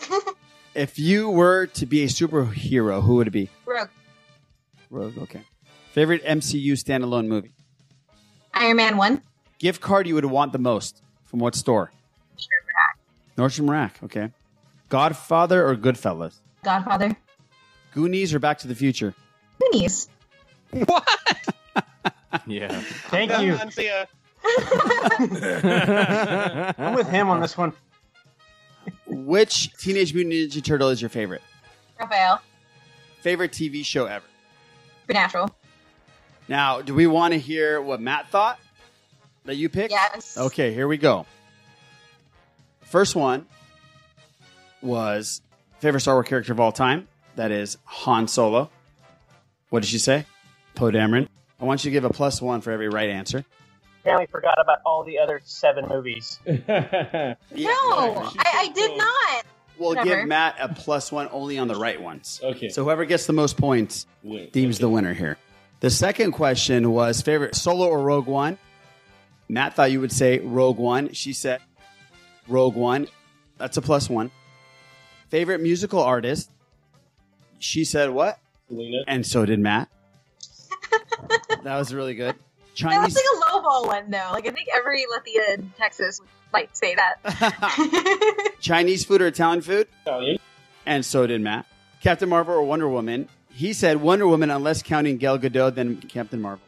If 0.76 1.00
you 1.00 1.30
were 1.30 1.68
to 1.68 1.86
be 1.86 2.04
a 2.04 2.08
superhero, 2.08 3.02
who 3.02 3.16
would 3.16 3.28
it 3.28 3.32
be? 3.32 3.50
Rogue, 3.66 3.90
Rogue, 4.90 5.18
okay. 5.18 5.42
Favorite 5.92 6.24
MCU 6.24 6.74
standalone 6.74 7.28
movie? 7.28 7.54
Iron 8.54 8.78
Man 8.78 8.98
One, 8.98 9.22
Gift 9.60 9.82
card 9.82 10.08
you 10.08 10.16
would 10.16 10.26
want 10.26 10.52
the 10.52 10.60
most? 10.60 11.02
From 11.24 11.40
what 11.40 11.56
store? 11.56 11.92
Nordstrom 12.38 12.68
Rack, 12.76 12.98
Nordstrom 13.38 13.70
Rack, 13.70 14.00
okay. 14.04 14.32
Godfather 14.90 15.68
or 15.68 15.76
Goodfellas? 15.76 16.36
Godfather, 16.64 17.16
Goonies 17.94 18.34
or 18.34 18.40
Back 18.40 18.60
to 18.60 18.68
the 18.68 18.76
Future? 18.76 19.14
Goonies. 19.60 20.10
Yeah. 22.46 22.80
Thank 23.10 23.32
you. 23.42 23.54
I'm 26.78 26.96
with 26.96 27.10
him 27.10 27.30
on 27.30 27.42
this 27.42 27.58
one. 27.58 27.74
Which 29.06 29.74
Teenage 29.78 30.14
Mutant 30.14 30.34
Ninja 30.34 30.64
Turtle 30.64 30.90
is 30.90 31.02
your 31.02 31.10
favorite? 31.10 31.42
Raphael, 32.00 32.42
Favorite 33.22 33.52
TV 33.52 33.84
show 33.84 34.06
ever? 34.06 34.26
Supernatural. 35.02 35.56
Now, 36.48 36.82
do 36.82 36.94
we 36.94 37.08
want 37.08 37.34
to 37.34 37.40
hear 37.40 37.82
what 37.82 38.00
Matt 38.00 38.30
thought 38.30 38.60
that 39.46 39.56
you 39.56 39.70
picked? 39.70 39.92
Yes. 39.92 40.38
Okay, 40.38 40.74
here 40.74 40.88
we 40.88 40.98
go. 40.98 41.26
First 42.82 43.16
one 43.16 43.46
was 44.82 45.42
favorite 45.80 46.02
Star 46.02 46.16
Wars 46.16 46.28
character 46.28 46.54
of 46.54 46.60
all 46.60 46.72
time. 46.72 47.08
That 47.36 47.52
is 47.52 47.78
Han 47.84 48.28
Solo. 48.28 48.70
What 49.70 49.82
did 49.82 49.90
she 49.90 50.00
say? 50.00 50.26
Poe 50.76 50.92
Dameron. 50.92 51.28
I 51.60 51.66
want 51.66 51.84
you 51.84 51.90
to 51.90 51.94
give 51.94 52.04
a 52.04 52.10
plus 52.10 52.42
one 52.42 52.62
for 52.62 52.72
every 52.72 52.90
right 52.90 53.10
answer. 53.10 53.44
Apparently 54.02 54.28
forgot 54.28 54.58
about 54.62 54.80
all 54.86 55.04
the 55.04 55.20
other 55.20 55.42
seven 55.44 55.86
movies. 55.90 56.40
No, 56.48 56.56
I, 57.52 58.34
I 58.46 58.72
did 58.74 58.98
not. 58.98 59.46
We'll 59.78 59.90
Whatever. 59.90 60.22
give 60.22 60.28
Matt 60.28 60.56
a 60.60 60.70
plus 60.74 61.12
one 61.12 61.28
only 61.32 61.60
on 61.60 61.68
the 61.68 61.76
right 61.76 62.02
ones. 62.02 62.40
Okay. 62.44 62.70
So 62.70 62.84
whoever 62.84 63.06
gets 63.06 63.28
the 63.28 63.34
most 63.34 63.58
points 63.58 64.08
Win. 64.24 64.50
deems 64.52 64.80
the 64.80 64.90
winner 64.90 65.14
here. 65.14 65.38
The 65.82 65.90
second 65.92 66.32
question 66.32 66.92
was 66.92 67.22
favorite 67.22 67.54
Solo 67.56 67.88
or 67.88 68.00
Rogue 68.02 68.26
One. 68.28 68.58
Matt 69.50 69.76
thought 69.76 69.92
you 69.92 70.00
would 70.02 70.12
say 70.12 70.40
Rogue 70.40 70.78
One. 70.78 71.14
She 71.14 71.34
said 71.34 71.62
Rogue 72.48 72.76
One. 72.76 73.08
That's 73.58 73.78
a 73.78 73.82
plus 73.82 74.10
one. 74.10 74.32
Favorite 75.30 75.62
musical 75.62 76.02
artist. 76.02 76.50
She 77.60 77.84
said 77.84 78.10
what? 78.12 78.40
Selena. 78.68 79.04
And 79.08 79.26
so 79.26 79.46
did 79.46 79.60
Matt. 79.60 79.90
That 81.64 81.78
was 81.78 81.94
really 81.94 82.16
good. 82.16 82.36
That 82.80 83.04
was 83.04 83.16
like 83.16 83.24
a 83.24 83.52
lowball 83.52 83.88
one 83.88 84.12
though. 84.12 84.30
Like 84.32 84.48
I 84.48 84.52
think 84.52 84.68
every 84.76 85.06
Lithia 85.10 85.56
in 85.56 85.72
Texas 85.78 86.22
might 86.54 86.76
say 86.76 86.96
that. 86.96 88.54
Chinese 88.60 89.04
food 89.04 89.22
or 89.22 89.28
Italian 89.28 89.62
food? 89.62 89.88
Italian. 90.06 90.38
And 90.86 91.04
so 91.04 91.26
did 91.28 91.42
Matt. 91.42 91.66
Captain 92.02 92.30
Marvel 92.30 92.54
or 92.54 92.64
Wonder 92.64 92.88
Woman? 92.88 93.28
He 93.52 93.74
said 93.74 93.98
Wonder 94.02 94.28
Woman, 94.28 94.52
unless 94.52 94.84
counting 94.84 95.18
Gal 95.18 95.40
Gadot, 95.40 95.74
then 95.74 95.98
Captain 95.98 96.40
Marvel. 96.40 96.64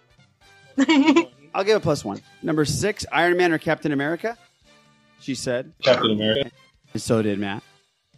I'll 1.53 1.63
give 1.63 1.77
a 1.77 1.79
plus 1.79 2.03
one. 2.03 2.21
Number 2.41 2.65
six, 2.65 3.05
Iron 3.11 3.37
Man 3.37 3.53
or 3.53 3.59
Captain 3.59 3.91
America? 3.91 4.37
She 5.19 5.35
said. 5.35 5.73
Captain 5.83 6.11
America. 6.11 6.51
And 6.93 7.01
so 7.01 7.21
did 7.21 7.37
Matt. 7.37 7.61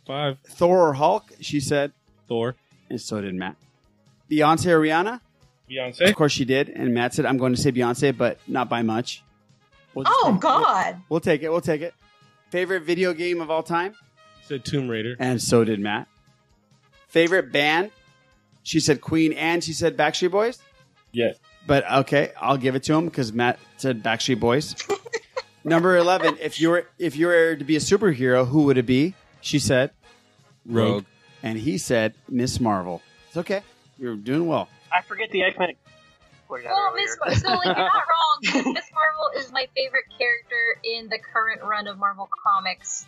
Five. 0.07 0.37
Thor 0.47 0.89
or 0.89 0.93
Hulk? 0.93 1.31
She 1.41 1.59
said. 1.59 1.91
Thor. 2.27 2.55
And 2.89 2.99
so 2.99 3.21
did 3.21 3.35
Matt. 3.35 3.57
Beyonce 4.29 4.67
or 4.67 4.79
Rihanna? 4.79 5.19
Beyonce. 5.71 6.09
Of 6.09 6.15
course 6.15 6.31
she 6.31 6.45
did. 6.45 6.69
And 6.69 6.93
Matt 6.93 7.13
said, 7.13 7.25
I'm 7.25 7.37
going 7.37 7.53
to 7.55 7.61
say 7.61 7.71
Beyonce, 7.71 8.15
but 8.15 8.39
not 8.47 8.69
by 8.69 8.81
much. 8.81 9.23
We'll 9.93 10.05
oh 10.07 10.37
God. 10.39 11.01
We'll 11.09 11.19
take 11.19 11.43
it. 11.43 11.49
We'll 11.49 11.61
take 11.61 11.81
it. 11.81 11.93
Favorite 12.49 12.81
video 12.81 13.13
game 13.13 13.41
of 13.41 13.49
all 13.49 13.63
time? 13.63 13.95
Said 14.43 14.65
Tomb 14.65 14.89
Raider. 14.89 15.15
And 15.19 15.41
so 15.41 15.63
did 15.63 15.79
Matt. 15.79 16.07
Favorite 17.07 17.51
band? 17.51 17.91
She 18.63 18.79
said 18.79 19.01
Queen 19.01 19.33
and 19.33 19.63
she 19.63 19.73
said 19.73 19.97
Backstreet 19.97 20.31
Boys. 20.31 20.59
Yes. 21.11 21.37
But 21.67 21.89
okay, 21.91 22.31
I'll 22.39 22.57
give 22.57 22.75
it 22.75 22.83
to 22.83 22.93
him 22.93 23.05
because 23.05 23.33
Matt 23.33 23.59
said 23.77 24.03
Backstreet 24.03 24.39
Boys. 24.39 24.75
Number 25.63 25.97
eleven. 25.97 26.37
If 26.39 26.59
you 26.59 26.69
were 26.69 26.87
if 26.97 27.15
you 27.15 27.27
were 27.27 27.55
to 27.55 27.63
be 27.63 27.75
a 27.75 27.79
superhero, 27.79 28.47
who 28.47 28.63
would 28.63 28.77
it 28.77 28.85
be? 28.85 29.13
She 29.41 29.59
said 29.59 29.91
Rogue. 30.65 31.05
and 31.43 31.57
he 31.57 31.77
said 31.77 32.13
Ms. 32.29 32.59
Marvel. 32.59 33.01
It's 33.27 33.37
okay. 33.37 33.61
You're 33.97 34.15
doing 34.15 34.47
well. 34.47 34.69
I 34.93 35.01
forget 35.01 35.29
the 35.31 35.43
X 35.43 35.57
Men. 35.57 35.73
Well, 36.49 36.93
Miss 36.95 37.17
Mar- 37.23 37.35
so 37.35 37.47
like 37.53 37.65
you're 37.65 37.75
not 37.75 37.91
wrong. 37.93 38.41
Ms. 38.43 38.63
Marvel 38.93 39.31
is 39.37 39.51
my 39.53 39.67
favorite 39.75 40.03
character 40.17 40.77
in 40.83 41.07
the 41.07 41.17
current 41.17 41.61
run 41.63 41.87
of 41.87 41.97
Marvel 41.97 42.27
comics, 42.43 43.05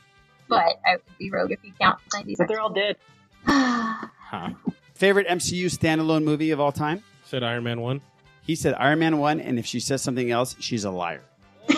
but 0.47 0.79
I 0.85 0.93
would 0.93 1.17
be 1.19 1.29
Rogue 1.29 1.51
if 1.51 1.59
you 1.63 1.73
count 1.79 1.99
'90s. 2.13 2.35
But 2.37 2.47
they're 2.47 2.61
all 2.61 2.73
dead. 2.73 2.95
Huh. 4.33 4.49
Favorite 4.95 5.27
MCU 5.27 5.65
standalone 5.65 6.23
movie 6.23 6.49
of 6.51 6.59
all 6.59 6.71
time? 6.71 7.03
Said 7.25 7.43
Iron 7.43 7.63
Man 7.65 7.81
1. 7.81 8.01
He 8.41 8.55
said 8.55 8.73
Iron 8.73 8.97
Man 8.99 9.19
one, 9.19 9.39
and 9.39 9.59
if 9.59 9.65
she 9.67 9.79
says 9.79 10.01
something 10.01 10.31
else, 10.31 10.55
she's 10.59 10.85
a 10.85 10.89
liar. 10.89 11.21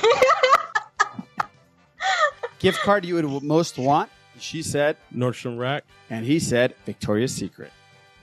Gift 2.59 2.79
card 2.79 3.03
you 3.05 3.15
would 3.15 3.43
most 3.43 3.77
want? 3.77 4.09
She 4.39 4.61
said 4.63 4.97
Nordstrom 5.13 5.57
Rack. 5.57 5.83
and 6.09 6.25
he 6.25 6.39
said 6.39 6.75
Victoria's 6.85 7.33
Secret. 7.33 7.71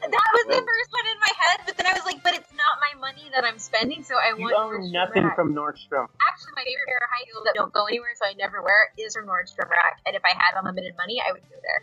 That 0.00 0.10
was 0.10 0.46
the 0.46 0.54
first 0.54 0.92
one 0.92 1.06
in 1.06 1.11
my 1.11 1.11
head, 1.50 1.60
but 1.66 1.76
then 1.76 1.86
I 1.86 1.92
was 1.94 2.04
like, 2.04 2.22
but 2.22 2.34
it's 2.34 2.50
not 2.52 2.78
my 2.80 3.00
money 3.00 3.28
that 3.34 3.44
I'm 3.44 3.58
spending, 3.58 4.02
so 4.04 4.14
I 4.16 4.34
You 4.36 4.42
want 4.44 4.54
own 4.56 4.72
Nordstrom 4.80 4.92
nothing 4.92 5.24
Rack. 5.24 5.36
from 5.36 5.54
Nordstrom. 5.54 6.06
Actually, 6.30 6.52
my 6.56 6.64
favorite 6.64 6.86
pair 6.86 6.98
of 7.02 7.10
high 7.10 7.24
heels 7.26 7.44
that 7.44 7.54
don't 7.54 7.72
go 7.72 7.86
anywhere, 7.86 8.10
so 8.20 8.28
I 8.28 8.34
never 8.34 8.62
wear 8.62 8.90
it, 8.96 9.02
is 9.02 9.14
from 9.14 9.26
Nordstrom 9.26 9.68
Rack. 9.70 10.00
And 10.06 10.14
if 10.16 10.22
I 10.24 10.30
had 10.36 10.58
unlimited 10.58 10.94
money, 10.96 11.20
I 11.26 11.32
would 11.32 11.42
go 11.42 11.56
there. 11.62 11.82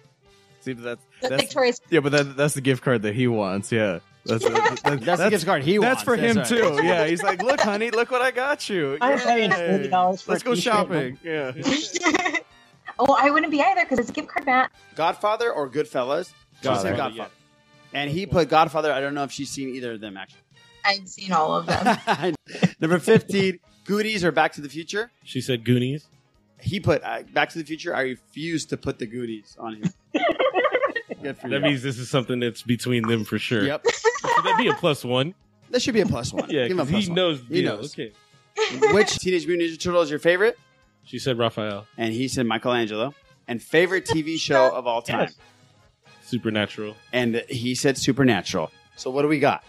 See, 0.61 0.73
but 0.73 0.84
that's, 0.84 1.06
But 1.22 1.30
that's 1.31 1.41
Victoria's 1.44 1.81
yeah, 1.90 1.99
but 2.02 2.11
that, 2.11 2.36
that's 2.36 2.53
the 2.53 2.61
gift 2.61 2.84
card 2.84 3.02
that 3.03 3.15
he 3.15 3.27
wants. 3.27 3.72
Yeah, 3.72 3.99
that's 4.26 4.44
that- 4.44 4.80
that- 4.84 5.02
That's 5.02 5.22
the 5.22 5.30
gift 5.30 5.45
card 5.45 5.64
he 5.64 5.80
wants. 5.80 6.03
That's 6.03 6.07
wants. 6.07 6.22
for 6.22 6.27
him 6.27 6.36
That's 6.36 6.49
too. 6.49 6.86
Yeah, 6.86 7.07
he's 7.07 7.23
like, 7.23 7.41
look, 7.41 7.61
honey, 7.61 7.91
look 7.91 8.11
what 8.11 8.22
I 8.22 8.31
got 8.31 8.68
you. 8.69 8.98
I'm 8.99 9.18
paying 9.19 9.52
Yay. 9.52 9.88
$40 9.90 10.22
for 10.23 10.31
Let's 10.31 10.44
a 10.44 10.45
go 10.45 10.56
shopping. 10.56 11.18
Yeah. 11.23 11.53
Oh, 13.02 13.15
I 13.18 13.30
wouldn't 13.30 13.49
be 13.49 13.61
either 13.61 13.84
because 13.86 13.99
it's 13.99 14.10
a 14.10 14.11
gift 14.11 14.27
card, 14.27 14.45
Matt. 14.45 14.72
Godfather 14.95 15.49
or 15.53 15.69
Goodfellas? 15.69 16.26
She 16.26 16.34
said 16.64 16.64
Godfather, 16.64 16.95
Godfather. 16.98 17.30
And 17.94 18.10
he 18.11 18.26
put 18.26 18.49
Godfather. 18.49 18.91
I 18.94 18.99
don't 19.02 19.14
know 19.14 19.24
if 19.24 19.32
she's 19.32 19.49
seen 19.49 19.70
either 19.76 19.94
of 19.94 20.02
them 20.02 20.18
actually. 20.18 20.41
I've 20.86 21.07
seen 21.10 21.32
all 21.32 21.53
of 21.56 21.66
them. 21.66 22.36
Number 22.80 22.99
fifteen, 22.99 23.60
Goonies 23.86 24.24
or 24.24 24.32
Back 24.32 24.53
to 24.53 24.61
the 24.61 24.70
Future? 24.70 25.11
She 25.24 25.41
said 25.41 25.64
Goonies. 25.66 26.06
He 26.61 26.80
put 26.80 27.03
uh, 27.03 27.24
Back 27.34 27.49
to 27.49 27.57
the 27.57 27.64
Future. 27.66 27.95
I 27.95 28.02
refuse 28.02 28.66
to 28.68 28.78
put 28.78 28.99
the 28.99 29.06
Goonies 29.06 29.56
on 29.60 29.76
him. 29.76 29.94
Good 31.22 31.38
for 31.38 31.49
That 31.49 31.57
you. 31.57 31.61
means 31.61 31.84
this 31.84 31.98
is 31.98 32.10
something 32.10 32.40
that's 32.40 32.61
between 32.61 33.07
them 33.07 33.24
for 33.26 33.38
sure. 33.40 33.64
Yep. 33.64 33.86
So 33.88 34.28
that'd 34.44 34.57
be 34.57 34.68
a 34.70 34.74
plus 34.74 35.03
one. 35.03 35.34
That 35.70 35.82
should 35.82 35.94
be 35.94 36.02
a 36.02 36.06
plus 36.06 36.32
one. 36.34 36.45
Yeah, 36.49 36.64
Give 36.68 36.72
him 36.72 36.80
a 36.80 36.84
'cause 36.84 36.91
plus 36.91 37.03
he 37.03 37.10
one. 37.10 37.16
knows. 37.16 37.41
He 37.49 37.61
yeah, 37.61 37.70
knows. 37.70 37.94
Okay. 37.94 38.11
Which 38.94 39.18
Teenage 39.20 39.45
Mutant 39.48 39.70
Ninja 39.70 39.80
Turtle 39.82 40.02
is 40.02 40.10
your 40.10 40.20
favorite? 40.20 40.57
She 41.03 41.20
said 41.20 41.38
Raphael. 41.38 41.86
And 41.98 42.14
he 42.14 42.28
said 42.28 42.45
Michelangelo. 42.45 43.14
And 43.48 43.61
favorite 43.61 44.06
TV 44.06 44.38
show 44.40 44.70
of 44.74 44.86
all 44.88 45.02
time? 45.02 45.22
Yes. 45.22 45.36
Supernatural. 46.30 46.96
And 47.12 47.44
he 47.50 47.76
said 47.76 47.98
Supernatural. 47.98 48.72
So 48.96 49.10
what 49.10 49.24
do 49.24 49.28
we 49.28 49.40
got? 49.40 49.64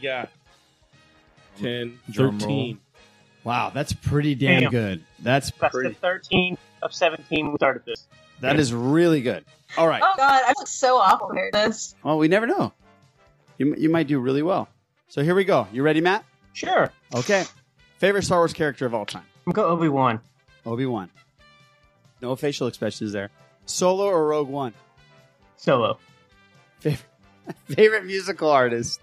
Yeah. 0.00 0.26
10, 1.60 1.98
Drum 2.10 2.38
13. 2.38 2.78
Wow, 3.44 3.70
that's 3.72 3.92
pretty 3.92 4.34
damn 4.34 4.62
Damn. 4.62 4.70
good. 4.70 5.04
That's 5.20 5.50
That's 5.60 5.72
pretty. 5.74 5.90
the 5.90 5.94
13 5.96 6.56
of 6.82 6.92
17 6.94 7.52
we 7.52 7.56
started 7.56 7.82
this. 7.86 8.06
That 8.40 8.58
is 8.58 8.72
really 8.72 9.20
good. 9.22 9.44
All 9.76 9.86
right. 9.86 10.02
Oh 10.04 10.12
God, 10.16 10.42
I 10.46 10.52
look 10.58 10.66
so 10.66 10.96
awful 10.96 11.32
here. 11.32 11.50
This. 11.52 11.94
Well, 12.02 12.18
we 12.18 12.28
never 12.28 12.46
know. 12.46 12.72
You, 13.58 13.74
you 13.76 13.88
might 13.90 14.06
do 14.08 14.18
really 14.18 14.42
well. 14.42 14.68
So 15.08 15.22
here 15.22 15.34
we 15.34 15.44
go. 15.44 15.68
You 15.72 15.82
ready, 15.82 16.00
Matt? 16.00 16.24
Sure. 16.54 16.90
Okay. 17.14 17.44
Favorite 17.98 18.22
Star 18.24 18.38
Wars 18.38 18.52
character 18.52 18.86
of 18.86 18.94
all 18.94 19.06
time? 19.06 19.24
I'm 19.46 19.52
go 19.52 19.64
Obi 19.66 19.88
Wan. 19.88 20.20
Obi 20.66 20.86
Wan. 20.86 21.10
No 22.20 22.34
facial 22.36 22.66
expressions 22.66 23.12
there. 23.12 23.30
Solo 23.66 24.06
or 24.06 24.26
Rogue 24.26 24.48
One? 24.48 24.74
Solo. 25.64 25.98
Favorite, 26.80 27.06
favorite 27.68 28.04
musical 28.04 28.50
artist? 28.50 29.00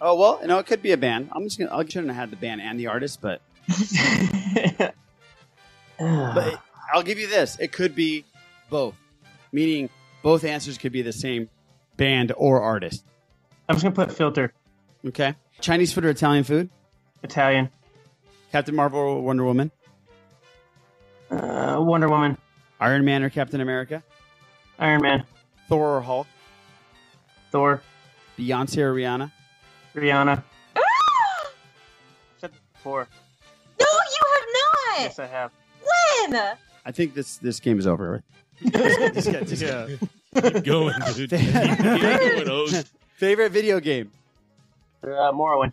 Oh 0.00 0.16
well, 0.16 0.38
you 0.40 0.48
know 0.48 0.58
it 0.58 0.64
could 0.64 0.80
be 0.80 0.92
a 0.92 0.96
band. 0.96 1.28
I'm 1.32 1.44
just 1.44 1.58
gonna. 1.58 1.76
I 1.76 1.84
shouldn't 1.84 2.06
have 2.06 2.16
had 2.16 2.30
the 2.30 2.36
band 2.36 2.62
and 2.62 2.80
the 2.80 2.86
artist, 2.86 3.20
but 3.20 3.42
but 5.98 6.58
I'll 6.90 7.02
give 7.02 7.18
you 7.18 7.26
this. 7.26 7.58
It 7.60 7.72
could 7.72 7.94
be 7.94 8.24
both, 8.70 8.94
meaning 9.52 9.90
both 10.22 10.44
answers 10.44 10.78
could 10.78 10.92
be 10.92 11.02
the 11.02 11.12
same 11.12 11.50
band 11.98 12.32
or 12.34 12.62
artist. 12.62 13.04
I'm 13.68 13.74
just 13.74 13.82
gonna 13.82 13.94
put 13.94 14.10
filter. 14.10 14.54
Okay. 15.06 15.34
Chinese 15.60 15.92
food 15.92 16.06
or 16.06 16.10
Italian 16.10 16.44
food? 16.44 16.70
Italian. 17.22 17.68
Captain 18.52 18.74
Marvel 18.74 19.00
or 19.00 19.20
Wonder 19.20 19.44
Woman? 19.44 19.70
Uh, 21.30 21.76
Wonder 21.78 22.08
Woman. 22.08 22.38
Iron 22.80 23.04
Man 23.04 23.22
or 23.22 23.28
Captain 23.28 23.60
America? 23.60 24.02
Iron 24.78 25.02
Man. 25.02 25.26
Thor 25.70 25.96
or 25.96 26.00
Hulk? 26.02 26.26
Thor. 27.52 27.80
Beyonce 28.38 28.78
or 28.78 28.92
Rihanna? 28.94 29.30
Rihanna. 29.94 30.42
Said 32.40 32.50
before. 32.74 33.06
No, 33.80 33.86
you 33.86 34.26
have 34.34 34.44
not. 34.52 35.00
Yes, 35.00 35.18
I 35.20 35.26
have. 35.26 35.50
When? 36.28 36.40
I 36.84 36.90
think 36.92 37.14
this 37.14 37.36
this 37.38 37.60
game 37.60 37.78
is 37.78 37.86
over. 37.86 38.22
Just 38.62 39.30
get- 39.30 39.46
just 39.48 39.62
get- 39.62 39.98
Keep 40.54 40.64
going, 40.64 40.94
dude. 41.14 41.30
Keep 41.30 41.52
going, 41.52 42.48
Oz. 42.48 42.84
Favorite 43.14 43.50
video 43.52 43.80
game? 43.80 44.10
Uh, 45.02 45.32
Morrowind. 45.32 45.72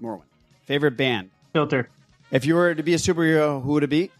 Morrowind. 0.00 0.22
Favorite 0.66 0.96
band? 0.96 1.30
Filter. 1.52 1.88
If 2.30 2.44
you 2.44 2.54
were 2.54 2.74
to 2.74 2.82
be 2.82 2.94
a 2.94 2.96
superhero, 2.98 3.60
who 3.62 3.72
would 3.72 3.82
it 3.84 3.90
be? 3.90 4.10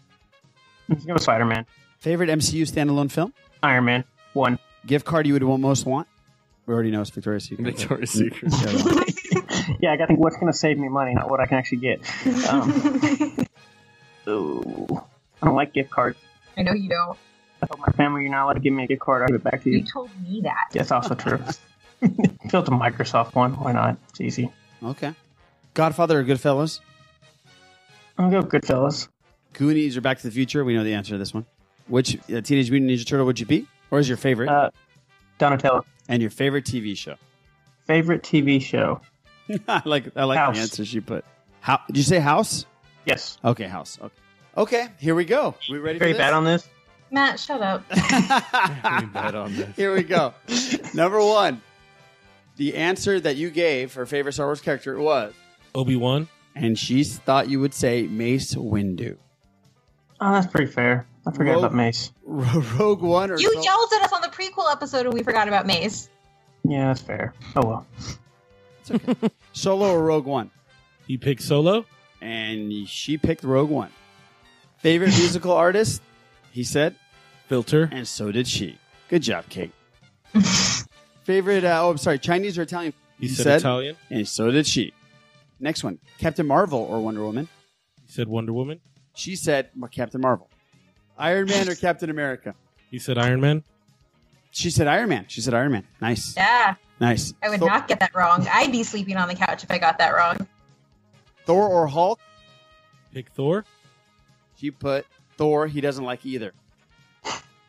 Let's 0.89 1.05
go 1.05 1.13
with 1.13 1.23
Spider 1.23 1.45
Man. 1.45 1.65
Favorite 1.99 2.29
MCU 2.29 2.63
standalone 2.69 3.09
film? 3.11 3.33
Iron 3.63 3.85
Man. 3.85 4.03
One. 4.33 4.57
Gift 4.89 5.05
card 5.05 5.27
you 5.27 5.33
would 5.33 5.43
want- 5.43 5.61
most 5.61 5.85
want? 5.85 6.07
We 6.65 6.73
already 6.73 6.89
know 6.89 7.01
it's 7.01 7.11
Victoria's 7.11 7.43
Secret. 7.43 7.77
Victoria's 7.77 8.09
Secret. 8.11 8.51
Yeah, 9.81 9.91
I 9.93 9.97
gotta 9.97 10.07
think 10.07 10.19
what's 10.19 10.35
gonna 10.35 10.51
save 10.51 10.77
me 10.79 10.89
money, 10.89 11.13
not 11.13 11.29
what 11.29 11.39
I 11.39 11.45
can 11.45 11.57
actually 11.57 11.77
get. 11.77 12.01
Um, 12.49 12.67
ooh. 14.27 15.01
I 15.41 15.45
don't 15.45 15.55
like 15.55 15.73
gift 15.73 15.89
cards. 15.91 16.17
I 16.57 16.63
know 16.63 16.73
you 16.73 16.89
don't. 16.89 17.17
I 17.61 17.67
told 17.67 17.79
my 17.79 17.93
family 17.93 18.23
you're 18.23 18.31
not 18.31 18.45
allowed 18.45 18.53
to 18.53 18.59
give 18.61 18.73
me 18.73 18.83
a 18.83 18.87
gift 18.87 19.01
card. 19.01 19.21
I'll 19.21 19.27
give 19.27 19.35
it 19.35 19.43
back 19.43 19.63
to 19.63 19.69
You 19.69 19.77
you. 19.79 19.85
told 19.85 20.09
me 20.27 20.41
that. 20.41 20.69
That's 20.73 20.91
also 20.91 21.13
true. 21.15 21.37
Fill 22.49 22.63
the 22.63 22.71
Microsoft 22.71 23.35
one. 23.35 23.53
Why 23.53 23.71
not? 23.71 23.97
It's 24.09 24.19
easy. 24.21 24.51
Okay. 24.83 25.13
Godfather 25.75 26.19
or 26.19 26.23
Goodfellas? 26.25 26.79
I'll 28.17 28.31
go 28.31 28.41
Goodfellas. 28.41 29.07
Goonies 29.53 29.95
or 29.97 30.01
Back 30.01 30.17
to 30.19 30.27
the 30.27 30.31
Future? 30.31 30.65
We 30.65 30.73
know 30.73 30.83
the 30.83 30.93
answer 30.95 31.11
to 31.13 31.17
this 31.17 31.33
one. 31.33 31.45
Which 31.87 32.17
uh, 32.31 32.41
Teenage 32.41 32.69
Mutant 32.71 32.91
Ninja 32.91 33.05
Turtle 33.05 33.25
would 33.27 33.39
you 33.39 33.45
be? 33.45 33.67
Or 33.91 33.99
is 33.99 34.07
your 34.07 34.17
favorite? 34.17 34.49
Uh, 34.49 34.69
Donatello. 35.37 35.85
and 36.07 36.21
your 36.21 36.31
favorite 36.31 36.65
TV 36.65 36.95
show? 36.97 37.15
Favorite 37.85 38.23
TV 38.23 38.61
show? 38.61 39.01
I 39.67 39.81
like 39.85 40.11
I 40.15 40.25
like 40.25 40.37
House. 40.37 40.55
the 40.55 40.61
answer 40.61 40.85
she 40.85 40.99
put. 40.99 41.25
How 41.61 41.79
did 41.87 41.97
you 41.97 42.03
say 42.03 42.19
House? 42.19 42.65
Yes. 43.05 43.37
Okay, 43.43 43.65
House. 43.67 43.97
Okay. 44.01 44.13
Okay, 44.57 44.87
here 44.99 45.15
we 45.15 45.25
go. 45.25 45.55
We 45.69 45.77
ready 45.77 45.97
Very 45.99 46.11
for 46.13 46.17
this? 46.17 46.25
bad 46.25 46.33
on 46.33 46.43
this. 46.43 46.67
Matt, 47.11 47.39
shut 47.39 47.61
up. 47.61 47.87
bet 47.89 49.33
on 49.35 49.55
this. 49.55 49.75
Here 49.75 49.93
we 49.95 50.03
go. 50.03 50.33
Number 50.93 51.19
one. 51.19 51.61
The 52.57 52.75
answer 52.75 53.19
that 53.21 53.37
you 53.37 53.49
gave 53.51 53.91
for 53.91 54.05
favorite 54.05 54.33
Star 54.33 54.45
Wars 54.47 54.59
character 54.61 54.99
was 54.99 55.33
Obi 55.73 55.95
Wan. 55.95 56.27
and 56.55 56.77
she 56.77 57.03
thought 57.05 57.49
you 57.49 57.59
would 57.61 57.73
say 57.73 58.03
Mace 58.07 58.53
Windu. 58.53 59.15
Oh, 60.19 60.33
that's 60.33 60.47
pretty 60.47 60.69
fair. 60.69 61.07
I 61.27 61.31
forgot 61.31 61.51
Rogue- 61.53 61.63
about 61.65 61.75
Mace. 61.75 62.11
Rogue 62.25 63.01
One 63.01 63.31
or 63.31 63.37
You 63.37 63.51
Sol- 63.53 63.63
yelled 63.63 63.89
at 63.95 64.01
us 64.03 64.13
on 64.13 64.21
the 64.21 64.27
prequel 64.29 64.71
episode 64.71 65.05
and 65.05 65.13
we 65.13 65.23
forgot 65.23 65.47
about 65.47 65.65
Mace. 65.67 66.09
Yeah, 66.63 66.87
that's 66.87 67.01
fair. 67.01 67.33
Oh 67.55 67.65
well. 67.65 67.87
It's 68.81 68.91
okay. 68.91 69.15
Solo 69.53 69.91
or 69.91 70.03
Rogue 70.03 70.25
One? 70.25 70.51
He 71.07 71.17
picked 71.17 71.41
Solo. 71.41 71.85
And 72.21 72.87
she 72.87 73.17
picked 73.17 73.43
Rogue 73.43 73.69
One. 73.69 73.89
Favorite 74.79 75.09
musical 75.09 75.51
artist? 75.65 76.01
He 76.51 76.63
said, 76.63 76.95
Filter. 77.47 77.89
and 77.91 78.07
so 78.07 78.31
did 78.31 78.47
she. 78.47 78.77
Good 79.07 79.21
job, 79.21 79.45
Kate. 79.49 79.71
Favorite, 81.23 81.63
uh, 81.63 81.79
oh, 81.83 81.91
I'm 81.91 81.97
sorry, 81.97 82.19
Chinese 82.19 82.57
or 82.57 82.63
Italian? 82.63 82.93
He 83.19 83.27
said 83.27 83.59
Italian. 83.59 83.95
And 84.09 84.27
so 84.27 84.49
did 84.51 84.65
she. 84.65 84.93
Next 85.59 85.83
one, 85.83 85.99
Captain 86.17 86.47
Marvel 86.47 86.79
or 86.79 87.01
Wonder 87.01 87.21
Woman? 87.23 87.47
He 88.05 88.11
said 88.11 88.27
Wonder 88.27 88.53
Woman. 88.53 88.79
She 89.15 89.35
said 89.35 89.69
well, 89.77 89.89
Captain 89.89 90.21
Marvel. 90.21 90.49
Iron 91.19 91.47
Man 91.47 91.69
or 91.69 91.75
Captain 91.75 92.09
America? 92.09 92.55
He 92.89 92.97
said 92.97 93.17
Iron 93.17 93.41
Man. 93.41 93.63
She 94.51 94.71
said 94.71 94.87
Iron 94.87 95.09
Man. 95.09 95.25
She 95.27 95.41
said 95.41 95.53
Iron 95.53 95.71
Man. 95.73 95.85
Nice. 96.01 96.35
Yeah, 96.35 96.75
Nice. 96.99 97.33
I 97.41 97.49
would 97.49 97.59
Thor, 97.59 97.69
not 97.69 97.87
get 97.87 97.99
that 98.01 98.13
wrong. 98.13 98.45
I'd 98.51 98.71
be 98.71 98.83
sleeping 98.83 99.15
on 99.17 99.27
the 99.27 99.35
couch 99.35 99.63
if 99.63 99.71
I 99.71 99.77
got 99.77 99.97
that 99.99 100.09
wrong. 100.09 100.47
Thor 101.45 101.67
or 101.67 101.87
Hulk? 101.87 102.19
Pick 103.13 103.29
Thor. 103.29 103.63
She 104.57 104.71
put 104.71 105.05
Thor. 105.37 105.67
He 105.67 105.79
doesn't 105.81 106.03
like 106.03 106.25
either. 106.25 106.53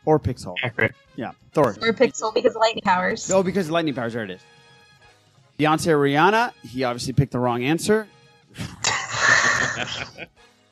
Or 0.03 0.19
picks 0.19 0.43
Hulk. 0.43 0.57
Accurate. 0.63 0.95
Yeah, 1.15 1.31
Thor. 1.53 1.69
Or 1.81 1.93
Pixel 1.93 2.33
because 2.33 2.55
of 2.55 2.59
lightning 2.59 2.81
powers. 2.83 3.29
Oh, 3.31 3.43
because 3.43 3.67
of 3.67 3.71
lightning 3.71 3.93
powers. 3.93 4.13
There 4.13 4.23
it 4.23 4.31
is. 4.31 4.41
Beyonce 5.59 5.87
or 5.87 5.97
Rihanna? 5.99 6.53
He 6.63 6.83
obviously 6.83 7.13
picked 7.13 7.31
the 7.31 7.39
wrong 7.39 7.63
answer. 7.63 8.07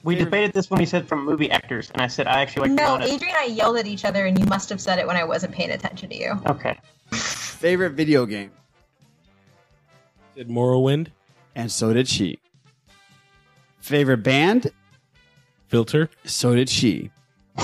We 0.04 0.16
debated 0.16 0.54
this 0.54 0.70
when 0.70 0.80
he 0.80 0.86
said 0.86 1.08
from 1.08 1.26
movie 1.26 1.52
actors, 1.52 1.92
and 1.92 2.02
I 2.02 2.08
said 2.08 2.28
I 2.28 2.42
actually 2.42 2.70
like 2.70 2.78
No, 2.78 2.98
Rihanna. 2.98 3.04
Adrian 3.04 3.36
and 3.36 3.52
I 3.52 3.54
yelled 3.54 3.78
at 3.78 3.86
each 3.86 4.06
other, 4.06 4.26
and 4.26 4.40
you 4.40 4.46
must 4.46 4.70
have 4.70 4.80
said 4.80 4.98
it 4.98 5.06
when 5.06 5.18
I 5.18 5.26
wasn't 5.26 5.54
paying 5.54 5.72
attention 5.72 6.10
to 6.10 6.16
you. 6.16 6.42
Okay. 6.48 6.78
Favorite 7.12 7.92
video 7.92 8.26
game? 8.26 8.52
Said 10.36 10.48
Morrowind. 10.48 11.08
And 11.56 11.70
so 11.70 11.92
did 11.92 12.08
she. 12.08 12.40
Favorite 13.80 14.24
band? 14.24 14.72
Filter. 15.68 16.10
So 16.24 16.56
did 16.56 16.70
she. 16.70 17.12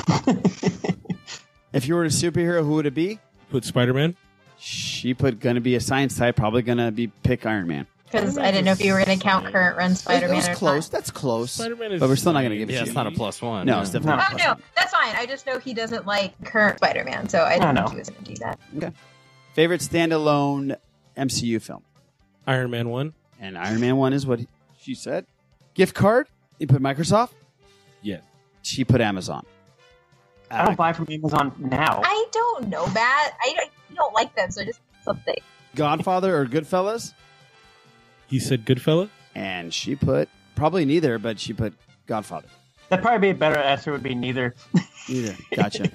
if 1.71 1.87
you 1.87 1.95
were 1.95 2.03
a 2.03 2.09
superhero, 2.09 2.63
who 2.63 2.73
would 2.73 2.85
it 2.85 2.93
be? 2.93 3.19
Put 3.49 3.63
Spider 3.63 3.93
Man. 3.93 4.15
She 4.57 5.13
put 5.13 5.39
gonna 5.39 5.61
be 5.61 5.75
a 5.75 5.79
science 5.79 6.17
type, 6.17 6.35
probably 6.35 6.63
gonna 6.63 6.91
be 6.91 7.07
pick 7.07 7.45
Iron 7.45 7.67
Man. 7.67 7.87
Because 8.05 8.37
I 8.37 8.51
didn't 8.51 8.65
know 8.65 8.71
if 8.71 8.83
you 8.83 8.93
were 8.93 9.03
going 9.03 9.17
to 9.17 9.23
count 9.23 9.51
current 9.51 9.77
run 9.77 9.95
Spider 9.95 10.27
It 10.27 10.29
Man 10.29 10.37
That's 10.41 10.49
or 10.49 10.55
close. 10.55 10.89
That's 10.89 11.11
close. 11.11 11.51
Spider-Man 11.51 11.91
is 11.93 11.99
but 11.99 12.07
we're 12.07 12.15
still 12.15 12.33
not 12.33 12.43
gonna 12.43 12.55
give 12.55 12.69
it 12.69 12.73
Yeah, 12.73 12.79
to 12.81 12.85
it's 12.85 12.93
not 12.95 13.07
a 13.07 13.11
plus 13.11 13.41
one. 13.41 13.65
No, 13.65 13.81
it's 13.81 13.89
definitely 13.89 14.11
No. 14.11 14.15
not 14.17 14.21
a 14.21 14.25
Oh, 14.25 14.37
plus 14.37 14.43
no, 14.43 14.53
one. 14.53 14.63
that's 14.75 14.93
fine. 14.93 15.15
I 15.15 15.25
just 15.25 15.45
know 15.47 15.59
he 15.59 15.73
doesn't 15.73 16.05
like 16.05 16.33
current 16.45 16.77
Spider 16.77 17.03
Man, 17.03 17.27
so 17.29 17.39
I 17.39 17.53
I 17.55 17.59
didn't 17.59 17.75
know. 17.75 17.81
think 17.87 17.91
he 17.93 17.97
was 17.99 18.09
going 18.09 18.23
to 18.23 18.33
do 18.33 18.39
that. 18.43 18.59
Okay. 18.77 18.91
Favorite 19.53 19.81
standalone 19.81 20.77
MCU 21.17 21.61
film? 21.61 21.83
Iron 22.47 22.69
Man 22.71 22.89
one. 22.89 23.13
And 23.39 23.57
Iron 23.57 23.81
Man 23.81 23.97
one 23.97 24.13
is 24.13 24.25
what 24.25 24.39
he- 24.39 24.47
she 24.79 24.93
said. 24.95 25.25
Gift 25.73 25.95
card? 25.95 26.27
You 26.59 26.67
put 26.67 26.81
Microsoft. 26.81 27.31
Yes. 28.01 28.21
She 28.61 28.85
put 28.85 29.01
Amazon. 29.01 29.45
I 30.51 30.63
don't 30.63 30.77
buy 30.77 30.93
from 30.93 31.07
Amazon 31.09 31.53
now. 31.57 32.01
I 32.03 32.25
don't 32.31 32.67
know, 32.69 32.85
Matt. 32.87 33.33
I, 33.43 33.55
I 33.59 33.69
don't 33.95 34.13
like 34.13 34.33
them, 34.35 34.51
so 34.51 34.63
just 34.63 34.79
something. 35.03 35.35
Godfather 35.75 36.37
or 36.37 36.45
Goodfellas? 36.45 37.13
He 38.27 38.39
said 38.39 38.65
Goodfella. 38.65 39.09
And 39.33 39.73
she 39.73 39.95
put 39.95 40.29
probably 40.55 40.85
neither, 40.85 41.17
but 41.19 41.39
she 41.39 41.51
put 41.53 41.73
Godfather. 42.07 42.47
That'd 42.89 43.03
probably 43.03 43.27
be 43.27 43.29
a 43.31 43.33
better 43.39 43.57
answer. 43.57 43.91
Would 43.91 44.03
be 44.03 44.15
neither. 44.15 44.55
Neither. 45.09 45.35
Gotcha. 45.55 45.89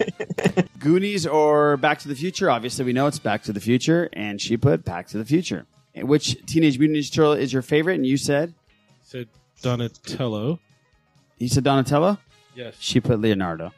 Goonies 0.78 1.26
or 1.26 1.76
Back 1.78 1.98
to 2.00 2.08
the 2.08 2.14
Future? 2.14 2.48
Obviously, 2.50 2.84
we 2.84 2.92
know 2.92 3.06
it's 3.08 3.18
Back 3.18 3.42
to 3.44 3.52
the 3.52 3.58
Future, 3.60 4.08
and 4.12 4.40
she 4.40 4.56
put 4.56 4.84
Back 4.84 5.08
to 5.08 5.18
the 5.18 5.24
Future. 5.24 5.66
Which 5.96 6.36
Teenage 6.46 6.78
Mutant 6.78 6.98
Ninja 6.98 7.12
Turtle 7.12 7.32
is 7.32 7.52
your 7.52 7.62
favorite? 7.62 7.94
And 7.96 8.06
you 8.06 8.16
said 8.16 8.54
Said 9.02 9.26
Donatello. 9.62 10.60
you 11.38 11.48
said 11.48 11.64
Donatello. 11.64 12.18
Yes. 12.54 12.76
She 12.78 13.00
put 13.00 13.20
Leonardo. 13.20 13.72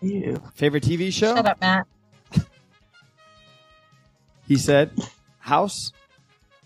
Ew. 0.00 0.42
Favorite 0.54 0.82
TV 0.82 1.12
show? 1.12 1.36
Shut 1.36 1.46
up, 1.46 1.60
Matt. 1.60 1.86
He 4.48 4.56
said 4.56 4.90
House. 5.40 5.92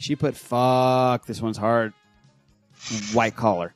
She 0.02 0.16
put 0.16 0.36
fuck. 0.36 1.26
This 1.26 1.40
one's 1.40 1.56
hard. 1.56 1.92
White 3.12 3.36
collar. 3.36 3.72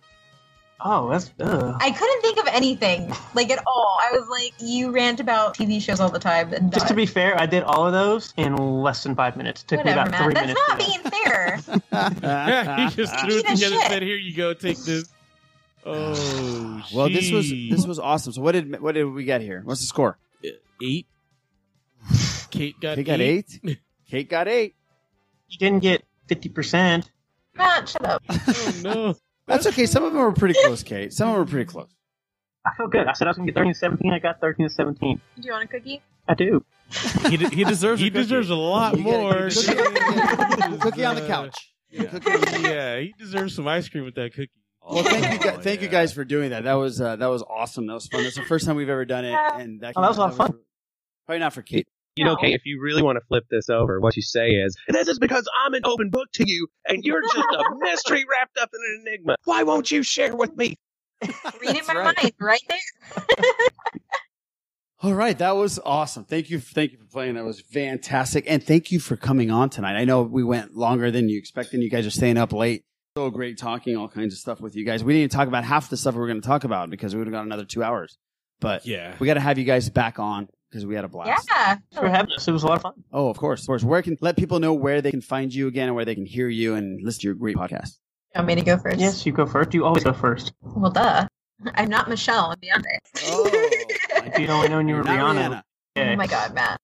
Oh, 0.79 1.09
that's 1.09 1.31
ugh. 1.41 1.77
I 1.81 1.91
couldn't 1.91 2.21
think 2.21 2.39
of 2.39 2.47
anything, 2.49 3.11
like 3.35 3.51
at 3.51 3.63
all. 3.67 3.99
I 4.03 4.11
was 4.13 4.29
like, 4.29 4.53
you 4.59 4.91
rant 4.91 5.21
about 5.21 5.57
TV 5.57 5.81
shows 5.81 6.01
all 6.01 6.11
the 6.11 6.19
time. 6.19 6.53
And 6.53 6.71
Just 6.73 6.89
to 6.89 6.95
be 6.95 7.07
fair, 7.07 7.41
I 7.41 7.47
did 7.47 7.63
all 7.63 7.87
of 7.87 7.93
those 7.93 8.35
in 8.37 8.55
less 8.57 9.03
than 9.03 9.15
five 9.15 9.37
minutes. 9.37 9.63
It 9.63 9.69
Took 9.69 9.79
Whatever, 9.79 9.97
me 9.97 10.03
about 10.09 10.11
Matt. 10.11 10.25
three 10.25 10.35
That's 10.35 10.47
minutes. 10.47 10.61
not 10.69 10.79
to 10.81 10.85
do 10.85 10.93
being 10.93 11.25
fair. 11.25 12.21
yeah, 12.23 12.89
he 12.91 12.97
just 12.97 13.21
threw 13.21 13.39
it 13.39 13.47
together 13.47 13.51
and 13.51 13.59
shit. 13.83 13.91
said, 13.91 14.03
"Here 14.03 14.17
you 14.17 14.37
go, 14.37 14.53
take 14.55 14.79
this." 14.79 15.09
Oh, 15.89 16.83
Well, 16.93 17.09
this 17.09 17.31
was 17.31 17.49
this 17.49 17.87
was 17.87 18.01
awesome. 18.01 18.33
So 18.33 18.43
what 18.43 18.53
did 18.53 18.81
what 18.81 18.97
did 18.97 19.05
we 19.05 19.23
get 19.25 19.41
here? 19.41 19.63
What's 19.65 19.81
the 19.83 19.87
score? 19.87 20.19
Uh, 20.45 20.49
eight. 20.83 21.07
Kate 22.51 22.75
got 22.81 22.97
Kate 22.97 23.07
got 23.07 23.21
eight. 23.21 23.61
Kate 24.11 24.29
got 24.29 24.49
eight. 24.49 24.75
You 25.49 25.59
didn't 25.59 25.83
get 25.83 26.05
fifty 26.29 26.49
percent. 26.49 27.11
Matt, 27.55 27.89
shut 27.89 28.05
up. 28.05 28.23
Oh 28.31 28.73
no! 28.83 29.15
That's 29.47 29.67
okay. 29.69 29.87
Some 29.87 30.05
of 30.05 30.13
them 30.13 30.21
were 30.23 30.33
pretty 30.33 30.55
close, 30.65 30.83
Kate. 30.83 31.13
Some 31.13 31.29
of 31.29 31.35
them 31.35 31.45
were 31.45 31.51
pretty 31.51 31.67
close. 31.71 31.89
I 32.67 32.75
feel 32.77 32.89
good. 32.89 33.07
I 33.07 33.13
said 33.13 33.29
I 33.29 33.31
was 33.31 33.37
going 33.37 33.47
to 33.47 33.53
get 33.53 33.59
13 33.61 33.73
to 33.73 33.79
17. 33.79 34.13
I 34.13 34.19
got 34.19 34.41
13 34.41 34.67
to 34.69 34.75
17. 34.75 35.21
Do 35.41 35.43
you 35.47 35.53
want 35.53 35.65
a 35.65 35.67
cookie? 35.69 36.03
I 36.29 36.35
do. 36.35 36.65
He, 37.29 37.37
de- 37.37 37.49
he 37.51 37.63
deserves. 37.65 38.01
He 38.03 38.09
a 38.09 38.11
deserves 38.11 38.51
a 38.51 38.57
lot 38.57 38.99
You 38.99 39.05
get 39.05 39.15
a 39.15 39.19
more. 39.19 39.49
cookie- 39.51 40.79
cookie 40.81 41.05
on 41.05 41.15
the 41.15 41.27
couch. 41.27 41.73
yeah, 41.91 42.99
he 43.01 43.15
deserves 43.19 43.55
some 43.55 43.69
ice 43.69 43.89
cream 43.89 44.05
with 44.05 44.17
that 44.17 44.33
cookie. 44.35 44.51
Well, 44.89 45.03
thank 45.05 45.33
you, 45.33 45.51
guys, 45.51 45.65
thank 45.65 45.83
you 45.83 45.89
guys 45.89 46.13
for 46.13 46.25
doing 46.25 46.51
that. 46.51 46.65
That 46.65 46.75
was 46.75 47.01
uh, 47.01 47.17
that 47.17 47.27
was 47.27 47.43
awesome. 47.43 47.87
That 47.87 47.95
was 47.95 48.07
fun. 48.07 48.23
That's 48.23 48.37
the 48.37 48.43
first 48.43 48.67
time 48.67 48.77
we've 48.77 48.89
ever 48.89 49.05
done 49.05 49.25
it, 49.25 49.35
and 49.35 49.81
that, 49.81 49.95
Oh, 49.97 50.03
that 50.03 50.09
was 50.09 50.17
a 50.17 50.21
lot 50.21 50.31
of 50.31 50.37
fun. 50.37 50.53
Probably 51.27 51.41
not 51.41 51.53
for 51.55 51.63
Kate. 51.63 51.89
You 52.17 52.25
know, 52.25 52.35
Kate, 52.37 52.55
if 52.55 52.63
you 52.65 52.81
really 52.81 53.03
want 53.03 53.17
to 53.19 53.25
flip 53.27 53.45
this 53.51 53.69
over, 53.69 54.01
what 54.01 54.17
you 54.17 54.23
say 54.23 54.49
is, 54.53 54.75
this 54.89 55.07
is 55.07 55.19
because 55.19 55.47
I'm 55.65 55.75
an 55.75 55.83
open 55.85 56.09
book 56.09 56.29
to 56.35 56.45
you, 56.47 56.67
and 56.87 57.05
you're 57.05 57.21
just 57.35 57.37
a 57.37 57.65
mystery 57.79 58.25
wrapped 58.31 58.57
up 58.59 58.71
in 58.73 58.81
an 58.81 59.05
enigma. 59.07 59.37
Why 59.45 59.65
won't 59.65 59.91
you 59.91 60.03
share 60.03 60.35
with 60.35 60.57
me? 60.57 60.77
Reading 61.61 61.83
my 61.87 61.95
right. 61.95 62.17
mind 62.23 62.33
right 62.41 62.61
there. 62.69 63.37
All 65.03 65.13
right, 65.13 65.37
that 65.39 65.57
was 65.57 65.79
awesome. 65.85 66.25
Thank 66.25 66.49
you, 66.49 66.59
thank 66.59 66.93
you 66.93 66.99
for 66.99 67.05
playing. 67.05 67.35
That 67.35 67.45
was 67.45 67.61
fantastic, 67.61 68.45
and 68.49 68.63
thank 68.65 68.91
you 68.91 68.99
for 68.99 69.17
coming 69.17 69.51
on 69.51 69.69
tonight. 69.69 69.97
I 69.97 70.05
know 70.05 70.23
we 70.23 70.43
went 70.43 70.75
longer 70.75 71.11
than 71.11 71.29
you 71.29 71.39
expected. 71.39 71.83
You 71.83 71.91
guys 71.91 72.07
are 72.07 72.11
staying 72.11 72.39
up 72.39 72.53
late. 72.55 72.83
So 73.19 73.29
great 73.31 73.59
talking 73.59 73.97
all 73.97 74.09
kinds 74.09 74.33
of 74.33 74.39
stuff 74.39 74.61
with 74.61 74.75
you 74.75 74.87
guys. 74.87 75.05
We 75.05 75.13
didn't 75.13 75.33
talk 75.33 75.49
about 75.49 75.65
half 75.65 75.91
the 75.91 75.99
stuff 75.99 76.15
we 76.15 76.21
were 76.21 76.27
going 76.27 76.41
to 76.41 76.47
talk 76.47 76.65
about 76.65 76.89
because 76.89 77.15
we 77.15 77.19
would 77.19 77.27
have 77.27 77.33
got 77.33 77.45
another 77.45 77.65
two 77.67 77.83
hours. 77.83 78.17
But 78.61 78.87
Yeah. 78.87 79.15
we 79.19 79.27
got 79.27 79.35
to 79.35 79.41
have 79.41 79.59
you 79.59 79.65
guys 79.65 79.91
back 79.91 80.19
on 80.19 80.49
because 80.71 80.85
we 80.87 80.95
had 80.95 81.05
a 81.05 81.09
blast. 81.09 81.49
Yeah. 81.51 81.75
Thanks 81.75 81.85
for 81.99 82.09
having 82.09 82.33
us. 82.33 82.47
It 82.49 82.53
was 82.53 82.63
a 82.63 82.67
lot 82.67 82.77
of 82.77 82.83
fun. 82.83 82.93
Oh, 83.13 83.29
of 83.29 83.39
course, 83.39 83.63
of 83.63 83.67
course. 83.67 83.83
Where 83.85 84.03
can 84.03 84.17
let 84.21 84.37
people 84.37 84.59
know 84.61 84.75
where 84.75 85.01
they 85.01 85.11
can 85.11 85.21
find 85.21 85.53
you 85.55 85.69
again 85.69 85.87
and 85.89 85.97
where 85.97 86.05
they 86.05 86.15
can 86.15 86.27
hear 86.27 86.49
you 86.49 86.75
and 86.75 87.01
listen 87.03 87.21
to 87.23 87.27
your 87.29 87.35
great 87.35 87.57
podcast? 87.57 87.99
You 88.35 88.41
want 88.41 88.49
me 88.49 88.55
to 88.57 88.63
go 88.63 88.77
first? 88.79 88.99
Yes, 88.99 89.25
you 89.25 89.33
go 89.33 89.47
first. 89.47 89.73
You 89.75 89.85
always 89.85 90.05
go 90.05 90.13
first. 90.13 90.53
Well, 90.63 90.91
duh. 90.91 91.27
I'm 91.75 91.89
not 91.89 92.09
Michelle. 92.09 92.51
I'm 92.51 92.59
Beyonce. 92.59 92.99
Oh, 93.29 93.49
If 93.53 94.39
you 94.39 94.47
only 94.49 94.69
known 94.69 94.89
you 94.89 94.97
were 94.97 95.05
Not 95.05 95.19
Rihanna. 95.19 95.49
Rihanna. 95.49 95.63
Yeah. 95.97 96.13
Oh 96.13 96.17
my 96.17 96.27
god, 96.27 96.55
Matt. 96.55 96.79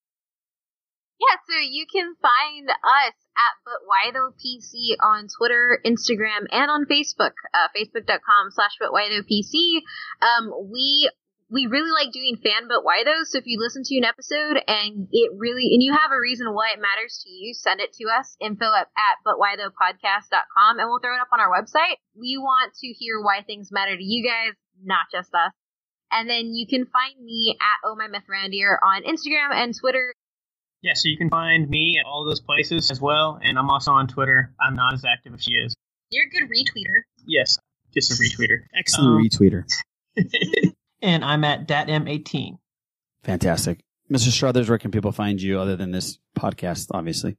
Yeah, 1.20 1.36
so 1.48 1.58
you 1.70 1.86
can 1.92 2.14
find 2.20 2.68
us 2.68 3.14
at 3.36 3.54
But 3.64 3.74
Why 3.86 4.10
Tho 4.12 4.32
PC 4.32 4.96
on 5.00 5.28
Twitter, 5.28 5.78
Instagram, 5.86 6.46
and 6.50 6.70
on 6.70 6.86
Facebook. 6.86 7.32
Uh, 7.54 7.68
Facebook.com 7.76 8.50
slash 8.50 8.72
But 8.80 8.92
Why 8.92 9.08
Tho 9.10 9.22
PC. 9.22 9.82
Um, 10.20 10.50
we 10.72 11.10
we 11.52 11.66
really 11.66 11.92
like 11.92 12.12
doing 12.12 12.36
fan 12.42 12.66
but 12.66 12.82
why 12.82 13.04
tho. 13.04 13.22
So 13.24 13.36
if 13.38 13.44
you 13.46 13.60
listen 13.60 13.82
to 13.84 13.96
an 13.98 14.04
episode 14.04 14.56
and 14.66 15.06
it 15.12 15.30
really 15.36 15.68
and 15.76 15.82
you 15.82 15.92
have 15.92 16.10
a 16.10 16.18
reason 16.18 16.48
why 16.54 16.72
it 16.74 16.80
matters 16.80 17.20
to 17.24 17.30
you, 17.30 17.52
send 17.52 17.80
it 17.80 17.92
to 18.00 18.04
us. 18.08 18.36
Info 18.40 18.64
at, 18.64 18.88
at 18.96 19.16
butwhythopodcast.com 19.26 20.78
and 20.80 20.88
we'll 20.88 21.00
throw 21.00 21.14
it 21.14 21.20
up 21.20 21.28
on 21.32 21.40
our 21.40 21.50
website. 21.52 21.96
We 22.18 22.38
want 22.38 22.72
to 22.80 22.86
hear 22.88 23.20
why 23.20 23.42
things 23.46 23.70
matter 23.70 23.96
to 23.96 24.02
you 24.02 24.24
guys, 24.26 24.54
not 24.82 25.06
just 25.12 25.34
us. 25.34 25.52
And 26.10 26.28
then 26.28 26.54
you 26.54 26.66
can 26.66 26.86
find 26.86 27.22
me 27.22 27.56
at 27.60 27.86
Oh 27.88 27.96
My 27.96 28.06
Mithrandir 28.08 28.76
on 28.82 29.02
Instagram 29.04 29.52
and 29.54 29.74
Twitter. 29.78 30.12
Yeah, 30.82 30.94
so 30.94 31.08
you 31.08 31.16
can 31.16 31.30
find 31.30 31.68
me 31.70 31.96
at 32.00 32.06
all 32.06 32.24
those 32.24 32.40
places 32.40 32.90
as 32.90 33.00
well, 33.00 33.38
and 33.40 33.56
I'm 33.56 33.70
also 33.70 33.92
on 33.92 34.08
Twitter. 34.08 34.52
I'm 34.60 34.74
not 34.74 34.94
as 34.94 35.04
active 35.04 35.32
as 35.32 35.42
she 35.42 35.52
is. 35.52 35.76
You're 36.10 36.26
a 36.26 36.28
good 36.28 36.50
retweeter. 36.50 37.02
Yes, 37.24 37.56
just 37.94 38.10
a 38.10 38.14
retweeter. 38.14 38.64
Excellent 38.76 39.08
Um, 39.08 39.22
retweeter. 39.24 39.64
and 41.02 41.24
I'm 41.24 41.44
at 41.44 41.68
datm18. 41.68 42.58
Fantastic. 43.24 43.80
Mr. 44.10 44.28
Strothers, 44.28 44.68
where 44.68 44.78
can 44.78 44.90
people 44.90 45.12
find 45.12 45.40
you 45.40 45.58
other 45.58 45.76
than 45.76 45.90
this 45.90 46.18
podcast, 46.38 46.88
obviously? 46.92 47.36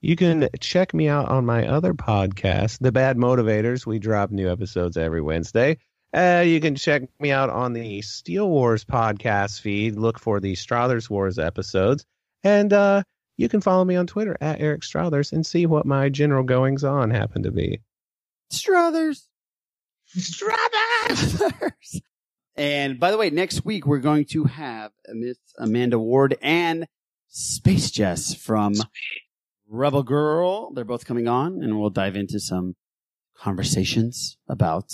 You 0.00 0.16
can 0.16 0.48
check 0.60 0.94
me 0.94 1.08
out 1.08 1.28
on 1.28 1.46
my 1.46 1.66
other 1.66 1.94
podcast, 1.94 2.78
The 2.80 2.92
Bad 2.92 3.16
Motivators. 3.16 3.86
We 3.86 3.98
drop 3.98 4.30
new 4.30 4.50
episodes 4.50 4.96
every 4.96 5.22
Wednesday. 5.22 5.78
Uh, 6.12 6.44
you 6.46 6.60
can 6.60 6.74
check 6.76 7.02
me 7.18 7.32
out 7.32 7.50
on 7.50 7.72
the 7.72 8.02
Steel 8.02 8.48
Wars 8.48 8.84
podcast 8.84 9.60
feed. 9.60 9.96
Look 9.96 10.18
for 10.18 10.38
the 10.40 10.54
Strothers 10.54 11.10
Wars 11.10 11.38
episodes. 11.38 12.04
And 12.44 12.72
uh, 12.72 13.02
you 13.36 13.48
can 13.48 13.60
follow 13.60 13.84
me 13.84 13.96
on 13.96 14.06
Twitter 14.06 14.36
at 14.40 14.60
Eric 14.60 14.82
Strothers 14.82 15.32
and 15.32 15.44
see 15.44 15.66
what 15.66 15.86
my 15.86 16.08
general 16.08 16.44
goings 16.44 16.84
on 16.84 17.10
happen 17.10 17.42
to 17.42 17.50
be. 17.50 17.80
Struthers. 18.50 19.28
Struthers. 20.06 22.00
And 22.56 22.98
by 22.98 23.10
the 23.10 23.18
way, 23.18 23.30
next 23.30 23.64
week 23.64 23.86
we're 23.86 23.98
going 23.98 24.24
to 24.26 24.44
have 24.44 24.92
Miss 25.08 25.38
Amanda 25.58 25.98
Ward 25.98 26.36
and 26.40 26.86
Space 27.28 27.90
Jess 27.90 28.34
from 28.34 28.74
Rebel 29.68 30.02
Girl. 30.02 30.72
They're 30.72 30.84
both 30.84 31.04
coming 31.04 31.28
on, 31.28 31.62
and 31.62 31.78
we'll 31.78 31.90
dive 31.90 32.16
into 32.16 32.40
some 32.40 32.76
conversations 33.36 34.38
about 34.48 34.92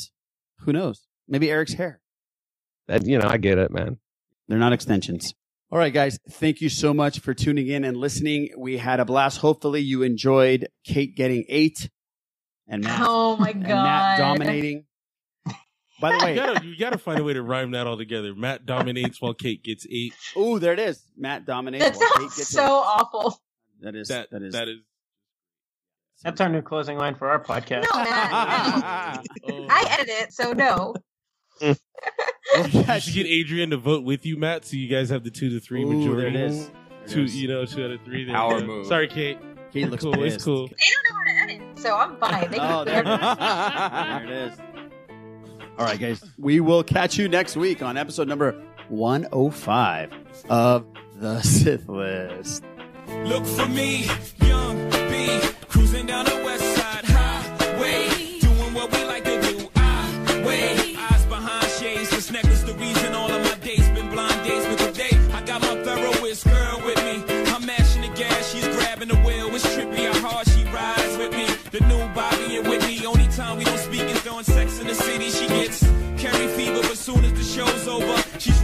who 0.61 0.73
knows, 0.73 1.07
maybe 1.29 1.51
Eric's 1.51 1.75
hair. 1.75 2.01
That, 2.89 3.07
you 3.07 3.19
know, 3.19 3.29
I 3.29 3.37
get 3.37 3.59
it, 3.59 3.71
man. 3.71 3.99
They're 4.49 4.59
not 4.59 4.73
extensions. 4.73 5.35
All 5.71 5.79
right, 5.79 5.93
guys. 5.93 6.19
Thank 6.29 6.61
you 6.61 6.69
so 6.69 6.93
much 6.93 7.21
for 7.21 7.33
tuning 7.33 7.69
in 7.69 7.85
and 7.85 7.97
listening. 7.97 8.51
We 8.59 8.77
had 8.77 9.01
a 9.01 9.05
blast. 9.05 9.39
Hopefully, 9.39 9.81
you 9.81 10.03
enjoyed 10.03 10.69
Kate 10.85 11.17
getting 11.17 11.45
eight 11.49 11.89
and 12.69 12.85
Matt, 12.85 13.03
Oh 13.05 13.37
my 13.37 13.51
and 13.51 13.63
Matt 13.63 14.19
dominating. 14.19 14.85
By 16.03 16.11
the 16.13 16.19
You 16.19 16.25
way, 16.27 16.35
gotta, 16.35 16.67
you 16.67 16.77
gotta 16.77 16.99
find 16.99 17.19
a 17.19 17.25
way 17.25 17.33
to 17.33 17.41
rhyme 17.43 17.71
that 17.71 17.87
all 17.87 17.97
together. 17.97 18.35
Matt 18.35 18.67
dominates 18.67 19.23
while 19.23 19.33
Kate 19.33 19.63
gets 19.65 19.87
eight. 19.91 20.13
oh, 20.37 20.59
there 20.59 20.75
it 20.75 20.79
is. 20.81 21.03
Matt 21.17 21.47
dominates. 21.47 21.85
That 21.85 21.97
while 21.97 22.09
Kate 22.11 22.21
sounds 22.21 22.37
gets 22.37 22.49
so 22.51 22.63
eight. 22.65 22.67
awful. 22.87 23.41
That 23.81 23.95
is 23.97 24.09
That 24.09 24.31
that 24.33 24.43
is 24.43 24.53
that 24.53 24.69
is. 24.69 24.79
That's 26.23 26.41
our 26.41 26.49
new 26.49 26.63
closing 26.63 26.99
line 26.99 27.15
for 27.17 27.29
our 27.31 27.43
podcast. 27.43 27.85
No, 27.93 27.99
Matt. 28.05 29.25
no. 29.49 29.53
Oh. 29.55 29.67
I 29.71 29.87
edit 29.99 30.09
it, 30.09 30.33
so 30.33 30.53
no. 30.53 30.95
You 31.63 31.75
should 33.01 33.15
get 33.15 33.27
Adrian 33.27 33.71
to 33.71 33.77
vote 33.77 34.05
with 34.05 34.27
you, 34.27 34.37
Matt, 34.37 34.65
so 34.65 34.77
you 34.77 34.89
guys 34.89 35.09
have 35.11 35.25
the 35.25 35.31
two 35.31 35.49
to 35.51 35.61
three 35.61 35.85
Ooh, 35.85 35.87
majority. 35.93 36.33
there 36.37 36.45
it 36.47 36.51
is. 36.51 36.71
Two, 37.07 37.23
you 37.25 37.49
know, 37.49 37.65
two 37.65 37.85
out 37.85 37.91
of 37.93 38.01
three. 38.05 38.25
There 38.25 38.35
Power 38.35 38.55
you 38.57 38.61
go. 38.61 38.67
move. 38.67 38.87
Sorry, 38.87 39.09
Kate. 39.09 39.39
Kate 39.73 39.89
looks 39.89 40.03
cool. 40.03 40.23
It's 40.23 40.45
cool. 40.45 40.67
They 40.69 40.75
don't 40.75 41.05
know 41.09 41.17
how 41.17 41.47
to 41.47 41.53
edit, 41.55 41.79
so 41.79 41.97
I'm 41.97 42.17
fine. 42.19 42.51
They 42.51 42.59
Oh, 42.59 42.85
can 42.85 42.87
there 42.87 43.03
it 43.03 43.07
is. 43.07 43.37
there 43.39 44.25
it 44.25 44.31
is. 44.53 44.59
All 45.83 45.89
right, 45.89 45.99
guys. 45.99 46.23
We 46.39 46.61
will 46.61 46.85
catch 46.85 47.19
you 47.19 47.29
next 47.29 47.57
week 47.57 47.83
on 47.83 47.97
episode 47.97 48.29
number 48.29 48.53
105 48.89 50.13
of 50.49 50.87
The 51.17 51.41
Sith 51.43 51.89
List. 51.89 52.63
Look 53.25 53.45
for 53.45 53.67
me, 53.67 54.07
young 54.45 54.91
B, 55.11 55.41
cruising 55.69 56.07
down 56.07 56.27
the 56.27 56.42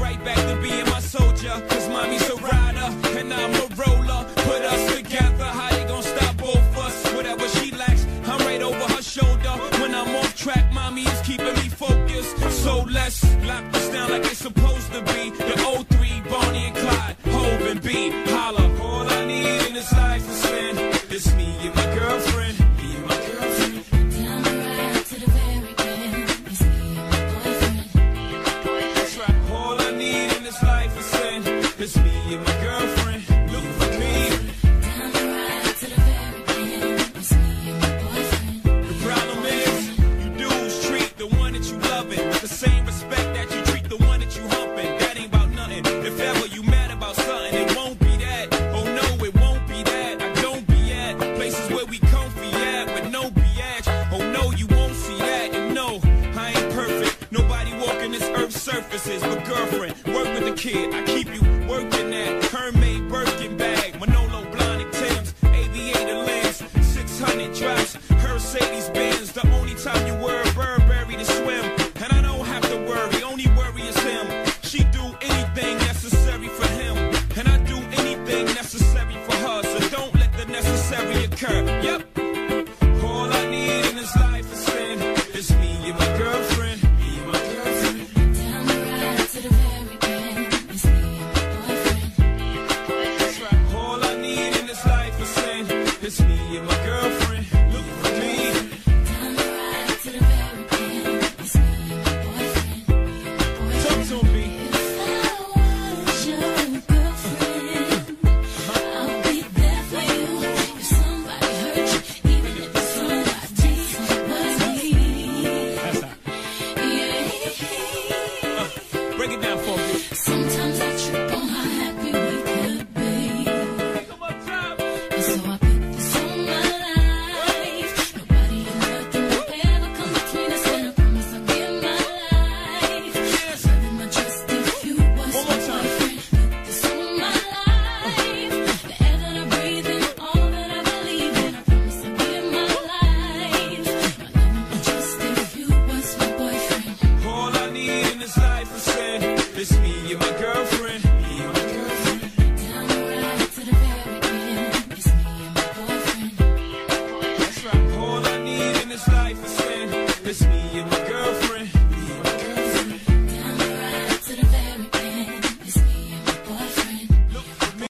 right 0.01 0.23
back 0.25 0.37
to 0.37 0.57
being 0.63 0.85
my 0.87 1.01
soldier. 1.01 1.55
Cause 1.69 1.89
mommy's 1.89 2.29
a 2.29 2.37
rider 2.37 2.89
and 3.19 3.33
I'm 3.33 3.55
a 3.55 3.67
roller. 3.83 4.25
Put 4.49 4.63
us 4.63 4.97
together, 4.97 5.45
how 5.45 5.71
they 5.71 5.85
gonna 5.85 6.03
stop 6.03 6.37
both 6.37 6.79
us? 6.79 7.13
Whatever 7.15 7.49
she 7.49 7.71
lacks, 7.73 8.07
I'm 8.27 8.41
right 8.41 8.63
over 8.63 8.87
her 8.95 9.03
shoulder. 9.03 9.53
When 9.81 9.95
I'm 9.95 10.15
off 10.17 10.37
track, 10.37 10.73
mommy 10.73 11.03
is 11.03 11.21
keeping 11.23 11.55
me 11.55 11.69
focused. 11.69 12.37
So 12.63 12.87
let's 12.91 13.23
lock 13.45 13.65
this 13.73 13.89
down 13.89 14.11
like 14.11 14.25
it's 14.25 14.39
supposed 14.39 14.93
to 14.93 15.01
be. 15.03 15.31
The 15.31 15.58